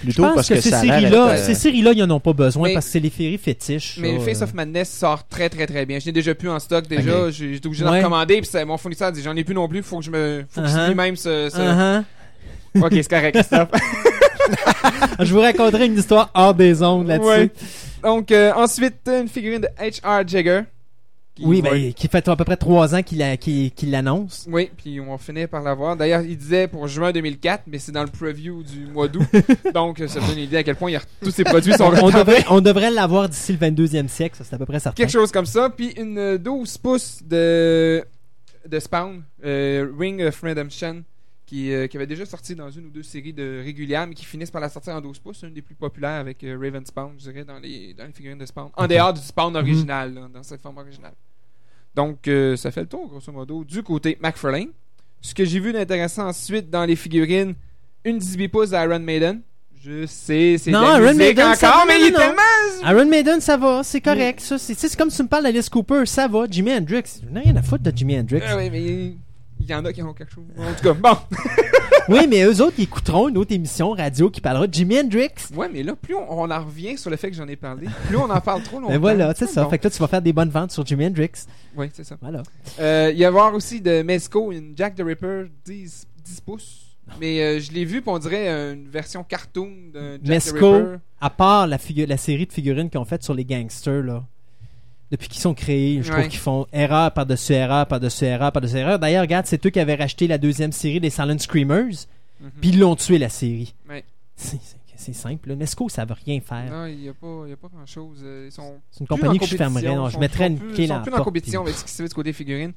Je 0.00 0.06
Plutôt 0.06 0.22
pense 0.22 0.34
parce 0.34 0.48
que, 0.48 0.54
que, 0.54 0.60
ces 0.60 0.70
séries-là, 0.70 1.28
euh, 1.30 1.36
ces 1.44 1.54
séries-là, 1.54 1.92
ils 1.94 2.02
en 2.02 2.10
ont 2.10 2.20
pas 2.20 2.32
besoin 2.32 2.68
Mais- 2.68 2.74
parce 2.74 2.86
que 2.86 2.92
c'est 2.92 3.00
les 3.00 3.10
féries 3.10 3.38
fétiches. 3.38 3.96
Mais 4.00 4.18
ça, 4.18 4.24
Face 4.24 4.40
euh. 4.40 4.44
of 4.44 4.54
Madness 4.54 4.90
sort 4.90 5.26
très 5.28 5.48
très 5.48 5.66
très 5.66 5.86
bien. 5.86 5.98
Je 5.98 6.06
l'ai 6.06 6.12
déjà 6.12 6.34
plus 6.34 6.48
en 6.50 6.58
stock 6.58 6.86
déjà. 6.88 7.24
Ok. 7.26 7.30
J'ai- 7.32 7.54
J'étais 7.54 7.66
obligé 7.66 7.84
d'en 7.84 7.92
Ouais. 7.92 8.02
commander. 8.02 8.36
Puis 8.40 8.48
c'est- 8.50 8.64
mon 8.64 8.76
fournisseur 8.76 9.08
a 9.08 9.12
dit 9.12 9.22
j'en 9.22 9.36
ai 9.36 9.44
plus 9.44 9.54
non 9.54 9.68
plus. 9.68 9.82
Faut 9.82 9.98
que 9.98 10.04
je 10.04 10.10
me. 10.10 10.44
Faut 10.50 10.60
que 10.62 10.66
je 10.66 10.72
Uh-huh. 10.74 10.86
signe 10.86 10.94
même 10.96 11.16
ce. 11.16 11.48
ce- 11.50 11.56
Uh-huh. 11.58 12.82
Ok, 12.82 12.92
c'est 12.92 13.08
correct. 13.08 13.38
Je 15.20 15.32
vous 15.32 15.40
raconterai 15.40 15.86
une 15.86 15.96
histoire 15.98 16.30
hors 16.34 16.54
des 16.54 16.82
ondes 16.82 17.06
là-dessus. 17.06 17.28
Ouais. 17.28 17.50
Donc, 18.04 18.30
euh, 18.30 18.52
ensuite, 18.54 18.96
une 19.08 19.28
figurine 19.28 19.62
de 19.62 19.68
H.R. 19.78 20.26
Jagger. 20.28 20.62
qui 21.34 21.44
Oui, 21.44 21.60
va- 21.62 21.70
ben, 21.70 21.92
qui 21.92 22.06
fait 22.06 22.28
à 22.28 22.36
peu 22.36 22.44
près 22.44 22.56
trois 22.56 22.94
ans 22.94 23.02
qu'il 23.02 23.18
la- 23.18 23.36
qu'il- 23.36 23.72
qu'il 23.72 23.90
l'annonce. 23.90 24.46
Oui, 24.48 24.70
puis 24.76 25.00
on 25.00 25.18
finit 25.18 25.48
par 25.48 25.62
l'avoir. 25.62 25.96
D'ailleurs, 25.96 26.20
il 26.22 26.36
disait 26.36 26.68
pour 26.68 26.86
juin 26.86 27.10
2004, 27.10 27.64
mais 27.66 27.80
c'est 27.80 27.90
dans 27.90 28.04
le 28.04 28.08
preview 28.10 28.62
du 28.62 28.86
mois 28.86 29.08
d'août. 29.08 29.26
Donc, 29.74 30.00
ça 30.06 30.20
donne 30.20 30.38
une 30.38 30.44
idée 30.44 30.58
à 30.58 30.62
quel 30.62 30.76
point 30.76 30.90
il 30.90 30.94
y 30.94 30.96
a- 30.96 31.02
tous 31.20 31.32
ces 31.32 31.42
produits 31.42 31.72
sont 31.72 31.92
On 32.02 32.10
devrait, 32.10 32.44
on 32.50 32.60
devrait 32.60 32.92
l'avoir 32.92 33.28
d'ici 33.28 33.50
le 33.52 33.58
22e 33.58 34.06
siècle, 34.06 34.36
ça 34.38 34.44
c'est 34.44 34.54
à 34.54 34.58
peu 34.58 34.66
près 34.66 34.78
certain. 34.78 34.94
Quelque 34.94 35.10
chose 35.10 35.32
comme 35.32 35.46
ça. 35.46 35.70
Puis 35.70 35.88
une 35.98 36.18
euh, 36.18 36.38
12 36.38 36.78
pouces 36.78 37.18
de, 37.24 38.04
de 38.68 38.78
Spawn, 38.78 39.24
euh, 39.44 39.90
Ring 39.98 40.22
of 40.22 40.40
Redemption, 40.40 41.02
qui, 41.54 41.72
euh, 41.72 41.86
qui 41.86 41.96
avait 41.96 42.06
déjà 42.06 42.26
sorti 42.26 42.56
dans 42.56 42.68
une 42.68 42.86
ou 42.86 42.90
deux 42.90 43.04
séries 43.04 43.32
de 43.32 43.62
régulières, 43.62 44.08
mais 44.08 44.14
qui 44.14 44.24
finissent 44.24 44.50
par 44.50 44.60
la 44.60 44.68
sortir 44.68 44.94
en 44.94 45.00
12 45.00 45.20
pouces. 45.20 45.42
Une 45.42 45.52
des 45.52 45.62
plus 45.62 45.76
populaires 45.76 46.18
avec 46.18 46.42
euh, 46.42 46.58
Raven 46.60 46.84
Spawn, 46.84 47.12
je 47.16 47.30
dirais, 47.30 47.44
dans 47.44 47.60
les, 47.60 47.94
dans 47.94 48.06
les 48.06 48.12
figurines 48.12 48.38
de 48.38 48.46
Spawn. 48.46 48.70
En 48.76 48.88
dehors 48.88 49.12
du 49.12 49.20
Spawn 49.20 49.54
original, 49.54 50.14
là, 50.14 50.28
dans 50.32 50.42
cette 50.42 50.60
forme 50.60 50.78
originale. 50.78 51.14
Donc, 51.94 52.26
euh, 52.26 52.56
ça 52.56 52.72
fait 52.72 52.80
le 52.80 52.88
tour, 52.88 53.06
grosso 53.06 53.30
modo, 53.30 53.62
du 53.62 53.84
côté 53.84 54.18
McFarlane. 54.20 54.70
Ce 55.20 55.32
que 55.32 55.44
j'ai 55.44 55.60
vu 55.60 55.72
d'intéressant 55.72 56.26
ensuite 56.26 56.70
dans 56.70 56.84
les 56.84 56.96
figurines, 56.96 57.54
une 58.04 58.18
18 58.18 58.48
pouces 58.48 58.70
d'Iron 58.70 58.98
Maiden. 58.98 59.40
Je 59.80 60.06
sais, 60.06 60.56
c'est 60.58 60.72
de 60.72 60.76
Non, 60.76 60.82
la 60.82 60.98
Iron 60.98 61.14
Maiden, 61.14 61.54
ça 61.54 61.68
encore, 61.68 61.86
va, 61.86 61.86
mais 61.86 61.98
non, 62.00 62.06
il 62.06 62.08
est 62.08 62.16
tellement 62.16 62.90
Iron 62.90 63.06
Maiden, 63.08 63.40
ça 63.40 63.56
va, 63.56 63.84
c'est 63.84 64.00
correct. 64.00 64.40
Ça, 64.40 64.58
c'est 64.58 64.96
comme 64.96 65.10
si 65.10 65.18
tu 65.18 65.22
me 65.22 65.28
parles 65.28 65.44
d'Alice 65.44 65.68
Cooper, 65.68 66.04
ça 66.06 66.26
va. 66.26 66.46
Jimi 66.50 66.72
Hendrix, 66.72 67.20
je 67.22 67.28
n'ai 67.28 67.40
rien 67.40 67.54
à 67.54 67.62
foutre 67.62 67.84
de 67.84 67.96
Jimi 67.96 68.18
Hendrix. 68.18 68.40
Ah 68.44 68.56
oui, 68.56 68.70
mais 68.70 69.14
il 69.64 69.70
y 69.70 69.74
en 69.74 69.84
a 69.84 69.92
qui 69.92 70.02
ont 70.02 70.12
quelque 70.14 70.32
chose. 70.32 70.44
En 70.58 70.72
tout 70.74 70.82
cas, 70.82 70.92
bon. 70.92 71.16
oui, 72.08 72.26
mais 72.28 72.44
eux 72.44 72.60
autres, 72.62 72.74
ils 72.78 72.84
écouteront 72.84 73.28
une 73.28 73.38
autre 73.38 73.52
émission 73.52 73.90
radio 73.92 74.30
qui 74.30 74.40
parlera 74.40 74.66
de 74.66 74.74
Jimi 74.74 74.98
Hendrix. 75.00 75.30
Ouais, 75.54 75.68
mais 75.72 75.82
là, 75.82 75.94
plus 75.96 76.14
on, 76.14 76.40
on 76.42 76.50
en 76.50 76.64
revient 76.64 76.98
sur 76.98 77.10
le 77.10 77.16
fait 77.16 77.30
que 77.30 77.36
j'en 77.36 77.48
ai 77.48 77.56
parlé, 77.56 77.86
plus 78.06 78.16
on 78.16 78.28
en 78.30 78.40
parle 78.40 78.62
trop 78.62 78.78
longtemps. 78.78 78.92
Mais 78.92 78.98
voilà, 78.98 79.32
c'est 79.34 79.46
ça. 79.46 79.64
Bon. 79.64 79.70
Fait 79.70 79.78
que 79.78 79.84
là, 79.84 79.90
tu 79.90 79.98
vas 79.98 80.08
faire 80.08 80.22
des 80.22 80.32
bonnes 80.32 80.50
ventes 80.50 80.70
sur 80.72 80.84
Jimi 80.84 81.06
Hendrix. 81.06 81.30
Oui, 81.76 81.90
c'est 81.92 82.04
ça. 82.04 82.16
Voilà. 82.20 82.42
Euh, 82.78 83.10
Il 83.12 83.18
y 83.18 83.24
a 83.24 83.28
avoir 83.28 83.54
aussi 83.54 83.80
de 83.80 84.02
Mezco, 84.02 84.52
une 84.52 84.74
Jack 84.76 84.94
the 84.96 85.02
Ripper 85.04 85.46
10, 85.64 86.06
10 86.24 86.40
pouces. 86.42 86.80
Mais 87.20 87.40
euh, 87.42 87.60
je 87.60 87.70
l'ai 87.72 87.84
vu, 87.84 88.00
puis 88.00 88.10
on 88.10 88.18
dirait 88.18 88.48
une 88.72 88.88
version 88.88 89.24
cartoon 89.24 89.70
de 89.92 90.18
Jack 90.22 90.42
the 90.44 90.52
Ripper. 90.52 90.96
à 91.20 91.30
part 91.30 91.66
la 91.66 91.78
série 91.78 92.46
de 92.46 92.52
figurines 92.52 92.88
qu'ils 92.88 93.00
ont 93.00 93.04
faites 93.04 93.22
sur 93.22 93.34
les 93.34 93.44
gangsters, 93.44 94.02
là. 94.02 94.24
Depuis 95.14 95.28
qu'ils 95.28 95.40
sont 95.40 95.54
créés, 95.54 96.02
je 96.02 96.10
Ouais. 96.10 96.18
trouve 96.18 96.28
qu'ils 96.28 96.40
font 96.40 96.66
erreur 96.72 97.12
par-dessus 97.12 97.52
erreur, 97.52 97.86
par-dessus 97.86 98.24
erreur, 98.24 98.50
par-dessus 98.50 98.78
erreur. 98.78 98.98
D'ailleurs, 98.98 99.22
regarde, 99.22 99.46
c'est 99.46 99.64
eux 99.64 99.70
qui 99.70 99.78
avaient 99.78 99.94
racheté 99.94 100.26
la 100.26 100.38
deuxième 100.38 100.72
série 100.72 100.98
des 100.98 101.08
Silent 101.10 101.38
Screamers, 101.38 101.84
Mhm. 102.40 102.50
puis 102.60 102.70
ils 102.70 102.80
l'ont 102.80 102.96
tué, 102.96 103.18
la 103.18 103.28
série. 103.28 103.72
Ouais. 103.88 104.02
C'est, 104.34 105.12
simple. 105.12 105.50
là. 105.50 105.54
Mesco, 105.56 105.88
ça 105.88 106.04
veut 106.04 106.16
rien 106.24 106.40
faire. 106.40 106.64
Non, 106.68 106.86
il 106.86 106.96
n'y 106.96 107.08
a, 107.08 107.12
a 107.12 107.14
pas 107.14 107.68
grand 107.72 107.86
chose. 107.86 108.24
Ils 108.24 108.50
sont 108.50 108.74
C'est 108.90 109.00
une 109.00 109.06
compagnie 109.06 109.38
que 109.38 109.46
je 109.46 109.56
fermerais. 109.56 109.82
Non, 109.94 110.06
Ils 110.06 110.08
je 110.08 110.14
sont- 110.14 110.20
mettrais 110.20 110.46
sont 110.48 110.52
une 110.54 110.72
clé 110.72 110.84
Ils 110.84 110.88
dans 110.88 110.94
sont 110.94 110.98
la 110.98 111.02
plus 111.04 111.12
en 111.12 111.16
porte, 111.16 111.24
compétition 111.26 111.62
puis- 111.62 111.68
avec 111.70 111.78
ce 111.78 111.84
qui 111.84 111.90
se 111.92 112.02
fait 112.02 112.08
du 112.08 112.14
côté 112.14 112.32
figurines. 112.32 112.72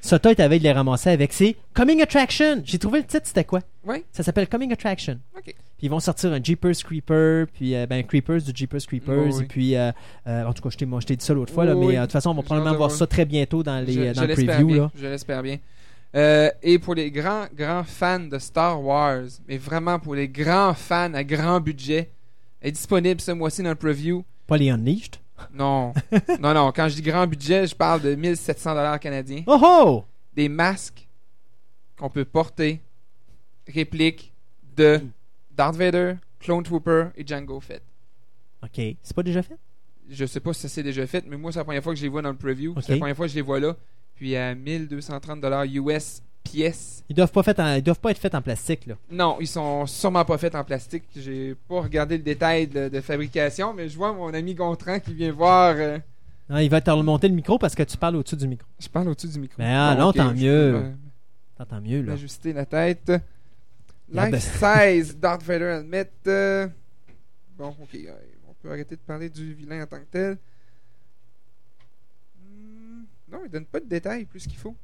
Sota 0.00 0.30
est 0.30 0.40
avec 0.40 0.60
de 0.60 0.64
les 0.64 0.72
ramasser 0.72 1.10
avec 1.10 1.32
ses 1.32 1.56
Coming 1.74 2.00
Attraction. 2.02 2.62
J'ai 2.64 2.78
trouvé 2.78 3.00
le 3.00 3.04
titre, 3.06 3.26
c'était 3.26 3.44
quoi? 3.44 3.60
Ouais. 3.84 4.04
Ça 4.12 4.22
s'appelle 4.22 4.48
Coming 4.48 4.72
Attraction. 4.72 5.18
Ok. 5.36 5.54
Puis 5.78 5.86
ils 5.86 5.90
vont 5.90 6.00
sortir 6.00 6.32
un 6.32 6.42
Jeepers 6.42 6.74
Creeper, 6.84 7.46
puis 7.52 7.74
euh, 7.76 7.86
ben 7.86 8.04
Creepers 8.04 8.42
du 8.42 8.50
Jeepers 8.52 8.84
Creepers, 8.84 9.26
Oui, 9.26 9.32
oui. 9.32 9.44
et 9.44 9.46
puis 9.46 9.76
euh, 9.76 9.92
euh, 10.26 10.44
en 10.44 10.52
tout 10.52 10.60
cas, 10.62 10.70
je 10.70 10.76
t'ai, 10.76 10.86
moi, 10.86 10.98
je 11.00 11.06
t'ai 11.06 11.14
dit 11.16 11.24
ça 11.24 11.32
l'autre 11.34 11.52
fois, 11.54 11.64
là, 11.64 11.76
Oui, 11.76 11.86
mais 11.86 11.96
euh, 11.96 12.00
de 12.00 12.06
toute 12.06 12.12
façon, 12.12 12.30
on 12.30 12.34
va 12.34 12.42
probablement 12.42 12.76
voir 12.76 12.90
ça 12.90 13.06
très 13.06 13.24
bientôt 13.24 13.62
dans 13.62 13.78
les 13.84 13.92
je, 13.92 14.00
je 14.08 14.12
dans 14.12 14.22
le 14.26 14.34
preview 14.34 14.66
bien. 14.66 14.76
là. 14.76 14.90
Je 14.96 15.06
l'espère 15.06 15.42
bien. 15.42 15.58
Et 16.62 16.78
pour 16.80 16.94
les 16.96 17.10
grands, 17.12 17.46
grands 17.54 17.84
fans 17.84 18.18
de 18.18 18.38
Star 18.40 18.82
Wars, 18.82 19.22
mais 19.46 19.56
vraiment 19.56 20.00
pour 20.00 20.16
les 20.16 20.28
grands 20.28 20.74
fans 20.74 21.14
à 21.14 21.22
grand 21.22 21.60
budget, 21.60 22.10
est 22.60 22.72
disponible 22.72 23.20
ce 23.20 23.30
mois-ci 23.30 23.62
dans 23.62 23.68
le 23.70 23.76
preview. 23.76 24.24
Pas 24.48 24.56
les 24.56 24.70
Unleashed? 24.70 25.16
Non, 25.54 25.92
non, 26.40 26.54
non. 26.54 26.72
Quand 26.74 26.88
je 26.88 26.96
dis 26.96 27.02
grand 27.02 27.28
budget, 27.28 27.68
je 27.68 27.74
parle 27.76 28.02
de 28.02 28.16
1700 28.16 28.74
dollars 28.74 28.98
canadiens. 28.98 29.44
Oh 29.46 29.60
oh 29.62 30.04
Des 30.34 30.48
masques 30.48 31.06
qu'on 31.96 32.10
peut 32.10 32.24
porter, 32.24 32.80
répliques 33.72 34.32
de 34.76 35.00
Darth 35.58 35.74
Vader, 35.76 36.14
Clone 36.38 36.62
Trooper 36.62 37.06
et 37.16 37.26
Django 37.26 37.58
Fett. 37.60 37.82
Ok, 38.62 38.80
c'est 39.02 39.14
pas 39.14 39.22
déjà 39.24 39.42
fait? 39.42 39.56
Je 40.08 40.24
sais 40.24 40.40
pas 40.40 40.52
si 40.54 40.60
ça 40.62 40.68
s'est 40.68 40.82
déjà 40.84 41.06
fait, 41.06 41.24
mais 41.28 41.36
moi 41.36 41.52
c'est 41.52 41.58
la 41.58 41.64
première 41.64 41.82
fois 41.82 41.92
que 41.92 41.98
je 41.98 42.04
les 42.04 42.08
vois 42.08 42.22
dans 42.22 42.30
le 42.30 42.36
preview. 42.36 42.74
C'est 42.80 42.92
la 42.92 42.98
première 42.98 43.16
fois 43.16 43.26
que 43.26 43.30
je 43.32 43.36
les 43.36 43.42
vois 43.42 43.60
là. 43.60 43.76
Puis 44.14 44.34
à 44.36 44.54
1230 44.54 45.40
dollars 45.40 45.64
US 45.64 46.22
pièce. 46.44 47.04
Ils 47.08 47.14
doivent 47.16 47.30
pas 47.32 47.42
fait 47.42 47.58
en- 47.60 47.74
ils 47.74 47.82
doivent 47.82 48.00
pas 48.00 48.10
être 48.12 48.18
faits 48.18 48.34
en 48.34 48.40
plastique 48.40 48.86
là. 48.86 48.94
Non, 49.10 49.36
ils 49.40 49.46
sont 49.48 49.84
sûrement 49.86 50.24
pas 50.24 50.38
faits 50.38 50.54
en 50.54 50.64
plastique. 50.64 51.04
J'ai 51.14 51.54
pas 51.68 51.80
regardé 51.82 52.16
le 52.16 52.22
détail 52.22 52.66
de, 52.68 52.88
de 52.88 53.00
fabrication, 53.00 53.74
mais 53.74 53.88
je 53.88 53.96
vois 53.96 54.12
mon 54.12 54.32
ami 54.32 54.54
Gontran 54.54 54.98
qui 55.00 55.12
vient 55.12 55.32
voir. 55.32 55.74
euh, 55.76 55.98
Non, 56.48 56.58
il 56.58 56.70
va 56.70 56.80
te 56.80 56.90
remonter 56.90 57.28
le 57.28 57.34
micro 57.34 57.58
parce 57.58 57.74
que 57.74 57.82
tu 57.82 57.96
parles 57.98 58.16
au-dessus 58.16 58.36
du 58.36 58.48
micro. 58.48 58.66
Je 58.78 58.88
parle 58.88 59.08
au-dessus 59.08 59.28
du 59.28 59.38
micro. 59.40 59.56
Ben, 59.58 59.66
ah, 59.76 59.94
non, 59.96 60.12
tant 60.12 60.32
mieux. 60.32 60.72
peux 60.72 60.88
me- 60.88 60.94
T'entends 61.58 61.80
mieux 61.80 62.00
là. 62.02 62.12
m'ajuster 62.12 62.52
la 62.52 62.64
tête. 62.64 63.12
Life 64.10 64.58
size 64.58 65.14
Darth 65.16 65.42
Vader 65.42 65.66
helmet. 65.66 66.10
euh, 66.26 66.68
Bon, 67.56 67.76
ok, 67.80 67.94
euh, 67.94 68.14
on 68.48 68.54
peut 68.54 68.70
arrêter 68.70 68.96
de 68.96 69.00
parler 69.00 69.28
du 69.28 69.52
vilain 69.54 69.82
en 69.82 69.86
tant 69.86 69.98
que 70.00 70.06
tel. 70.10 70.38
Hmm, 72.40 73.02
Non, 73.30 73.42
il 73.44 73.50
donne 73.50 73.66
pas 73.66 73.80
de 73.80 73.86
détails 73.86 74.24
plus 74.24 74.46
qu'il 74.46 74.56
faut. 74.58 74.76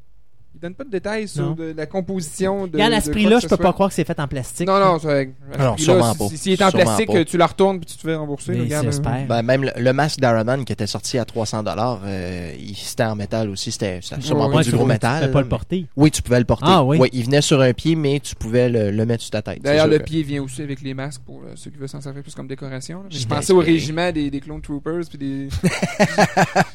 Il 0.56 0.60
donne 0.60 0.74
pas 0.74 0.84
de 0.84 0.90
détails 0.90 1.26
sur 1.28 1.42
Non. 1.46 1.52
de 1.52 1.74
la 1.76 1.86
composition 1.86 2.66
de. 2.66 2.74
Regarde, 2.74 2.92
à 2.94 3.00
ce 3.00 3.10
prix-là, 3.10 3.38
je 3.40 3.48
peux 3.48 3.56
pas 3.56 3.72
croire 3.72 3.88
que 3.88 3.94
c'est 3.94 4.04
fait 4.04 4.18
en 4.20 4.28
plastique. 4.28 4.66
Non, 4.68 4.78
non, 4.78 4.98
ça, 4.98 5.08
à 5.10 5.22
ce 5.24 5.58
Alors, 5.60 5.74
prix-là, 5.74 5.92
sûrement 5.94 6.12
si- 6.12 6.18
pas. 6.18 6.28
Si, 6.28 6.38
s'il 6.38 6.52
est 6.52 6.62
en 6.62 6.70
plastique, 6.70 7.06
pas. 7.08 7.16
euh, 7.18 7.24
tu 7.24 7.36
la 7.36 7.46
retournes 7.46 7.80
puis 7.80 7.86
tu 7.86 7.96
te 7.96 8.02
fais 8.02 8.14
rembourser. 8.14 8.52
Euh, 8.52 8.82
j'espère. 8.82 9.26
Ben, 9.26 9.42
même 9.42 9.64
le, 9.64 9.72
le 9.76 9.92
masque 9.92 10.20
d'Iron 10.20 10.44
Man 10.44 10.64
qui 10.64 10.72
était 10.72 10.86
sorti 10.86 11.18
à 11.18 11.24
300 11.24 11.64
dollars, 11.64 12.00
c'était 12.76 13.02
en 13.04 13.16
métal 13.16 13.50
aussi. 13.50 13.72
C'était 13.72 14.00
sûrement 14.00 14.46
Ouais, 14.46 14.50
pas 14.52 14.56
ouais, 14.58 14.64
du 14.64 14.70
gros 14.72 14.86
métal. 14.86 15.20
Tu 15.22 15.26
peux 15.26 15.32
pas 15.32 15.42
le 15.42 15.48
porter. 15.48 15.80
mais- 15.96 16.02
Oui, 16.02 16.10
tu 16.10 16.22
pouvais 16.22 16.38
le 16.38 16.44
porter. 16.44 16.66
Ah, 16.68 16.84
oui. 16.84 16.98
il 17.12 17.24
venait 17.24 17.42
sur 17.42 17.60
un 17.60 17.72
pied, 17.72 17.96
mais 17.96 18.20
tu 18.20 18.34
pouvais 18.36 18.68
le, 18.68 18.90
le 18.90 19.06
mettre 19.06 19.22
sur 19.22 19.32
ta 19.32 19.42
tête. 19.42 19.60
D'ailleurs, 19.62 19.86
C'est 19.86 19.98
le 19.98 20.04
pied 20.04 20.22
vient 20.22 20.42
aussi 20.42 20.62
avec 20.62 20.80
les 20.82 20.94
masques 20.94 21.22
pour 21.26 21.42
euh, 21.42 21.52
ceux 21.56 21.70
qui 21.70 21.78
veulent 21.78 21.88
s'en 21.88 22.00
servir 22.00 22.22
plus 22.22 22.34
comme 22.34 22.46
décoration. 22.48 23.02
Je 23.10 23.26
pensais 23.26 23.52
au 23.52 23.58
régiment 23.58 24.12
des, 24.12 24.30
Clone 24.40 24.60
Troopers. 24.62 25.02
Puis 25.08 25.18
des... 25.18 25.48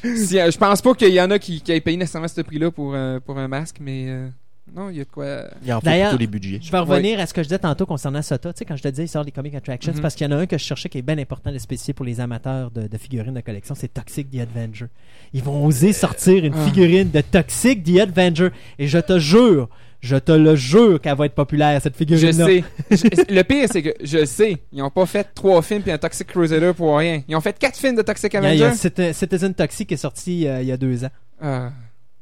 Euh, 0.04 0.50
je 0.50 0.58
pense 0.58 0.80
pas 0.82 0.94
qu'il 0.94 1.12
y 1.12 1.20
en 1.20 1.30
a 1.30 1.38
qui, 1.38 1.62
aient 1.68 1.80
payé 1.80 1.96
nécessairement 1.96 2.28
ce 2.28 2.40
prix-là 2.40 2.70
pour, 2.70 2.92
euh, 2.94 3.20
pour 3.20 3.38
un 3.38 3.48
masque, 3.48 3.69
mais 3.78 4.06
euh, 4.08 4.28
non, 4.74 4.88
il 4.90 4.96
y 4.96 5.00
a 5.00 5.04
de 5.04 5.08
quoi. 5.10 5.24
euh, 5.24 5.48
Il 5.64 5.72
en 5.72 5.80
faut 5.80 5.84
D'ailleurs, 5.84 6.10
pour 6.10 6.18
tous 6.18 6.20
les 6.20 6.26
budgets. 6.26 6.58
Je 6.62 6.70
vais 6.70 6.78
revenir 6.78 7.20
à 7.20 7.26
ce 7.26 7.34
que 7.34 7.42
je 7.42 7.48
disais 7.48 7.58
tantôt 7.58 7.86
concernant 7.86 8.22
Sota. 8.22 8.52
Tu 8.52 8.58
sais, 8.58 8.64
quand 8.64 8.76
je 8.76 8.82
te 8.82 8.88
disais, 8.88 9.04
il 9.04 9.08
sort 9.08 9.24
des 9.24 9.32
comic 9.32 9.54
attractions, 9.54 9.92
Mhm. 9.92 10.00
parce 10.00 10.14
qu'il 10.14 10.26
y 10.28 10.32
en 10.32 10.36
a 10.36 10.40
un 10.40 10.46
que 10.46 10.56
je 10.58 10.64
cherchais 10.64 10.88
qui 10.88 10.98
est 10.98 11.02
bien 11.02 11.18
important 11.18 11.52
de 11.52 11.58
spécifier 11.58 11.94
pour 11.94 12.04
les 12.06 12.20
amateurs 12.20 12.70
de, 12.70 12.86
de 12.86 12.98
figurines 12.98 13.34
de 13.34 13.40
collection, 13.40 13.74
c'est 13.74 13.92
Toxic 13.92 14.30
The 14.30 14.40
Avenger. 14.40 14.86
Ils 15.32 15.42
vont 15.42 15.64
oser 15.66 15.92
sortir 15.92 16.44
une 16.44 16.54
Ah. 16.56 16.64
figurine 16.66 17.10
de 17.10 17.20
Toxic 17.20 17.82
The 17.84 17.98
Avenger. 18.00 18.48
Et 18.78 18.86
je 18.88 18.98
te 18.98 19.18
jure, 19.18 19.68
je 20.00 20.16
te 20.16 20.32
le 20.32 20.54
jure 20.56 21.00
qu'elle 21.00 21.16
va 21.16 21.26
être 21.26 21.34
populaire, 21.34 21.80
cette 21.82 21.94
Je 21.94 21.98
figurine-là. 21.98 22.46
sais. 22.46 22.64
Je- 22.90 23.34
le 23.34 23.42
pire, 23.42 23.66
c'est 23.70 23.82
que 23.82 23.94
je 24.02 24.24
sais. 24.24 24.56
Ils 24.72 24.82
ont 24.82 24.90
pas 24.90 25.04
fait 25.06 25.26
trois 25.34 25.60
films 25.62 25.82
puis 25.82 25.90
un 25.92 25.98
Toxic 25.98 26.26
Crusader 26.28 26.72
pour 26.76 26.96
rien. 26.96 27.22
Ils 27.28 27.34
ont 27.36 27.40
fait 27.40 27.58
quatre 27.58 27.76
films 27.76 27.96
de 27.96 28.02
Toxic 28.02 28.32
Il 28.32 28.36
y 28.42 28.46
a, 28.46 28.54
il 28.54 28.60
y 28.60 28.62
Avenger. 28.62 28.86
a 28.86 28.88
Citi- 28.88 29.12
Citizen 29.12 29.52
Toxic 29.52 29.88
qui 29.88 29.94
est 29.94 29.98
sorti 29.98 30.46
euh, 30.46 30.62
il 30.62 30.68
y 30.68 30.72
a 30.72 30.76
deux 30.76 31.04
ans. 31.04 31.10
Ah. 31.42 31.70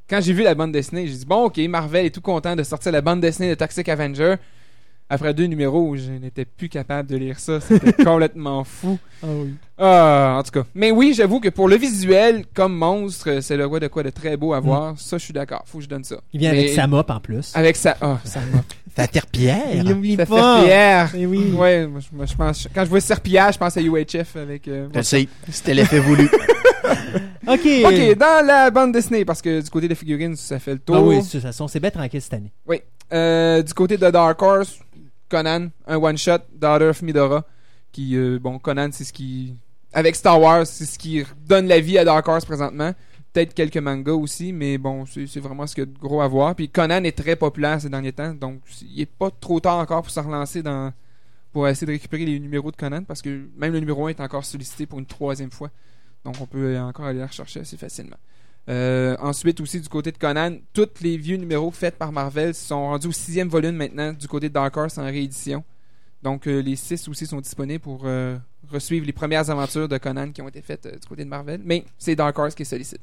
Quand 0.09 0.21
j'ai 0.23 0.33
vu 0.33 0.43
la 0.43 0.55
bande 0.55 0.73
dessinée, 0.73 1.07
j'ai 1.07 1.15
dit 1.15 1.27
bon, 1.27 1.45
ok, 1.45 1.59
Marvel 1.69 2.07
est 2.07 2.11
tout 2.11 2.21
content 2.21 2.57
de 2.57 2.63
sortir 2.63 2.93
la 2.93 3.01
bande 3.03 3.21
dessinée 3.21 3.51
de 3.51 3.55
Toxic 3.55 3.89
Avenger. 3.89 4.37
Après 5.11 5.33
deux 5.33 5.45
numéros, 5.47 5.97
je 5.97 6.11
n'étais 6.13 6.45
plus 6.45 6.69
capable 6.69 7.09
de 7.09 7.17
lire 7.17 7.39
ça. 7.39 7.61
C'était 7.61 7.93
complètement 8.05 8.63
fou. 8.65 8.99
Ah, 9.79 10.37
en 10.39 10.43
tout 10.43 10.51
cas. 10.51 10.67
Mais 10.75 10.91
oui, 10.91 11.15
j'avoue 11.17 11.41
que 11.41 11.49
pour 11.49 11.67
le 11.69 11.77
visuel, 11.77 12.45
comme 12.53 12.77
monstre, 12.77 13.41
c'est 13.41 13.57
le 13.57 13.67
quoi 13.69 13.81
de 13.81 13.87
quoi 13.89 14.03
de 14.03 14.11
très 14.11 14.37
beau 14.37 14.53
à 14.53 14.61
voir. 14.61 14.95
Ça, 14.99 15.17
je 15.17 15.25
suis 15.25 15.33
d'accord. 15.33 15.63
Faut 15.67 15.79
que 15.79 15.85
je 15.85 15.89
donne 15.89 16.05
ça. 16.05 16.17
Il 16.35 16.41
vient 16.41 16.53
Mais- 16.53 16.59
avec 16.59 16.73
sa 16.75 16.87
mop 16.87 17.09
en 17.11 17.21
plus. 17.21 17.53
Avec 17.55 17.77
ça. 17.77 17.97
Ah, 18.03 18.19
ça 18.25 18.41
m'a 18.53 19.07
Serpillère. 19.13 19.63
Il 19.75 19.91
oublie 19.93 20.17
Ça 20.17 20.27
fait 20.27 20.35
pas. 20.35 20.63
fier. 20.65 21.11
Eh 21.17 21.27
oui. 21.27 21.53
Ouais, 21.55 21.87
moi, 21.87 22.01
je, 22.01 22.09
moi, 22.17 22.27
je 22.27 22.35
pense. 22.35 22.69
Quand 22.75 22.85
je 22.85 22.91
vois 22.91 23.01
Serpillage, 23.01 23.55
je 23.55 23.59
pense 23.59 23.77
à 23.77 23.81
UHF 23.81 24.37
avec. 24.37 24.69
euh, 24.69 24.89
c'était 25.03 25.73
l'effet 25.75 26.01
voulu. 26.01 26.29
OK. 27.47 27.68
Ok, 27.84 28.18
dans 28.18 28.47
la 28.47 28.70
bande 28.70 28.93
dessinée, 28.93 29.24
parce 29.24 29.41
que 29.43 29.61
du 29.61 29.70
côté 29.70 29.89
des 29.89 29.95
figurines, 29.95 30.36
ça 30.36 30.59
fait 30.59 30.74
le 30.74 30.78
tour. 30.78 30.97
Ah 30.97 31.03
oui, 31.03 31.22
de 31.22 31.28
toute 31.28 31.41
façon, 31.41 31.68
c'est 31.68 31.80
bien 31.80 31.91
tranquille 31.91 32.20
cette 32.20 32.34
année. 32.34 32.53
Euh, 33.12 33.62
du 33.62 33.72
côté 33.72 33.97
de 33.97 34.11
Dark 34.11 34.41
Horse, 34.43 34.80
Conan, 35.28 35.68
un 35.86 35.97
one-shot, 35.97 36.39
Daughter 36.53 36.86
of 36.86 37.03
Midora, 37.03 37.45
qui, 37.93 38.16
euh, 38.16 38.39
bon, 38.39 38.59
Conan, 38.59 38.91
c'est 38.93 39.05
ce 39.05 39.12
qui... 39.12 39.55
Avec 39.93 40.16
Star 40.16 40.41
Wars, 40.41 40.66
c'est 40.66 40.84
ce 40.84 40.99
qui 40.99 41.24
donne 41.47 41.66
la 41.66 41.80
vie 41.80 41.97
à 41.97 42.05
Dark 42.05 42.28
Horse 42.28 42.45
présentement. 42.45 42.93
Peut-être 43.32 43.55
quelques 43.55 43.78
mangas 43.78 44.12
aussi, 44.12 44.53
mais 44.53 44.76
bon, 44.76 45.07
c'est 45.07 45.26
c'est 45.26 45.41
vraiment 45.41 45.66
ce 45.66 45.74
qu'il 45.74 45.82
y 45.82 45.86
a 45.86 45.91
de 45.91 45.99
gros 45.99 46.20
à 46.20 46.28
voir. 46.28 46.55
Puis 46.55 46.68
Conan 46.68 47.05
est 47.05 47.16
très 47.16 47.36
populaire 47.36 47.80
ces 47.80 47.89
derniers 47.89 48.12
temps, 48.12 48.34
donc 48.34 48.61
il 48.82 49.01
est 49.01 49.07
pas 49.07 49.30
trop 49.30 49.61
tard 49.61 49.78
encore 49.78 50.03
pour 50.03 50.11
se 50.11 50.20
relancer 50.20 50.62
dans... 50.62 50.93
pour 51.53 51.66
essayer 51.68 51.86
de 51.86 51.93
récupérer 51.93 52.26
les 52.26 52.39
numéros 52.39 52.70
de 52.70 52.76
Conan, 52.76 53.05
parce 53.05 53.22
que 53.22 53.49
même 53.57 53.72
le 53.72 53.80
numéro 53.80 54.07
1 54.07 54.11
est 54.11 54.20
encore 54.20 54.45
sollicité 54.45 54.86
pour 54.86 54.99
une 54.99 55.07
troisième 55.07 55.51
fois. 55.51 55.70
Donc 56.25 56.37
on 56.41 56.47
peut 56.47 56.79
encore 56.79 57.07
aller 57.07 57.21
la 57.21 57.27
rechercher 57.27 57.61
assez 57.61 57.77
facilement. 57.77 58.16
Euh, 58.69 59.16
ensuite 59.21 59.61
aussi 59.61 59.81
du 59.81 59.89
côté 59.89 60.12
de 60.12 60.19
Conan, 60.19 60.59
tous 60.75 60.89
les 61.01 61.16
vieux 61.16 61.37
numéros 61.37 61.71
faits 61.71 61.97
par 61.97 62.12
Marvel 62.12 62.55
sont 62.55 62.89
rendus 62.89 63.07
au 63.07 63.12
sixième 63.12 63.49
volume 63.49 63.77
maintenant 63.77 64.12
du 64.12 64.29
côté 64.29 64.51
de 64.51 64.55
Dark 64.55 64.77
Horse 64.77 64.99
en 64.99 65.05
réédition. 65.05 65.64
Donc 66.23 66.47
euh, 66.47 66.61
les 66.61 66.77
six 66.77 67.07
aussi 67.09 67.27
sont 67.27 67.41
disponibles 67.41 67.83
pour 67.83 68.03
euh, 68.05 68.37
resuivre 68.71 69.07
les 69.07 69.12
premières 69.12 69.49
aventures 69.51 69.89
de 69.89 69.99
Conan 69.99 70.33
qui 70.33 70.43
ont 70.43 70.49
été 70.49 70.61
faites 70.62 70.87
euh, 70.87 70.97
du 70.97 71.07
côté 71.07 71.25
de 71.25 71.29
Marvel. 71.29 71.61
Mais 71.64 71.85
c'est 71.97 72.16
Dark 72.16 72.39
Horse 72.39 72.55
qui 72.55 72.64
sollicite. 72.64 73.01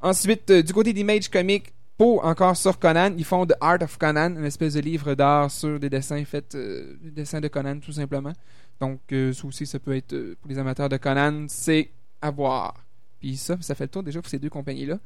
Ensuite, 0.00 0.50
du 0.50 0.72
côté 0.72 0.92
d'Image 0.92 1.28
Comics, 1.28 1.72
pour 1.96 2.24
encore 2.24 2.56
sur 2.56 2.78
Conan, 2.78 3.12
ils 3.18 3.24
font 3.24 3.44
The 3.44 3.54
Art 3.60 3.82
of 3.82 3.98
Conan, 3.98 4.36
une 4.36 4.44
espèce 4.44 4.74
de 4.74 4.80
livre 4.80 5.14
d'art 5.14 5.50
sur 5.50 5.80
des 5.80 5.90
dessins 5.90 6.24
faits, 6.24 6.56
des 6.56 7.10
dessins 7.10 7.40
de 7.40 7.48
Conan 7.48 7.80
tout 7.80 7.90
simplement. 7.90 8.32
Donc, 8.78 9.00
ça 9.10 9.44
aussi, 9.44 9.66
ça 9.66 9.80
peut 9.80 9.96
être 9.96 10.34
pour 10.40 10.48
les 10.48 10.56
amateurs 10.56 10.88
de 10.88 10.96
Conan, 10.98 11.46
c'est 11.48 11.90
à 12.22 12.30
voir. 12.30 12.74
Puis 13.20 13.36
ça, 13.36 13.56
ça 13.60 13.74
fait 13.74 13.84
le 13.84 13.88
tour 13.88 14.02
déjà 14.02 14.20
pour 14.20 14.30
ces 14.30 14.38
deux 14.38 14.48
compagnies-là. 14.50 14.98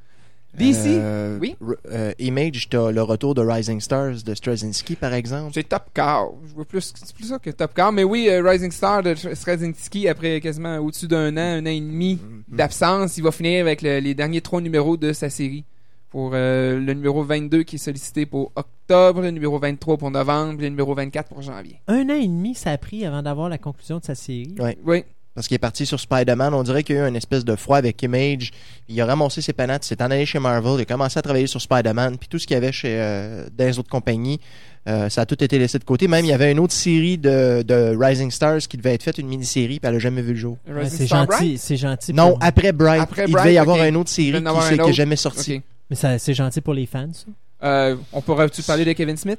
DC, 0.54 0.86
Euh, 0.86 1.38
oui? 1.40 1.56
r- 1.62 1.76
euh, 1.90 2.12
Image, 2.18 2.68
t'as 2.68 2.90
le 2.92 3.02
retour 3.02 3.34
de 3.34 3.40
Rising 3.40 3.80
Stars 3.80 4.22
de 4.22 4.34
Straczynski, 4.34 4.96
par 4.96 5.14
exemple. 5.14 5.52
c'est 5.54 5.66
Top 5.66 5.84
Car. 5.94 6.26
Je 6.46 6.52
vois 6.54 6.66
plus, 6.66 6.92
c'est 6.94 7.14
plus 7.14 7.24
ça 7.28 7.38
que 7.38 7.48
Top 7.48 7.72
Car. 7.72 7.90
Mais 7.90 8.04
oui, 8.04 8.28
euh, 8.28 8.42
Rising 8.46 8.70
Star 8.70 9.02
de 9.02 9.14
Tr- 9.14 9.34
Straczynski, 9.34 10.08
après 10.08 10.40
quasiment 10.42 10.76
au-dessus 10.76 11.08
d'un 11.08 11.34
an, 11.38 11.40
un 11.40 11.62
an 11.62 11.70
et 11.70 11.80
demi 11.80 12.16
Mm-hmm. 12.16 12.56
d'absence, 12.56 13.16
il 13.16 13.22
va 13.24 13.30
finir 13.32 13.62
avec 13.64 13.80
le- 13.80 14.00
les 14.00 14.14
derniers 14.14 14.42
trois 14.42 14.60
numéros 14.60 14.98
de 14.98 15.14
sa 15.14 15.30
série. 15.30 15.64
Pour 16.10 16.32
euh, 16.34 16.78
le 16.78 16.92
numéro 16.92 17.24
22 17.24 17.62
qui 17.62 17.76
est 17.76 17.78
sollicité 17.78 18.26
pour 18.26 18.52
octobre, 18.54 19.22
le 19.22 19.30
numéro 19.30 19.58
23 19.58 19.96
pour 19.96 20.10
novembre, 20.10 20.60
le 20.60 20.68
numéro 20.68 20.94
24 20.94 21.28
pour 21.30 21.40
janvier. 21.40 21.80
Un 21.88 22.10
an 22.10 22.14
et 22.20 22.26
demi, 22.28 22.54
ça 22.54 22.72
a 22.72 22.76
pris 22.76 23.06
avant 23.06 23.22
d'avoir 23.22 23.48
la 23.48 23.56
conclusion 23.56 23.98
de 24.00 24.04
sa 24.04 24.14
série. 24.14 24.54
Ouais. 24.58 24.76
Oui, 24.84 25.04
Parce 25.34 25.48
qu'il 25.48 25.54
est 25.54 25.58
parti 25.58 25.86
sur 25.86 25.98
Spider-Man. 25.98 26.52
On 26.52 26.62
dirait 26.62 26.82
qu'il 26.82 26.96
y 26.96 26.98
a 26.98 27.06
eu 27.06 27.08
une 27.08 27.16
espèce 27.16 27.44
de 27.44 27.56
froid 27.56 27.78
avec 27.78 28.02
Image. 28.02 28.50
Il 28.88 29.00
a 29.00 29.06
ramassé 29.06 29.40
ses 29.40 29.52
panates, 29.54 29.84
il 29.86 29.88
s'est 29.88 30.02
en 30.02 30.10
allé 30.10 30.26
chez 30.26 30.38
Marvel, 30.38 30.74
il 30.76 30.82
a 30.82 30.84
commencé 30.84 31.18
à 31.18 31.22
travailler 31.22 31.46
sur 31.46 31.60
Spider-Man. 31.60 32.18
Puis 32.18 32.28
tout 32.28 32.38
ce 32.38 32.46
qu'il 32.46 32.54
y 32.54 32.58
avait 32.58 32.72
chez, 32.72 32.96
euh, 33.00 33.46
dans 33.56 33.64
les 33.64 33.78
autres 33.78 33.88
compagnies, 33.88 34.40
euh, 34.88 35.08
ça 35.08 35.22
a 35.22 35.26
tout 35.26 35.42
été 35.42 35.58
laissé 35.58 35.78
de 35.78 35.84
côté. 35.84 36.06
Même, 36.06 36.24
il 36.26 36.28
y 36.28 36.32
avait 36.34 36.52
une 36.52 36.58
autre 36.58 36.74
série 36.74 37.16
de, 37.16 37.62
de 37.62 37.96
Rising 37.98 38.30
Stars 38.30 38.58
qui 38.68 38.76
devait 38.76 38.92
être 38.94 39.04
faite, 39.04 39.16
une 39.16 39.28
mini-série, 39.28 39.80
puis 39.80 39.88
elle 39.88 39.94
a 39.96 39.98
jamais 39.98 40.20
vu 40.22 40.32
le 40.32 40.38
jour. 40.38 40.58
Ouais, 40.68 40.88
c'est 40.90 41.06
gentil, 41.06 41.56
c'est 41.56 41.76
gentil. 41.78 42.12
Non, 42.12 42.30
pour... 42.32 42.38
après 42.42 42.72
Bright, 42.72 43.00
Après 43.02 43.24
il 43.26 43.32
Bright, 43.32 43.44
devait 43.46 43.54
y 43.54 43.58
avoir 43.58 43.82
une 43.84 43.96
autre 43.96 44.10
série 44.10 44.32
qui 44.32 44.38
y 44.38 44.42
en 44.42 44.46
avoir 44.46 44.64
s'est- 44.64 44.74
un 44.74 44.76
qui 44.76 44.80
est 44.80 44.84
autre. 44.84 44.92
jamais 44.92 45.16
sortie. 45.16 45.54
Ok. 45.56 45.62
Mais 45.88 45.96
ça, 45.96 46.18
c'est 46.18 46.34
gentil 46.34 46.60
pour 46.60 46.74
les 46.74 46.84
fans, 46.86 47.08
ça? 47.12 47.26
Euh, 47.64 47.96
on 48.12 48.20
pourrait-tu 48.20 48.62
parler 48.64 48.84
de 48.84 48.92
Kevin 48.92 49.16
Smith? 49.16 49.38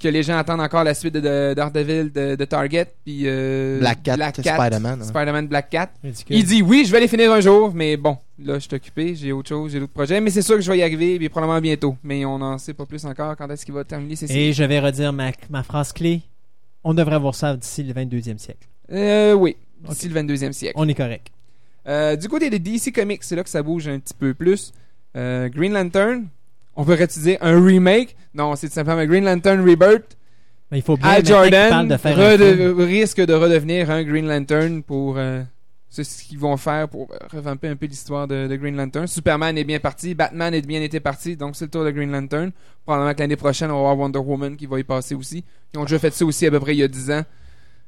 Que 0.00 0.08
les 0.08 0.22
gens 0.22 0.38
attendent 0.38 0.60
encore 0.60 0.84
la 0.84 0.94
suite 0.94 1.14
de, 1.14 1.20
de 1.20 1.54
Daredevil, 1.54 2.12
de, 2.12 2.36
de 2.36 2.44
Target, 2.44 2.86
puis 3.04 3.22
euh, 3.24 3.78
Black 3.80 4.02
Cat, 4.04 4.32
Spider-Man, 4.32 5.00
hein. 5.02 5.04
Spider-Man 5.04 5.48
Black 5.48 5.70
Cat. 5.70 5.90
Ridicule. 6.04 6.36
Il 6.36 6.44
dit 6.44 6.62
oui, 6.62 6.84
je 6.86 6.92
vais 6.92 7.00
les 7.00 7.08
finir 7.08 7.32
un 7.32 7.40
jour, 7.40 7.72
mais 7.74 7.96
bon, 7.96 8.16
là, 8.38 8.54
je 8.54 8.66
suis 8.68 8.74
occupé, 8.76 9.14
j'ai 9.16 9.32
autre 9.32 9.48
chose, 9.48 9.72
j'ai 9.72 9.80
d'autres 9.80 9.92
projets, 9.92 10.20
mais 10.20 10.30
c'est 10.30 10.42
sûr 10.42 10.54
que 10.54 10.60
je 10.60 10.70
vais 10.70 10.78
y 10.78 10.82
arriver, 10.82 11.18
puis 11.18 11.28
probablement 11.28 11.60
bientôt. 11.60 11.96
Mais 12.04 12.24
on 12.24 12.38
n'en 12.38 12.58
sait 12.58 12.74
pas 12.74 12.86
plus 12.86 13.04
encore 13.04 13.36
quand 13.36 13.48
est-ce 13.50 13.64
qu'il 13.64 13.74
va 13.74 13.82
terminer 13.84 14.14
ses 14.14 14.26
Et 14.26 14.28
séries. 14.28 14.52
je 14.52 14.62
vais 14.64 14.78
redire 14.78 15.12
ma, 15.12 15.32
ma 15.50 15.62
phrase 15.64 15.92
clé. 15.92 16.22
On 16.84 16.94
devrait 16.94 17.18
voir 17.18 17.34
ça 17.34 17.56
d'ici 17.56 17.82
le 17.82 17.92
22e 17.92 18.38
siècle. 18.38 18.68
Euh, 18.92 19.32
oui, 19.34 19.56
d'ici 19.88 20.08
le 20.08 20.20
22e 20.20 20.52
siècle. 20.52 20.74
On 20.78 20.86
est 20.88 20.94
correct. 20.94 21.28
Euh, 21.88 22.14
du 22.16 22.28
côté 22.28 22.50
des 22.50 22.58
DC 22.60 22.92
Comics, 22.94 23.24
c'est 23.24 23.34
là 23.34 23.42
que 23.42 23.50
ça 23.50 23.62
bouge 23.62 23.88
un 23.88 23.98
petit 23.98 24.14
peu 24.14 24.32
plus. 24.34 24.72
Euh, 25.16 25.48
Green 25.48 25.72
Lantern, 25.72 26.28
on 26.78 26.84
pourrait-tu 26.84 27.20
dire 27.20 27.36
un 27.42 27.62
remake? 27.62 28.16
Non, 28.32 28.56
c'est 28.56 28.68
tout 28.68 28.74
simplement 28.74 29.04
Green 29.04 29.24
Lantern 29.24 29.60
Rebirth. 29.60 30.16
Mais 30.70 30.78
il 30.78 30.82
faut 30.82 30.96
bien 30.96 31.08
Al 31.08 31.26
Jordan 31.26 31.88
de 31.88 31.96
faire 31.96 32.18
un 32.18 32.36
film. 32.38 32.80
risque 32.80 33.20
de 33.20 33.34
redevenir 33.34 33.90
un 33.90 34.02
Green 34.04 34.26
Lantern 34.26 34.82
pour... 34.82 35.18
euh, 35.18 35.42
c'est 35.90 36.04
ce 36.04 36.22
qu'ils 36.22 36.38
vont 36.38 36.56
faire 36.56 36.88
pour 36.88 37.08
euh, 37.10 37.16
revamper 37.32 37.68
un 37.68 37.76
peu 37.76 37.86
l'histoire 37.86 38.28
de, 38.28 38.46
de 38.46 38.56
Green 38.56 38.76
Lantern. 38.76 39.06
Superman 39.06 39.56
est 39.56 39.64
bien 39.64 39.80
parti, 39.80 40.14
Batman 40.14 40.52
est 40.54 40.66
bien 40.66 40.82
été 40.82 41.00
parti, 41.00 41.36
donc 41.36 41.56
c'est 41.56 41.64
le 41.64 41.70
tour 41.70 41.84
de 41.84 41.90
Green 41.90 42.10
Lantern. 42.12 42.52
Probablement 42.84 43.14
que 43.14 43.20
l'année 43.20 43.36
prochaine, 43.36 43.70
on 43.70 43.82
va 43.82 43.90
avoir 43.90 43.98
Wonder 43.98 44.18
Woman 44.18 44.56
qui 44.56 44.66
va 44.66 44.78
y 44.78 44.84
passer 44.84 45.14
aussi. 45.14 45.44
Ils 45.72 45.78
ont 45.80 45.84
déjà 45.84 45.98
fait 45.98 46.12
ça 46.12 46.24
aussi 46.24 46.46
à 46.46 46.50
peu 46.50 46.60
près 46.60 46.74
il 46.74 46.78
y 46.78 46.82
a 46.82 46.88
10 46.88 47.10
ans. 47.10 47.22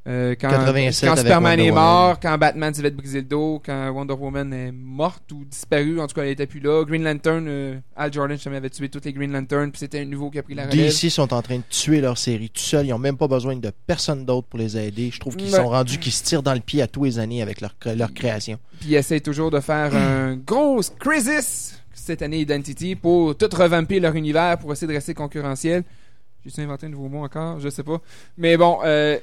Euh, 0.09 0.35
quand 0.41 0.49
87 0.49 1.07
quand 1.07 1.13
avec 1.13 1.27
Superman 1.27 1.61
est 1.61 1.71
mort, 1.71 2.19
quand 2.21 2.39
Batman 2.39 2.73
s'est 2.73 2.81
fait 2.81 2.91
briser 2.91 3.19
le 3.21 3.27
dos, 3.27 3.61
quand 3.65 3.91
Wonder 3.91 4.15
Woman 4.15 4.51
est 4.53 4.73
morte 4.73 5.31
ou 5.31 5.45
disparue, 5.45 6.01
en 6.01 6.07
tout 6.07 6.15
cas 6.15 6.23
elle 6.23 6.31
était 6.31 6.47
plus 6.47 6.61
là. 6.61 6.85
Green 6.85 7.05
Lantern, 7.05 7.45
euh, 7.47 7.79
Al 7.97 8.11
Jordan 8.11 8.39
jamais 8.39 8.57
avait 8.57 8.71
tué 8.71 8.89
toutes 8.89 9.05
les 9.05 9.13
Green 9.13 9.31
Lantern, 9.31 9.71
puis 9.71 9.79
c'était 9.79 10.01
un 10.01 10.07
nouveau 10.07 10.31
qui 10.31 10.39
a 10.39 10.43
pris 10.43 10.55
la 10.55 10.67
relève. 10.67 10.91
DC 10.91 11.11
sont 11.11 11.35
en 11.35 11.43
train 11.43 11.59
de 11.59 11.65
tuer 11.69 12.01
leur 12.01 12.17
série 12.17 12.49
tout 12.49 12.63
seuls. 12.63 12.87
Ils 12.87 12.95
ont 12.95 12.99
même 12.99 13.19
pas 13.19 13.29
besoin 13.29 13.57
de 13.57 13.71
personne 13.87 14.25
d'autre 14.25 14.49
pour 14.49 14.59
les 14.59 14.79
aider. 14.79 15.11
Je 15.13 15.21
trouve 15.21 15.37
qu'ils 15.37 15.51
sont 15.51 15.69
rendus 15.69 15.99
qu'ils 15.99 16.13
se 16.13 16.25
tirent 16.25 16.43
dans 16.43 16.55
le 16.55 16.61
pied 16.61 16.81
à 16.81 16.87
tous 16.87 17.05
les 17.05 17.19
années 17.19 17.43
avec 17.43 17.61
leur, 17.61 17.75
leur 17.95 18.15
création. 18.15 18.59
Puis 18.81 18.91
il 18.91 18.95
essaie 18.95 19.21
toujours 19.21 19.51
de 19.51 19.61
faire 19.61 19.95
un 19.95 20.37
gros 20.37 20.81
crisis 20.99 21.79
cette 21.93 22.23
année 22.23 22.41
Identity 22.41 22.97
pour 22.97 23.37
tout 23.37 23.51
revamper 23.53 24.01
leur 24.01 24.15
univers 24.15 24.59
pour 24.59 24.73
essayer 24.73 24.89
de 24.89 24.95
rester 24.95 25.13
concurrentiel. 25.13 25.85
J'ai 26.47 26.63
inventé 26.63 26.87
un 26.87 26.89
nouveau 26.89 27.09
mot 27.09 27.23
encore, 27.23 27.61
je 27.61 27.69
sais 27.69 27.83
pas. 27.83 28.01
Mais 28.39 28.57
bon, 28.57 28.79
euh, 28.83 29.19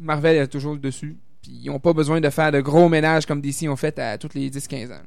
Marvel 0.00 0.36
est 0.36 0.46
toujours 0.48 0.72
le 0.74 0.78
dessus. 0.78 1.16
Puis 1.42 1.52
ils 1.64 1.70
ont 1.70 1.80
pas 1.80 1.92
besoin 1.92 2.20
de 2.20 2.30
faire 2.30 2.52
de 2.52 2.60
gros 2.60 2.88
ménages 2.88 3.26
comme 3.26 3.40
DC 3.40 3.68
ont 3.68 3.76
fait 3.76 3.98
à 3.98 4.16
toutes 4.18 4.34
les 4.34 4.48
10-15 4.50 4.92
ans. 4.92 5.00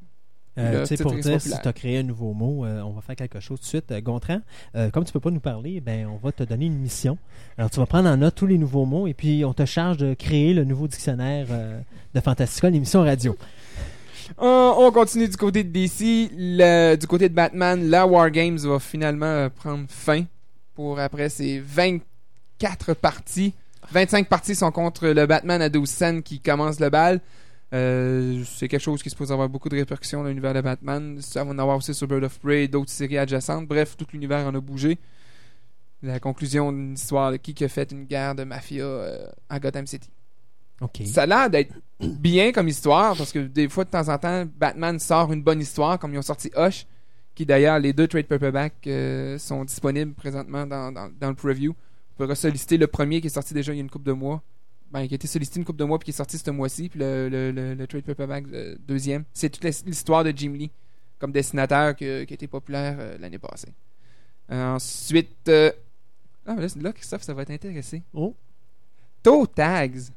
Euh, 0.57 0.71
Le 0.71 0.79
tu 0.81 0.85
sais, 0.87 0.95
titre 0.95 1.09
pour 1.09 1.19
dire, 1.19 1.41
si 1.41 1.49
tu 1.49 1.67
as 1.67 1.73
créé 1.73 1.97
un 1.97 2.03
nouveau 2.03 2.33
mot, 2.33 2.65
euh, 2.65 2.81
on 2.81 2.91
va 2.91 3.01
faire 3.01 3.17
quelque 3.17 3.41
chose 3.41 3.59
tout 3.59 3.63
de 3.65 3.67
suite. 3.69 3.91
Euh, 3.91 3.99
Gontran, 3.99 4.39
euh, 4.75 4.89
comme 4.89 5.03
tu 5.03 5.11
peux 5.11 5.19
pas 5.19 5.29
nous 5.31 5.41
parler, 5.41 5.81
ben, 5.81 6.07
on 6.07 6.15
va 6.15 6.31
te 6.31 6.43
donner 6.43 6.67
une 6.67 6.77
mission. 6.77 7.17
Alors, 7.57 7.69
tu 7.69 7.77
vas 7.79 7.85
prendre 7.85 8.07
en 8.09 8.15
note 8.15 8.35
tous 8.35 8.47
les 8.47 8.57
nouveaux 8.57 8.85
mots 8.85 9.05
et 9.07 9.13
puis 9.13 9.43
on 9.43 9.53
te 9.53 9.65
charge 9.65 9.97
de 9.97 10.13
créer 10.13 10.53
le 10.53 10.63
nouveau 10.63 10.87
dictionnaire 10.87 11.47
de 12.13 12.19
Fantastica, 12.21 12.69
l'émission 12.69 13.01
radio. 13.01 13.35
On, 14.37 14.75
on 14.79 14.91
continue 14.91 15.27
du 15.27 15.35
côté 15.37 15.63
de 15.65 15.69
DC. 15.69 16.31
Le- 16.35 16.95
du 16.95 17.05
côté 17.05 17.27
de 17.29 17.33
Batman, 17.33 17.89
la 17.89 18.07
War 18.07 18.31
Games 18.31 18.57
va 18.57 18.79
finalement 18.79 19.49
prendre 19.49 19.85
fin 19.89 20.23
pour 20.73 20.99
après 20.99 21.27
ces 21.29 21.59
24 21.59 22.93
parties. 22.93 23.53
25 23.91 24.27
parties 24.27 24.55
sont 24.55 24.71
contre 24.71 25.07
le 25.07 25.25
Batman 25.25 25.61
à 25.61 25.69
12 25.69 25.89
scènes 25.89 26.23
qui 26.23 26.39
commence 26.39 26.79
le 26.79 26.89
bal. 26.89 27.21
Euh, 27.73 28.43
c'est 28.45 28.67
quelque 28.67 28.81
chose 28.81 29.01
qui 29.01 29.09
se 29.09 29.15
pose 29.15 29.31
avoir 29.31 29.49
beaucoup 29.49 29.69
de 29.69 29.75
répercussions 29.75 30.21
dans 30.23 30.29
l'univers 30.29 30.53
de 30.53 30.61
Batman. 30.61 31.19
Ça 31.21 31.43
va 31.43 31.51
en 31.51 31.59
avoir 31.59 31.77
aussi 31.77 31.93
sur 31.93 32.07
Bird 32.07 32.23
of 32.23 32.39
Prey 32.39 32.63
et 32.63 32.67
d'autres 32.67 32.91
séries 32.91 33.17
adjacentes. 33.17 33.67
Bref, 33.67 33.97
tout 33.97 34.05
l'univers 34.13 34.45
en 34.45 34.55
a 34.55 34.59
bougé. 34.59 34.97
La 36.01 36.19
conclusion 36.19 36.71
d'une 36.71 36.93
histoire 36.93 37.31
de 37.31 37.37
qui 37.37 37.53
qui 37.53 37.63
a 37.63 37.69
fait 37.69 37.91
une 37.91 38.05
guerre 38.05 38.35
de 38.35 38.43
mafia 38.43 38.83
euh, 38.83 39.27
à 39.49 39.59
Gotham 39.59 39.87
City. 39.87 40.09
Ça 41.05 41.23
a 41.23 41.25
l'air 41.25 41.49
d'être 41.49 41.73
bien 41.99 42.51
comme 42.51 42.67
histoire 42.67 43.15
parce 43.15 43.31
que 43.31 43.39
des 43.39 43.69
fois 43.69 43.85
de 43.85 43.89
temps 43.89 44.09
en 44.09 44.17
temps 44.17 44.45
Batman 44.57 44.99
sort 44.99 45.31
une 45.31 45.41
bonne 45.41 45.61
histoire 45.61 45.97
comme 45.97 46.13
ils 46.13 46.17
ont 46.17 46.21
sorti 46.21 46.51
Hush 46.57 46.85
qui 47.33 47.45
d'ailleurs 47.45 47.79
les 47.79 47.93
deux 47.93 48.07
trade 48.07 48.27
paperbacks 48.27 48.87
euh, 48.87 49.37
sont 49.37 49.63
disponibles 49.63 50.13
présentement 50.13 50.65
dans, 50.65 50.91
dans, 50.91 51.09
dans 51.19 51.29
le 51.29 51.35
preview. 51.35 51.73
On 52.17 52.23
pourra 52.23 52.35
solliciter 52.35 52.77
le 52.77 52.87
premier 52.87 53.19
qui 53.21 53.27
est 53.27 53.29
sorti 53.29 53.53
déjà 53.53 53.73
il 53.73 53.77
y 53.77 53.79
a 53.79 53.81
une 53.81 53.89
couple 53.89 54.05
de 54.07 54.13
mois. 54.13 54.41
Ben, 54.91 55.07
qui 55.07 55.13
a 55.13 55.15
été 55.15 55.27
sollicité 55.27 55.59
une 55.59 55.65
couple 55.65 55.79
de 55.79 55.83
mois 55.83 55.97
puis 55.99 56.05
qui 56.05 56.11
est 56.11 56.13
sorti 56.13 56.37
ce 56.37 56.49
mois-ci 56.51 56.89
puis 56.89 56.99
le, 56.99 57.27
le, 57.27 57.51
le, 57.51 57.73
le 57.73 57.87
trade 57.87 58.03
paperback 58.03 58.45
euh, 58.53 58.75
deuxième. 58.87 59.23
C'est 59.33 59.49
toute 59.49 59.63
l'his- 59.63 59.83
l'histoire 59.85 60.23
de 60.23 60.31
Jim 60.35 60.53
Lee 60.53 60.71
comme 61.19 61.31
dessinateur 61.31 61.95
que- 61.95 62.23
qui 62.23 62.33
a 62.33 62.35
été 62.35 62.47
populaire 62.47 62.95
euh, 62.99 63.17
l'année 63.19 63.39
passée. 63.39 63.73
Ensuite 64.49 65.49
euh, 65.49 65.71
ah, 66.45 66.53
mais 66.55 66.61
là, 66.61 66.67
là, 66.79 66.93
Christophe, 66.93 67.23
ça 67.23 67.33
va 67.33 67.43
t'intéresser. 67.45 68.03
Oh. 68.13 68.35
Toe 69.23 69.47
Tags. 69.55 70.11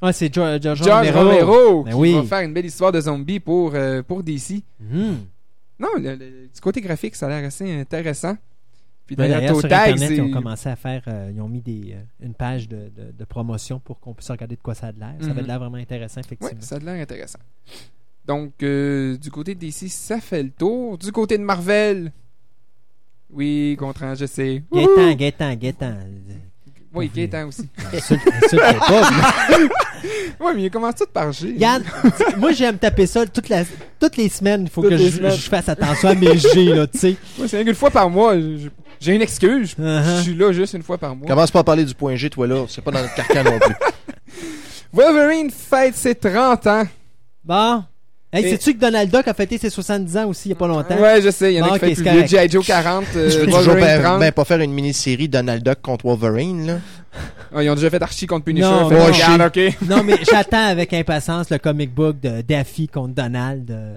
Ah, 0.00 0.12
c'est 0.12 0.32
George, 0.32 0.62
George 0.62 0.80
Romero. 1.10 1.18
Romero, 1.18 1.82
Ben 1.82 1.90
qui 1.90 1.96
oui. 1.96 2.12
va 2.14 2.22
faire 2.22 2.40
une 2.42 2.54
belle 2.54 2.66
histoire 2.66 2.92
de 2.92 3.00
zombies 3.00 3.40
pour, 3.40 3.74
euh, 3.74 4.00
pour 4.04 4.22
DC. 4.22 4.62
Mhm. 4.78 5.16
Non, 5.80 5.88
le, 5.96 6.14
le- 6.14 6.46
du 6.54 6.60
côté 6.62 6.80
graphique, 6.80 7.16
ça 7.16 7.26
a 7.26 7.30
l'air 7.30 7.44
assez 7.48 7.68
intéressant. 7.80 8.36
Puis 9.08 9.16
Ouais, 9.16 9.26
d'ailleurs, 9.28 9.58
sur 9.58 9.66
Tag, 9.68 9.94
Internet, 9.94 10.10
ils 10.18 10.20
ont 10.20 10.30
commencé 10.30 10.68
à 10.68 10.76
faire, 10.76 11.02
euh, 11.08 11.32
ils 11.34 11.40
ont 11.40 11.48
mis 11.48 11.62
des, 11.62 11.94
euh, 11.94 12.02
une 12.26 12.34
page 12.34 12.68
de, 12.68 12.90
de- 12.94 13.10
de 13.18 13.24
promotion 13.24 13.80
pour 13.80 13.98
qu'on 13.98 14.12
puisse 14.12 14.30
regarder 14.30 14.54
de 14.56 14.60
quoi 14.60 14.74
ça 14.74 14.88
a 14.88 14.92
de 14.92 15.00
l'air. 15.00 15.14
Ça 15.20 15.26
avait 15.30 15.36
Mhm. 15.36 15.42
de 15.42 15.46
l'air 15.46 15.58
vraiment 15.58 15.78
intéressant, 15.78 16.20
effectivement. 16.20 16.60
ça 16.60 16.76
a 16.76 16.78
l'air 16.78 17.00
intéressant. 17.02 17.38
Donc, 18.26 18.52
euh, 18.62 19.16
du 19.16 19.30
côté 19.30 19.54
de 19.54 19.60
DC, 19.60 19.88
ça 19.88 20.20
fait 20.20 20.42
le 20.42 20.50
tour. 20.50 20.98
Du 20.98 21.10
côté 21.10 21.38
de 21.38 21.42
Marvel, 21.42 22.12
oui, 23.30 23.74
Gontran, 23.78 24.14
je 24.14 24.26
sais. 24.26 24.62
Gaétan, 24.70 25.14
Gaétan, 25.14 25.54
Gaétan. 25.54 25.94
Oui, 26.92 27.10
Gaétan 27.14 27.48
aussi. 27.48 27.66
Oui, 30.40 30.52
mais 30.54 30.62
il 30.64 30.70
commence 30.70 30.94
tout 30.94 31.06
par 31.12 31.32
G. 31.32 31.52
Yann, 31.56 31.82
moi 32.36 32.52
j'aime 32.52 32.78
taper 32.78 33.06
ça 33.06 33.26
toute 33.26 33.48
la, 33.48 33.64
toutes 33.98 34.16
les 34.16 34.28
semaines. 34.28 34.62
Il 34.62 34.70
faut 34.70 34.82
Toutes 34.82 34.90
que 34.92 34.96
je, 34.96 35.48
fasse 35.48 35.68
attention 35.68 36.10
à 36.10 36.14
mes 36.14 36.38
G, 36.38 36.66
là, 36.66 36.86
tu 36.86 36.96
sais. 36.98 37.16
Moi, 37.36 37.48
c'est 37.48 37.60
une 37.62 37.74
fois 37.74 37.90
par 37.90 38.08
mois. 38.08 38.38
je- 38.38 38.68
J'ai 39.00 39.14
une 39.14 39.22
excuse. 39.22 39.74
Je 39.78 39.82
Uh-huh. 39.82 40.22
suis 40.22 40.34
là 40.34 40.52
juste 40.52 40.74
une 40.74 40.82
fois 40.82 40.98
par 40.98 41.14
mois. 41.16 41.26
Commence 41.28 41.50
pas 41.50 41.60
à 41.60 41.64
parler 41.64 41.84
du 41.84 41.94
point 41.94 42.14
G, 42.16 42.28
toi 42.30 42.46
là. 42.46 42.64
C'est 42.68 42.82
pas 42.82 42.90
dans 42.90 43.00
notre 43.02 43.14
carcan 43.14 43.44
non 43.44 43.58
plus. 43.58 43.74
Wolverine 44.92 45.50
fête 45.50 45.94
ses 45.96 46.14
30 46.14 46.66
ans. 46.66 46.84
Bon. 47.44 47.84
Hey, 48.32 48.44
Et- 48.44 48.50
sais-tu 48.50 48.74
que 48.74 48.78
Donald 48.80 49.10
Duck 49.10 49.26
a 49.26 49.32
fêté 49.32 49.56
ses 49.56 49.70
70 49.70 50.16
ans 50.18 50.26
aussi 50.28 50.48
il 50.48 50.52
y 50.52 50.54
a 50.54 50.56
pas 50.56 50.68
longtemps? 50.68 50.96
Ouais, 50.98 51.22
je 51.22 51.30
sais, 51.30 51.54
il 51.54 51.56
y 51.56 51.62
en 51.62 51.64
a 51.64 51.68
Bon, 51.70 51.74
qui 51.78 51.84
ok, 51.86 51.88
fait 51.88 51.94
c'est 51.94 52.02
plus. 52.20 52.28
G.I. 52.28 52.48
Joe 52.50 52.66
40, 52.66 53.04
euh, 53.16 53.30
Tu 53.30 53.38
peux 53.38 53.46
toujours 53.46 53.74
ben, 53.74 54.02
30. 54.02 54.20
ben, 54.20 54.32
pas 54.32 54.44
faire 54.44 54.60
une 54.60 54.72
mini-série 54.72 55.28
Donald 55.28 55.62
Duck 55.64 55.80
contre 55.80 56.04
Wolverine, 56.06 56.66
là. 56.66 56.74
Ah, 57.54 57.62
ils 57.62 57.70
ont 57.70 57.74
déjà 57.74 57.88
fait 57.88 58.02
Archie 58.02 58.26
contre 58.26 58.44
Punisher. 58.44 58.66
Non, 58.68 58.90
fait 58.90 59.02
regarde. 59.02 59.54
Non, 59.88 60.02
mais 60.04 60.16
j'attends 60.30 60.66
avec 60.66 60.92
impatience 60.92 61.48
le 61.48 61.56
comic 61.56 61.94
book 61.94 62.20
de 62.20 62.42
Daffy 62.42 62.86
contre 62.88 63.14
Donald. 63.14 63.70
euh, 63.70 63.96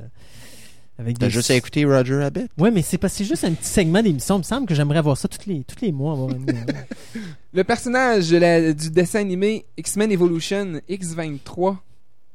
avec 1.01 1.19
T'as 1.19 1.25
des... 1.27 1.31
juste 1.31 1.51
à 1.51 1.55
écouter 1.55 1.83
Roger 1.85 2.15
Rabbit? 2.17 2.47
Ouais, 2.57 2.71
mais 2.71 2.81
c'est 2.81 2.97
pas 2.97 3.09
c'est 3.09 3.25
juste 3.25 3.43
un 3.43 3.51
petit 3.53 3.67
segment 3.67 4.01
d'émission. 4.01 4.35
Il 4.35 4.39
me 4.39 4.43
semble 4.43 4.67
que 4.67 4.73
j'aimerais 4.75 5.01
voir 5.01 5.17
ça 5.17 5.27
tous 5.27 5.45
les, 5.49 5.63
tous 5.63 5.81
les 5.83 5.91
mois. 5.91 6.13
avoir 6.13 6.29
une- 6.31 6.45
Le 7.53 7.63
personnage 7.63 8.29
de 8.29 8.37
la- 8.37 8.73
du 8.73 8.89
dessin 8.91 9.19
animé 9.19 9.65
X-Men 9.77 10.11
Evolution 10.11 10.79
X23 10.89 11.77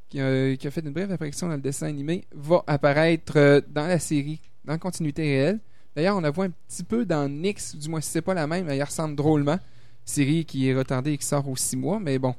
qui 0.09 0.21
a, 0.21 0.57
qui 0.57 0.67
a 0.67 0.71
fait 0.71 0.83
une 0.83 0.93
brève 0.93 1.11
apparition 1.11 1.49
dans 1.49 1.55
le 1.55 1.61
dessin 1.61 1.87
animé, 1.87 2.25
va 2.35 2.63
apparaître 2.67 3.33
euh, 3.37 3.61
dans 3.69 3.87
la 3.87 3.99
série, 3.99 4.39
dans 4.65 4.75
la 4.75 4.79
continuité 4.79 5.23
réelle. 5.23 5.59
D'ailleurs, 5.97 6.17
on 6.17 6.21
la 6.21 6.31
voit 6.31 6.45
un 6.45 6.51
petit 6.69 6.85
peu 6.85 7.05
dans 7.07 7.29
Nix, 7.29 7.75
du 7.75 7.89
moins 7.89 8.01
si 8.01 8.11
c'est 8.11 8.21
pas 8.23 8.35
la 8.35 8.47
même, 8.47 8.69
elle 8.69 8.77
y 8.77 8.83
ressemble 8.83 9.17
drôlement. 9.17 9.59
Série 10.05 10.45
qui 10.45 10.69
est 10.69 10.75
retardée 10.77 11.13
et 11.13 11.19
qui 11.19 11.27
sort 11.27 11.49
aux 11.49 11.57
six 11.57 11.77
mois, 11.77 11.99
mais 11.99 12.19
bon. 12.19 12.35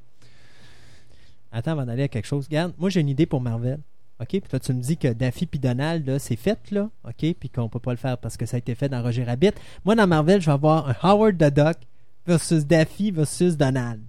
Attends, 1.51 1.71
avant 1.71 1.85
d'aller 1.85 2.03
à 2.03 2.07
quelque 2.07 2.25
chose. 2.27 2.45
Regarde, 2.45 2.73
moi 2.77 2.89
j'ai 2.89 3.01
une 3.01 3.09
idée 3.09 3.25
pour 3.25 3.41
Marvel. 3.41 3.79
OK? 4.19 4.27
Puis 4.29 4.41
toi, 4.49 4.59
tu 4.59 4.73
me 4.73 4.81
dis 4.81 4.97
que 4.97 5.09
Daffy 5.09 5.45
puis 5.45 5.59
Donald, 5.59 6.07
là, 6.07 6.17
c'est 6.19 6.35
fait, 6.35 6.57
là. 6.71 6.89
OK? 7.07 7.35
Puis 7.39 7.49
qu'on 7.49 7.69
peut 7.69 7.79
pas 7.79 7.91
le 7.91 7.97
faire 7.97 8.17
parce 8.17 8.35
que 8.37 8.45
ça 8.45 8.55
a 8.55 8.59
été 8.59 8.73
fait 8.75 8.89
dans 8.89 9.01
Roger 9.03 9.23
Rabbit. 9.23 9.51
Moi, 9.85 9.95
dans 9.95 10.07
Marvel, 10.07 10.41
je 10.41 10.47
vais 10.47 10.51
avoir 10.53 10.89
un 10.89 10.95
Howard 11.03 11.37
the 11.37 11.53
Duck 11.53 11.77
versus 12.25 12.65
Daffy 12.65 13.11
versus 13.11 13.55
Donald. 13.57 14.01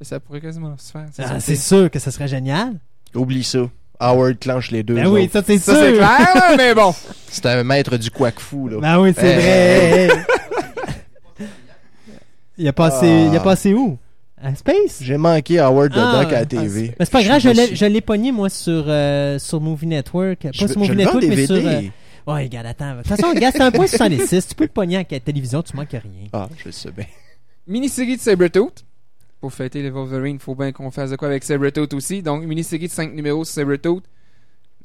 Ça 0.00 0.18
pourrait 0.20 0.40
quasiment 0.40 0.76
se 0.78 0.90
faire. 0.92 1.06
Ah, 1.18 1.40
c'est 1.40 1.56
sûr 1.56 1.90
que 1.90 1.98
ce 1.98 2.10
serait 2.10 2.28
génial. 2.28 2.78
Oublie 3.14 3.44
ça. 3.44 3.68
Howard 4.00 4.38
clenche 4.40 4.70
les 4.72 4.82
deux. 4.82 4.94
Ben 4.94 5.06
oui, 5.06 5.30
ça 5.32 5.42
c'est 5.42 5.58
sûr. 5.58 5.72
Ça, 5.72 5.80
c'est 5.80 5.92
clair, 5.94 6.56
mais 6.56 6.74
bon. 6.74 6.92
C'est 7.28 7.46
un 7.46 7.62
maître 7.64 7.96
du 7.96 8.10
quack 8.10 8.38
fou, 8.40 8.68
là. 8.68 8.80
Ben 8.80 9.00
oui, 9.00 9.12
c'est 9.16 9.36
Eh. 9.38 10.06
vrai. 10.08 10.26
il 12.58 12.68
a 12.68 12.72
passé, 12.72 13.06
Ah. 13.26 13.30
il 13.32 13.36
a 13.36 13.40
passé 13.40 13.74
où? 13.74 13.98
À 14.44 14.54
Space? 14.54 14.98
J'ai 15.00 15.16
manqué 15.16 15.58
Howard 15.58 15.92
the 15.92 15.96
Ah, 15.96 16.20
Duck 16.22 16.32
à 16.32 16.36
la 16.36 16.38
ah, 16.40 16.46
TV. 16.46 16.94
Mais 16.98 17.04
c'est 17.06 17.10
pas 17.10 17.22
grave, 17.22 17.40
je 17.40 17.48
l'ai, 17.48 17.74
je 17.74 17.86
l'ai 17.86 18.00
pogné 18.02 18.30
moi 18.30 18.50
sur, 18.50 18.84
euh, 18.86 19.38
sur 19.38 19.58
Movie 19.60 19.86
Network. 19.86 20.42
Pas 20.42 20.50
Je 20.52 20.66
sur 20.66 20.78
Movie 20.78 20.96
Network, 20.96 21.24
mais 21.26 21.46
sur. 21.46 21.54
euh, 21.56 21.80
Ouais, 22.26 22.42
regarde, 22.44 22.66
attends. 22.66 22.92
De 22.92 22.98
toute 22.98 23.08
façon, 23.08 23.28
regarde, 23.34 23.54
c'est 23.56 23.62
un 23.62 23.70
point 23.70 23.86
66. 23.86 24.48
Tu 24.48 24.54
peux 24.54 24.64
le 24.64 24.68
pogner 24.70 24.96
à 24.98 25.04
la 25.10 25.20
télévision, 25.20 25.62
tu 25.62 25.74
manques 25.76 25.90
rien. 25.90 26.28
Ah, 26.32 26.48
je 26.58 26.66
le 26.66 26.72
sais 26.72 26.90
bien. 26.90 27.06
Mini-série 27.66 28.16
de 28.16 28.20
Sabretooth. 28.20 28.84
Pour 29.40 29.52
fêter 29.52 29.82
les 29.82 29.90
Wolverine, 29.90 30.38
faut 30.38 30.54
bien 30.54 30.72
qu'on 30.72 30.90
fasse 30.90 31.10
de 31.10 31.16
quoi 31.16 31.28
avec 31.28 31.44
Sabretooth 31.44 31.92
aussi. 31.94 32.22
Donc, 32.22 32.42
mini-série 32.44 32.86
de 32.88 32.92
5 32.92 33.14
numéros 33.14 33.44
sur 33.44 33.54
Sabretooth. 33.54 34.04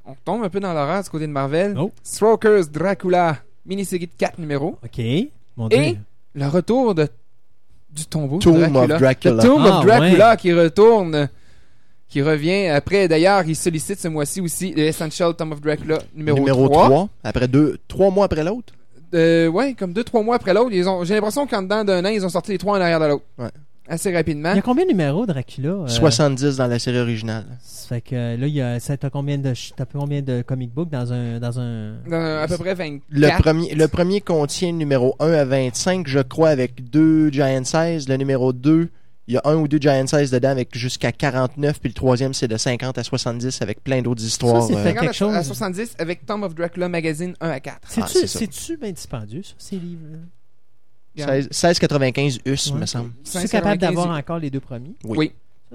On 0.06 0.16
tombe 0.26 0.44
un 0.44 0.50
peu 0.50 0.60
dans 0.60 0.74
l'horreur 0.74 1.04
du 1.04 1.10
côté 1.10 1.28
de 1.28 1.32
Marvel. 1.32 1.76
Oh. 1.78 1.92
Strokers 2.04 2.68
Dracula, 2.68 3.38
mini-série 3.66 4.08
de 4.08 4.12
4 4.18 4.38
numéros. 4.40 4.78
OK. 4.84 5.02
Mon 5.56 5.68
Dieu. 5.70 5.78
Et 5.80 5.98
le 6.36 6.48
retour 6.48 6.94
de, 6.96 7.08
du 7.94 8.06
tombeau 8.06 8.38
de 8.38 8.44
Tomb 8.44 8.58
Dracula. 8.72 8.96
of 8.96 9.02
Dracula. 9.02 9.44
Tomb 9.44 9.62
Ah, 9.66 9.80
of 9.80 9.86
Dracula 9.86 10.38
qui 10.38 10.54
retourne, 10.54 11.30
qui 12.08 12.22
revient. 12.22 12.68
Après, 12.68 13.08
d'ailleurs, 13.08 13.44
il 13.48 13.56
sollicite 13.56 14.00
ce 14.00 14.08
mois-ci 14.08 14.42
aussi 14.42 14.72
le 14.74 14.84
Essential 14.84 15.34
Tomb 15.36 15.52
of 15.54 15.62
Dracula 15.62 15.98
numéro, 16.16 16.38
Numéro 16.38 16.68
3. 16.70 16.86
3. 16.86 17.10
Après 17.24 17.48
deux, 17.48 17.78
trois 17.88 18.10
mois 18.12 18.26
après 18.26 18.44
l'autre? 18.44 18.74
Euh, 19.16 19.48
ouais, 19.48 19.74
comme 19.74 19.92
2-3 19.94 20.24
mois 20.24 20.36
après 20.36 20.54
l'autre. 20.54 20.70
ils 20.72 20.88
ont- 20.88 21.04
J'ai 21.04 21.16
l'impression 21.16 21.48
qu'en 21.48 21.64
dedans 21.64 21.84
d'un 21.84 22.06
an, 22.06 22.10
ils 22.10 22.24
ont 22.26 22.30
sorti 22.30 22.52
les 22.52 22.58
trois 22.60 22.78
en 22.78 22.82
arrière 22.82 23.00
de 23.00 23.06
l'autre. 23.08 23.26
Ouais. 23.40 23.50
Assez 23.90 24.14
rapidement. 24.14 24.52
Il 24.52 24.58
y 24.58 24.60
a 24.60 24.62
combien 24.62 24.84
de 24.86 24.90
numéros, 24.92 25.26
Dracula 25.26 25.70
euh, 25.70 25.88
70 25.88 26.58
dans 26.58 26.68
la 26.68 26.78
série 26.80 27.00
originale. 27.00 27.46
Ça 27.62 27.88
fait 27.96 28.02
que 28.02 28.16
là, 28.16 28.46
il 28.48 28.54
y 28.54 28.62
a, 28.62 28.80
ça 28.80 28.96
t'as 28.98 29.10
combien 29.10 29.38
de, 29.40 29.52
t'as 29.76 29.86
combien 29.86 30.22
de 30.22 30.44
comic 30.44 30.72
books 30.74 30.90
dans 30.90 31.12
un, 31.12 31.40
dans 31.40 31.60
un. 31.60 31.96
Dans 32.08 32.42
à 32.44 32.48
peu 32.48 32.58
près 32.58 32.76
24. 32.76 33.02
Le 33.10 33.42
premier, 33.42 33.74
le 33.74 33.88
premier 33.88 34.22
contient 34.22 34.72
le 34.72 34.78
numéro 34.78 35.16
1 35.20 35.32
à 35.34 35.44
25, 35.46 36.08
je 36.08 36.20
crois, 36.20 36.50
avec 36.50 36.90
deux 36.90 37.32
Giant 37.32 37.64
Size. 37.66 38.08
Le 38.08 38.16
numéro 38.18 38.54
2, 38.54 38.90
il 39.28 39.34
y 39.34 39.38
a 39.38 39.42
un 39.46 39.56
ou 39.56 39.68
deux 39.68 39.80
Giant 39.80 40.06
Size 40.06 40.30
dedans 40.30 40.50
avec 40.50 40.78
jusqu'à 40.78 41.12
49. 41.12 41.80
Puis 41.80 41.90
le 41.90 41.94
troisième, 41.96 42.34
c'est 42.36 42.48
de 42.48 42.58
50 42.58 42.98
à 43.00 43.04
70 43.04 43.62
avec 43.64 43.84
plein 43.84 44.04
d'autres 44.04 44.24
histoires. 44.24 44.62
c'est 44.64 44.76
euh, 44.76 44.84
fait- 44.84 44.90
50 44.90 45.00
quelque 45.02 45.10
à, 45.10 45.14
chose. 45.14 45.36
à 45.36 45.44
70 45.44 45.96
avec 45.98 46.26
Tomb 46.28 46.44
of 46.44 46.54
Dracula 46.54 46.90
Magazine 46.90 47.34
1 47.42 47.50
à 47.50 47.60
4. 47.60 47.78
C'est-tu, 47.88 48.02
Ah, 48.04 48.08
c'est 48.12 48.28
ça. 48.28 48.40
c'est-tu 48.40 48.78
bien 48.78 48.92
dispendieux, 48.92 49.42
ça, 49.44 49.54
ces 49.58 49.78
livres-là? 49.78 50.20
16 51.16 51.50
16,95 51.52 52.40
US, 52.46 52.72
Ouais. 52.72 52.80
me 52.80 52.86
semble. 52.86 53.12
Tu 53.24 53.38
es 53.38 53.48
capable 53.48 53.78
5,95. 53.78 53.80
d'avoir 53.80 54.18
encore 54.18 54.40
les 54.40 54.50
deux 54.50 54.60
premiers? 54.60 54.94
Oui. 55.04 55.18
Oui. 55.18 55.32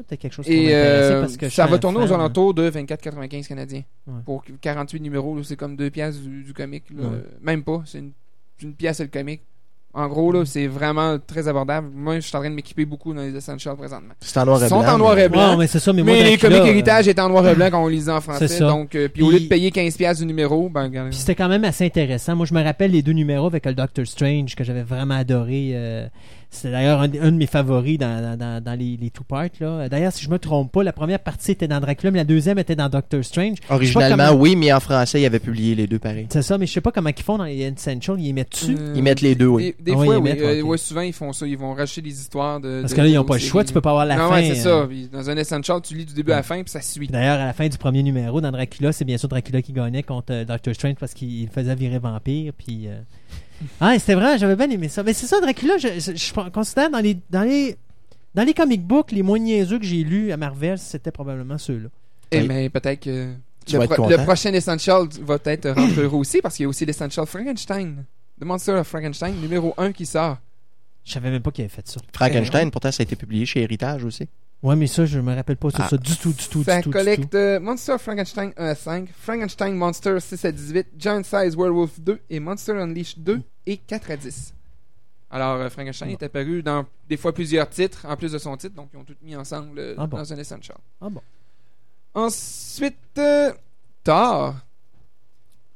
Ça, 0.08 0.16
quelque 0.16 0.32
chose 0.32 0.44
qui 0.44 0.72
euh, 0.72 1.20
parce 1.20 1.36
que 1.36 1.48
je 1.48 1.54
ça 1.54 1.66
va 1.66 1.76
un 1.76 1.78
tourner 1.78 1.98
aux 1.98 2.12
alentours 2.12 2.52
de 2.52 2.68
24,95 2.68 3.46
canadiens. 3.46 3.84
Ouais. 4.08 4.14
Pour 4.24 4.42
48 4.60 4.98
numéros, 5.00 5.40
c'est 5.44 5.54
comme 5.56 5.76
2 5.76 5.88
pièces 5.90 6.20
du, 6.20 6.42
du 6.42 6.52
comic. 6.52 6.82
là. 6.90 7.08
Ouais. 7.08 7.18
Même 7.42 7.62
pas, 7.62 7.82
c'est 7.86 7.98
une, 8.00 8.10
c'est 8.58 8.66
une 8.66 8.74
pièce 8.74 9.00
le 9.00 9.06
comic. 9.06 9.40
En 9.96 10.08
gros, 10.08 10.32
là, 10.32 10.44
c'est 10.44 10.66
vraiment 10.66 11.18
très 11.24 11.46
abordable. 11.46 11.88
Moi, 11.94 12.16
je 12.16 12.20
suis 12.26 12.36
en 12.36 12.40
train 12.40 12.50
de 12.50 12.54
m'équiper 12.56 12.84
beaucoup 12.84 13.14
dans 13.14 13.22
les 13.22 13.34
Essentials 13.36 13.76
présentement. 13.76 14.14
C'est 14.20 14.36
en 14.40 14.44
noir 14.44 14.60
et 14.60 14.66
Ils 14.66 14.68
sont 14.68 14.80
blanc. 14.80 14.94
en 14.94 14.98
noir 14.98 15.18
et 15.18 15.28
blanc. 15.28 15.50
Ouais, 15.52 15.56
mais 15.58 15.66
c'est 15.68 15.78
ça, 15.78 15.92
mais, 15.92 16.02
moi, 16.02 16.14
les 16.14 16.36
comics 16.36 16.58
héritage 16.64 17.06
étaient 17.06 17.20
en 17.20 17.28
noir 17.28 17.46
et 17.48 17.54
blanc 17.54 17.68
quand 17.70 17.84
on 17.84 17.86
lisait 17.88 18.10
en 18.10 18.20
français. 18.20 18.48
C'est 18.48 18.58
ça. 18.58 18.66
Donc, 18.66 18.94
euh, 18.96 19.08
puis 19.08 19.22
au 19.22 19.30
lieu 19.30 19.38
de 19.40 19.46
payer 19.46 19.70
15 19.70 19.96
pièces 19.96 20.18
du 20.18 20.26
numéro, 20.26 20.68
ben, 20.68 20.82
regarde. 20.84 21.10
Puis 21.10 21.18
c'était 21.18 21.36
quand 21.36 21.48
même 21.48 21.64
assez 21.64 21.84
intéressant. 21.86 22.34
Moi, 22.34 22.44
je 22.46 22.54
me 22.54 22.62
rappelle 22.64 22.90
les 22.90 23.02
deux 23.02 23.12
numéros 23.12 23.46
avec 23.46 23.64
le 23.66 23.74
Doctor 23.74 24.04
Strange 24.06 24.56
que 24.56 24.64
j'avais 24.64 24.82
vraiment 24.82 25.14
adoré. 25.14 25.70
euh, 25.74 26.06
c'est 26.54 26.70
d'ailleurs 26.70 27.00
un, 27.00 27.04
un 27.04 27.32
de 27.32 27.36
mes 27.36 27.46
favoris 27.46 27.98
dans, 27.98 28.38
dans, 28.38 28.78
les, 28.78 28.96
les 28.96 29.10
two 29.10 29.24
parts. 29.24 29.48
D'ailleurs, 29.90 30.12
si 30.12 30.24
je 30.24 30.30
me 30.30 30.38
trompe 30.38 30.72
pas, 30.72 30.82
la 30.82 30.92
première 30.92 31.18
partie 31.18 31.52
était 31.52 31.68
dans 31.68 31.80
Dracula, 31.80 32.10
mais 32.10 32.18
la 32.18 32.24
deuxième 32.24 32.58
était 32.58 32.76
dans 32.76 32.88
Doctor 32.88 33.24
Strange. 33.24 33.58
Originalement, 33.68 34.28
comment- 34.28 34.40
oui, 34.40 34.56
mais 34.56 34.72
en 34.72 34.80
français, 34.80 35.20
il 35.20 35.26
avait 35.26 35.38
publié 35.38 35.74
les 35.74 35.86
deux 35.86 35.98
pareils. 35.98 36.26
C'est 36.30 36.42
ça, 36.42 36.56
mais 36.58 36.66
je 36.66 36.72
sais 36.72 36.80
pas 36.80 36.92
comment 36.92 37.10
ils 37.16 37.22
font 37.22 37.38
dans 37.38 37.44
les 37.44 37.60
Essentials. 37.62 38.20
Ils 38.20 38.32
mettent 38.32 38.52
dessus? 38.52 38.76
Euh, 38.78 38.94
Ils 38.96 39.02
mettent 39.02 39.20
les 39.20 39.34
deux, 39.34 39.46
oui. 39.46 39.74
Des, 39.78 39.84
des 39.84 39.92
Ah 39.92 39.98
oui, 39.98 40.06
fois, 40.06 40.14
ils 40.14 40.18
oui. 40.18 40.22
mettent, 40.24 40.40
euh, 40.40 40.62
ouais, 40.62 40.78
souvent, 40.78 41.00
ils 41.02 41.12
font 41.12 41.32
ça. 41.32 41.46
Ils 41.46 41.58
vont 41.58 41.74
racheter 41.74 42.00
des 42.02 42.18
histoires 42.20 42.60
de. 42.60 42.80
Parce 42.82 42.92
de- 42.92 42.96
que 42.96 43.02
là, 43.02 43.08
ils 43.08 43.14
n'ont 43.14 43.24
pas 43.24 43.34
le 43.34 43.40
choix. 43.40 43.64
Tu 43.64 43.72
peux 43.72 43.80
pas 43.80 43.90
avoir 43.90 44.06
la 44.06 44.16
non, 44.16 44.28
fin. 44.28 44.34
ouais, 44.36 44.54
c'est 44.54 44.66
euh. 44.66 44.80
ça. 44.82 44.86
Puis 44.88 45.08
Dans 45.12 45.28
un 45.30 45.36
Essential, 45.36 45.80
tu 45.82 45.94
lis 45.94 46.04
du 46.04 46.14
début 46.14 46.32
à 46.32 46.36
la 46.36 46.42
fin, 46.42 46.62
puis 46.62 46.70
ça 46.70 46.80
suit. 46.80 47.08
D'ailleurs, 47.08 47.40
à 47.40 47.46
la 47.46 47.52
fin 47.52 47.68
du 47.68 47.76
premier 47.78 48.02
numéro, 48.02 48.40
dans 48.40 48.50
Dracula, 48.52 48.92
c'est 48.92 49.04
bien 49.04 49.18
sûr 49.18 49.28
Dracula 49.28 49.60
qui 49.62 49.72
gagnait 49.72 50.02
contre 50.02 50.32
euh, 50.32 50.44
Doctor 50.44 50.74
Strange 50.74 50.94
parce 51.00 51.14
qu'il 51.14 51.48
faisait 51.48 51.74
virer 51.74 51.98
vampire. 51.98 52.52
Puis, 52.56 52.86
euh, 52.86 52.98
ah, 53.80 53.98
c'était 53.98 54.14
vrai, 54.14 54.38
j'avais 54.38 54.56
bien 54.56 54.70
aimé 54.70 54.88
ça. 54.88 55.02
Mais 55.02 55.12
c'est 55.12 55.26
ça, 55.26 55.40
Dracula, 55.40 55.78
je, 55.78 55.88
je- 55.98 56.16
je 56.16 56.50
considère 56.50 56.90
dans 56.90 56.98
les, 57.00 57.16
dans 57.30 57.42
les, 57.42 57.76
dans 58.34 58.42
les 58.44 58.54
comic 58.54 58.82
books, 58.82 59.12
les 59.12 59.22
moins 59.22 59.38
niaiseux 59.38 59.78
que 59.78 59.84
j'ai 59.84 60.02
lus 60.04 60.32
à 60.32 60.36
Marvel, 60.36 60.78
c'était 60.78 61.10
probablement 61.12 61.58
ceux-là. 61.58 61.88
Eh, 62.30 62.40
Oui. 62.40 62.48
mais 62.48 62.68
peut-être 62.70 63.00
que. 63.00 63.32
Tu 63.66 63.76
le, 63.78 63.84
être 63.84 63.94
pro- 63.94 64.08
prochain 64.24 64.52
Essential 64.52 65.08
va 65.22 65.38
peut-être 65.38 65.70
rentrer 65.70 66.02
heureux 66.02 66.18
aussi 66.18 66.40
parce 66.42 66.56
qu'il 66.56 66.64
y 66.64 66.66
a 66.66 66.68
aussi 66.68 66.84
l'Essential 66.84 67.24
Frankenstein. 67.26 68.04
The 68.40 68.44
Monster 68.44 68.72
of 68.72 68.86
Frankenstein, 68.86 69.34
numéro 69.40 69.72
1 69.78 69.92
qui 69.92 70.04
sort. 70.04 70.36
Je 71.04 71.12
savais 71.12 71.30
même 71.30 71.40
pas 71.40 71.50
qu'il 71.50 71.62
avait 71.64 71.72
fait 71.72 71.86
ça. 71.88 72.00
Frankenstein, 72.14 72.70
pourtant, 72.70 72.90
ça 72.92 73.02
a 73.02 73.04
été 73.04 73.16
publié 73.16 73.46
chez 73.46 73.62
Héritage 73.62 74.04
aussi. 74.04 74.26
Ouais, 74.64 74.76
mais 74.76 74.86
ça, 74.86 75.04
je 75.04 75.20
me 75.20 75.34
rappelle 75.34 75.58
pas 75.58 75.68
de 75.68 75.74
Ah. 75.78 75.88
ça 75.88 75.96
du 75.98 76.16
tout, 76.16 76.32
du 76.32 76.48
tout, 76.48 76.64
Ça 76.64 76.78
du 76.78 76.84
tout. 76.84 76.88
du 76.88 76.92
collecte 76.96 77.30
tout. 77.30 77.36
euh, 77.36 77.60
Monster 77.60 77.96
Frankenstein 77.98 78.52
1 78.56 78.64
à 78.64 78.74
5, 78.74 79.08
Frankenstein 79.14 79.74
Monster 79.76 80.18
6 80.18 80.42
à 80.46 80.52
18, 80.52 80.86
Giant 80.98 81.22
Size 81.22 81.54
Werewolf 81.56 82.00
2 82.00 82.18
et 82.30 82.40
Monster 82.40 82.72
Unleashed 82.72 83.22
2 83.22 83.42
et 83.66 83.76
4 83.76 84.10
à 84.10 84.16
10. 84.16 84.54
Alors, 85.30 85.56
euh, 85.60 85.68
Frankenstein 85.68 86.08
est 86.10 86.22
apparu 86.22 86.62
dans 86.62 86.86
des 87.08 87.16
fois 87.18 87.34
plusieurs 87.34 87.68
titres, 87.68 88.06
en 88.08 88.16
plus 88.16 88.32
de 88.32 88.38
son 88.38 88.56
titre, 88.56 88.74
donc 88.74 88.88
ils 88.94 88.96
ont 88.96 89.04
tout 89.04 89.14
mis 89.22 89.36
ensemble 89.36 89.78
euh, 89.78 89.94
Ah 89.98 90.06
bon. 90.06 90.16
dans 90.16 90.32
un 90.32 90.36
Essential. 90.38 90.78
Ah 91.00 91.08
bon. 91.10 91.20
Ensuite, 92.14 92.96
euh, 93.18 93.52
Thor. 94.02 94.54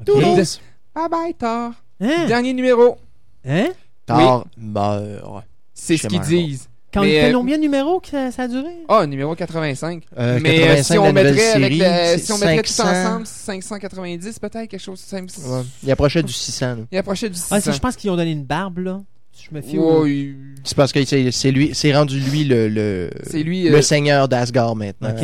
Ok. 0.01 0.07
Toodles. 0.07 0.61
Bye 0.95 1.09
bye 1.11 1.35
Thor. 1.35 1.73
Hein? 2.01 2.27
Dernier 2.27 2.53
numéro. 2.55 2.97
Hein? 3.45 3.69
Thor 4.07 4.47
meurt. 4.57 5.45
C'est 5.75 5.97
ce 5.97 6.07
qu'ils 6.07 6.21
disent. 6.21 6.69
Quand 6.93 7.03
Mais, 7.03 7.09
il 7.17 7.21
fait 7.21 7.31
euh, 7.31 7.33
combien 7.35 7.57
de 7.57 7.63
numéros 7.63 8.01
que 8.01 8.09
ça, 8.09 8.31
ça 8.31 8.43
a 8.45 8.49
duré? 8.49 8.71
Ah, 8.89 9.07
numéro 9.07 9.35
85. 9.35 10.05
Euh, 10.19 10.39
Mais 10.43 10.61
euh, 10.63 10.77
85 10.77 10.83
si 10.85 10.99
on 10.99 11.13
mettrait 11.13 11.29
avec 11.29 11.39
série, 11.41 11.77
la- 11.79 12.07
c'est 12.07 12.19
si 12.19 12.33
on 12.33 12.39
mettrait 12.39 12.63
tout 12.63 12.73
500. 12.73 12.91
ensemble 13.11 13.27
590 13.27 14.39
peut-être 14.39 14.69
quelque 14.71 14.79
chose 14.81 15.05
de 15.13 15.17
Ouais. 15.19 15.63
Il 15.83 15.91
approchait 15.91 16.23
du 16.23 16.33
600. 16.33 16.67
là. 16.67 16.77
Il 16.91 16.99
approchait 16.99 17.29
du 17.29 17.35
600. 17.37 17.49
Ah, 17.51 17.61
c'est- 17.61 17.73
je 17.73 17.79
pense 17.79 17.95
qu'ils 17.97 18.11
ont 18.11 18.17
donné 18.17 18.33
une 18.33 18.45
barbe, 18.45 18.79
là. 18.79 19.01
Si 19.33 19.47
je 19.51 19.55
me 19.55 19.61
fie 19.61 19.79
Ouais, 19.79 19.85
au... 19.85 20.07
il- 20.07 20.37
C'est 20.65 20.77
parce 20.77 20.91
que 20.93 21.05
c'est 21.05 21.51
lui, 21.53 21.71
c'est 21.75 21.95
rendu 21.95 22.19
lui 22.19 22.45
le, 22.45 22.69
le, 22.69 23.11
C'est 23.23 23.43
lui, 23.43 23.69
le 23.69 23.77
euh, 23.77 23.83
seigneur 23.83 24.27
d'Asgard 24.29 24.75
maintenant. 24.75 25.15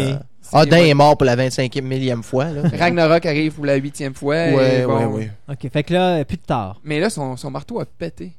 Odin 0.53 0.77
ouais. 0.77 0.89
est 0.91 0.95
mort 0.95 1.17
pour 1.17 1.25
la 1.25 1.35
25e 1.35 1.81
millième 1.83 2.23
fois. 2.23 2.45
Là. 2.51 2.63
Ragnarok 2.79 3.25
arrive 3.27 3.55
pour 3.55 3.65
la 3.67 3.75
huitième 3.77 4.15
fois. 4.15 4.37
et 4.49 4.55
ouais, 4.55 4.87
bon. 4.87 4.97
ouais, 4.99 5.05
ouais. 5.07 5.31
Ok, 5.51 5.69
fait 5.73 5.83
que 5.83 5.95
là, 5.95 6.25
plus 6.25 6.37
de 6.37 6.43
tard. 6.43 6.79
Mais 6.85 7.01
là, 7.01 7.11
son, 7.11 7.37
son 7.37 7.51
marteau 7.51 7.81
a 7.81 7.87
pété. 7.87 8.33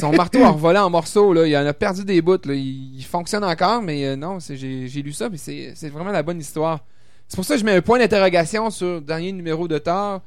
Son 0.00 0.12
marteau 0.12 0.42
a 0.44 0.50
revolé 0.50 0.78
en 0.78 0.90
morceaux. 0.90 1.32
Là. 1.32 1.46
Il 1.46 1.56
en 1.56 1.66
a 1.66 1.72
perdu 1.74 2.04
des 2.04 2.20
bouts. 2.22 2.38
Là. 2.44 2.54
Il, 2.54 2.96
il 2.96 3.04
fonctionne 3.04 3.44
encore, 3.44 3.82
mais 3.82 4.04
euh, 4.06 4.16
non, 4.16 4.38
j'ai 4.40 5.02
lu 5.02 5.12
ça, 5.12 5.28
mais 5.28 5.38
c'est 5.38 5.88
vraiment 5.88 6.12
la 6.12 6.22
bonne 6.22 6.40
histoire. 6.40 6.80
C'est 7.26 7.36
pour 7.36 7.44
ça 7.44 7.54
que 7.54 7.60
je 7.60 7.64
mets 7.64 7.76
un 7.76 7.82
point 7.82 7.98
d'interrogation 7.98 8.70
sur 8.70 8.86
le 8.86 9.00
dernier 9.00 9.32
numéro 9.32 9.68
de 9.68 9.78
Thor. 9.78 10.20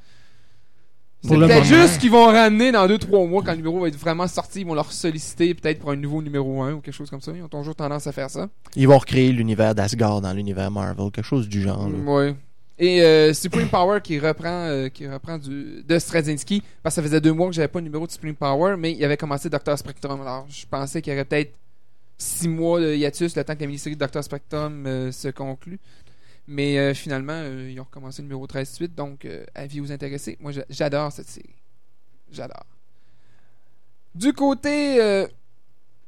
C'est 1.24 1.36
peut-être 1.36 1.66
juste 1.66 2.00
qu'ils 2.00 2.10
vont 2.10 2.26
ramener 2.26 2.72
dans 2.72 2.88
2-3 2.88 3.30
mois 3.30 3.44
quand 3.44 3.52
le 3.52 3.58
numéro 3.58 3.80
va 3.80 3.88
être 3.88 3.98
vraiment 3.98 4.28
sorti. 4.28 4.62
Ils 4.62 4.66
vont 4.66 4.74
leur 4.74 4.92
solliciter 4.92 5.54
peut-être 5.54 5.80
pour 5.80 5.92
un 5.92 5.96
nouveau 5.96 6.20
numéro 6.22 6.64
1 6.64 6.74
ou 6.74 6.82
quelque 6.82 6.96
chose 6.96 7.12
comme 7.12 7.22
ça. 7.22 7.32
Ils 7.36 7.44
ont 7.44 7.48
toujours 7.48 7.76
tendance 7.76 8.08
à 8.08 8.12
faire 8.12 8.30
ça. 8.30 8.50
Ils 8.76 8.88
vont 8.88 8.98
recréer 8.98 9.32
l'univers 9.32 9.76
d'Asgard 9.76 10.22
dans 10.22 10.34
l'univers 10.34 10.72
Marvel, 10.72 11.12
quelque 11.12 11.26
chose 11.26 11.48
du 11.48 11.62
genre. 11.62 11.90
là. 11.90 11.98
Ouais. 12.12 12.36
Et 12.84 13.04
euh, 13.04 13.32
Supreme 13.32 13.70
Power 13.70 14.02
qui 14.02 14.18
reprend, 14.20 14.66
euh, 14.66 14.90
qui 14.90 15.08
reprend 15.08 15.38
du, 15.38 15.84
de 15.84 16.00
Straczynski, 16.00 16.64
parce 16.82 16.96
que 16.96 17.02
ça 17.02 17.08
faisait 17.08 17.22
deux 17.22 17.32
mois 17.32 17.46
que 17.48 17.54
j'avais 17.54 17.68
pas 17.68 17.78
le 17.78 17.84
numéro 17.84 18.08
de 18.08 18.12
Supreme 18.12 18.36
Power, 18.36 18.76
mais 18.76 18.94
il 18.94 19.06
avait 19.06 19.18
commencé 19.18 19.52
Dr. 19.52 19.78
Spectrum. 19.78 20.20
Alors, 20.22 20.48
je 20.50 20.66
pensais 20.66 21.00
qu'il 21.00 21.14
y 21.14 21.16
aurait 21.16 21.26
peut-être 21.26 21.54
six 22.18 22.48
mois 22.48 22.82
de 22.82 22.96
hiatus, 22.96 23.36
le 23.36 23.44
temps 23.44 23.54
que 23.56 23.60
la 23.62 23.68
mini-série 23.68 23.96
de 23.96 24.04
Dr. 24.04 24.24
Spectrum 24.24 24.86
euh, 24.88 25.12
se 25.12 25.28
conclue. 25.28 25.80
Mais 26.48 26.94
finalement, 26.96 27.44
ils 27.46 27.80
ont 27.80 27.84
recommencé 27.84 28.24
le 28.24 28.28
numéro 28.28 28.46
13 28.48 28.68
de 28.70 28.76
suite, 28.76 28.96
donc 28.96 29.28
avis 29.54 29.80
aux 29.80 29.92
intéressés. 29.92 30.38
Moi, 30.42 30.52
j'a- 30.52 30.66
j'adore 30.70 31.12
cette 31.12 31.30
série. 31.30 31.56
J'adore. 32.32 32.66
Du 34.16 34.34
côté 34.34 35.00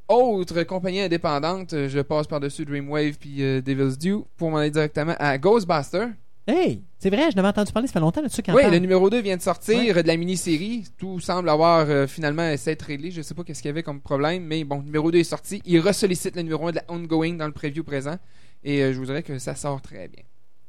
autre 0.08 0.64
compagnie 0.64 1.02
indépendante, 1.02 1.70
je 1.88 2.00
passe 2.02 2.28
par-dessus 2.28 2.66
Dreamwave 2.66 3.18
puis 3.20 3.38
Devil's 3.62 3.98
Due 3.98 4.24
pour 4.36 4.50
m'en 4.52 4.58
aller 4.58 4.72
directement 4.72 5.16
à 5.20 5.38
Ghostbusters. 5.38 6.10
Hey, 6.46 6.84
c'est 7.00 7.10
vrai, 7.10 7.32
je 7.32 7.36
n'avais 7.38 7.48
entendu 7.48 7.72
parler, 7.72 7.88
ça 7.88 7.94
fait 7.94 8.00
longtemps 8.02 8.22
là-dessus 8.22 8.42
Oui, 8.54 8.64
le 8.70 8.78
numéro 8.80 9.10
2 9.10 9.22
vient 9.22 9.38
de 9.38 9.42
sortir 9.42 9.98
euh, 9.98 10.02
de 10.02 10.08
la 10.08 10.18
mini-série. 10.18 10.84
Tout 10.98 11.22
semble 11.22 11.48
avoir 11.50 11.90
euh, 11.90 12.06
finalement 12.06 12.50
essayé 12.50 12.76
de 12.76 12.84
régler. 12.84 13.12
Je 13.12 13.22
sais 13.22 13.34
pas 13.34 13.44
qu'est-ce 13.46 13.62
qu'il 13.62 13.70
y 13.70 13.72
avait 13.72 13.84
comme 13.84 14.02
problème, 14.02 14.44
mais 14.44 14.66
bon, 14.66 14.80
le 14.80 14.84
numéro 14.84 15.10
2 15.10 15.20
est 15.20 15.24
sorti. 15.24 15.62
Il 15.66 15.80
ressollicite 15.80 16.36
le 16.36 16.42
numéro 16.42 16.68
1 16.68 16.72
de 16.72 16.76
la 16.78 16.84
ongoing 16.90 17.36
dans 17.36 17.46
le 17.46 17.54
preview 17.54 17.84
présent. 17.86 18.18
Et 18.66 18.82
euh, 18.84 18.92
je 18.94 19.00
vous 19.00 19.06
dirais 19.06 19.24
que 19.24 19.38
ça 19.40 19.56
sort 19.56 19.82
très 19.82 20.10
bien. 20.10 20.24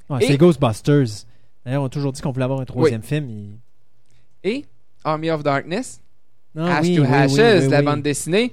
Ouais, 0.09 0.23
Et- 0.25 0.29
C'est 0.29 0.37
Ghostbusters. 0.37 1.25
D'ailleurs, 1.65 1.83
on 1.83 1.87
a 1.87 1.89
toujours 1.91 2.13
dit 2.13 2.21
qu'on 2.23 2.31
voulait 2.31 2.45
avoir 2.45 2.61
un 2.61 2.65
troisième 2.65 3.03
film. 3.03 3.29
il- 3.29 3.59
Et 4.45 4.65
Army 5.03 5.31
of 5.31 5.43
Darkness, 5.43 6.01
Ah, 6.57 6.77
Ash 6.77 6.85
oui, 6.87 6.97
to 6.97 7.03
oui, 7.03 7.09
Ashes, 7.09 7.69
la 7.69 7.83
bande 7.83 8.03
dessinée, 8.03 8.53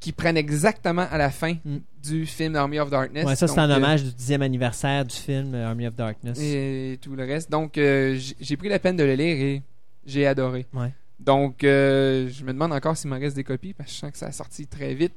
qui 0.00 0.12
prennent 0.12 0.36
exactement 0.38 1.06
à 1.10 1.18
la 1.18 1.30
fin 1.30 1.54
Mm. 1.64 1.76
du 2.02 2.24
film 2.26 2.56
Army 2.56 2.80
of 2.80 2.88
Darkness. 2.90 3.26
Ouais, 3.26 3.36
ça, 3.36 3.46
c'est 3.46 3.58
un 3.60 3.70
euh, 3.70 3.76
hommage 3.76 4.02
du 4.02 4.12
dixième 4.12 4.40
anniversaire 4.42 5.04
du 5.04 5.14
film 5.14 5.54
euh, 5.54 5.68
Army 5.68 5.86
of 5.86 5.94
Darkness. 5.94 6.38
et 6.40 6.98
tout 7.02 7.14
le 7.14 7.24
reste. 7.24 7.50
Donc, 7.50 7.76
euh, 7.78 8.18
j'ai 8.40 8.56
pris 8.56 8.68
la 8.70 8.78
peine 8.78 8.96
de 8.96 9.04
le 9.04 9.14
lire 9.14 9.36
et 9.36 9.62
j'ai 10.06 10.26
adoré. 10.26 10.66
Ouais. 10.72 10.90
Donc, 11.18 11.64
euh, 11.64 12.30
je 12.32 12.44
me 12.44 12.52
demande 12.54 12.72
encore 12.72 12.96
s'il 12.96 13.10
me 13.10 13.18
reste 13.20 13.36
des 13.36 13.44
copies 13.44 13.74
parce 13.74 13.90
que 13.90 13.94
je 13.94 14.00
sens 14.00 14.10
que 14.12 14.16
ça 14.18 14.26
a 14.28 14.32
sorti 14.32 14.66
très 14.66 14.94
vite. 14.94 15.12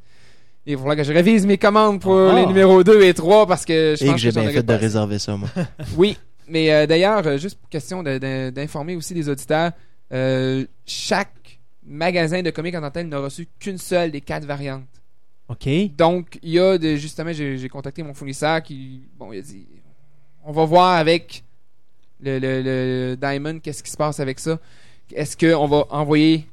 Et 0.65 0.73
il 0.73 0.77
faudra 0.77 0.95
que 0.97 1.03
je 1.03 1.13
révise 1.13 1.45
mes 1.45 1.57
commandes 1.57 2.01
pour 2.01 2.17
Ah. 2.17 2.35
les 2.35 2.45
numéros 2.45 2.83
2 2.83 3.03
et 3.03 3.13
3 3.13 3.47
parce 3.47 3.63
que 3.65 3.95
je 3.97 4.03
Et 4.03 4.07
pense 4.07 4.15
que 4.15 4.21
j'ai 4.21 4.31
bien 4.31 4.49
fait 4.49 4.63
de 4.63 4.73
réserver 4.73 5.19
ça, 5.19 5.37
moi. 5.37 5.49
Oui, 5.97 6.17
mais 6.49 6.73
euh, 6.73 6.85
d'ailleurs, 6.87 7.37
juste 7.37 7.57
pour 7.57 7.69
question 7.69 8.03
d'informer 8.03 8.95
aussi 8.97 9.13
les 9.13 9.29
auditeurs, 9.29 9.71
euh, 10.13 10.65
chaque 10.85 11.31
magasin 11.85 12.41
de 12.41 12.49
comics 12.49 12.75
en 12.75 12.81
tant 12.81 12.89
que 12.89 12.93
tel 12.93 13.07
n'a 13.07 13.19
reçu 13.19 13.47
qu'une 13.59 13.77
seule 13.77 14.11
des 14.11 14.21
quatre 14.21 14.45
variantes. 14.45 14.87
OK. 15.49 15.67
Donc, 15.95 16.39
il 16.41 16.51
y 16.51 16.59
a 16.59 16.77
de, 16.77 16.95
justement, 16.95 17.33
j'ai 17.33 17.69
contacté 17.69 18.03
mon 18.03 18.13
fournisseur 18.13 18.61
qui, 18.63 19.01
bon, 19.17 19.33
il 19.33 19.39
a 19.39 19.41
dit, 19.41 19.67
on 20.43 20.51
va 20.51 20.65
voir 20.65 20.95
avec 20.95 21.43
le, 22.21 22.39
le, 22.39 22.61
le 22.61 23.17
Diamond 23.17 23.59
qu'est-ce 23.59 23.83
qui 23.83 23.91
se 23.91 23.97
passe 23.97 24.19
avec 24.19 24.39
ça. 24.39 24.59
Est-ce 25.13 25.37
qu'on 25.37 25.67
va 25.67 25.85
envoyer 25.89 26.47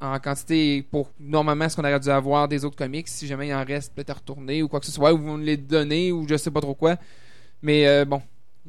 en 0.00 0.18
quantité 0.18 0.86
pour 0.90 1.10
normalement 1.18 1.68
ce 1.68 1.76
qu'on 1.76 1.82
aurait 1.82 1.98
dû 1.98 2.10
avoir 2.10 2.48
des 2.48 2.64
autres 2.64 2.76
comics, 2.76 3.08
si 3.08 3.26
jamais 3.26 3.48
il 3.48 3.54
en 3.54 3.64
reste 3.64 3.94
peut-être 3.94 4.10
à 4.10 4.14
retourner 4.14 4.62
ou 4.62 4.68
quoi 4.68 4.80
que 4.80 4.86
ce 4.86 4.92
soit, 4.92 5.12
ou 5.12 5.18
vont 5.18 5.38
nous 5.38 5.44
les 5.44 5.56
donner 5.56 6.12
ou 6.12 6.28
je 6.28 6.36
sais 6.36 6.50
pas 6.50 6.60
trop 6.60 6.74
quoi. 6.74 6.96
Mais 7.62 7.86
euh, 7.86 8.04
bon, 8.04 8.20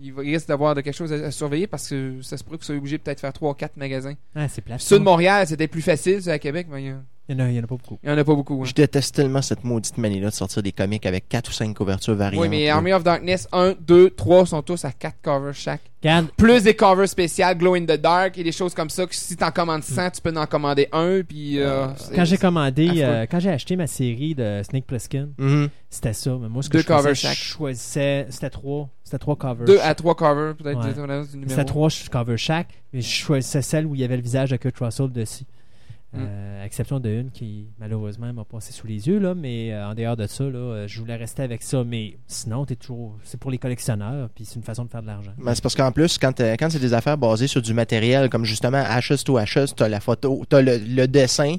il, 0.01 0.13
risque 0.17 0.47
d'avoir 0.47 0.75
de 0.75 0.81
quelque 0.81 0.95
chose 0.95 1.13
à, 1.13 1.27
à 1.27 1.31
surveiller 1.31 1.67
parce 1.67 1.89
que 1.89 2.21
ça 2.21 2.37
se 2.37 2.43
pourrait 2.43 2.57
que 2.57 2.63
vous 2.63 2.65
soyez 2.65 2.79
obligé 2.79 2.97
de 2.97 3.03
peut-être 3.03 3.21
faire 3.21 3.33
3 3.33 3.51
ou 3.51 3.53
4 3.53 3.77
magasins. 3.77 4.15
Ah, 4.35 4.47
c'est. 4.47 4.63
Ceux 4.77 4.99
de 4.99 5.03
Montréal, 5.03 5.47
c'était 5.47 5.67
plus 5.67 5.81
facile, 5.81 6.21
ceux 6.21 6.31
à 6.31 6.39
Québec, 6.39 6.67
mais 6.69 6.93
il 7.29 7.37
y, 7.37 7.41
a- 7.41 7.49
Il 7.49 7.55
y 7.55 7.59
en 7.59 7.61
a, 7.61 7.65
en 7.65 7.67
pas 7.67 7.75
beaucoup. 7.75 7.99
il 8.03 8.09
y 8.09 8.13
en 8.13 8.17
a 8.17 8.23
pas 8.23 8.35
beaucoup. 8.35 8.61
hein. 8.61 8.65
Je 8.65 8.73
déteste 8.73 9.15
tellement 9.15 9.41
cette 9.41 9.63
maudite 9.63 9.97
manie-là 9.97 10.29
de 10.29 10.33
sortir 10.35 10.63
des 10.63 10.71
comics 10.71 11.05
avec 11.05 11.27
4 11.27 11.49
ou 11.49 11.51
5 11.51 11.73
couvertures 11.75 12.15
variantes. 12.15 12.41
Oui, 12.41 12.49
mais. 12.49 12.69
Army 12.69 12.93
of 12.93 13.03
Darkness 13.03 13.47
1, 13.51 13.75
2, 13.79 14.11
3 14.11 14.45
sont 14.45 14.61
tous 14.61 14.85
à 14.85 14.91
4 14.91 15.15
covers 15.21 15.53
chaque. 15.53 15.81
Plus 16.37 16.63
des 16.63 16.73
covers 16.75 17.09
spéciales, 17.09 17.57
Glow 17.57 17.73
in 17.75 17.81
the 17.83 17.99
Dark 17.99 18.37
et 18.37 18.43
des 18.43 18.51
choses 18.53 18.73
comme 18.73 18.89
ça 18.89 19.05
que 19.05 19.13
si 19.15 19.35
t'en 19.35 19.51
commandes 19.51 19.83
100, 19.83 20.11
tu 20.11 20.21
peux 20.21 20.33
en 20.37 20.45
commander 20.45 20.87
un. 20.93 21.21
Puis, 21.27 21.59
euh, 21.59 21.87
c'est- 21.97 22.15
quand 22.15 22.23
j'ai 22.23 22.37
commandé, 22.37 22.87
affreux. 22.87 23.01
euh, 23.03 23.25
quand 23.29 23.39
j'ai 23.41 23.49
acheté 23.49 23.75
ma 23.75 23.87
série 23.87 24.33
de 24.33 24.61
Snake 24.63 24.85
Plissken, 24.85 25.33
Mhm. 25.37 25.67
c'était 25.89 26.13
ça. 26.13 26.37
Mais 26.41 26.47
moi, 26.47 26.63
ce 26.63 26.69
que 26.69 26.73
Deux 26.77 26.83
je 26.83 26.83
faisais, 26.87 26.95
covers 26.97 27.13
je 27.15 27.19
chaque. 27.19 27.35
choisissais, 27.37 28.27
c'était 28.29 28.49
trois, 28.49 28.87
c'était 29.03 29.17
trois 29.17 29.35
covers. 29.35 29.65
deux 29.65 29.79
à 29.81 29.93
trois 29.95 30.15
covers, 30.15 30.55
peut-être, 30.55 30.77
Ouais. 30.79 31.25
C'était 31.49 31.65
trois 31.65 31.89
covers 32.09 32.37
chaque, 32.37 32.69
mais 32.93 33.01
je 33.01 33.09
choisissais 33.09 33.61
celle 33.61 33.85
où 33.85 33.93
il 33.95 33.99
y 33.99 34.03
avait 34.05 34.15
le 34.17 34.23
visage 34.23 34.51
de 34.51 34.55
Kurt 34.57 34.77
Russell 34.79 35.11
dessus. 35.11 35.43
Mm. 36.13 36.19
Euh, 36.21 36.61
à 36.61 36.65
exception 36.65 37.01
de 37.01 37.09
une 37.09 37.31
qui 37.31 37.67
malheureusement 37.79 38.31
m'a 38.31 38.45
passé 38.45 38.71
sous 38.71 38.87
les 38.87 39.07
yeux 39.09 39.19
là, 39.19 39.35
mais 39.35 39.73
euh, 39.73 39.87
en 39.89 39.93
dehors 39.93 40.15
de 40.15 40.25
ça 40.25 40.45
là, 40.45 40.57
euh, 40.57 40.87
je 40.87 40.99
voulais 41.01 41.17
rester 41.17 41.43
avec 41.43 41.61
ça. 41.61 41.83
Mais 41.83 42.17
sinon, 42.27 42.65
t'es 42.65 42.77
toujours, 42.77 43.17
c'est 43.23 43.37
pour 43.39 43.51
les 43.51 43.57
collectionneurs, 43.57 44.29
puis 44.33 44.45
c'est 44.45 44.55
une 44.55 44.63
façon 44.63 44.85
de 44.85 44.89
faire 44.89 45.01
de 45.01 45.07
l'argent. 45.07 45.33
Ben, 45.37 45.53
c'est 45.53 45.61
parce 45.61 45.75
qu'en 45.75 45.91
plus, 45.91 46.17
quand, 46.17 46.39
euh, 46.39 46.55
quand 46.57 46.69
c'est 46.69 46.79
des 46.79 46.93
affaires 46.93 47.17
basées 47.17 47.47
sur 47.47 47.61
du 47.61 47.73
matériel, 47.73 48.29
comme 48.29 48.45
justement 48.45 48.77
Ashes 48.77 49.23
to 49.25 49.37
Ashes, 49.37 49.75
t'as 49.75 49.89
la 49.89 49.99
photo, 49.99 50.43
t'as 50.47 50.61
le, 50.61 50.77
le 50.77 51.07
dessin, 51.09 51.57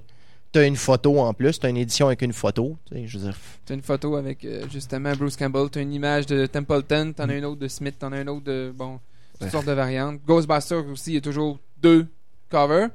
t'as 0.50 0.66
une 0.66 0.76
photo 0.76 1.18
en 1.20 1.34
plus, 1.34 1.58
t'as 1.60 1.68
une 1.68 1.76
édition 1.76 2.06
avec 2.06 2.22
une 2.22 2.32
photo. 2.32 2.78
tu 2.86 2.94
sais, 2.96 3.06
Je 3.06 3.18
veux 3.18 3.24
dire, 3.26 3.36
T'as 3.66 3.74
une 3.74 3.82
photo 3.82 4.16
avec 4.16 4.46
euh, 4.46 4.64
justement 4.72 5.12
Bruce 5.12 5.36
Campbell, 5.36 5.68
t'as 5.70 5.82
une 5.82 5.92
image 5.92 6.24
de 6.24 6.46
Templeton, 6.46 7.12
t'en 7.14 7.28
as 7.28 7.34
une 7.34 7.44
autre 7.44 7.60
de 7.60 7.68
Smith, 7.68 7.96
t'en 7.98 8.12
as 8.12 8.22
une 8.22 8.30
autre 8.30 8.44
de. 8.44 8.72
Bon, 8.74 8.98
toutes 9.34 9.42
Ouais. 9.42 9.50
sortes 9.50 9.66
de 9.66 9.72
variantes. 9.72 10.20
Ghostbusters 10.26 10.86
aussi, 10.88 11.10
il 11.10 11.14
y 11.14 11.18
a 11.18 11.20
toujours 11.20 11.60
deux 11.82 12.06
covers, 12.48 12.88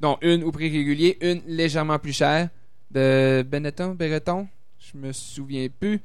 dont 0.00 0.18
une 0.22 0.44
au 0.44 0.52
prix 0.52 0.70
régulier, 0.70 1.18
une 1.20 1.42
légèrement 1.46 1.98
plus 1.98 2.12
chère, 2.12 2.48
de 2.90 3.42
Benetton, 3.48 3.94
Benetton, 3.94 4.48
je 4.78 4.96
me 4.96 5.12
souviens 5.12 5.66
plus. 5.68 6.00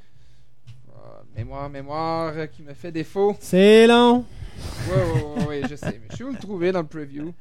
Ah, 0.94 1.22
mémoire, 1.36 1.70
mémoire, 1.70 2.34
euh, 2.36 2.46
qui 2.48 2.62
me 2.64 2.74
fait 2.74 2.92
défaut. 2.92 3.36
C'est 3.40 3.88
long. 3.88 4.26
Ouais, 4.90 4.96
ouais, 4.96 5.22
ouais, 5.22 5.46
ouais, 5.48 5.62
je 5.70 5.76
sais, 5.76 6.00
mais 6.02 6.08
je 6.10 6.16
suis 6.16 6.24
où 6.24 6.32
le 6.32 6.38
trouver 6.38 6.72
dans 6.72 6.82
le 6.82 6.88
preview? 6.88 7.34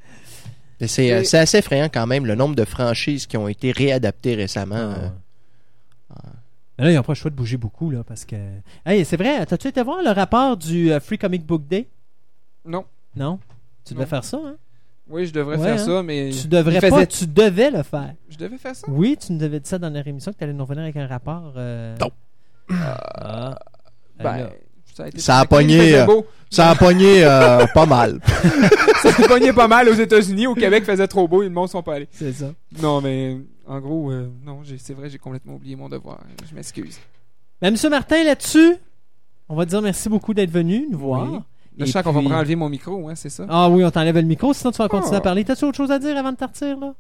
mais 0.81 0.87
c'est 0.89 1.07
Et- 1.07 1.13
euh, 1.13 1.25
c'est 1.25 1.39
assez 1.39 1.59
effrayant 1.59 1.89
quand 1.93 2.07
même 2.07 2.27
le 2.27 2.35
nombre 2.35 2.55
de 2.57 2.65
franchises 2.65 3.27
qui 3.27 3.37
ont 3.37 3.49
été 3.49 3.71
réadaptées 3.73 4.35
récemment. 4.35 4.75
euh. 4.77 5.09
Mais 6.79 6.85
là, 6.87 6.91
ils 6.91 6.95
n'ont 6.97 7.03
pas 7.03 7.13
le 7.13 7.17
choix 7.19 7.31
de 7.31 7.37
bouger 7.37 7.57
beaucoup 7.59 7.91
là, 7.91 8.03
parce 8.03 8.25
que. 8.25 8.35
Hey, 8.85 9.05
c'est 9.05 9.17
vrai. 9.17 9.45
T'as-tu 9.47 9.69
été 9.69 9.83
voir 9.83 10.03
le 10.03 10.11
rapport 10.11 10.57
du 10.57 10.91
euh, 10.91 11.01
Free 11.01 11.19
Comic 11.19 11.45
Book 11.45 11.67
Day? 11.69 11.87
Non. 12.65 12.85
Non? 13.15 13.39
Tu 13.85 13.93
devais 13.95 14.05
Non. 14.05 14.09
faire 14.11 14.25
ça, 14.25 14.39
hein? 14.45 14.57
Oui, 15.09 15.27
je 15.27 15.33
devrais 15.33 15.57
Ouais, 15.57 15.65
faire 15.65 15.75
hein. 15.75 15.79
ça, 15.79 16.03
mais. 16.03 16.31
Tu 16.31 16.47
devrais 16.49 16.79
il 16.83 16.91
pas. 16.91 17.07
Tu 17.07 17.27
devais 17.27 17.71
le 17.71 17.83
faire. 17.83 18.15
Je 18.31 18.37
devais 18.39 18.57
faire 18.59 18.75
ça? 18.75 18.87
Oui, 18.89 19.17
tu 19.21 19.33
nous 19.33 19.43
avais 19.43 19.61
dit 19.61 19.69
ça 19.69 19.79
dans 19.79 19.91
leur 19.91 20.07
émission 20.07 20.33
que 20.33 20.39
tu 20.39 20.45
allais 20.45 20.53
nous 20.53 20.65
revenir 20.65 20.85
avec 20.85 20.97
un 20.97 21.07
rapport. 21.07 21.53
euh, 21.57 21.95
Non. 22.01 22.11
Ah. 22.71 23.59
Ben 24.19 24.25
Ben, 24.25 24.37
là. 24.45 24.51
ça 24.95 25.05
a 25.05 25.09
été 25.09 25.19
Ça 25.21 25.39
a 25.41 25.45
pogné, 25.45 25.97
euh. 25.97 26.07
Ça 26.51 26.71
a 26.71 26.75
pogné 26.75 27.25
euh, 27.25 27.67
pas 27.75 27.87
mal. 27.87 28.21
Ça 29.03 29.13
s'est 29.13 29.27
pogné 29.27 29.53
pas 29.53 29.69
mal 29.69 29.89
aux 29.89 29.95
États-Unis. 29.95 30.47
Au 30.47 30.55
Québec, 30.55 30.85
faisait 30.85 31.09
trop 31.09 31.27
beau 31.27 31.43
et 31.43 31.47
le 31.47 31.53
monde 31.53 31.69
sont 31.69 31.83
pas 31.83 31.95
allés. 31.95 32.09
C'est 32.13 32.33
ça. 32.33 32.53
Non, 32.81 33.01
mais 33.01 33.37
en 33.67 33.81
gros, 33.81 34.11
euh, 34.11 34.29
non, 34.45 34.61
j'ai- 34.63 34.79
c'est 34.79 34.95
vrai, 34.95 35.11
j'ai 35.11 35.19
complètement 35.19 35.55
oublié 35.55 35.77
mon 35.77 35.89
devoir. 35.89 36.21
Je 36.49 36.55
m'excuse. 36.55 36.99
Ben, 37.61 37.71
Monsieur 37.71 37.91
Martin, 37.91 38.23
là-dessus, 38.25 38.75
on 39.49 39.57
va 39.57 39.65
te 39.65 39.71
dire 39.71 39.83
merci 39.83 40.09
beaucoup 40.09 40.35
d'être 40.35 40.51
venu 40.51 40.87
nous 40.91 40.99
voir. 40.99 41.31
Oui. 41.33 41.39
Là, 41.79 41.87
je 41.87 41.91
sens 41.91 42.03
qu'on 42.03 42.13
va 42.13 42.21
puis- 42.21 42.29
me 42.29 42.35
enlever 42.35 42.57
mon 42.57 42.69
micro, 42.69 43.09
hein, 43.09 43.15
c'est 43.15 43.31
ça? 43.31 43.47
Ah 43.49 43.69
oui, 43.71 43.85
on 43.85 43.91
t'enlève 43.91 44.15
le 44.17 44.23
micro, 44.23 44.53
sinon 44.53 44.71
tu 44.73 44.79
vas 44.79 44.89
continuer 44.89 45.15
Ah. 45.17 45.19
à 45.19 45.21
parler. 45.23 45.45
T'as-tu 45.45 45.65
autre 45.65 45.77
chose 45.77 45.91
à 45.91 45.99
dire 45.99 46.17
avant 46.17 46.33
de 46.33 46.37
partir, 46.37 46.79
là? 46.79 46.95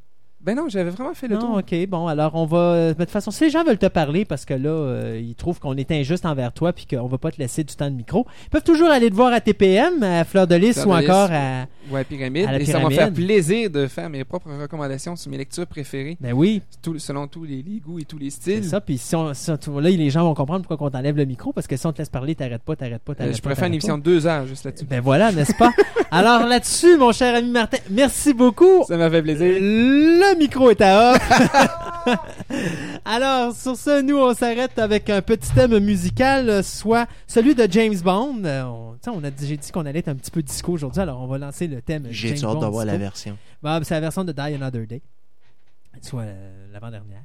Ben 0.44 0.56
non, 0.56 0.64
j'avais 0.68 0.90
vraiment 0.90 1.14
fait 1.14 1.28
le 1.28 1.36
Non, 1.36 1.40
tour. 1.40 1.56
ok, 1.58 1.86
bon, 1.88 2.08
alors 2.08 2.34
on 2.34 2.46
va. 2.46 2.58
euh, 2.58 2.94
De 2.94 2.98
toute 2.98 3.10
façon, 3.10 3.30
si 3.30 3.44
les 3.44 3.50
gens 3.50 3.62
veulent 3.62 3.78
te 3.78 3.86
parler 3.86 4.24
parce 4.24 4.44
que 4.44 4.54
là, 4.54 4.70
euh, 4.70 5.20
ils 5.22 5.34
trouvent 5.36 5.60
qu'on 5.60 5.76
est 5.76 5.90
injuste 5.92 6.26
envers 6.26 6.52
toi 6.52 6.72
puis 6.72 6.84
qu'on 6.86 7.06
va 7.06 7.16
pas 7.18 7.30
te 7.30 7.38
laisser 7.38 7.62
du 7.62 7.74
temps 7.76 7.88
de 7.90 7.94
micro, 7.94 8.26
ils 8.46 8.50
peuvent 8.50 8.64
toujours 8.64 8.88
aller 8.88 9.08
te 9.08 9.14
voir 9.14 9.32
à 9.32 9.40
TPM, 9.40 10.02
à 10.02 10.24
Fleur 10.24 10.46
de 10.48 10.56
Lys 10.56 10.74
Fleur 10.82 10.86
ou 10.88 10.90
de 10.96 10.98
Lys. 11.02 11.10
encore 11.10 11.28
à. 11.32 11.66
Ouais, 11.90 12.02
pyramide. 12.04 12.46
À 12.46 12.52
la 12.52 12.60
et 12.60 12.64
ça 12.64 12.80
m'a 12.80 12.88
fait 12.90 12.96
pyramide. 12.96 13.14
plaisir 13.14 13.70
de 13.70 13.86
faire 13.86 14.10
mes 14.10 14.24
propres 14.24 14.50
recommandations 14.60 15.14
sur 15.16 15.30
mes 15.30 15.36
lectures 15.38 15.66
préférées, 15.66 16.16
Ben 16.20 16.32
oui, 16.32 16.60
tout- 16.82 16.98
selon 16.98 17.26
tous 17.28 17.44
les, 17.44 17.62
les 17.62 17.78
goûts 17.80 17.98
et 18.00 18.04
tous 18.04 18.18
les 18.18 18.30
c'est 18.30 18.40
styles. 18.40 18.64
ça. 18.64 18.80
Puis 18.80 18.98
si 18.98 19.14
on, 19.14 19.32
si 19.34 19.50
on- 19.68 19.78
là, 19.78 19.90
les 19.90 20.10
gens 20.10 20.24
vont 20.24 20.34
comprendre 20.34 20.64
pourquoi 20.66 20.88
on 20.88 20.90
t'enlève 20.90 21.16
le 21.16 21.24
micro 21.24 21.52
parce 21.52 21.66
que 21.68 21.76
si 21.76 21.86
on 21.86 21.92
te 21.92 21.98
laisse 21.98 22.08
parler, 22.08 22.34
t'arrêtes 22.34 22.62
pas, 22.62 22.74
t'arrêtes 22.74 23.02
pas, 23.02 23.12
Euh, 23.12 23.14
t'arrêtes 23.14 23.36
je 23.36 23.40
pas. 23.40 23.42
pourrais 23.42 23.54
faire 23.54 23.68
une 23.68 23.74
émission 23.74 23.96
de 23.98 24.02
deux 24.02 24.26
heures 24.26 24.46
juste 24.46 24.64
là-dessus. 24.64 24.86
Ben 24.86 25.00
voilà, 25.00 25.30
n'est-ce 25.30 25.54
pas? 25.54 25.70
alors 26.10 26.46
là-dessus, 26.48 26.96
mon 26.96 27.12
cher 27.12 27.34
ami 27.36 27.50
Martin, 27.50 27.78
merci 27.90 28.34
beaucoup. 28.34 28.84
Ça 28.88 28.96
m'a 28.96 29.08
fait 29.10 29.22
plaisir. 29.22 29.46
Le 29.60 30.31
micro 30.38 30.70
est 30.70 30.80
à 30.80 31.12
off. 31.12 31.32
Alors, 33.04 33.54
sur 33.54 33.76
ce, 33.76 34.02
nous, 34.02 34.16
on 34.18 34.34
s'arrête 34.34 34.78
avec 34.78 35.08
un 35.10 35.22
petit 35.22 35.50
thème 35.52 35.78
musical, 35.78 36.62
soit 36.64 37.06
celui 37.26 37.54
de 37.54 37.66
James 37.70 37.96
Bond. 38.02 38.42
Euh, 38.44 38.62
on, 38.64 38.96
on 39.06 39.24
a 39.24 39.30
dit- 39.30 39.46
j'ai 39.46 39.56
dit 39.56 39.70
qu'on 39.70 39.86
allait 39.86 40.00
être 40.00 40.08
un 40.08 40.14
petit 40.14 40.30
peu 40.30 40.42
disco 40.42 40.72
aujourd'hui, 40.72 41.00
alors 41.00 41.20
on 41.20 41.26
va 41.26 41.38
lancer 41.38 41.66
le 41.66 41.80
thème 41.82 42.06
J'ai 42.10 42.28
James 42.36 42.48
hâte 42.50 42.54
Bond 42.56 42.66
de 42.66 42.66
voir 42.66 42.84
la 42.84 42.96
version. 42.98 43.36
Bah, 43.62 43.80
c'est 43.82 43.94
la 43.94 44.00
version 44.00 44.24
de 44.24 44.32
Die 44.32 44.40
Another 44.40 44.86
Day, 44.86 45.02
soit 46.00 46.22
euh, 46.22 46.66
l'avant-dernière. 46.72 47.22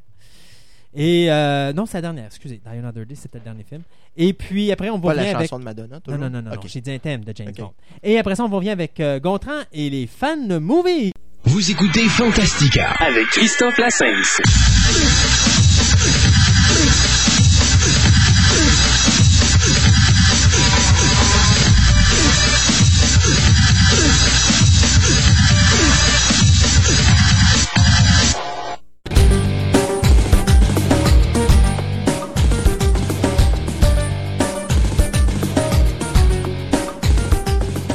Et 0.95 1.31
euh, 1.31 1.73
non, 1.73 1.85
c'est 1.85 1.97
la 1.97 2.01
dernière, 2.01 2.25
excusez. 2.27 2.57
Die 2.65 2.77
Another 2.79 3.05
Day, 3.05 3.15
c'était 3.15 3.37
le 3.39 3.43
dernier 3.43 3.63
film. 3.63 3.81
Et 4.15 4.33
puis 4.33 4.71
après, 4.71 4.89
on 4.89 4.97
va 4.97 5.09
Pas 5.09 5.13
la 5.15 5.21
avec 5.35 5.41
chanson 5.49 5.59
de 5.59 5.63
Madonna, 5.65 5.95
non, 5.95 6.01
toujours? 6.01 6.19
non, 6.19 6.29
non, 6.29 6.41
non, 6.41 6.51
Ok. 6.51 6.63
non, 6.63 6.69
j'ai 6.69 6.81
dit 6.81 6.91
un 6.91 6.97
thème 6.99 7.23
de 7.23 7.33
James. 7.35 7.51
Bond. 7.55 7.73
Et 8.01 8.17
après 8.17 8.35
ça, 8.35 8.43
on 8.45 8.47
revient 8.49 8.71
avec 8.71 8.99
euh, 8.99 9.19
Gontran 9.19 9.59
et 9.71 9.89
les 9.89 10.07
fans 10.07 10.59
movie. 10.59 11.11
Vous 11.47 11.71
écoutez 11.71 12.07
Fantastica. 12.09 12.93
Avec 12.99 13.25
Christophe 13.27 13.77
Lassens. 13.77 15.56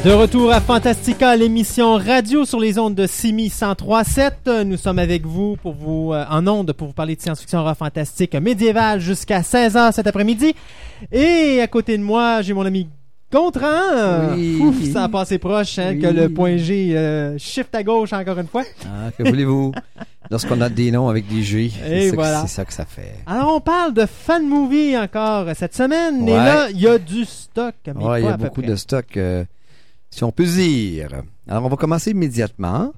De 0.05 0.11
retour 0.11 0.51
à 0.51 0.61
Fantastica, 0.61 1.37
l'émission 1.37 1.95
radio 1.95 2.45
sur 2.45 2.59
les 2.59 2.77
ondes 2.77 2.97
de 2.97 3.07
Simi 3.07 3.47
103.7. 3.49 4.62
Nous 4.65 4.77
sommes 4.77 4.99
avec 4.99 5.24
vous 5.24 5.57
pour 5.62 5.74
vous 5.74 6.12
euh, 6.12 6.24
en 6.29 6.45
ondes 6.49 6.73
pour 6.73 6.89
vous 6.89 6.93
parler 6.93 7.15
de 7.15 7.20
science-fiction 7.23 7.61
horreur 7.61 7.77
fantastique 7.77 8.35
médiévale 8.35 8.99
jusqu'à 8.99 9.43
16h 9.43 9.93
cet 9.93 10.09
après-midi. 10.09 10.55
Et 11.12 11.61
à 11.62 11.69
côté 11.69 11.97
de 11.97 12.03
moi, 12.03 12.43
j'ai 12.43 12.53
mon 12.53 12.66
ami 12.66 12.89
Gontran. 13.33 14.35
Oui. 14.35 14.59
Ouf, 14.61 14.83
ça 14.93 15.05
a 15.05 15.09
passé 15.09 15.39
proche 15.39 15.79
hein, 15.79 15.97
que 15.97 16.09
le 16.09 16.29
point 16.29 16.57
G 16.57 16.97
euh, 16.97 17.39
shift 17.39 17.73
à 17.73 17.85
gauche 17.85 18.12
encore 18.12 18.39
une 18.41 18.49
fois. 18.49 18.65
Ah, 18.85 19.11
que 19.16 19.23
voulez-vous? 19.23 19.70
Lorsqu'on 20.33 20.61
a 20.62 20.69
des 20.69 20.91
noms 20.91 21.09
avec 21.11 21.29
des 21.29 21.43
G, 21.45 21.70
c'est 21.81 22.07
ça, 22.07 22.11
que- 22.11 22.15
voilà. 22.16 22.47
ça 22.49 22.65
que 22.65 22.73
ça 22.73 22.85
fait. 22.87 23.15
Alors 23.27 23.55
on 23.55 23.61
parle 23.61 23.95
de 23.95 24.05
fan 24.07 24.45
movie 24.45 24.99
encore 24.99 25.47
cette 25.55 25.77
semaine. 25.77 26.27
Et 26.29 26.33
là, 26.35 26.70
il 26.70 26.81
y 26.81 26.89
a 26.89 26.99
du 26.99 27.24
stock. 27.24 27.74
Ouais, 27.95 28.23
il 28.23 28.24
y 28.24 28.29
a 28.29 28.37
beaucoup 28.37 28.62
près. 28.62 28.70
de 28.70 28.77
stock, 28.77 29.16
euh, 29.16 29.45
si 30.13 30.23
on 30.25 30.31
peut 30.31 30.45
dire. 30.45 31.09
Alors, 31.49 31.65
on 31.65 31.69
va 31.69 31.77
commencer 31.77 32.11
immédiatement 32.11 32.93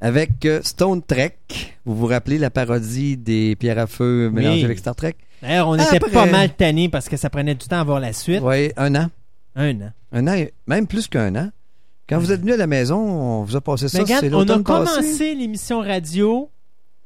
avec 0.00 0.44
euh, 0.46 0.60
Stone 0.62 1.02
Trek. 1.02 1.36
Vous 1.84 1.96
vous 1.96 2.06
rappelez 2.06 2.38
la 2.38 2.50
parodie 2.50 3.16
des 3.16 3.56
pierres 3.56 3.78
à 3.78 3.86
feu 3.86 4.28
Oui. 4.28 4.34
mélangées 4.42 4.64
avec 4.66 4.78
Star 4.78 4.94
Trek? 4.94 5.14
D'ailleurs, 5.42 5.68
on 5.68 5.74
était 5.74 5.98
pas 5.98 6.26
mal 6.26 6.54
tannés 6.54 6.88
parce 6.90 7.08
que 7.08 7.16
ça 7.16 7.30
prenait 7.30 7.54
du 7.54 7.66
temps 7.66 7.80
à 7.80 7.84
voir 7.84 7.98
la 7.98 8.12
suite. 8.12 8.40
Oui, 8.42 8.70
un 8.76 8.94
an. 8.94 9.10
Un 9.56 9.80
an. 9.80 9.90
Un 10.12 10.28
an, 10.28 10.44
même 10.66 10.86
plus 10.86 11.08
qu'un 11.08 11.34
an. 11.34 11.50
Quand 12.08 12.18
vous 12.18 12.30
êtes 12.32 12.40
venu 12.40 12.52
à 12.52 12.56
la 12.56 12.66
maison, 12.66 12.98
on 12.98 13.44
vous 13.44 13.56
a 13.56 13.60
passé 13.60 13.88
ça. 13.88 13.98
Mais 13.98 14.04
regarde, 14.04 14.24
c'est 14.24 14.34
on 14.34 14.40
a 14.42 14.46
passé. 14.46 14.62
commencé 14.64 15.34
l'émission 15.34 15.80
radio. 15.80 16.50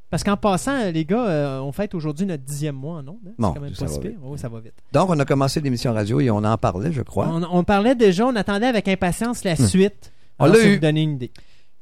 Parce 0.09 0.23
qu'en 0.23 0.37
passant, 0.37 0.91
les 0.91 1.03
gars, 1.03 1.25
euh, 1.25 1.59
on 1.59 1.71
fête 1.71 1.95
aujourd'hui 1.95 2.25
notre 2.25 2.43
dixième 2.43 2.75
mois, 2.75 3.01
non? 3.01 3.19
Hein? 3.25 3.31
Bon, 3.37 3.49
c'est 3.49 3.59
quand 3.59 3.65
même 3.65 3.73
pas 3.73 3.87
si 3.87 3.99
pire. 3.99 4.11
ça 4.37 4.49
va 4.49 4.59
vite. 4.59 4.73
Donc, 4.93 5.09
on 5.09 5.19
a 5.19 5.25
commencé 5.25 5.59
l'émission 5.61 5.93
radio 5.93 6.19
et 6.19 6.29
on 6.29 6.43
en 6.43 6.57
parlait, 6.57 6.91
je 6.91 7.01
crois. 7.01 7.27
On, 7.27 7.43
on 7.43 7.63
parlait 7.63 7.95
déjà, 7.95 8.25
on 8.25 8.35
attendait 8.35 8.67
avec 8.67 8.87
impatience 8.87 9.43
la 9.43 9.55
suite. 9.55 10.11
On 10.39 10.45
l'a 10.45 10.59
eu. 10.59 10.73
vous 10.75 10.79
donner 10.79 11.01
une 11.01 11.13
idée. 11.15 11.31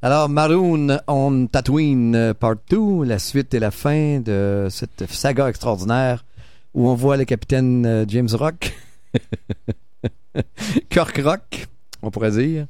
Alors, 0.02 0.28
Maroon 0.28 0.98
on 1.08 1.46
Tatooine 1.46 2.14
euh, 2.14 2.34
Part 2.34 2.56
2, 2.70 3.04
la 3.04 3.18
suite 3.18 3.54
et 3.54 3.58
la 3.58 3.70
fin 3.70 4.20
de 4.20 4.68
cette 4.70 5.10
saga 5.10 5.48
extraordinaire 5.48 6.24
où 6.74 6.88
on 6.88 6.94
voit 6.94 7.16
le 7.16 7.24
capitaine 7.24 7.86
euh, 7.86 8.04
James 8.08 8.28
Rock, 8.32 8.74
Kirk 10.90 11.20
Rock, 11.24 11.68
on 12.02 12.10
pourrait 12.10 12.32
dire, 12.32 12.66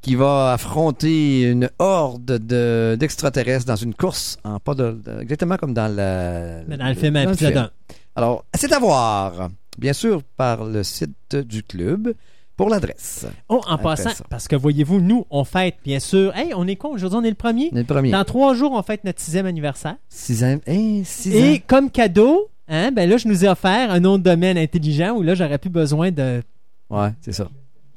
qui 0.00 0.14
va 0.14 0.52
affronter 0.52 1.42
une 1.50 1.68
horde 1.78 2.24
de- 2.38 2.96
d'extraterrestres 2.98 3.66
dans 3.66 3.76
une 3.76 3.94
course, 3.94 4.38
en 4.44 4.58
pas 4.60 4.74
de, 4.74 4.92
de- 4.92 5.20
exactement 5.20 5.56
comme 5.56 5.74
dans, 5.74 5.88
la, 5.94 6.62
Dans 6.64 6.88
le 6.88 6.94
film 6.94 7.16
épisode 7.16 7.36
film. 7.52 7.58
1. 7.58 7.70
Alors, 8.16 8.44
c'est 8.54 8.72
à 8.72 8.78
voir, 8.78 9.48
bien 9.78 9.92
sûr, 9.92 10.22
par 10.36 10.64
le 10.64 10.82
site 10.82 11.36
du 11.36 11.62
club 11.62 12.14
pour 12.56 12.68
l'adresse. 12.70 13.26
Oh, 13.48 13.60
en 13.68 13.78
passant, 13.78 14.10
parce 14.30 14.48
que 14.48 14.56
voyez-vous, 14.56 15.00
nous, 15.00 15.24
on 15.30 15.44
fête, 15.44 15.76
bien 15.84 16.00
sûr. 16.00 16.34
Hey, 16.36 16.52
on 16.56 16.66
est 16.66 16.74
quoi 16.76 16.90
aujourd'hui? 16.90 17.18
On 17.20 17.24
est 17.24 17.28
le 17.30 17.36
premier? 17.36 17.70
On 17.72 17.76
est 17.76 17.80
le 17.80 17.84
premier. 17.86 18.10
Dans 18.10 18.24
trois 18.24 18.54
jours, 18.54 18.72
on 18.72 18.82
fête 18.82 19.04
notre 19.04 19.20
sixième 19.20 19.46
anniversaire. 19.46 19.96
Six 20.08 20.42
ans. 20.42 20.58
Hein, 20.66 21.02
six 21.04 21.32
Et 21.34 21.60
comme 21.60 21.90
cadeau, 21.90 22.48
hein, 22.68 22.90
ben 22.90 23.08
là, 23.08 23.16
je 23.16 23.28
nous 23.28 23.44
ai 23.44 23.48
offert 23.48 23.92
un 23.92 24.00
de 24.00 24.16
domaine 24.16 24.58
intelligent 24.58 25.12
où 25.16 25.22
là, 25.22 25.34
j'aurais 25.36 25.58
plus 25.58 25.70
besoin 25.70 26.10
de 26.10 26.42
Ouais, 26.90 27.10
c'est 27.20 27.32
ça. 27.32 27.48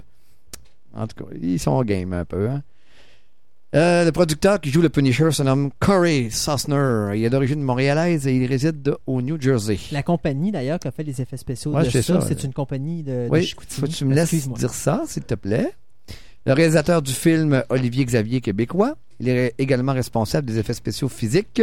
en 0.95 1.07
tout 1.09 1.25
cas, 1.25 1.31
ils 1.41 1.59
sont 1.59 1.83
game 1.83 2.13
un 2.13 2.25
peu. 2.25 2.49
Hein? 2.49 2.63
Euh, 3.75 4.05
le 4.05 4.13
producteur 4.13 4.61
qui 4.61 4.71
joue 4.71 4.83
le 4.83 4.91
Punisher 4.91 5.31
se 5.31 5.43
nomme 5.43 5.71
Corey 5.79 6.29
Sosner. 6.31 7.17
Il 7.17 7.25
est 7.25 7.31
d'origine 7.31 7.63
montréalaise 7.63 8.27
et 8.27 8.37
il 8.37 8.45
réside 8.47 8.95
au 9.07 9.23
New 9.23 9.41
Jersey. 9.41 9.79
La 9.93 10.03
compagnie, 10.03 10.53
d'ailleurs, 10.53 10.79
qui 10.79 10.89
a 10.89 10.91
fait 10.91 11.05
les 11.05 11.23
effets 11.23 11.39
spéciaux 11.39 11.73
Ouais, 11.73 11.85
de 11.85 11.91
ça, 11.91 12.03
ça. 12.03 12.21
c'est 12.21 12.45
une 12.45 12.53
compagnie 12.53 13.03
de, 13.03 13.11
de 13.13 13.29
Oui, 13.31 13.45
Chicoutimi. 13.47 13.81
faut 13.81 13.87
que 13.87 13.93
tu 13.97 14.05
me 14.05 14.15
laisses 14.15 14.49
dire 14.51 14.75
ça, 14.75 15.05
s'il 15.07 15.23
te 15.23 15.35
plaît. 15.35 15.73
Le 16.45 16.53
réalisateur 16.53 17.01
du 17.01 17.13
film, 17.13 17.63
Olivier 17.71 18.05
Xavier 18.05 18.43
Québécois, 18.43 18.95
il 19.21 19.29
est 19.31 19.55
également 19.57 19.93
responsable 19.95 20.47
des 20.47 20.59
effets 20.59 20.75
spéciaux 20.75 21.09
physiques, 21.09 21.63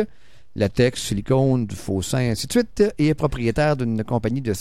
latex, 0.56 1.04
silicone, 1.04 1.68
du 1.68 1.76
faux 1.76 2.02
sein, 2.02 2.32
ainsi 2.32 2.48
de 2.48 2.52
suite, 2.54 2.84
et 2.98 3.08
est 3.10 3.14
propriétaire 3.14 3.78
d'une 3.78 4.04
compagnie 4.04 4.42
de 4.42 4.54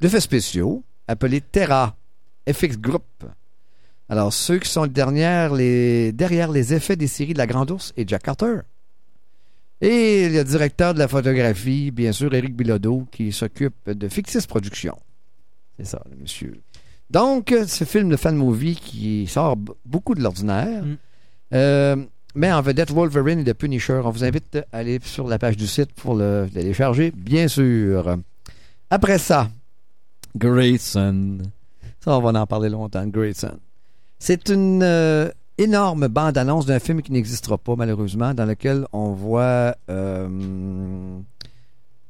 d'effets 0.00 0.20
spéciaux 0.20 0.84
appelée 1.08 1.40
Terra 1.40 1.96
FX 2.48 2.78
Group. 2.78 3.02
Alors, 4.08 4.32
ceux 4.32 4.58
qui 4.58 4.68
sont 4.68 4.86
derrière 4.86 5.54
les, 5.54 6.12
derrière 6.12 6.50
les 6.50 6.74
effets 6.74 6.96
des 6.96 7.06
séries 7.06 7.32
de 7.32 7.38
La 7.38 7.46
Grande 7.46 7.70
Ourse 7.70 7.92
et 7.96 8.04
Jack 8.06 8.22
Carter. 8.22 8.56
Et 9.80 10.28
le 10.28 10.44
directeur 10.44 10.94
de 10.94 10.98
la 10.98 11.08
photographie, 11.08 11.90
bien 11.90 12.12
sûr, 12.12 12.32
Éric 12.34 12.54
Bilodeau, 12.54 13.06
qui 13.10 13.32
s'occupe 13.32 13.90
de 13.90 14.08
Fictis 14.08 14.46
Productions. 14.46 14.98
C'est 15.78 15.86
ça, 15.86 16.02
le 16.10 16.16
monsieur. 16.16 16.60
Donc, 17.10 17.54
ce 17.66 17.84
film 17.84 18.08
de 18.08 18.16
fan 18.16 18.36
movie 18.36 18.76
qui 18.76 19.26
sort 19.26 19.56
beaucoup 19.84 20.14
de 20.14 20.22
l'ordinaire, 20.22 20.84
Mm. 20.84 20.96
euh, 21.54 21.96
en 22.42 22.62
vedette 22.62 22.90
Wolverine 22.90 23.40
et 23.40 23.44
The 23.44 23.52
Punisher. 23.54 24.00
On 24.04 24.10
vous 24.10 24.24
invite 24.24 24.56
à 24.72 24.78
aller 24.78 24.98
sur 25.02 25.26
la 25.28 25.38
page 25.38 25.56
du 25.56 25.66
site 25.66 25.92
pour 25.92 26.14
le 26.14 26.48
télécharger, 26.52 27.10
bien 27.14 27.48
sûr. 27.48 28.16
Après 28.90 29.18
ça, 29.18 29.50
Grayson. 30.36 31.38
Ça, 32.00 32.18
on 32.18 32.20
va 32.20 32.40
en 32.40 32.46
parler 32.46 32.68
longtemps, 32.68 33.06
Grayson. 33.06 33.58
C'est 34.26 34.48
une 34.48 34.82
euh, 34.82 35.28
énorme 35.58 36.08
bande-annonce 36.08 36.64
d'un 36.64 36.78
film 36.78 37.02
qui 37.02 37.12
n'existera 37.12 37.58
pas, 37.58 37.76
malheureusement, 37.76 38.32
dans 38.32 38.46
lequel 38.46 38.86
on 38.90 39.12
voit 39.12 39.76
euh, 39.90 41.18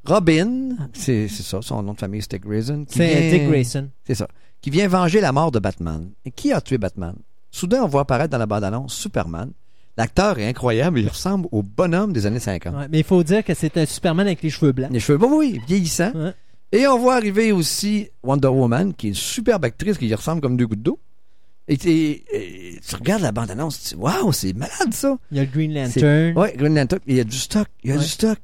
Robin, 0.05 0.77
c'est 0.93 1.27
ça, 1.27 1.59
son 1.61 1.83
nom 1.83 1.95
de 1.95 1.99
famille, 1.99 2.23
c'était 2.23 2.39
Grayson. 2.39 2.85
C'est 2.89 3.31
Dick 3.31 3.49
Grayson. 3.49 3.89
C'est 4.07 4.15
ça. 4.15 4.29
Qui 4.61 4.71
vient 4.71 4.87
venger 4.87 5.21
la 5.21 5.33
mort 5.33 5.51
de 5.51 5.59
Batman. 5.59 6.09
Et 6.25 6.31
qui 6.31 6.53
a 6.53 6.61
tué 6.61 6.79
Batman? 6.79 7.17
Soudain, 7.51 7.83
on 7.83 7.89
voit 7.89 8.03
apparaître 8.03 8.31
dans 8.31 8.39
la 8.39 8.47
bande-annonce 8.47 8.95
Superman. 8.95 9.51
L'acteur 9.97 10.39
est 10.39 10.47
incroyable, 10.47 11.01
il 11.01 11.09
ressemble 11.09 11.49
au 11.51 11.65
bonhomme 11.65 12.13
des 12.13 12.27
années 12.27 12.39
50. 12.39 12.77
Ouais, 12.77 12.87
mais 12.93 13.01
il 13.01 13.05
faut 13.05 13.25
dire 13.25 13.43
que 13.43 13.55
c'est 13.55 13.77
un 13.77 13.87
Superman 13.87 14.29
avec 14.29 14.41
les 14.41 14.51
cheveux 14.51 14.71
blancs. 14.71 14.93
Les 14.93 15.01
cheveux, 15.01 15.19
bon, 15.19 15.37
oui, 15.37 15.61
vieillissant. 15.67 16.13
Ouais. 16.15 16.33
Et 16.71 16.87
on 16.87 16.97
voit 16.97 17.17
arriver 17.17 17.51
aussi 17.51 18.09
Wonder 18.23 18.47
Woman, 18.47 18.95
qui 18.95 19.09
est 19.09 19.11
une 19.11 19.17
superbe 19.17 19.65
actrice, 19.65 19.99
qui 19.99 20.07
y 20.07 20.15
ressemble 20.15 20.41
comme 20.41 20.57
deux 20.57 20.69
gouttes 20.69 20.83
d'eau. 20.83 21.01
Et, 21.69 21.75
et- 21.75 22.75
et 22.75 22.81
tu 22.87 22.95
regardes 22.97 23.23
la 23.23 23.33
bande-annonce, 23.33 23.81
tu 23.83 23.95
dis, 23.95 24.01
waouh, 24.01 24.33
c'est 24.33 24.53
malade 24.53 24.93
ça! 24.93 25.17
Il 25.31 25.39
y 25.39 25.41
a 25.41 25.45
le 25.45 25.51
Green 25.51 25.73
Lantern. 25.73 26.35
Oui, 26.37 26.49
Green 26.57 26.75
Lantern, 26.75 27.01
il 27.07 27.17
y 27.17 27.21
a 27.21 27.25
du 27.25 27.37
stock, 27.39 27.67
il 27.83 27.91
y 27.91 27.93
a 27.93 27.97
Ouais. 27.97 28.03
du 28.03 28.09
stock. 28.09 28.39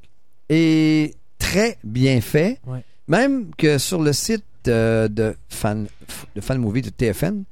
Et 0.49 1.15
très 1.39 1.79
bien 1.85 2.21
fait. 2.21 2.61
Ouais. 2.67 2.83
Même 3.09 3.51
que 3.57 3.79
sur 3.79 4.01
le 4.03 4.13
site 4.13 4.45
euh, 4.69 5.09
de 5.09 5.35
fan, 5.49 5.87
de 6.35 6.41
fan 6.41 6.59
movie 6.59 6.83
de 6.83 6.91
TFN, 6.91 7.45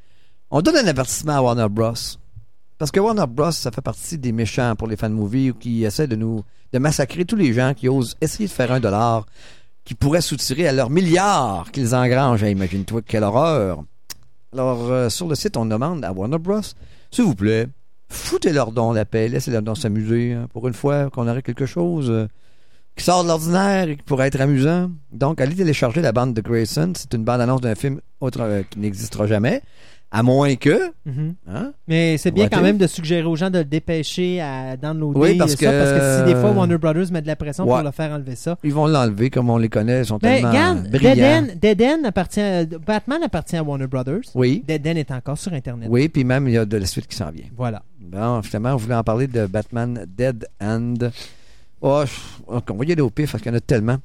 on 0.51 0.63
donne 0.63 0.77
un 0.77 0.87
avertissement 0.87 1.37
à 1.37 1.43
Warner 1.43 1.69
Bros. 1.71 1.93
Parce 2.79 2.91
que 2.91 3.01
Warner 3.01 3.25
Bros, 3.29 3.51
ça 3.53 3.71
fait 3.71 3.81
partie 3.83 4.19
des 4.19 4.33
méchants 4.33 4.75
pour 4.77 4.89
les 4.89 4.97
fan 4.97 5.13
movies 5.13 5.53
qui 5.59 5.85
essaient 5.85 6.07
de 6.07 6.17
nous 6.17 6.45
de 6.73 6.79
massacrer 6.79 7.25
tous 7.25 7.37
les 7.37 7.53
gens 7.53 7.73
qui 7.75 7.89
osent 7.89 8.17
essayer 8.21 8.47
de 8.47 8.53
faire 8.53 8.71
un 8.73 8.79
dollar 8.81 9.27
qui 9.85 9.95
pourrait 9.95 10.21
soutirer 10.21 10.69
à 10.69 10.73
leurs 10.73 10.91
milliards 10.91 11.71
qu'ils 11.73 11.95
engrangent. 11.95 12.43
Imagine-toi 12.43 13.01
quelle 13.07 13.25
horreur. 13.25 13.83
Alors, 14.53 14.91
euh, 14.91 15.09
sur 15.09 15.29
le 15.29 15.35
site, 15.35 15.57
on 15.57 15.67
demande 15.67 16.05
à 16.05 16.13
Warner 16.13 16.39
Bros, 16.39 16.61
s'il 17.11 17.25
vous 17.25 17.35
plaît, 17.35 17.67
foutez 18.09 18.53
leur 18.53 18.73
don 18.73 18.93
la 18.93 19.05
paix, 19.05 19.29
laissez-leur 19.29 19.63
don 19.63 19.75
s'amuser. 19.75 20.33
hein, 20.33 20.49
pour 20.53 20.67
une 20.69 20.75
fois 20.75 21.11
qu'on 21.11 21.29
aurait 21.29 21.43
quelque 21.43 21.67
chose 21.67 22.11
euh, 22.11 22.27
qui 22.97 23.05
sort 23.05 23.23
de 23.23 23.29
l'ordinaire 23.29 23.89
et 23.89 23.97
qui 23.97 24.03
pourrait 24.03 24.29
être 24.29 24.41
amusant. 24.41 24.91
Donc, 25.13 25.41
allez 25.41 25.55
télécharger 25.55 26.01
la 26.01 26.13
bande 26.13 26.35
de 26.35 26.41
Grayson. 26.41 26.93
C'est 26.97 27.13
une 27.15 27.25
bande-annonce 27.25 27.61
d'un 27.61 27.75
film 27.75 28.01
autre, 28.21 28.41
euh, 28.41 28.63
qui 28.69 28.79
n'existera 28.79 29.27
jamais. 29.27 29.63
À 30.11 30.23
moins 30.23 30.55
que, 30.57 30.81
Mhm. 31.05 31.35
hein? 31.49 31.73
Mais 31.87 32.17
c'est 32.17 32.31
bien 32.31 32.49
quand 32.49 32.63
même 32.63 32.79
de 32.79 32.87
suggérer 32.87 33.25
aux 33.27 33.37
gens 33.37 33.51
de 33.51 33.59
le 33.59 33.65
dépêcher 33.67 34.41
à 34.41 34.75
downloader 34.79 35.21
Oui, 35.21 35.37
parce 35.37 35.51
ça, 35.51 35.57
que- 35.59 35.65
parce 35.67 35.93
que 35.93 36.19
si 36.29 36.35
des 36.35 36.41
fois 36.41 36.51
Warner 36.53 36.79
Brothers 36.79 37.13
met 37.13 37.21
de 37.21 37.27
la 37.27 37.37
pression 37.37 37.65
Ouais. 37.65 37.75
pour 37.75 37.83
le 37.83 37.91
faire 37.91 38.13
enlever 38.13 38.35
ça. 38.35 38.57
Ils 38.65 38.73
vont 38.73 38.87
l'enlever 38.87 39.29
comme 39.29 39.51
on 39.51 39.59
les 39.59 39.69
connaît, 39.69 40.01
ils 40.01 40.07
sont 40.07 40.17
Ben, 40.17 40.37
tellement 40.37 40.49
regarde, 40.49 40.91
brillants. 40.91 41.15
Dead 41.15 41.23
End, 41.23 41.47
Dead 41.61 41.83
End 41.83 42.05
appartient, 42.09 42.41
à- 42.41 42.65
Batman 42.65 43.23
appartient 43.23 43.57
à 43.57 43.63
Warner 43.63 43.87
Brothers. 43.87 44.23
Oui, 44.35 44.65
Dead 44.67 44.87
End 44.87 44.97
est 44.97 45.11
encore 45.11 45.37
sur 45.37 45.53
Internet. 45.53 45.89
oui, 45.91 46.09
puis 46.09 46.25
même 46.25 46.49
il 46.49 46.55
y 46.55 46.59
a 46.59 46.65
de 46.65 46.77
la 46.79 46.87
suite 46.87 47.07
qui 47.07 47.15
s'en 47.17 47.31
vient. 47.31 47.45
Voilà. 47.55 47.83
Bon, 48.01 48.41
finalement, 48.41 48.73
on 48.73 48.77
voulait 48.77 48.95
en 48.95 49.05
parler 49.05 49.27
de 49.27 49.45
Batman 49.45 50.07
Dead 50.17 50.47
End. 50.59 50.95
Oh, 51.83 52.03
on 52.49 52.55
va 52.75 52.85
y 52.87 52.93
aller 52.93 53.03
au 53.03 53.11
pif 53.11 53.33
parce 53.33 53.43
qu'il 53.43 53.53
y 53.53 53.55
en 53.55 53.59
a 53.59 53.61
tellement. 53.61 53.99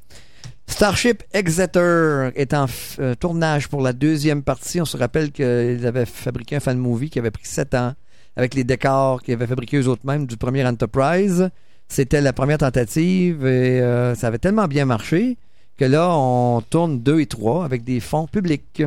Starship 0.67 1.23
Exeter 1.33 2.31
est 2.35 2.53
en 2.53 2.65
euh, 2.99 3.15
tournage 3.15 3.67
pour 3.67 3.81
la 3.81 3.93
deuxième 3.93 4.43
partie. 4.43 4.81
On 4.81 4.85
se 4.85 4.97
rappelle 4.97 5.31
qu'ils 5.31 5.85
avaient 5.85 6.05
fabriqué 6.05 6.55
un 6.55 6.59
fan 6.59 6.77
movie 6.77 7.09
qui 7.09 7.19
avait 7.19 7.31
pris 7.31 7.45
sept 7.45 7.73
ans 7.73 7.93
avec 8.35 8.55
les 8.55 8.63
décors 8.63 9.21
qu'ils 9.21 9.35
avaient 9.35 9.47
fabriqués 9.47 9.77
eux 9.77 9.87
autres 9.87 10.05
mêmes 10.05 10.25
du 10.25 10.37
premier 10.37 10.65
Enterprise. 10.65 11.49
C'était 11.89 12.21
la 12.21 12.33
première 12.33 12.57
tentative 12.57 13.45
et 13.45 13.81
euh, 13.81 14.15
ça 14.15 14.27
avait 14.27 14.39
tellement 14.39 14.67
bien 14.67 14.85
marché 14.85 15.37
que 15.77 15.85
là, 15.85 16.09
on 16.15 16.61
tourne 16.61 16.99
deux 17.01 17.19
et 17.19 17.25
trois 17.25 17.65
avec 17.65 17.83
des 17.83 17.99
fonds 17.99 18.25
publics. 18.27 18.83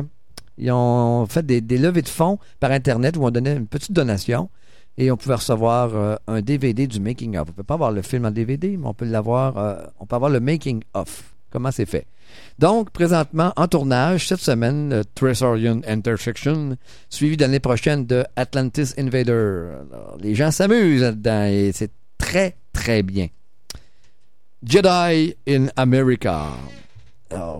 Ils 0.57 0.71
ont 0.71 1.25
fait 1.27 1.45
des, 1.45 1.77
levées 1.77 2.01
de 2.01 2.09
fonds 2.09 2.39
par 2.59 2.71
Internet 2.71 3.15
où 3.17 3.23
on 3.23 3.31
donnait 3.31 3.55
une 3.55 3.67
petite 3.67 3.91
donation 3.91 4.49
et 4.97 5.11
on 5.11 5.17
pouvait 5.17 5.35
recevoir 5.35 5.95
euh, 5.95 6.15
un 6.27 6.41
DVD 6.41 6.87
du 6.87 6.99
making 6.99 7.37
of. 7.37 7.49
On 7.49 7.53
peut 7.53 7.63
pas 7.63 7.75
avoir 7.75 7.91
le 7.91 8.01
film 8.01 8.25
en 8.25 8.31
DVD, 8.31 8.75
mais 8.75 8.87
on 8.87 8.93
peut 8.95 9.05
l'avoir. 9.05 9.91
on 9.99 10.05
peut 10.05 10.15
avoir 10.15 10.31
le 10.31 10.39
making 10.39 10.81
of. 10.95 11.36
Comment 11.49 11.71
c'est 11.71 11.85
fait? 11.85 12.05
Donc 12.59 12.91
présentement 12.91 13.53
en 13.55 13.67
tournage 13.67 14.27
cette 14.27 14.41
semaine, 14.41 15.03
Tresorian 15.15 15.79
Intersection, 15.87 16.77
suivi 17.09 17.37
l'année 17.37 17.61
prochaine 17.61 18.05
de 18.05 18.25
Atlantis 18.35 18.93
Invader. 18.97 19.69
Les 20.19 20.35
gens 20.35 20.51
s'amusent 20.51 21.01
là-dedans 21.01 21.45
et 21.45 21.71
c'est 21.73 21.91
très 22.17 22.57
très 22.73 23.01
bien. 23.01 23.27
Jedi 24.61 25.35
in 25.47 25.67
America. 25.77 26.47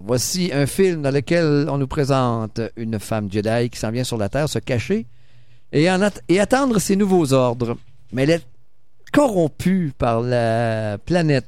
Voici 0.04 0.52
un 0.54 0.66
film 0.66 1.02
dans 1.02 1.12
lequel 1.12 1.68
on 1.70 1.78
nous 1.78 1.88
présente 1.88 2.60
une 2.76 3.00
femme 3.00 3.32
Jedi 3.32 3.70
qui 3.70 3.80
s'en 3.80 3.92
vient 3.92 4.04
sur 4.04 4.18
la 4.18 4.28
Terre 4.30 4.50
se 4.50 4.60
cacher 4.60 5.06
et 5.72 5.88
attendre 5.88 6.80
ses 6.80 6.96
nouveaux 6.96 7.32
ordres. 7.34 7.78
Mais 8.12 8.24
elle 8.24 8.32
est 8.32 8.48
corrompue 9.14 9.94
par 9.98 10.22
la 10.22 10.98
planète 10.98 11.48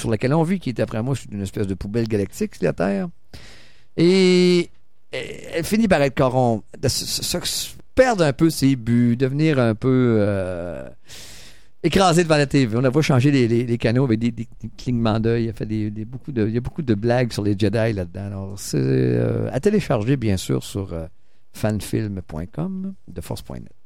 sur 0.00 0.10
laquelle 0.10 0.34
on 0.34 0.42
vit, 0.42 0.58
qui 0.58 0.70
est 0.70 0.80
après 0.80 1.02
moi 1.02 1.14
une 1.30 1.42
espèce 1.42 1.66
de 1.66 1.74
poubelle 1.74 2.08
galactique, 2.08 2.60
la 2.60 2.72
Terre. 2.72 3.08
Et 3.96 4.70
elle 5.12 5.64
finit 5.64 5.88
par 5.88 6.02
être 6.02 6.14
corrompue, 6.14 6.64
perdre 7.94 8.24
un 8.24 8.32
peu 8.32 8.50
ses 8.50 8.76
buts, 8.76 9.16
devenir 9.16 9.58
un 9.58 9.74
peu 9.74 10.16
euh, 10.20 10.88
écrasée 11.82 12.22
devant 12.22 12.36
la 12.36 12.46
TV. 12.46 12.76
On 12.76 12.80
la 12.80 12.90
voit 12.90 13.02
changer 13.02 13.30
les, 13.30 13.78
canaux 13.78 14.04
avec 14.04 14.18
des, 14.18 14.48
clignements 14.78 15.20
d'œil. 15.20 15.44
Il, 15.44 15.46
y 15.46 15.50
a 15.50 15.52
fait 15.52 15.66
des, 15.66 15.90
des- 15.90 16.04
beaucoup 16.04 16.32
de, 16.32 16.46
il 16.46 16.54
y 16.54 16.58
a 16.58 16.60
beaucoup 16.60 16.82
de 16.82 16.94
blagues 16.94 17.32
sur 17.32 17.42
les 17.42 17.58
Jedi 17.58 17.92
là-dedans. 17.92 18.26
Alors, 18.26 18.54
c'est 18.58 18.78
euh, 18.78 19.50
à 19.52 19.60
télécharger, 19.60 20.16
bien 20.16 20.36
sûr, 20.36 20.62
sur 20.62 20.92
euh, 20.92 21.06
fanfilm.com, 21.52 22.94
de 23.08 23.20
force.net. 23.20 23.79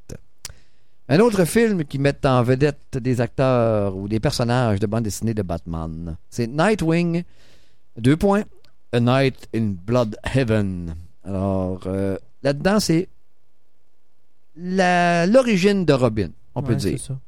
Un 1.09 1.21
autre 1.21 1.45
film 1.45 1.85
qui 1.85 1.99
met 1.99 2.25
en 2.25 2.43
vedette 2.43 2.97
des 2.97 3.21
acteurs 3.21 3.95
ou 3.95 4.09
des 4.09 4.21
personnages 4.21 4.81
de 4.81 4.87
bande 4.87 5.05
dessinée 5.05 5.35
de 5.35 5.43
Batman, 5.43 6.17
c'est 6.31 6.47
Nightwing, 6.47 7.25
deux 7.99 8.17
points, 8.17 8.45
A 8.93 9.01
Night 9.01 9.49
in 9.55 9.75
Blood 9.87 10.17
Heaven. 10.35 10.95
Alors, 11.25 11.83
euh, 11.87 12.17
là-dedans, 12.43 12.81
c'est 12.81 13.09
l'origine 14.57 15.85
de 15.85 15.93
Robin, 15.93 16.31
on 16.55 16.63
peut 16.63 16.75
dire. 16.75 16.99
c'est 16.99 17.09
ça. 17.09 17.19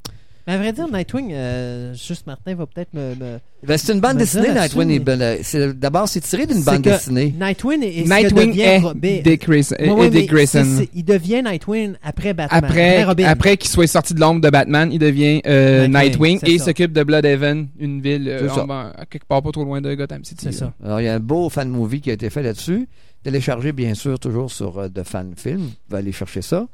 Mais 0.47 0.53
à 0.53 0.57
vrai 0.57 0.71
dire, 0.71 0.87
Nightwing, 0.89 1.31
euh, 1.33 1.93
juste 1.93 2.25
Martin 2.25 2.55
va 2.55 2.65
peut-être 2.65 2.93
me. 2.93 3.15
me- 3.15 3.39
Ben, 3.67 3.77
c'est 3.77 3.91
une 3.91 3.99
bande 3.99 4.15
dessinée, 4.17 4.53
Nightwing. 4.53 4.87
mais- 4.87 4.95
est 4.95 4.99
belle. 4.99 5.39
C'est- 5.43 5.73
D'abord, 5.73 6.07
c'est 6.07 6.21
tiré 6.21 6.45
d'une 6.45 6.63
bande 6.63 6.83
que 6.83 6.89
dessinée. 6.91 7.35
Nightwing 7.37 7.83
est, 7.83 7.87
est 7.97 8.05
ce 8.05 8.09
que 8.09 8.15
Nightwing 8.15 8.47
devient 8.51 8.61
est 8.61 8.77
Robin. 8.79 9.19
Dick 9.23 9.41
Grayson. 9.45 9.75
Ouais, 9.77 9.87
est 9.87 9.91
ouais, 9.91 10.09
Dick 10.09 10.13
mais 10.13 10.19
c'est- 10.21 10.25
Grayson. 10.61 10.75
c'est- 10.77 10.89
il 10.95 11.03
devient 11.03 11.43
Nightwing 11.43 11.93
après 12.01 12.33
Batman. 12.33 12.63
Après, 12.63 13.03
Robin. 13.03 13.25
après 13.27 13.57
qu'il 13.57 13.69
soit 13.69 13.87
sorti 13.87 14.13
de 14.13 14.21
l'ombre 14.21 14.39
de 14.39 14.49
Batman, 14.49 14.89
il 14.91 14.99
devient 14.99 15.41
euh, 15.45 15.87
Nightwing, 15.87 16.39
et 16.45 16.57
ça. 16.59 16.65
s'occupe 16.65 16.93
de 16.93 17.03
Bloodhaven, 17.03 17.67
une 17.79 17.99
ville 18.01 18.29
euh, 18.29 18.47
en- 18.49 18.65
ben, 18.65 18.93
à 18.97 19.05
quelque 19.05 19.25
part 19.27 19.41
pas 19.41 19.51
trop 19.51 19.65
loin 19.65 19.81
de 19.81 19.93
Gotham 19.95 20.23
City. 20.23 20.45
C'est 20.49 20.53
ça. 20.53 20.73
Alors, 20.81 21.01
il 21.01 21.03
y 21.03 21.09
a 21.09 21.15
un 21.15 21.19
beau 21.19 21.49
fan 21.49 21.67
movie 21.67 21.99
qui 21.99 22.09
a 22.09 22.13
été 22.13 22.29
fait 22.29 22.41
là-dessus. 22.43 22.87
Téléchargé, 23.23 23.73
bien 23.73 23.93
sûr, 23.95 24.17
toujours 24.17 24.49
sur 24.51 24.77
euh, 24.79 24.87
The 24.87 25.03
Fan 25.03 25.33
Film. 25.35 25.57
Vous 25.59 25.71
pouvez 25.89 25.99
aller 25.99 26.11
chercher 26.13 26.41
ça. 26.41 26.67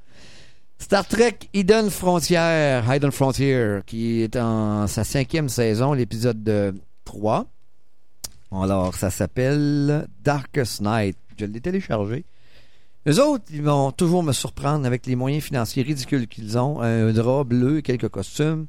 Star 0.84 1.07
Trek 1.07 1.39
Hidden 1.53 1.89
Frontier, 1.89 2.81
Hidden 2.85 3.14
Frontier, 3.14 3.80
qui 3.85 4.22
est 4.22 4.35
en 4.35 4.85
sa 4.88 5.05
cinquième 5.05 5.47
saison, 5.47 5.93
l'épisode 5.93 6.43
de 6.43 6.73
3. 7.05 7.45
Alors, 8.51 8.93
ça 8.93 9.10
s'appelle 9.10 10.10
Darkest 10.26 10.81
Night. 10.81 11.18
Je 11.39 11.45
l'ai 11.45 11.61
téléchargé. 11.61 12.26
Les 13.05 13.18
autres, 13.18 13.45
ils 13.49 13.61
vont 13.61 13.93
toujours 13.93 14.23
me 14.23 14.34
surprendre 14.34 14.85
avec 14.85 15.05
les 15.05 15.15
moyens 15.15 15.45
financiers 15.45 15.84
ridicules 15.84 16.27
qu'ils 16.27 16.57
ont. 16.57 16.81
Un 16.81 17.14
drap 17.14 17.45
bleu, 17.45 17.80
quelques 17.80 18.10
costumes. 18.10 18.65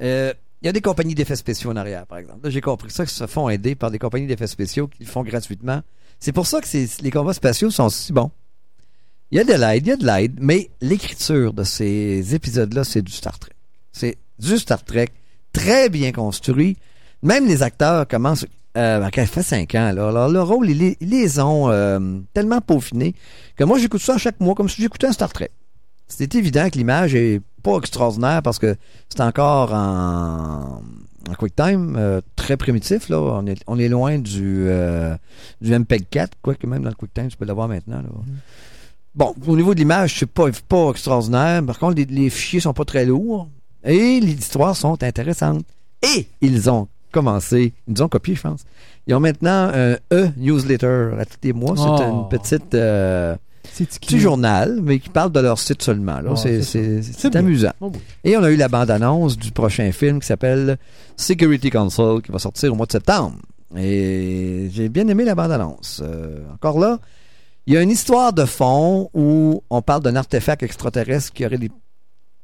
Euh, 0.00 0.32
il 0.62 0.66
y 0.66 0.68
a 0.68 0.72
des 0.72 0.80
compagnies 0.80 1.16
d'effets 1.16 1.34
spéciaux 1.34 1.72
en 1.72 1.76
arrière, 1.76 2.06
par 2.06 2.18
exemple. 2.18 2.44
Là, 2.44 2.50
j'ai 2.50 2.60
compris 2.60 2.92
ça, 2.92 3.04
qu'ils 3.04 3.12
se 3.12 3.26
font 3.26 3.48
aider 3.48 3.74
par 3.74 3.90
des 3.90 3.98
compagnies 3.98 4.28
d'effets 4.28 4.46
spéciaux 4.46 4.86
qui 4.86 5.02
le 5.02 5.10
font 5.10 5.24
gratuitement. 5.24 5.82
C'est 6.20 6.32
pour 6.32 6.46
ça 6.46 6.60
que 6.60 7.02
les 7.02 7.10
combats 7.10 7.34
spatiaux 7.34 7.70
sont 7.70 7.88
si 7.88 8.12
bons. 8.12 8.30
Il 9.32 9.38
y 9.38 9.40
a 9.40 9.44
de 9.44 9.52
l'aide, 9.54 9.86
il 9.86 9.88
y 9.88 9.92
a 9.92 9.96
de 9.96 10.06
l'aide, 10.06 10.38
mais 10.40 10.70
l'écriture 10.80 11.52
de 11.52 11.64
ces 11.64 12.34
épisodes-là, 12.34 12.84
c'est 12.84 13.02
du 13.02 13.12
Star 13.12 13.38
Trek. 13.38 13.52
C'est 13.92 14.18
du 14.38 14.56
Star 14.58 14.84
Trek, 14.84 15.08
très 15.52 15.88
bien 15.88 16.12
construit. 16.12 16.76
Même 17.22 17.46
les 17.46 17.62
acteurs 17.62 18.06
commencent... 18.06 18.46
Euh, 18.76 19.02
ça 19.14 19.26
fait 19.26 19.42
cinq 19.42 19.74
ans, 19.74 19.90
là. 19.92 20.08
Alors, 20.08 20.28
le 20.28 20.42
rôle, 20.42 20.68
ils, 20.70 20.96
les- 21.00 21.40
ont 21.40 21.70
euh, 21.70 22.18
tellement 22.34 22.60
peaufinés 22.60 23.14
que 23.56 23.64
moi, 23.64 23.78
j'écoute 23.78 24.02
ça 24.02 24.18
chaque 24.18 24.38
mois 24.38 24.54
comme 24.54 24.68
si 24.68 24.82
j'écoutais 24.82 25.06
un 25.06 25.12
Star 25.12 25.32
Trek. 25.32 25.50
C'est 26.08 26.34
évident 26.34 26.68
que 26.68 26.76
l'image 26.76 27.14
est 27.14 27.40
pas 27.62 27.78
extraordinaire 27.78 28.42
parce 28.42 28.58
que 28.58 28.76
c'est 29.08 29.22
encore 29.22 29.72
en, 29.72 30.82
QuickTime, 31.38 31.96
euh, 31.96 32.20
très 32.36 32.56
primitif, 32.58 33.08
là. 33.08 33.18
On 33.18 33.46
est, 33.46 33.56
on 33.66 33.78
est 33.78 33.88
loin 33.88 34.18
du, 34.18 34.66
euh, 34.68 35.16
du 35.62 35.76
MPEG 35.76 36.06
4, 36.10 36.36
quoique 36.42 36.66
même 36.66 36.82
dans 36.82 36.90
le 36.90 36.94
QuickTime, 36.94 37.28
tu 37.28 37.36
peux 37.38 37.46
l'avoir 37.46 37.66
maintenant, 37.68 37.96
là. 38.02 38.08
Bon, 39.16 39.34
au 39.46 39.56
niveau 39.56 39.72
de 39.74 39.78
l'image, 39.80 40.18
c'est 40.18 40.26
pas, 40.26 40.44
pas 40.68 40.90
extraordinaire. 40.90 41.62
Par 41.64 41.78
contre, 41.78 41.96
les, 41.96 42.04
les 42.04 42.28
fichiers 42.30 42.60
sont 42.60 42.74
pas 42.74 42.84
très 42.84 43.04
lourds. 43.06 43.48
Et 43.84 44.20
les 44.20 44.32
histoires 44.32 44.76
sont 44.76 45.02
intéressantes. 45.02 45.64
Et 46.02 46.26
ils 46.40 46.68
ont 46.68 46.88
commencé, 47.12 47.72
ils 47.86 47.94
nous 47.94 48.02
ont 48.02 48.08
copié, 48.08 48.34
je 48.34 48.42
pense. 48.42 48.64
Ils 49.06 49.14
ont 49.14 49.20
maintenant 49.20 49.70
un 49.72 49.96
e-newsletter 50.12 51.10
à 51.18 51.24
tous 51.24 51.38
les 51.42 51.52
mois. 51.52 51.76
C'est 51.76 51.84
Oh. 52.04 52.24
une 52.24 52.28
petite 52.28 52.74
euh, 52.74 53.36
petit 53.78 54.18
journal, 54.20 54.80
mais 54.82 54.98
qui 54.98 55.08
parle 55.08 55.32
de 55.32 55.40
leur 55.40 55.58
site 55.58 55.82
seulement. 55.82 56.18
Oh, 56.28 56.36
c'est 56.36 57.36
amusant. 57.36 57.72
Oh, 57.80 57.90
oui. 57.94 58.00
Et 58.24 58.36
on 58.36 58.42
a 58.42 58.50
eu 58.50 58.56
la 58.56 58.68
bande-annonce 58.68 59.38
du 59.38 59.50
prochain 59.52 59.90
film 59.92 60.20
qui 60.20 60.26
s'appelle 60.26 60.76
Security 61.16 61.70
Council, 61.70 62.20
qui 62.24 62.32
va 62.32 62.38
sortir 62.38 62.72
au 62.72 62.76
mois 62.76 62.86
de 62.86 62.92
septembre. 62.92 63.36
Et 63.76 64.68
j'ai 64.72 64.88
bien 64.88 65.06
aimé 65.08 65.24
la 65.24 65.34
bande-annonce. 65.34 66.02
Euh, 66.04 66.40
encore 66.54 66.78
là, 66.78 66.98
il 67.66 67.74
y 67.74 67.76
a 67.76 67.82
une 67.82 67.90
histoire 67.90 68.32
de 68.32 68.44
fond 68.44 69.10
où 69.12 69.62
on 69.70 69.82
parle 69.82 70.02
d'un 70.02 70.16
artefact 70.16 70.62
extraterrestre 70.62 71.32
qui 71.32 71.44
aurait 71.44 71.58
des, 71.58 71.70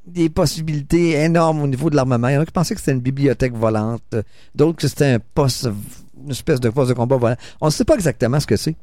des 0.07 0.29
possibilités 0.29 1.13
énormes 1.13 1.63
au 1.63 1.67
niveau 1.67 1.91
de 1.91 1.97
l'armement. 1.97 2.29
Il 2.29 2.35
y 2.35 2.37
en 2.37 2.41
a 2.41 2.47
qui 2.47 2.53
pensaient 2.53 2.75
que 2.75 2.81
c'était 2.81 2.93
une 2.93 3.01
bibliothèque 3.01 3.55
volante, 3.55 4.17
d'autres 4.55 4.79
que 4.79 4.89
c'était 4.89 5.13
un 5.13 5.19
poste, 5.21 5.69
une 6.23 6.31
espèce 6.31 6.61
de 6.61 6.71
poste 6.71 6.89
de 6.89 6.95
combat 6.95 7.17
volant. 7.17 7.37
On 7.61 7.67
ne 7.67 7.71
sait 7.71 7.85
pas 7.85 7.95
exactement 7.95 8.41
ce 8.41 8.47
que 8.47 8.57
c'est. 8.57 8.75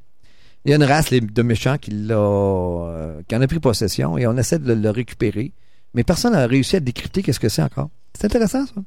Il 0.65 0.71
y 0.71 0.73
a 0.73 0.77
une 0.77 0.83
race 0.83 1.11
de 1.11 1.41
méchants 1.41 1.77
qui, 1.77 1.91
l'a, 1.91 2.17
euh, 2.17 3.21
qui 3.27 3.35
en 3.35 3.41
a 3.41 3.47
pris 3.47 3.59
possession 3.59 4.17
et 4.17 4.27
on 4.27 4.37
essaie 4.37 4.59
de 4.59 4.73
le, 4.73 4.75
le 4.75 4.89
récupérer. 4.89 5.53
Mais 5.93 6.03
personne 6.03 6.33
n'a 6.33 6.47
réussi 6.47 6.75
à 6.75 6.79
décrypter 6.79 7.23
qu'est-ce 7.23 7.39
que 7.39 7.49
c'est 7.49 7.63
encore. 7.63 7.89
C'est 8.13 8.25
intéressant, 8.25 8.65
ça. 8.65 8.81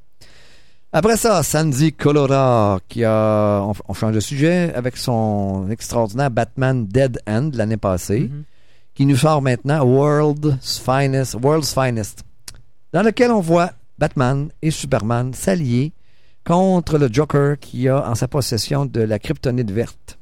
Après 0.92 1.16
ça, 1.16 1.42
Sandy 1.42 1.92
Colora, 1.92 2.78
qui 2.88 3.02
a, 3.04 3.62
on, 3.62 3.72
on 3.88 3.94
change 3.94 4.14
de 4.14 4.20
sujet, 4.20 4.72
avec 4.74 4.96
son 4.98 5.68
extraordinaire 5.70 6.30
Batman 6.30 6.86
Dead 6.86 7.18
End 7.26 7.50
l'année 7.54 7.78
passée, 7.78 8.28
Mhm. 8.30 8.42
qui 8.94 9.06
nous 9.06 9.16
sort 9.16 9.40
maintenant 9.40 9.82
World's 9.84 10.78
Finest, 10.78 11.34
World's 11.42 11.72
Finest, 11.72 12.24
dans 12.92 13.02
lequel 13.02 13.30
on 13.30 13.40
voit 13.40 13.70
Batman 13.98 14.50
et 14.60 14.70
Superman 14.70 15.32
s'allier 15.32 15.92
contre 16.44 16.98
le 16.98 17.08
Joker 17.10 17.58
qui 17.58 17.88
a 17.88 18.06
en 18.10 18.14
sa 18.14 18.28
possession 18.28 18.84
de 18.84 19.00
la 19.00 19.18
kryptonite 19.18 19.70
verte. 19.70 20.18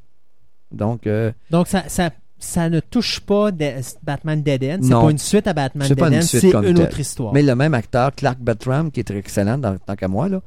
Donc, 0.71 1.09
euh, 1.09 1.33
Donc, 1.51 1.67
ça, 1.67 1.85
ça, 1.89 2.11
ça 2.41 2.69
ne 2.69 2.81
touche 2.81 3.21
pas 3.21 3.53
de- 3.53 3.75
Batman 4.03 4.43
Dead 4.43 4.65
End. 4.65 4.79
C'est 4.83 4.91
pas 4.91 5.11
une 5.11 5.19
suite 5.19 5.47
à 5.47 5.53
Batman 5.53 5.89
Dead 5.89 5.99
une 5.99 6.15
End. 6.17 6.23
C'est 6.23 6.43
une 6.45 6.61
telle. 6.63 6.81
autre 6.81 6.99
histoire. 6.99 7.33
mais 7.33 7.43
le 7.43 7.55
même 7.55 7.75
acteur, 7.75 8.15
Clark 8.15 8.39
Bertram, 8.41 8.91
qui 8.91 9.01
est 9.01 9.11
excellent 9.11 9.59
dans, 9.59 9.77
tant 9.79 9.95
qu'à 9.95 10.09
moi, 10.09 10.29
là, 10.29 10.41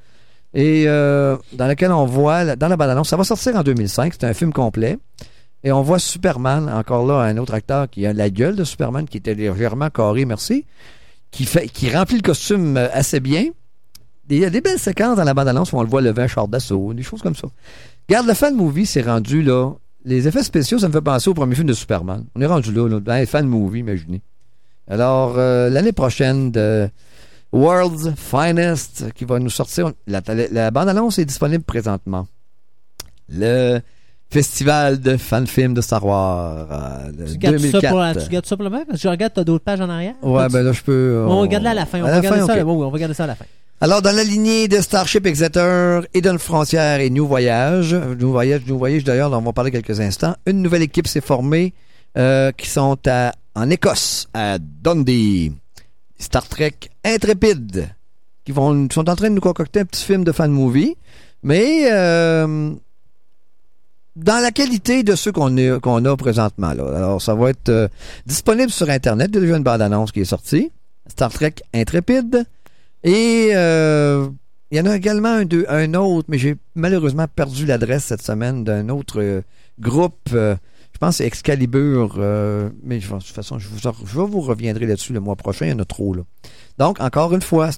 et 0.53 0.84
euh, 0.88 1.36
dans 1.53 1.68
lequel 1.68 1.91
on 1.91 2.06
voit, 2.06 2.56
dans 2.56 2.68
la 2.68 2.78
bande-annonce, 2.78 3.10
ça 3.10 3.18
va 3.18 3.24
sortir 3.24 3.56
en 3.56 3.64
2005, 3.64 4.14
c'est 4.14 4.26
un 4.26 4.34
film 4.34 4.53
complet. 4.53 4.98
Et 5.64 5.72
on 5.72 5.82
voit 5.82 5.98
Superman, 5.98 6.70
encore 6.70 7.06
là, 7.06 7.22
un 7.22 7.38
autre 7.38 7.53
acteur 7.53 7.90
qui 7.90 8.06
a 8.06 8.14
la 8.14 8.30
gueule 8.30 8.56
de 8.56 8.64
Superman, 8.64 9.07
qui 9.07 9.18
était 9.18 9.34
légèrement 9.34 9.90
carré, 9.90 10.26
merci, 10.26 10.65
qui 11.32 11.45
fait, 11.45 11.68
qui 11.70 11.90
remplit 11.90 12.18
le 12.18 12.22
costume 12.22 12.78
euh, 12.78 12.88
assez 12.94 13.20
bien. 13.20 13.45
Il 14.30 14.38
y 14.38 14.45
a 14.45 14.49
des 14.49 14.61
belles 14.61 14.80
séquences 14.80 15.18
dans 15.18 15.24
la 15.24 15.34
bande-annonce 15.34 15.74
où 15.74 15.78
on 15.78 15.84
le 15.84 15.90
voit 15.90 16.02
lever 16.02 16.24
un 16.24 16.28
char 16.28 16.48
d'assaut, 16.48 16.94
des 16.94 17.03
choses 17.03 17.22
comme 17.22 17.36
ça. 17.36 17.48
Garde, 18.10 18.28
le 18.28 18.34
fan 18.34 18.56
movie 18.56 18.86
s'est 18.86 19.02
rendu 19.02 19.41
là. 19.41 19.72
Les 20.05 20.27
effets 20.27 20.43
spéciaux, 20.43 20.80
ça 20.80 20.88
me 20.88 20.93
fait 20.93 21.01
penser 21.01 21.30
au 21.30 21.34
premier 21.34 21.55
film 21.55 21.67
de 21.67 21.73
Superman. 21.73 22.25
On 22.35 22.41
est 22.41 22.45
rendu 22.45 22.71
là, 22.73 22.88
là 22.89 22.99
dans 22.99 23.13
les 23.15 23.25
fan 23.25 23.45
movie, 23.47 23.80
imaginez. 23.80 24.21
Alors, 24.89 25.35
euh, 25.38 25.69
l'année 25.69 25.93
prochaine, 25.93 26.51
de 26.51 26.89
World's 27.53 28.09
Finest, 28.17 29.11
qui 29.13 29.23
va 29.25 29.39
nous 29.39 29.49
sortir. 29.49 29.91
La, 30.07 30.21
la- 30.27 30.47
la 30.49 30.71
bande-annonce 30.71 31.19
est 31.19 31.25
disponible 31.25 31.63
présentement. 31.63 32.27
Le 33.30 33.80
festival 34.30 34.99
de 34.99 35.15
fan-films 35.15 35.73
de 35.73 35.81
Star 35.81 36.03
Wars. 36.05 36.67
euh, 36.71 37.11
Tu 37.31 37.38
gardes, 37.38 37.57
ça 37.59 37.61
2004. 37.61 37.89
pour 37.89 37.99
la, 37.99 38.15
tu 38.15 38.30
gardes 38.30 38.45
ça 38.45 38.57
pour 38.57 38.63
le 38.65 38.71
même? 38.71 38.85
Parce 38.85 38.97
que 38.97 39.03
je 39.03 39.07
regarde, 39.07 39.34
t'as 39.34 39.43
d'autres 39.43 39.63
pages 39.63 39.80
en 39.80 39.89
arrière? 39.89 40.15
Ouais, 40.21 40.47
ben 40.49 40.63
là, 40.63 40.71
je 40.73 40.81
peux. 40.81 41.23
On 41.27 41.35
va 41.35 41.41
regarder 41.41 41.67
à 41.67 41.73
la 41.75 41.85
fin. 41.85 42.01
On 42.01 42.05
à 42.05 42.07
va 42.09 42.15
la 42.21 42.21
fin, 42.23 42.45
ça, 42.47 42.55
là. 42.55 42.65
On 42.65 42.80
va 42.80 42.88
regarder 42.88 43.13
ça 43.13 43.23
à 43.23 43.27
la 43.27 43.35
fin. 43.35 43.45
Alors, 43.84 44.01
dans 44.01 44.15
la 44.15 44.23
lignée 44.23 44.69
de 44.69 44.80
Starship 44.80 45.26
Exeter, 45.26 46.07
Eden 46.14 46.39
Frontière 46.39 47.01
et 47.01 47.10
New 47.10 47.27
Voyage, 47.27 47.93
New 47.93 48.31
Voyage, 48.31 48.61
New 48.65 48.77
Voyage 48.77 49.03
d'ailleurs, 49.03 49.30
dont 49.30 49.39
on 49.39 49.41
va 49.41 49.51
parler 49.51 49.72
quelques 49.72 49.99
instants, 49.99 50.38
une 50.45 50.61
nouvelle 50.61 50.84
équipe 50.84 51.05
s'est 51.05 51.19
formée 51.19 51.73
euh, 52.18 52.53
qui 52.53 52.69
sont 52.69 52.97
en 53.55 53.69
Écosse, 53.69 54.30
à 54.34 54.57
Dundee. 54.57 55.51
Star 56.18 56.47
Trek 56.47 56.76
Intrépide, 57.03 57.89
qui 58.45 58.53
sont 58.53 59.10
en 59.10 59.15
train 59.15 59.30
de 59.30 59.35
nous 59.35 59.41
concocter 59.41 59.81
un 59.81 59.85
petit 59.85 60.05
film 60.05 60.23
de 60.23 60.31
fan 60.31 60.49
movie, 60.49 60.95
mais 61.43 61.91
euh, 61.91 62.72
dans 64.15 64.41
la 64.41 64.51
qualité 64.51 65.03
de 65.03 65.14
ceux 65.15 65.34
qu'on 65.34 65.57
a, 65.57 66.15
présentement. 66.15 66.69
Alors, 66.69 67.22
ça 67.22 67.35
va 67.35 67.49
être 67.49 67.68
euh, 67.68 67.89
disponible 68.26 68.72
sur 68.72 68.89
Internet. 68.89 69.31
Il 69.34 69.45
y 69.45 69.51
a 69.51 69.57
une 69.57 69.64
bande-annonce 69.64 70.14
qui 70.14 70.22
est 70.22 70.23
sortie. 70.23 70.72
Star 71.05 71.34
Trek 71.34 71.55
Intrépide. 71.73 72.45
Et 73.03 73.49
euh, 73.53 74.27
il 74.71 74.77
y 74.77 74.81
en 74.81 74.85
a 74.85 74.95
également 74.95 75.30
un, 75.30 75.45
deux- 75.45 75.65
un 75.69 75.93
autre, 75.93 76.27
mais 76.30 76.38
j'ai 76.38 76.55
malheureusement 76.75 77.27
perdu 77.27 77.65
l'adresse 77.65 78.05
cette 78.05 78.21
semaine 78.21 78.63
d'un 78.63 78.88
autre 78.89 79.21
euh, 79.21 79.41
groupe. 79.80 80.30
euh, 80.34 80.55
je 80.93 80.97
pense 80.99 81.15
que 81.15 81.17
c'est 81.17 81.25
Excalibur, 81.27 82.15
euh, 82.19 82.69
mais 82.84 82.99
de 82.99 83.05
toute 83.05 83.23
façon, 83.23 83.57
je 83.59 83.67
vous, 83.67 84.27
vous 84.27 84.41
reviendrai 84.41 84.85
là-dessus 84.85 85.11
le 85.11 85.19
mois 85.19 85.35
prochain. 85.35 85.65
Il 85.65 85.71
y 85.71 85.73
en 85.73 85.80
a 85.80 85.85
trop, 85.85 86.13
là. 86.13 86.21
Donc, 86.77 87.01
encore 87.01 87.34
une 87.34 87.41
fois, 87.41 87.69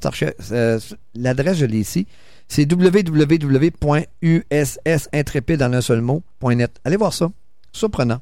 l'adresse, 1.16 1.58
je 1.58 1.66
l'ai 1.66 1.80
ici. 1.80 2.06
C'est 2.48 2.72
www.ussintrépide 2.72 5.64
en 5.64 5.74
un 5.74 5.82
seul 5.82 6.02
mot.net. 6.02 6.80
Allez 6.84 6.98
voir 6.98 7.14
ça. 7.14 7.32
Surprenant. 7.72 8.20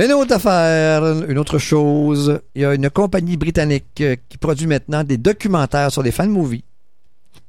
Une 0.00 0.12
autre 0.12 0.34
affaire, 0.34 1.02
une 1.28 1.38
autre 1.38 1.58
chose. 1.58 2.40
Il 2.54 2.62
y 2.62 2.64
a 2.64 2.72
une 2.74 2.88
compagnie 2.88 3.36
britannique 3.36 4.00
euh, 4.00 4.14
qui 4.28 4.38
produit 4.38 4.66
maintenant 4.68 5.02
des 5.02 5.16
documentaires 5.16 5.90
sur 5.90 6.02
les 6.04 6.12
fan 6.12 6.30
movies. 6.30 6.62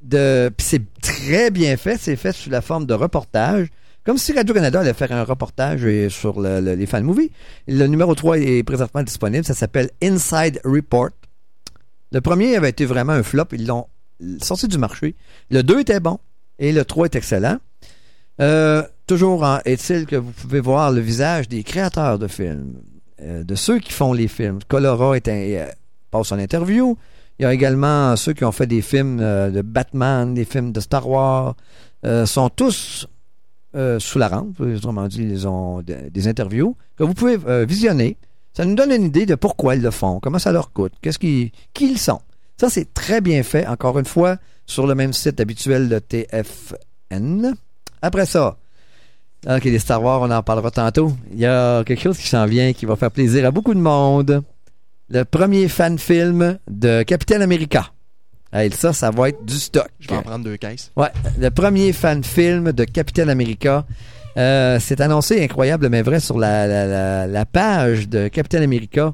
De, 0.01 0.49
c'est 0.57 0.81
très 1.01 1.51
bien 1.51 1.77
fait. 1.77 1.97
C'est 1.99 2.15
fait 2.15 2.31
sous 2.31 2.49
la 2.49 2.61
forme 2.61 2.85
de 2.87 2.93
reportage. 2.95 3.67
Comme 4.03 4.17
si 4.17 4.33
Radio-Canada 4.33 4.79
allait 4.79 4.93
faire 4.95 5.11
un 5.11 5.23
reportage 5.25 5.81
euh, 5.83 6.09
sur 6.09 6.39
le- 6.41 6.59
le- 6.59 6.73
les 6.73 6.85
fan 6.87 7.03
movies. 7.03 7.29
Le 7.67 7.85
numéro 7.85 8.15
3 8.15 8.39
est 8.39 8.63
présentement 8.63 9.03
disponible. 9.03 9.45
Ça 9.45 9.53
s'appelle 9.53 9.91
Inside 10.01 10.59
Report. 10.63 11.09
Le 12.11 12.21
premier 12.21 12.55
avait 12.55 12.69
été 12.69 12.85
vraiment 12.85 13.13
un 13.13 13.21
flop. 13.23 13.45
Ils 13.51 13.67
l'ont 13.67 13.85
sorti 14.41 14.67
du 14.67 14.79
marché. 14.79 15.13
Le 15.51 15.61
2 15.61 15.81
était 15.81 15.99
bon. 15.99 16.17
Et 16.57 16.71
le 16.71 16.83
3 16.83 17.05
est 17.05 17.15
excellent. 17.15 17.57
Euh, 18.41 18.81
toujours 19.09 19.43
est-il 19.65 20.05
que 20.05 20.15
vous 20.15 20.31
pouvez 20.31 20.59
voir 20.59 20.91
le 20.91 21.01
visage 21.01 21.49
des 21.49 21.63
créateurs 21.63 22.19
de 22.19 22.27
films, 22.27 22.75
euh, 23.21 23.43
de 23.43 23.55
ceux 23.55 23.79
qui 23.79 23.91
font 23.91 24.13
les 24.13 24.27
films. 24.27 24.59
Colora 24.67 25.15
est 25.15 25.27
un, 25.27 25.31
euh, 25.33 25.65
passe 26.11 26.31
en 26.31 26.37
interview. 26.37 26.95
Il 27.39 27.43
y 27.43 27.45
a 27.45 27.53
également 27.53 28.15
ceux 28.15 28.33
qui 28.33 28.43
ont 28.45 28.51
fait 28.51 28.67
des 28.67 28.83
films 28.83 29.19
euh, 29.19 29.49
de 29.49 29.63
Batman, 29.63 30.35
des 30.35 30.45
films 30.45 30.71
de 30.71 30.79
Star 30.79 31.09
Wars, 31.09 31.55
sont 32.25 32.49
tous 32.49 33.07
sous 33.99 34.19
la 34.19 34.27
rampe. 34.27 34.59
Autrement 34.59 35.07
dit, 35.07 35.23
ils 35.23 35.47
ont 35.47 35.81
de- 35.81 36.09
des 36.11 36.27
interviews 36.27 36.75
que 36.95 37.03
vous 37.03 37.13
pouvez 37.15 37.37
visionner. 37.65 38.15
Ça 38.53 38.63
nous 38.65 38.75
donne 38.75 38.91
une 38.91 39.05
idée 39.05 39.25
de 39.25 39.35
pourquoi 39.35 39.75
ils 39.75 39.81
le 39.81 39.91
font, 39.91 40.19
comment 40.19 40.39
ça 40.39 40.51
leur 40.51 40.71
coûte, 40.71 40.93
qu'est-ce 41.01 41.19
qui, 41.19 41.51
qui 41.73 41.91
ils 41.91 41.97
sont. 41.99 42.19
Ça, 42.57 42.69
c'est 42.69 42.93
très 42.93 43.21
bien 43.21 43.41
fait, 43.43 43.65
encore 43.67 43.97
une 43.99 44.05
fois, 44.05 44.37
sur 44.65 44.85
le 44.87 44.93
même 44.95 45.13
site 45.13 45.39
habituel 45.39 45.87
de 45.89 45.99
TFN. 45.99 47.53
Après 48.01 48.25
ça, 48.25 48.57
OK, 49.47 49.63
les 49.63 49.79
Star 49.79 50.03
Wars, 50.03 50.21
on 50.21 50.31
en 50.31 50.43
parlera 50.43 50.69
tantôt. 50.69 51.13
Il 51.31 51.39
y 51.39 51.45
a 51.45 51.83
quelque 51.85 52.01
chose 52.01 52.17
qui 52.17 52.27
s'en 52.27 52.45
vient 52.45 52.73
qui 52.73 52.85
va 52.85 52.95
faire 52.95 53.11
plaisir 53.11 53.45
à 53.45 53.51
beaucoup 53.51 53.73
de 53.73 53.79
monde. 53.79 54.43
Le 55.09 55.23
premier 55.23 55.67
fan 55.69 55.97
film 55.97 56.59
de 56.69 57.03
Capitaine 57.03 57.41
America. 57.41 57.91
Hey, 58.51 58.71
ça, 58.71 58.93
ça 58.93 59.11
va 59.11 59.29
être 59.29 59.45
du 59.45 59.55
stock. 59.55 59.87
Je 59.99 60.09
vais 60.09 60.17
en 60.17 60.21
prendre 60.23 60.43
deux 60.43 60.57
caisses. 60.57 60.91
Ouais, 60.97 61.09
le 61.39 61.49
premier 61.51 61.93
fan 61.93 62.23
film 62.23 62.71
de 62.71 62.83
Capitaine 62.83 63.29
America. 63.29 63.85
Euh, 64.37 64.77
c'est 64.79 65.01
annoncé 65.01 65.43
incroyable 65.43 65.89
mais 65.89 66.01
vrai 66.03 66.19
sur 66.19 66.37
la, 66.37 66.67
la, 66.67 66.85
la, 66.85 67.27
la 67.27 67.45
page 67.45 68.07
de 68.07 68.27
Capitaine 68.27 68.61
America 68.61 69.13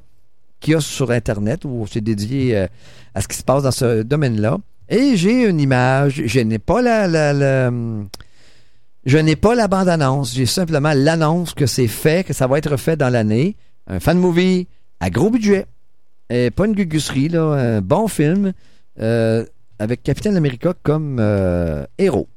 qu'il 0.60 0.74
y 0.74 0.76
a 0.76 0.82
sur 0.82 1.10
Internet 1.12 1.64
où 1.66 1.86
c'est 1.90 2.02
dédié 2.02 2.58
euh, 2.58 2.68
à 3.14 3.22
ce 3.22 3.28
qui 3.28 3.38
se 3.38 3.44
passe 3.44 3.64
dans 3.64 3.72
ce 3.72 4.04
domaine-là. 4.04 4.58
Et 4.90 5.16
j'ai 5.16 5.46
une 5.48 5.60
image, 5.60 6.22
je 6.26 6.40
n'ai 6.42 6.60
pas 6.60 6.82
la, 6.82 7.08
la, 7.08 7.34
la, 7.34 7.68
hum, 7.70 8.08
je 9.06 9.18
n'ai 9.18 9.36
pas 9.36 9.56
la 9.56 9.68
bande-annonce, 9.68 10.34
j'ai 10.34 10.46
simplement 10.46 10.94
l'annonce 10.96 11.54
que 11.54 11.66
c'est 11.66 11.88
fait, 11.88 12.26
que 12.26 12.34
ça 12.34 12.48
va 12.48 12.58
être 12.58 12.76
fait 12.78 12.96
dans 12.98 13.10
l'année. 13.10 13.56
Un 13.88 14.00
fan 14.00 14.18
movie 14.18 14.68
à 15.00 15.10
gros 15.10 15.30
budget. 15.30 15.66
Et 16.30 16.50
pas 16.50 16.66
une 16.66 16.74
gugusserie, 16.74 17.30
là, 17.30 17.44
un 17.44 17.82
bon 17.82 18.08
film 18.08 18.52
euh, 19.00 19.46
avec 19.78 20.02
Capitaine 20.02 20.36
America 20.38 20.74
comme 20.82 21.18
euh, 21.20 21.86
héros. 22.00 22.28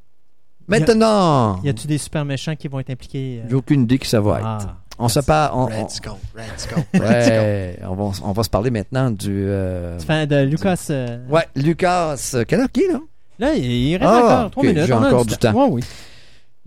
Maintenant, 0.66 1.62
Y 1.62 1.70
a-tu 1.70 1.86
des 1.86 1.96
super 1.98 2.24
méchants 2.26 2.54
qui 2.54 2.68
vont 2.68 2.80
être 2.80 2.90
impliqués? 2.90 3.40
euh? 3.42 3.46
j'ai 3.48 3.54
aucune 3.54 3.82
idée 3.82 3.98
qui 3.98 4.08
ça 4.08 4.20
va 4.20 4.38
être. 4.38 4.46
Ah. 4.46 4.76
On 4.98 5.08
se 5.08 5.20
parle. 5.20 5.52
On, 5.54 5.62
on- 5.62 5.66
Red 5.66 5.90
Skull, 5.90 6.12
Red 6.36 6.44
Skull, 6.58 6.76
Red 6.94 7.22
Skull. 7.22 7.32
ouais, 7.32 7.78
on 7.88 7.94
va, 7.94 8.10
on 8.24 8.32
va 8.32 8.42
se 8.42 8.50
parler 8.50 8.70
maintenant 8.70 9.10
du. 9.10 9.30
euh, 9.30 9.96
Tu 9.98 10.04
fais 10.04 10.26
de 10.26 10.42
Lucas. 10.42 10.86
euh, 10.90 11.18
Ouais, 11.30 11.46
Lucas. 11.56 12.34
Quelle 12.46 12.60
heure 12.60 12.70
qui 12.70 12.82
est 12.82 12.92
là? 12.92 13.00
Là, 13.38 13.54
il 13.54 13.92
reste 13.96 14.04
Ah, 14.06 14.24
encore 14.40 14.50
3 14.50 14.62
ok, 14.64 14.68
minutes. 14.68 14.84
j'ai 14.86 14.92
a 14.92 14.98
encore 14.98 15.24
du 15.24 15.36
temps. 15.36 15.52
Ouais, 15.54 15.68
oui. 15.70 15.84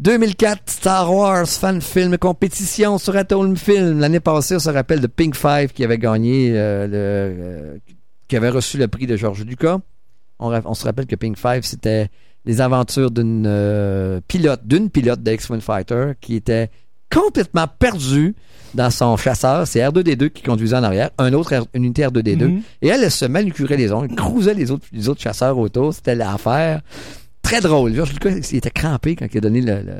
2004, 0.02 0.64
Star 0.66 1.14
Wars 1.14 1.48
fan 1.48 1.80
film 1.80 2.18
compétition 2.18 2.98
sur 2.98 3.16
Atom 3.16 3.56
Film. 3.56 4.00
L'année 4.00 4.20
passée, 4.20 4.56
on 4.56 4.60
se 4.60 4.72
rappelle 4.72 5.00
de 5.00 5.06
Pink 5.06 5.36
Five 5.36 5.74
qui 5.74 5.84
avait 5.84 6.00
gagné 6.00 6.54
euh, 6.56 6.88
le, 6.88 6.94
euh, 6.96 7.78
qui 8.28 8.36
avait 8.36 8.50
reçu 8.50 8.80
le 8.80 8.88
prix 8.88 9.06
de 9.06 9.16
George 9.16 9.46
Lucas. 9.46 9.78
On, 10.40 10.74
se 10.74 10.86
rappelle 10.86 11.06
que 11.06 11.16
Pink 11.16 11.38
Five, 11.38 11.62
c'était 11.62 12.10
les 12.46 12.62
aventures 12.62 13.12
d'une 13.12 13.46
euh, 13.46 14.20
pilote, 14.28 14.62
d'une 14.66 14.90
pilote 14.90 15.22
de 15.22 15.34
X-Wing 15.34 15.62
Fighter 15.62 16.14
qui 16.20 16.36
était 16.36 16.72
complètement 17.14 17.68
perdue 17.68 18.34
dans 18.74 18.90
son 18.90 19.16
chasseur. 19.18 19.68
C'est 19.68 19.82
R2D2 19.82 20.32
qui 20.32 20.42
conduisait 20.42 20.78
en 20.78 20.84
arrière, 20.84 21.12
un 21.20 21.32
autre 21.34 21.54
R- 21.54 21.68
une 21.76 21.84
unité 21.84 22.02
R2D2. 22.08 22.46
Mhm. 22.46 22.62
Et 22.82 22.88
elle, 22.88 23.04
elle 23.04 23.12
se 23.12 23.26
manucurait 23.26 23.78
les 23.78 23.92
ongles, 23.92 24.16
cruisait 24.16 24.56
les 24.56 24.72
autres, 24.72 24.88
les 24.92 25.10
autres 25.10 25.22
chasseurs 25.22 25.60
autour. 25.60 25.94
C'était 25.94 26.16
l'affaire. 26.16 26.82
Très 27.42 27.62
drôle. 27.62 27.94
George 27.94 28.14
Lucas, 28.14 28.30
il 28.52 28.58
était 28.58 28.70
crampé 28.72 29.16
quand 29.16 29.28
il 29.32 29.38
a 29.38 29.42
donné 29.42 29.62
le- 29.62 29.82
le, 29.82 29.96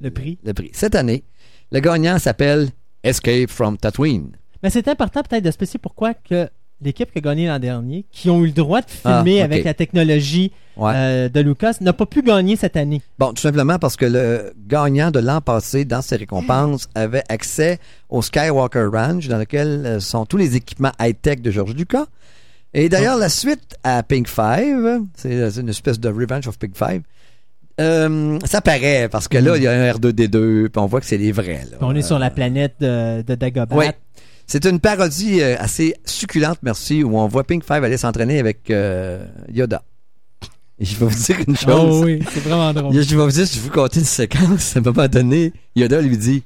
Le 0.00 0.10
prix. 0.10 0.38
le 0.44 0.52
prix. 0.54 0.70
Cette 0.72 0.94
année, 0.94 1.24
le 1.72 1.80
gagnant 1.80 2.18
s'appelle 2.18 2.68
Escape 3.02 3.50
from 3.50 3.76
Tatooine. 3.78 4.32
Mais 4.62 4.70
c'est 4.70 4.88
important 4.88 5.22
peut-être 5.22 5.44
de 5.44 5.50
spécifier 5.50 5.80
pourquoi 5.80 6.14
que 6.14 6.48
l'équipe 6.82 7.12
qui 7.12 7.18
a 7.18 7.20
gagné 7.20 7.46
l'an 7.46 7.58
dernier, 7.58 8.06
qui 8.10 8.28
ont 8.30 8.40
eu 8.42 8.46
le 8.46 8.52
droit 8.52 8.80
de 8.80 8.86
Ah, 9.04 9.22
filmer 9.22 9.42
avec 9.42 9.64
la 9.64 9.74
technologie 9.74 10.50
Ouais. 10.76 10.92
euh, 10.94 11.28
de 11.28 11.40
Lucas, 11.40 11.74
n'a 11.82 11.92
pas 11.92 12.06
pu 12.06 12.22
gagner 12.22 12.56
cette 12.56 12.76
année. 12.76 13.02
Bon, 13.18 13.32
tout 13.34 13.42
simplement 13.42 13.78
parce 13.78 13.96
que 13.96 14.06
le 14.06 14.52
gagnant 14.66 15.10
de 15.10 15.18
l'an 15.20 15.42
passé, 15.42 15.84
dans 15.84 16.00
ses 16.00 16.16
récompenses, 16.16 16.88
avait 16.94 17.22
accès 17.28 17.78
au 18.08 18.22
Skywalker 18.22 18.88
Ranch, 18.90 19.28
dans 19.28 19.36
lequel 19.38 19.82
euh, 19.84 20.00
sont 20.00 20.24
tous 20.24 20.38
les 20.38 20.56
équipements 20.56 20.92
high-tech 20.98 21.40
de 21.42 21.50
George 21.50 21.74
Lucas. 21.74 22.06
Et 22.74 22.88
d'ailleurs, 22.88 23.16
la 23.18 23.28
suite 23.28 23.76
à 23.82 24.02
Pink 24.02 24.28
Five, 24.28 25.00
c'est 25.16 25.56
une 25.58 25.68
espèce 25.68 25.98
de 25.98 26.08
Revenge 26.08 26.46
of 26.46 26.58
Pink 26.58 26.76
Five, 26.76 27.02
euh, 27.80 28.38
ça 28.44 28.60
paraît, 28.60 29.08
parce 29.10 29.26
que 29.26 29.38
là, 29.38 29.56
il 29.56 29.62
y 29.62 29.66
a 29.66 29.72
un 29.72 29.90
R2D2, 29.92 30.68
puis 30.68 30.70
on 30.76 30.86
voit 30.86 31.00
que 31.00 31.06
c'est 31.06 31.16
les 31.16 31.32
vrais. 31.32 31.66
là. 31.70 31.78
On 31.80 31.94
est 31.94 32.02
sur 32.02 32.18
la 32.18 32.30
planète 32.30 32.74
de, 32.80 33.22
de 33.22 33.34
Dagobah. 33.34 33.74
Oui. 33.74 33.86
C'est 34.46 34.64
une 34.66 34.80
parodie 34.80 35.40
euh, 35.40 35.56
assez 35.58 35.94
succulente, 36.04 36.58
merci, 36.62 37.02
où 37.02 37.16
on 37.16 37.26
voit 37.28 37.44
Pink 37.44 37.64
Five 37.64 37.82
aller 37.84 37.96
s'entraîner 37.96 38.38
avec 38.38 38.70
euh, 38.70 39.24
Yoda. 39.48 39.82
Et 40.78 40.84
je 40.84 40.96
vais 40.96 41.06
vous 41.06 41.14
dire 41.24 41.36
une 41.46 41.56
chose. 41.56 42.00
Oh 42.00 42.04
oui, 42.04 42.22
c'est 42.30 42.40
vraiment 42.40 42.72
drôle. 42.72 42.92
Je 42.92 43.16
vais 43.16 43.22
vous 43.22 43.30
dire, 43.30 43.46
je 43.46 43.54
vais 43.54 43.60
vous 43.60 43.70
conter 43.70 44.00
une 44.00 44.06
séquence. 44.06 44.76
À 44.76 44.80
un 44.80 44.82
moment 44.82 45.06
donné, 45.08 45.52
Yoda 45.76 46.00
lui 46.00 46.16
dit 46.18 46.42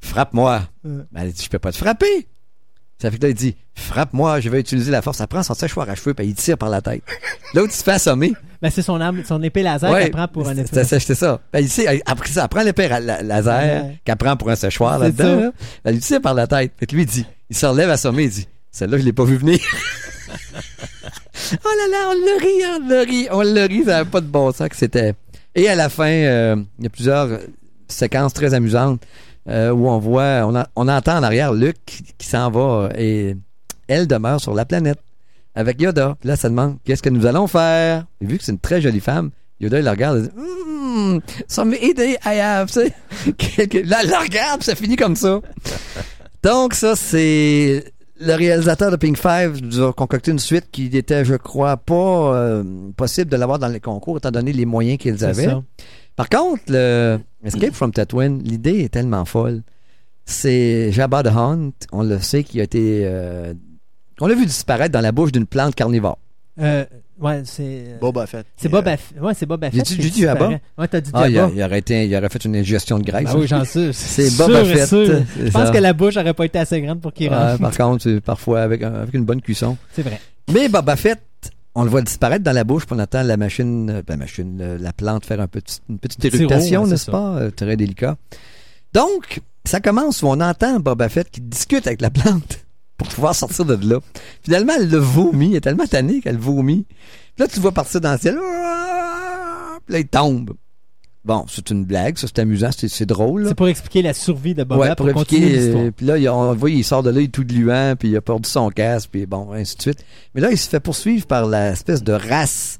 Frappe-moi. 0.00 0.62
Euh. 0.86 1.02
Ben, 1.12 1.22
elle 1.22 1.32
dit 1.32 1.42
Je 1.44 1.48
peux 1.50 1.58
pas 1.58 1.72
te 1.72 1.78
frapper. 1.78 2.26
Ça 3.00 3.10
fait 3.10 3.16
que 3.18 3.22
là, 3.22 3.28
il 3.30 3.34
dit 3.34 3.56
Frappe-moi, 3.74 4.40
je 4.40 4.48
vais 4.50 4.60
utiliser 4.60 4.90
la 4.90 5.00
force. 5.00 5.20
Elle 5.20 5.26
prend 5.26 5.42
son 5.42 5.54
séchoir 5.54 5.88
à 5.88 5.94
cheveux, 5.94 6.12
puis 6.14 6.26
il 6.26 6.34
tire 6.34 6.58
par 6.58 6.68
la 6.68 6.82
tête. 6.82 7.02
L'autre, 7.54 7.72
il 7.72 7.76
se 7.76 7.82
fait 7.82 7.92
assommer. 7.92 8.32
Ben, 8.60 8.70
c'est 8.70 8.82
son 8.82 8.98
son 9.26 9.42
épée 9.42 9.62
laser 9.62 9.90
Ouais, 9.90 10.02
qu'elle 10.02 10.10
prend 10.10 10.28
pour 10.28 10.46
un 10.48 10.54
c'est- 10.54 10.60
épée. 10.82 11.00
c'est 11.00 11.14
ça. 11.14 11.40
Ben, 11.52 11.64
ici, 11.64 11.84
elle- 11.88 12.02
après 12.04 12.28
ça, 12.28 12.42
elle 12.42 12.48
prend 12.48 12.62
l'épée 12.62 12.88
laser 12.88 13.84
Ouais. 13.84 13.98
qu'elle 14.04 14.16
prend 14.16 14.36
pour 14.36 14.50
un 14.50 14.56
séchoir 14.56 14.98
là-dedans. 14.98 15.24
ça. 15.24 15.40
là. 15.46 15.52
Elle 15.84 15.94
lui 15.94 16.00
tire 16.00 16.20
par 16.20 16.34
la 16.34 16.46
tête. 16.46 16.72
Fait 16.78 16.86
que 16.86 16.94
lui, 16.94 17.02
il 17.02 17.06
dit, 17.06 17.24
il 17.48 17.56
se 17.56 17.64
relève 17.64 17.88
assommé, 17.88 18.24
il 18.24 18.30
dit, 18.30 18.48
celle-là, 18.70 18.98
je 18.98 19.02
l'ai 19.04 19.12
pas 19.14 19.24
vu 19.24 19.36
venir. 19.36 19.58
oh 21.52 21.68
là 21.78 21.88
là, 21.90 22.10
on 22.10 22.24
l'a 22.24 22.38
ri, 22.38 22.82
on 22.84 22.88
l'a 22.88 23.00
ri, 23.02 23.28
on 23.30 23.40
l'a 23.42 23.66
ri, 23.66 23.80
ça 23.84 23.92
n'avait 23.92 24.10
pas 24.10 24.20
de 24.20 24.26
bon 24.26 24.52
sens 24.52 24.68
que 24.68 24.76
c'était. 24.76 25.14
Et 25.54 25.68
à 25.68 25.74
la 25.74 25.88
fin, 25.88 26.06
euh, 26.08 26.56
il 26.78 26.84
y 26.84 26.86
a 26.86 26.90
plusieurs 26.90 27.26
euh, 27.26 27.38
séquences 27.88 28.34
très 28.34 28.54
amusantes 28.54 29.02
euh, 29.48 29.70
où 29.70 29.88
on 29.88 29.98
voit, 29.98 30.42
on, 30.46 30.54
a- 30.54 30.68
on 30.76 30.88
entend 30.88 31.16
en 31.18 31.22
arrière 31.22 31.52
Luke 31.52 31.76
qui, 31.86 32.02
qui 32.18 32.26
s'en 32.26 32.50
va 32.50 32.90
et 32.96 33.36
elle 33.88 34.06
demeure 34.06 34.40
sur 34.40 34.54
la 34.54 34.64
planète 34.64 34.98
avec 35.54 35.80
Yoda. 35.80 36.16
Puis 36.20 36.28
là, 36.28 36.36
ça 36.36 36.48
demande 36.48 36.76
qu'est-ce 36.84 37.02
que 37.02 37.08
nous 37.10 37.26
allons 37.26 37.46
faire? 37.46 38.06
Et 38.20 38.26
vu 38.26 38.38
que 38.38 38.44
c'est 38.44 38.52
une 38.52 38.58
très 38.58 38.80
jolie 38.80 39.00
femme, 39.00 39.30
Yoda 39.60 39.78
il 39.78 39.84
la 39.84 39.90
regarde 39.92 40.18
et 40.18 40.22
dit 40.22 40.30
Hmm, 40.36 41.18
some 41.48 41.74
idea 41.74 42.16
I 42.24 42.38
have. 42.40 42.70
Là, 42.76 43.98
elle 44.02 44.10
la 44.10 44.18
regarde, 44.20 44.60
puis 44.60 44.66
ça 44.66 44.74
finit 44.74 44.96
comme 44.96 45.16
ça. 45.16 45.40
Donc, 46.42 46.74
ça, 46.74 46.96
c'est 46.96 47.84
le 48.18 48.34
réalisateur 48.34 48.90
de 48.90 48.96
Pink 48.96 49.16
Five 49.16 49.60
nous 49.62 49.80
a 49.82 49.92
concocté 49.92 50.30
une 50.30 50.38
suite 50.38 50.66
qui 50.70 50.86
était, 50.96 51.24
je 51.24 51.34
crois, 51.34 51.76
pas 51.78 51.94
euh, 52.34 52.62
possible 52.96 53.30
de 53.30 53.36
l'avoir 53.36 53.58
dans 53.58 53.68
les 53.68 53.80
concours 53.80 54.18
étant 54.18 54.30
donné 54.30 54.52
les 54.52 54.66
moyens 54.66 54.98
qu'ils 54.98 55.24
avaient. 55.24 55.44
ça. 55.46 55.62
Par 56.20 56.28
contre, 56.28 56.62
le 56.68 57.18
Escape 57.44 57.72
from 57.72 57.92
Tatooine, 57.92 58.42
l'idée 58.42 58.80
est 58.84 58.88
tellement 58.90 59.24
folle. 59.24 59.62
C'est 60.26 60.92
Jabba 60.92 61.22
the 61.22 61.28
Hunt, 61.28 61.70
on 61.92 62.02
le 62.02 62.18
sait, 62.18 62.44
qui 62.44 62.60
a 62.60 62.64
été... 62.64 63.02
euh, 63.04 63.54
on 64.20 64.26
l'a 64.26 64.34
vu 64.34 64.44
disparaître 64.44 64.92
dans 64.92 65.00
la 65.00 65.12
bouche 65.12 65.32
d'une 65.32 65.46
plante 65.46 65.74
carnivore. 65.74 66.18
Euh, 66.60 66.84
ouais, 67.20 67.40
c'est. 67.44 67.96
Boba 68.02 68.26
Fett. 68.26 68.44
C'est 68.56 68.68
Boba 68.68 68.98
Fett. 68.98 69.18
Ouais, 69.20 69.32
c'est 69.32 69.46
Boba 69.46 69.70
Fett. 69.70 69.88
j'ai 69.88 69.96
dit 70.10 70.20
Jabba? 70.20 70.50
Ouais, 70.76 70.88
t'as 70.88 71.00
dit 71.00 71.10
Ah, 71.14 71.26
il, 71.28 71.38
a- 71.38 71.42
Jabba. 71.46 71.52
il 71.56 71.62
aurait 71.62 71.78
été, 71.78 72.04
il 72.06 72.14
aurait 72.14 72.28
fait 72.28 72.44
une 72.44 72.56
ingestion 72.56 72.98
de 72.98 73.04
graisse. 73.04 73.24
Ben 73.24 73.38
oui, 73.38 73.46
j'en 73.46 73.64
suis. 73.64 73.88
C'est 73.94 74.36
Boba 74.36 74.60
et 74.60 74.64
Fett. 74.66 74.86
sûr. 74.88 75.22
Je 75.42 75.50
pense 75.50 75.66
ça. 75.68 75.70
que 75.72 75.78
la 75.78 75.94
bouche 75.94 76.18
aurait 76.18 76.34
pas 76.34 76.44
été 76.44 76.58
assez 76.58 76.82
grande 76.82 77.00
pour 77.00 77.14
qu'il 77.14 77.30
Ouais, 77.30 77.34
rentre. 77.36 77.60
par 77.60 77.74
contre, 77.76 78.18
parfois 78.18 78.60
avec, 78.60 78.82
avec 78.82 79.14
une 79.14 79.24
bonne 79.24 79.40
cuisson. 79.40 79.78
C'est 79.94 80.02
vrai. 80.02 80.20
Mais 80.52 80.68
Boba 80.68 80.96
Fett, 80.96 81.18
on 81.74 81.84
le 81.84 81.90
voit 81.90 82.02
disparaître 82.02 82.44
dans 82.44 82.52
la 82.52 82.64
bouche, 82.64 82.86
puis 82.86 82.96
on 82.96 82.98
attend 82.98 83.22
la 83.22 83.36
machine, 83.36 83.90
euh, 83.90 84.02
la 84.06 84.16
machine, 84.16 84.76
la 84.76 84.92
plante 84.92 85.24
faire 85.24 85.40
un 85.40 85.46
petit, 85.46 85.80
une 85.88 85.98
petite 85.98 86.22
ouais, 86.24 86.86
n'est-ce 86.86 87.10
pas? 87.10 87.36
Euh, 87.36 87.50
Très 87.50 87.76
délicat. 87.76 88.16
Donc, 88.92 89.40
ça 89.64 89.80
commence 89.80 90.22
où 90.22 90.26
on 90.26 90.40
entend 90.40 90.80
Boba 90.80 91.08
Fett 91.08 91.30
qui 91.30 91.40
discute 91.40 91.86
avec 91.86 92.00
la 92.00 92.10
plante 92.10 92.64
pour 92.96 93.08
pouvoir 93.08 93.34
sortir 93.34 93.64
de 93.64 93.78
là. 93.88 94.00
Finalement, 94.42 94.72
elle 94.76 94.90
le 94.90 94.98
vomit. 94.98 95.50
Elle 95.50 95.56
est 95.56 95.60
tellement 95.60 95.86
tannée 95.86 96.20
qu'elle 96.20 96.38
vomit. 96.38 96.86
Puis 96.88 97.44
là, 97.44 97.46
tu 97.46 97.56
le 97.56 97.62
vois 97.62 97.72
partir 97.72 98.00
dans 98.00 98.12
le 98.12 98.18
ciel. 98.18 98.34
Puis 99.86 99.92
là, 99.94 99.98
il 100.00 100.08
tombe. 100.08 100.54
Bon, 101.24 101.44
c'est 101.48 101.68
une 101.70 101.84
blague, 101.84 102.16
ça 102.16 102.26
c'est 102.28 102.38
amusant, 102.40 102.70
c'est 102.74 102.88
c'est 102.88 103.04
drôle. 103.04 103.42
là. 103.42 103.48
C'est 103.50 103.54
pour 103.54 103.68
expliquer 103.68 104.00
la 104.00 104.14
survie 104.14 104.54
de 104.54 104.64
Boba 104.64 104.80
Ouais, 104.80 104.94
pour, 104.94 105.04
pour 105.06 105.14
continuer 105.16 105.42
expliquer, 105.48 105.64
l'histoire. 105.66 105.84
euh, 105.84 105.90
Puis 105.94 106.06
là, 106.06 106.16
il- 106.18 106.28
on 106.30 106.50
le 106.52 106.56
voit, 106.56 106.70
il 106.70 106.82
sort 106.82 107.02
de 107.02 107.10
là, 107.10 107.20
il 107.20 107.24
est 107.24 107.28
tout 107.28 107.44
gluant, 107.44 107.94
puis 107.98 108.08
il 108.08 108.16
a 108.16 108.22
perdu 108.22 108.48
son 108.48 108.70
casque, 108.70 109.10
puis 109.12 109.26
bon, 109.26 109.52
ainsi 109.52 109.76
de 109.76 109.82
suite. 109.82 110.04
Mais 110.34 110.40
là, 110.40 110.50
il 110.50 110.56
se 110.56 110.68
fait 110.68 110.80
poursuivre 110.80 111.26
par 111.26 111.46
l'espèce 111.46 112.02
de 112.02 112.12
race 112.14 112.78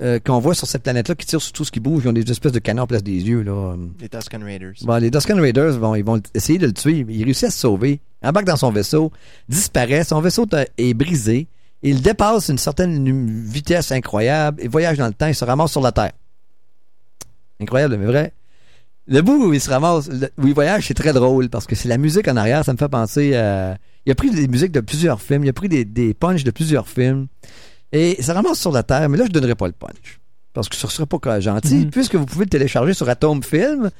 euh, 0.00 0.18
qu'on 0.18 0.38
voit 0.38 0.54
sur 0.54 0.66
cette 0.66 0.82
planète-là 0.84 1.14
qui 1.14 1.26
tire 1.26 1.42
sur 1.42 1.52
tout 1.52 1.64
ce 1.64 1.70
qui 1.72 1.80
bouge. 1.80 2.04
Ils 2.04 2.08
ont 2.08 2.12
des 2.14 2.30
espèces 2.30 2.52
de 2.52 2.58
canons 2.60 2.84
en 2.84 2.86
place 2.86 3.02
des 3.02 3.12
yeux. 3.20 3.42
Là. 3.42 3.74
Les 4.00 4.08
Tusken 4.08 4.42
Raiders. 4.42 4.74
Bon, 4.82 4.96
les 4.96 5.10
Dusken 5.10 5.38
Raiders, 5.40 5.76
bon, 5.78 5.94
ils 5.94 6.04
vont 6.04 6.22
essayer 6.34 6.58
de 6.58 6.66
le 6.66 6.72
tuer. 6.72 7.04
mais 7.04 7.14
Il 7.14 7.24
réussit 7.24 7.44
à 7.44 7.50
se 7.50 7.58
sauver, 7.58 8.00
embarque 8.22 8.46
dans 8.46 8.56
son 8.56 8.70
vaisseau, 8.70 9.10
disparaît, 9.48 10.04
son 10.04 10.20
vaisseau 10.22 10.46
est 10.78 10.94
brisé. 10.94 11.48
Il 11.82 12.00
dépasse 12.00 12.48
une 12.48 12.58
certaine 12.58 13.44
vitesse 13.44 13.92
incroyable 13.92 14.62
et 14.62 14.68
voyage 14.68 14.96
dans 14.98 15.06
le 15.06 15.12
temps, 15.12 15.26
il 15.26 15.34
se 15.34 15.44
ramasse 15.44 15.72
sur 15.72 15.80
la 15.82 15.92
Terre. 15.92 16.12
Incroyable, 17.60 17.96
mais 17.98 18.06
vrai. 18.06 18.32
Le 19.06 19.22
bout 19.22 19.46
où 19.46 19.52
il 19.54 19.60
se 19.60 19.70
ramasse, 19.70 20.08
le- 20.08 20.30
où 20.38 20.46
il 20.46 20.54
voyage, 20.54 20.86
c'est 20.86 20.94
très 20.94 21.12
drôle 21.12 21.48
parce 21.48 21.66
que 21.66 21.74
c'est 21.74 21.88
la 21.88 21.96
musique 21.98 22.28
en 22.28 22.36
arrière, 22.36 22.64
ça 22.64 22.72
me 22.72 22.78
fait 22.78 22.88
penser 22.88 23.34
à. 23.36 23.76
Il 24.06 24.12
a 24.12 24.14
pris 24.14 24.30
des 24.30 24.48
musiques 24.48 24.72
de 24.72 24.80
plusieurs 24.80 25.20
films, 25.20 25.44
il 25.44 25.48
a 25.48 25.52
pris 25.52 25.68
des, 25.68 25.84
des 25.84 26.14
punchs 26.14 26.44
de 26.44 26.50
plusieurs 26.50 26.88
films 26.88 27.26
et 27.92 28.22
se 28.22 28.30
ramasse 28.32 28.58
sur 28.60 28.70
la 28.72 28.82
Terre, 28.82 29.08
mais 29.08 29.16
là, 29.18 29.24
je 29.26 29.32
donnerai 29.32 29.54
pas 29.54 29.66
le 29.66 29.72
punch. 29.72 30.20
Parce 30.54 30.68
que 30.68 30.76
ce 30.76 30.88
serait 30.88 31.06
pas 31.06 31.40
gentil, 31.40 31.84
Mhm. 31.84 31.90
puisque 31.90 32.14
vous 32.16 32.26
pouvez 32.26 32.44
le 32.44 32.50
télécharger 32.50 32.92
sur 32.94 33.08
Atom 33.08 33.42
Film. 33.42 33.90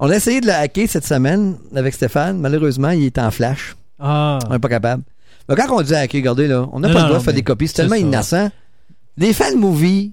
On 0.00 0.08
a 0.10 0.16
essayé 0.16 0.40
de 0.40 0.46
le 0.46 0.52
hacker 0.52 0.88
cette 0.88 1.06
semaine 1.06 1.56
avec 1.74 1.94
Stéphane. 1.94 2.38
Malheureusement, 2.38 2.90
il 2.90 3.04
est 3.04 3.18
en 3.18 3.30
flash. 3.30 3.74
Ah. 3.98 4.38
On 4.48 4.52
n'est 4.52 4.58
pas 4.58 4.68
capable. 4.68 5.02
Mais 5.48 5.56
quand 5.56 5.66
on 5.76 5.82
dit 5.82 5.94
hacker, 5.94 6.20
regardez 6.20 6.46
là, 6.46 6.68
on 6.72 6.80
n'a 6.80 6.88
pas 6.88 6.94
non, 6.94 7.00
le 7.00 7.04
droit 7.06 7.12
non, 7.14 7.18
de 7.18 7.24
faire 7.24 7.34
des 7.34 7.42
copies. 7.42 7.68
C'est 7.68 7.74
tellement 7.74 7.94
ça. 7.96 8.00
innocent. 8.00 8.50
Des 9.16 9.32
fan 9.32 9.56
movies, 9.58 10.12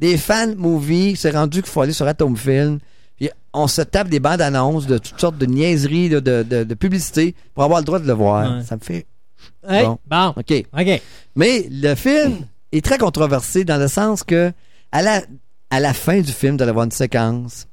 des 0.00 0.16
fan 0.16 0.54
movies, 0.56 1.16
c'est 1.20 1.30
rendu 1.30 1.62
qu'il 1.62 1.70
faut 1.70 1.82
aller 1.82 1.92
sur 1.92 2.06
Atom 2.08 2.36
Film. 2.36 2.78
Puis 3.16 3.28
on 3.52 3.66
se 3.68 3.82
tape 3.82 4.08
des 4.08 4.18
bandes 4.20 4.40
annonces 4.40 4.86
de 4.86 4.98
toutes 4.98 5.20
sortes 5.20 5.36
de 5.38 5.46
niaiseries, 5.46 6.08
de, 6.08 6.20
de, 6.20 6.42
de 6.64 6.74
publicité 6.74 7.34
pour 7.54 7.64
avoir 7.64 7.80
le 7.80 7.84
droit 7.84 7.98
de 7.98 8.06
le 8.06 8.12
voir. 8.14 8.56
Ouais. 8.58 8.64
Ça 8.64 8.76
me 8.76 8.80
fait. 8.80 9.06
Hey, 9.68 9.84
Bon. 9.84 9.98
bon. 10.08 10.28
OK. 10.36 10.64
OK. 10.78 11.02
Mais 11.36 11.66
le 11.70 11.94
film 11.94 12.38
est 12.72 12.84
très 12.84 12.98
controversé 12.98 13.64
dans 13.64 13.76
le 13.78 13.88
sens 13.88 14.22
que 14.24 14.52
à 14.92 15.02
la, 15.02 15.22
à 15.70 15.80
la 15.80 15.92
fin 15.92 16.20
du 16.20 16.32
film, 16.32 16.56
y 16.58 16.62
avoir 16.62 16.84
une 16.86 16.90
séquence. 16.90 17.66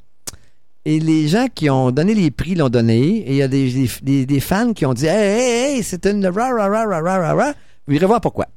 Et 0.85 0.99
les 0.99 1.27
gens 1.27 1.47
qui 1.53 1.69
ont 1.69 1.91
donné 1.91 2.13
les 2.13 2.31
prix 2.31 2.55
l'ont 2.55 2.69
donné. 2.69 2.97
Et 3.17 3.31
il 3.31 3.35
y 3.35 3.41
a 3.41 3.47
des, 3.47 3.71
des, 3.71 3.89
des- 4.01 4.25
des 4.25 4.39
fans 4.39 4.73
qui 4.73 4.85
ont 4.85 4.93
dit 4.93 5.05
Hey, 5.05 5.17
hey, 5.17 5.75
hey, 5.77 5.83
c'est 5.83 6.05
une 6.05 6.25
ra 6.27 6.49
ra 6.53 6.67
ra 6.69 6.85
ra 6.85 7.01
ra 7.01 7.17
ra 7.19 7.33
ra. 7.33 7.53
Vous 7.87 7.93
irez 7.93 8.05
voir 8.05 8.21
pourquoi. 8.21 8.47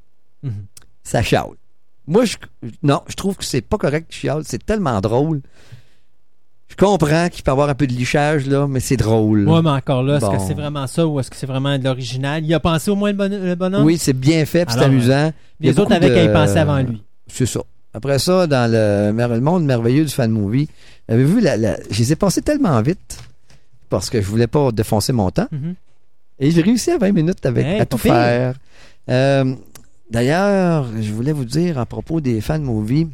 Mhm. 0.42 0.52
Ça 1.02 1.22
chiale. 1.22 1.50
Moi, 2.06 2.24
je, 2.24 2.36
non, 2.82 3.02
je 3.08 3.14
trouve 3.14 3.36
que 3.36 3.44
c'est 3.44 3.60
pas 3.60 3.78
correct 3.78 4.08
que 4.08 4.14
chiale. 4.14 4.42
C'est 4.44 4.64
tellement 4.64 5.00
drôle. 5.00 5.40
Je 6.68 6.76
comprends 6.76 7.28
qu'il 7.28 7.42
peut 7.42 7.50
y 7.50 7.52
avoir 7.52 7.68
un 7.68 7.74
peu 7.74 7.86
de 7.86 7.92
lichage, 7.92 8.46
là, 8.46 8.66
mais 8.68 8.80
c'est 8.80 8.96
drôle. 8.96 9.48
Ouais, 9.48 9.60
mais 9.62 9.70
encore 9.70 10.02
là, 10.02 10.16
est-ce 10.16 10.24
Bon. 10.24 10.36
que 10.36 10.42
c'est 10.46 10.54
vraiment 10.54 10.86
ça 10.86 11.06
ou 11.06 11.18
est-ce 11.18 11.28
que 11.30 11.36
c'est 11.36 11.46
vraiment 11.46 11.76
de 11.76 11.84
l'original? 11.84 12.44
Il 12.44 12.54
a 12.54 12.60
pensé 12.60 12.90
au 12.90 12.94
moins 12.96 13.10
le, 13.10 13.16
bon- 13.16 13.30
le 13.44 13.54
bonhomme? 13.56 13.84
oui, 13.84 13.98
c'est 13.98 14.12
bien 14.12 14.44
fait, 14.46 14.64
puis 14.64 14.74
c'est 14.78 14.84
amusant. 14.84 15.28
A 15.28 15.32
Les 15.60 15.78
autres 15.78 15.92
avaient 15.92 16.08
de- 16.10 16.14
qu'à 16.14 16.24
y 16.24 16.32
penser 16.32 16.58
avant 16.58 16.78
lui. 16.80 17.02
C'est 17.26 17.46
ça. 17.46 17.60
Après 17.92 18.20
ça, 18.20 18.46
dans 18.46 18.70
le, 18.70 19.40
monde 19.40 19.64
merveilleux 19.64 20.04
du 20.04 20.12
fan 20.12 20.30
movie, 20.30 20.68
avez-vous 21.08 21.36
vu, 21.36 21.40
la, 21.40 21.56
la- 21.56 21.76
je 21.90 21.98
les 21.98 22.12
ai 22.12 22.16
passés 22.16 22.40
tellement 22.40 22.80
vite 22.82 23.18
parce 23.88 24.08
que 24.08 24.20
je 24.22 24.26
voulais 24.26 24.46
pas 24.46 24.70
défoncer 24.70 25.12
mon 25.12 25.30
temps. 25.32 25.48
Mhm. 25.50 25.74
Et 26.38 26.52
j'ai 26.52 26.62
réussi 26.62 26.92
à 26.92 26.98
20 26.98 27.10
minutes 27.12 27.44
avec, 27.44 27.66
Hey, 27.66 27.80
à 27.80 27.84
tout 27.86 27.98
pire. 27.98 28.14
faire. 28.14 28.54
Euh, 29.10 29.54
D'ailleurs, 30.10 30.86
je 31.00 31.12
voulais 31.12 31.32
vous 31.32 31.44
dire 31.44 31.78
à 31.78 31.86
propos 31.86 32.20
des 32.20 32.40
fan 32.40 32.62
movies, 32.62 33.08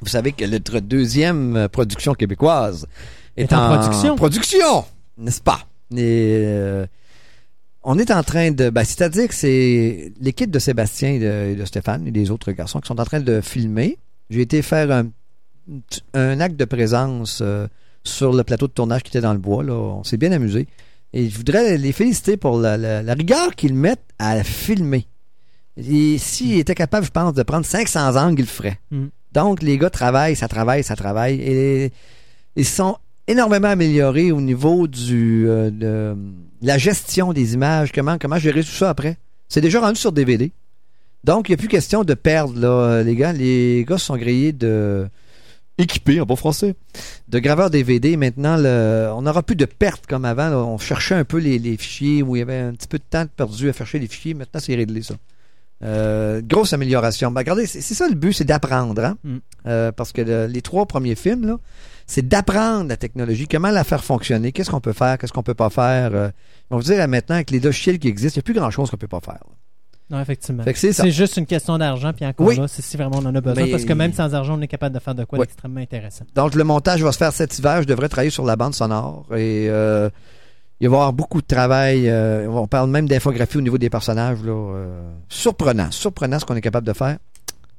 vous 0.00 0.08
savez 0.08 0.32
que 0.32 0.44
notre 0.44 0.80
deuxième 0.80 1.56
euh, 1.56 1.68
production 1.68 2.14
québécoise 2.14 2.86
est, 3.36 3.44
Est 3.44 3.52
en 3.52 3.76
production? 3.78 4.16
production, 4.16 4.84
n'est-ce 5.18 5.40
pas? 5.40 5.60
Et, 5.92 5.98
euh, 6.00 6.86
on 7.82 7.98
est 7.98 8.10
en 8.12 8.22
train 8.22 8.52
de. 8.52 8.70
Ben, 8.70 8.84
C'est-à-dire 8.84 9.26
que 9.28 9.34
c'est 9.34 10.12
l'équipe 10.20 10.50
de 10.50 10.58
Sébastien 10.60 11.08
et 11.10 11.54
de, 11.56 11.64
Stéphane 11.64 12.06
et 12.06 12.12
des 12.12 12.30
autres 12.30 12.52
garçons 12.52 12.80
qui 12.80 12.86
sont 12.86 13.00
en 13.00 13.04
train 13.04 13.20
de 13.20 13.40
filmer. 13.40 13.98
J'ai 14.30 14.42
été 14.42 14.62
faire 14.62 14.90
un, 14.92 15.08
un 16.14 16.40
acte 16.40 16.56
de 16.56 16.64
présence 16.64 17.40
euh, 17.42 17.66
sur 18.04 18.32
le 18.32 18.44
plateau 18.44 18.68
de 18.68 18.72
tournage 18.72 19.02
qui 19.02 19.08
était 19.10 19.20
dans 19.20 19.32
le 19.32 19.38
bois. 19.40 19.64
Là. 19.64 19.72
On 19.74 20.04
s'est 20.04 20.16
bien 20.16 20.30
amusé. 20.32 20.68
Et 21.12 21.28
je 21.28 21.36
voudrais 21.36 21.76
les 21.76 21.92
féliciter 21.92 22.36
pour 22.36 22.58
la, 22.58 22.76
la- 22.76 23.02
la 23.02 23.14
rigueur 23.14 23.54
qu'ils 23.56 23.74
mettent 23.74 24.06
à 24.18 24.42
filmer. 24.44 25.06
Et 25.76 26.18
s'ils 26.18 26.58
étaient 26.58 26.74
capables, 26.74 27.06
je 27.06 27.10
pense, 27.10 27.32
de 27.34 27.42
prendre 27.42 27.64
500 27.64 28.16
angles, 28.16 28.40
ils 28.40 28.42
le 28.42 28.46
feraient. 28.48 28.78
Mm. 28.90 29.06
Donc, 29.32 29.62
les 29.62 29.78
gars 29.78 29.90
travaillent, 29.90 30.36
ça 30.36 30.48
travaille, 30.48 30.84
ça 30.84 30.96
travaille. 30.96 31.40
Et 31.40 31.92
ils 32.56 32.66
sont 32.66 32.98
énormément 33.26 33.68
améliorés 33.68 34.30
au 34.32 34.40
niveau 34.40 34.86
du, 34.86 35.46
euh, 35.48 35.70
de 35.70 36.14
la 36.60 36.76
gestion 36.76 37.32
des 37.32 37.54
images. 37.54 37.92
Comment, 37.92 38.18
comment 38.18 38.38
gérer 38.38 38.62
tout 38.62 38.70
ça 38.70 38.90
après? 38.90 39.16
C'est 39.48 39.60
déjà 39.62 39.80
rendu 39.80 39.98
sur 39.98 40.12
DVD. 40.12 40.52
Donc, 41.24 41.48
il 41.48 41.52
n'y 41.52 41.54
a 41.54 41.56
plus 41.56 41.68
question 41.68 42.04
de 42.04 42.14
perdre, 42.14 42.58
là, 42.58 43.02
les 43.02 43.14
gars. 43.16 43.32
Les 43.32 43.86
gars 43.88 43.96
sont 43.98 44.16
grillés 44.16 44.52
de 44.52 45.08
équipés, 45.78 46.20
en 46.20 46.26
bon 46.26 46.36
français, 46.36 46.74
de 47.28 47.38
graveurs 47.38 47.70
DVD. 47.70 48.16
Maintenant, 48.18 48.56
le- 48.58 49.10
on 49.14 49.22
n'aura 49.22 49.42
plus 49.42 49.56
de 49.56 49.64
pertes 49.64 50.06
comme 50.06 50.24
avant. 50.26 50.50
là. 50.50 50.58
On 50.58 50.76
cherchait 50.78 51.14
un 51.14 51.24
peu 51.24 51.38
les, 51.38 51.58
les 51.58 51.76
fichiers 51.78 52.22
où 52.22 52.36
il 52.36 52.40
y 52.40 52.42
avait 52.42 52.58
un 52.58 52.72
petit 52.72 52.88
peu 52.88 52.98
de 52.98 53.04
temps 53.08 53.24
perdu 53.36 53.70
à 53.70 53.72
chercher 53.72 53.98
les 53.98 54.06
fichiers. 54.08 54.34
Maintenant, 54.34 54.60
c'est 54.60 54.74
réglé, 54.74 55.02
ça. 55.02 55.14
Euh, 55.82 56.40
grosse 56.44 56.72
amélioration. 56.72 57.30
Ben, 57.30 57.40
regardez, 57.40 57.66
c'est 57.66 57.80
ça 57.82 58.08
le 58.08 58.14
but, 58.14 58.32
c'est 58.32 58.44
d'apprendre. 58.44 59.02
Hein? 59.04 59.16
Mm. 59.24 59.36
Euh, 59.66 59.92
parce 59.92 60.12
que 60.12 60.22
le- 60.22 60.46
les 60.46 60.62
trois 60.62 60.86
premiers 60.86 61.14
films, 61.16 61.58
c'est 62.06 62.26
d'apprendre 62.26 62.88
la 62.88 62.96
technologie, 62.96 63.48
comment 63.48 63.70
la 63.70 63.84
faire 63.84 64.04
fonctionner, 64.04 64.52
qu'est-ce 64.52 64.70
qu'on 64.70 64.80
peut 64.80 64.92
faire, 64.92 65.18
qu'est-ce 65.18 65.32
qu'on 65.32 65.42
peut 65.42 65.54
pas 65.54 65.70
faire. 65.70 66.10
Euh, 66.14 66.30
on 66.70 66.76
va 66.76 66.80
vous 66.82 66.86
dire 66.86 66.98
là, 66.98 67.06
maintenant, 67.06 67.34
avec 67.36 67.50
les 67.50 67.60
logiciels 67.60 67.98
qui 67.98 68.08
existent, 68.08 68.36
il 68.36 68.40
n'y 68.40 68.42
a 68.42 68.46
plus 68.52 68.54
grand-chose 68.54 68.90
qu'on 68.90 68.96
peut 68.96 69.08
pas 69.08 69.20
faire. 69.20 69.34
là. 69.34 69.56
Non, 70.10 70.20
effectivement. 70.20 70.62
C'est 70.74 71.10
juste 71.10 71.38
une 71.38 71.46
question 71.46 71.78
d'argent, 71.78 72.12
puis 72.12 72.26
encore 72.26 72.46
Oui. 72.46 72.56
là, 72.56 72.68
c'est 72.68 72.82
si 72.82 72.98
vraiment 72.98 73.16
on 73.22 73.24
en 73.26 73.34
a 73.34 73.40
besoin. 73.40 73.64
Mais- 73.64 73.70
Parce 73.70 73.84
que 73.86 73.92
même 73.94 74.12
sans 74.12 74.34
argent, 74.34 74.58
on 74.58 74.60
est 74.60 74.68
capable 74.68 74.94
de 74.94 75.00
faire 75.00 75.14
de 75.14 75.24
quoi 75.24 75.38
d'extrêmement 75.38 75.80
intéressant. 75.80 76.26
Donc, 76.34 76.54
le 76.54 76.64
montage 76.64 77.02
va 77.02 77.12
se 77.12 77.16
faire 77.18 77.32
cet 77.32 77.58
hiver. 77.58 77.80
Je 77.82 77.86
devrais 77.86 78.10
travailler 78.10 78.30
sur 78.30 78.44
la 78.44 78.56
bande 78.56 78.74
sonore. 78.74 79.24
Et 79.34 79.68
euh, 79.70 80.10
il 80.82 80.88
va 80.88 80.96
y 80.96 80.98
avoir 80.98 81.12
beaucoup 81.12 81.40
de 81.40 81.46
travail. 81.46 82.08
euh, 82.08 82.46
on 82.50 82.66
parle 82.66 82.90
même 82.90 83.08
d'infographie 83.08 83.56
au 83.56 83.60
niveau 83.62 83.78
des 83.78 83.88
personnages. 83.88 84.42
Là, 84.42 84.52
euh, 84.52 85.10
surprenant. 85.28 85.90
Surprenant 85.90 86.38
ce 86.38 86.44
qu'on 86.44 86.56
est 86.56 86.60
capable 86.60 86.86
de 86.86 86.92
faire. 86.92 87.16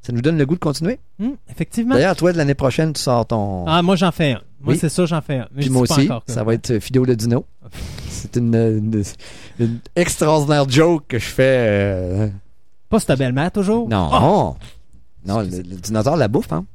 Ça 0.01 0.11
nous 0.11 0.21
donne 0.21 0.37
le 0.37 0.45
goût 0.45 0.55
de 0.55 0.59
continuer? 0.59 0.99
Hum, 1.21 1.35
effectivement. 1.49 1.95
D'ailleurs, 1.95 2.15
toi, 2.15 2.33
de 2.33 2.37
l'année 2.37 2.55
prochaine, 2.55 2.91
tu 2.91 3.01
sors 3.01 3.25
ton... 3.25 3.65
Ah, 3.67 3.81
moi, 3.81 3.95
j'en 3.95 4.11
fais 4.11 4.31
un. 4.31 4.41
Moi, 4.61 4.73
Oui. 4.73 4.77
c'est 4.77 4.89
ça, 4.89 5.05
j'en 5.05 5.21
fais 5.21 5.35
un. 5.37 5.47
Mais 5.53 5.59
Puis 5.61 5.65
je 5.67 5.71
moi 5.71 5.85
pas 5.87 5.93
aussi, 5.95 6.05
encore 6.07 6.23
ça 6.27 6.43
va 6.43 6.53
être 6.55 6.71
euh, 6.71 6.79
Fidéo 6.81 7.05
le 7.05 7.15
Dino. 7.15 7.45
C'est 8.09 8.35
une, 8.37 8.53
une- 8.55 9.03
une 9.59 9.79
extraordinaire 9.95 10.69
joke 10.69 11.03
que 11.09 11.19
je 11.19 11.25
fais. 11.25 11.43
euh, 11.67 12.27
Pas 12.89 12.99
cette 12.99 13.17
belle-mère, 13.17 13.51
toujours? 13.51 13.87
Non. 13.89 14.55
Non, 15.25 15.39
le, 15.39 15.45
le 15.57 15.61
dinosaure 15.77 16.15
la 16.17 16.27
bouffe, 16.27 16.51
hein. 16.53 16.65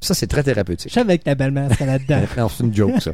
Ça, 0.00 0.14
c'est 0.14 0.26
très 0.26 0.42
Je 0.42 0.46
thérapeutique. 0.46 0.92
savais 0.92 1.18
que 1.18 1.24
ta 1.24 1.34
belle-mère 1.34 1.72
serait 1.72 1.86
là-dedans. 1.86 2.20
non, 2.38 2.48
c'est 2.48 2.64
une 2.64 2.74
joke, 2.74 3.00
ça. 3.00 3.12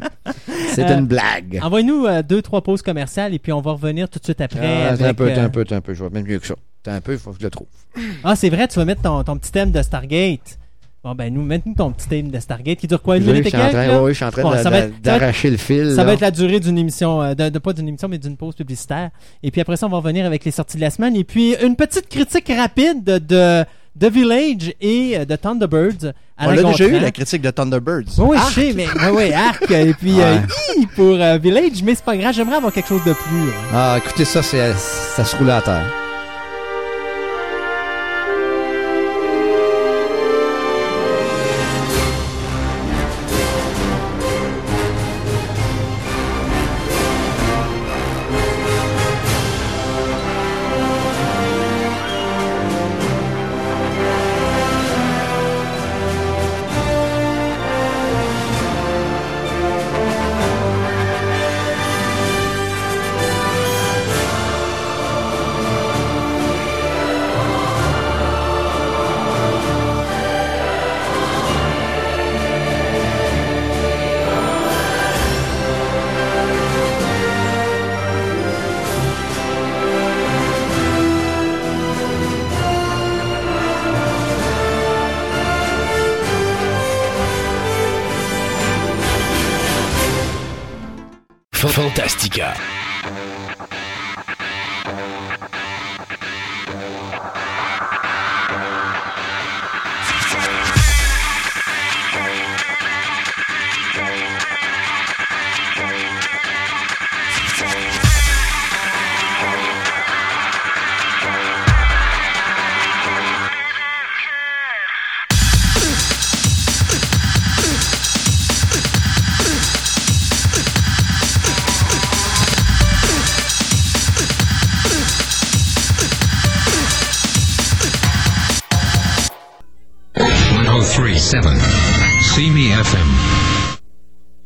C'est 0.75 0.83
Euh, 0.91 0.99
une 0.99 1.07
blague. 1.07 1.61
Envoie-nous 1.63 2.07
euh, 2.07 2.23
deux, 2.23 2.43
trois 2.43 2.63
pauses 2.63 2.83
commerciales 2.83 3.35
et 3.35 3.39
puis 3.39 3.53
on 3.53 3.61
va 3.61 3.73
revenir 3.73 4.09
tout 4.09 4.19
de 4.19 4.25
suite 4.25 4.41
après. 4.41 4.85
Ah, 4.85 4.89
avec, 4.91 5.07
un 5.07 5.15
peu, 5.15 5.27
t'as 5.33 5.43
euh, 5.43 5.45
un 5.47 5.49
peu, 5.49 5.65
un 5.71 5.81
peu. 5.81 5.95
Je 5.95 6.01
vois 6.01 6.11
même 6.11 6.27
mieux 6.27 6.39
que 6.39 6.47
ça. 6.47 6.55
T'as 6.83 6.95
un 6.95 7.01
peu, 7.01 7.13
il 7.13 7.19
faut 7.19 7.31
que 7.31 7.39
je 7.39 7.45
le 7.45 7.51
trouve. 7.51 7.69
Ah, 8.25 8.35
c'est 8.37 8.51
vrai, 8.51 8.67
tu 8.69 8.77
vas 8.81 8.85
mettre 8.85 9.03
ton, 9.03 9.23
ton 9.23 9.37
petit 9.37 9.53
thème 9.53 9.71
de 9.71 9.81
Stargate. 9.83 10.59
Bon, 11.05 11.15
ben, 11.17 11.33
nous, 11.35 11.43
mets-nous 11.43 11.75
ton 11.75 11.91
petit 11.93 12.09
thème 12.09 12.31
de 12.31 12.39
Stargate 12.41 12.79
qui 12.79 12.87
dure 12.87 13.03
quoi, 13.03 13.17
une 13.17 13.25
minute 13.25 13.43
je 13.45 13.49
et 13.49 13.51
quelques, 13.51 13.71
train, 13.73 14.01
ouais, 14.03 14.11
je 14.13 14.17
suis 14.17 14.25
en 14.25 14.31
train 14.31 14.43
Bon, 14.43 14.53
d'arracher 15.03 15.51
le 15.51 15.57
fil. 15.57 15.91
Ça 15.91 15.97
là. 15.97 16.05
va 16.05 16.13
être 16.15 16.21
la 16.21 16.31
durée 16.31 16.61
d'une 16.61 16.79
émission, 16.79 17.35
de, 17.35 17.49
de- 17.49 17.59
pas 17.59 17.73
d'une 17.73 17.89
émission, 17.89 18.07
mais 18.09 18.19
d'une 18.19 18.37
pause 18.37 18.55
publicitaire. 18.55 19.11
Et 19.43 19.51
puis 19.51 19.61
après 19.61 19.77
ça, 19.77 19.87
on 19.87 19.91
va 19.91 19.97
revenir 19.99 20.27
avec 20.27 20.45
les 20.45 20.51
sorties 20.53 20.77
de 20.77 20.83
la 20.83 20.91
semaine. 20.91 21.17
Et 21.17 21.25
puis 21.25 21.55
une 21.63 21.75
petite 21.77 22.09
critique 22.09 22.51
rapide 22.57 23.03
de, 23.05 23.19
de 23.19 23.65
The 23.99 24.05
Village 24.07 24.73
et 24.81 25.19
euh, 25.19 25.25
de 25.25 25.37
Thunderbirds. 25.37 26.13
À 26.39 26.49
On 26.49 26.51
la 26.53 26.63
déjà 26.63 26.87
eu, 26.87 26.99
la 26.99 27.11
critique 27.11 27.43
de 27.43 27.51
Thunderbirds. 27.51 28.05
Oui, 28.19 28.29
oui, 28.31 28.37
je 28.49 28.55
sais, 28.55 28.73
mais 28.75 28.87
oui, 29.11 29.11
oui, 29.15 29.33
arc. 29.33 29.71
Et 29.71 29.95
puis 29.95 30.21
euh, 30.21 30.37
hi, 30.77 30.87
pour 30.97 31.15
euh, 31.21 31.39
Village, 31.39 31.83
mais 31.85 31.95
c'est 31.95 32.05
pas 32.05 32.17
grave, 32.17 32.33
j'aimerais 32.35 32.57
avoir 32.57 32.73
quelque 32.73 32.89
chose 32.89 33.05
de 33.05 33.13
plus. 33.13 33.49
euh. 33.49 33.73
Ah, 33.75 33.99
écoutez, 33.99 34.25
ça, 34.25 34.43
ça 34.43 35.25
se 35.25 35.37
roule 35.37 35.51
à 35.51 35.61
terre. 35.61 36.02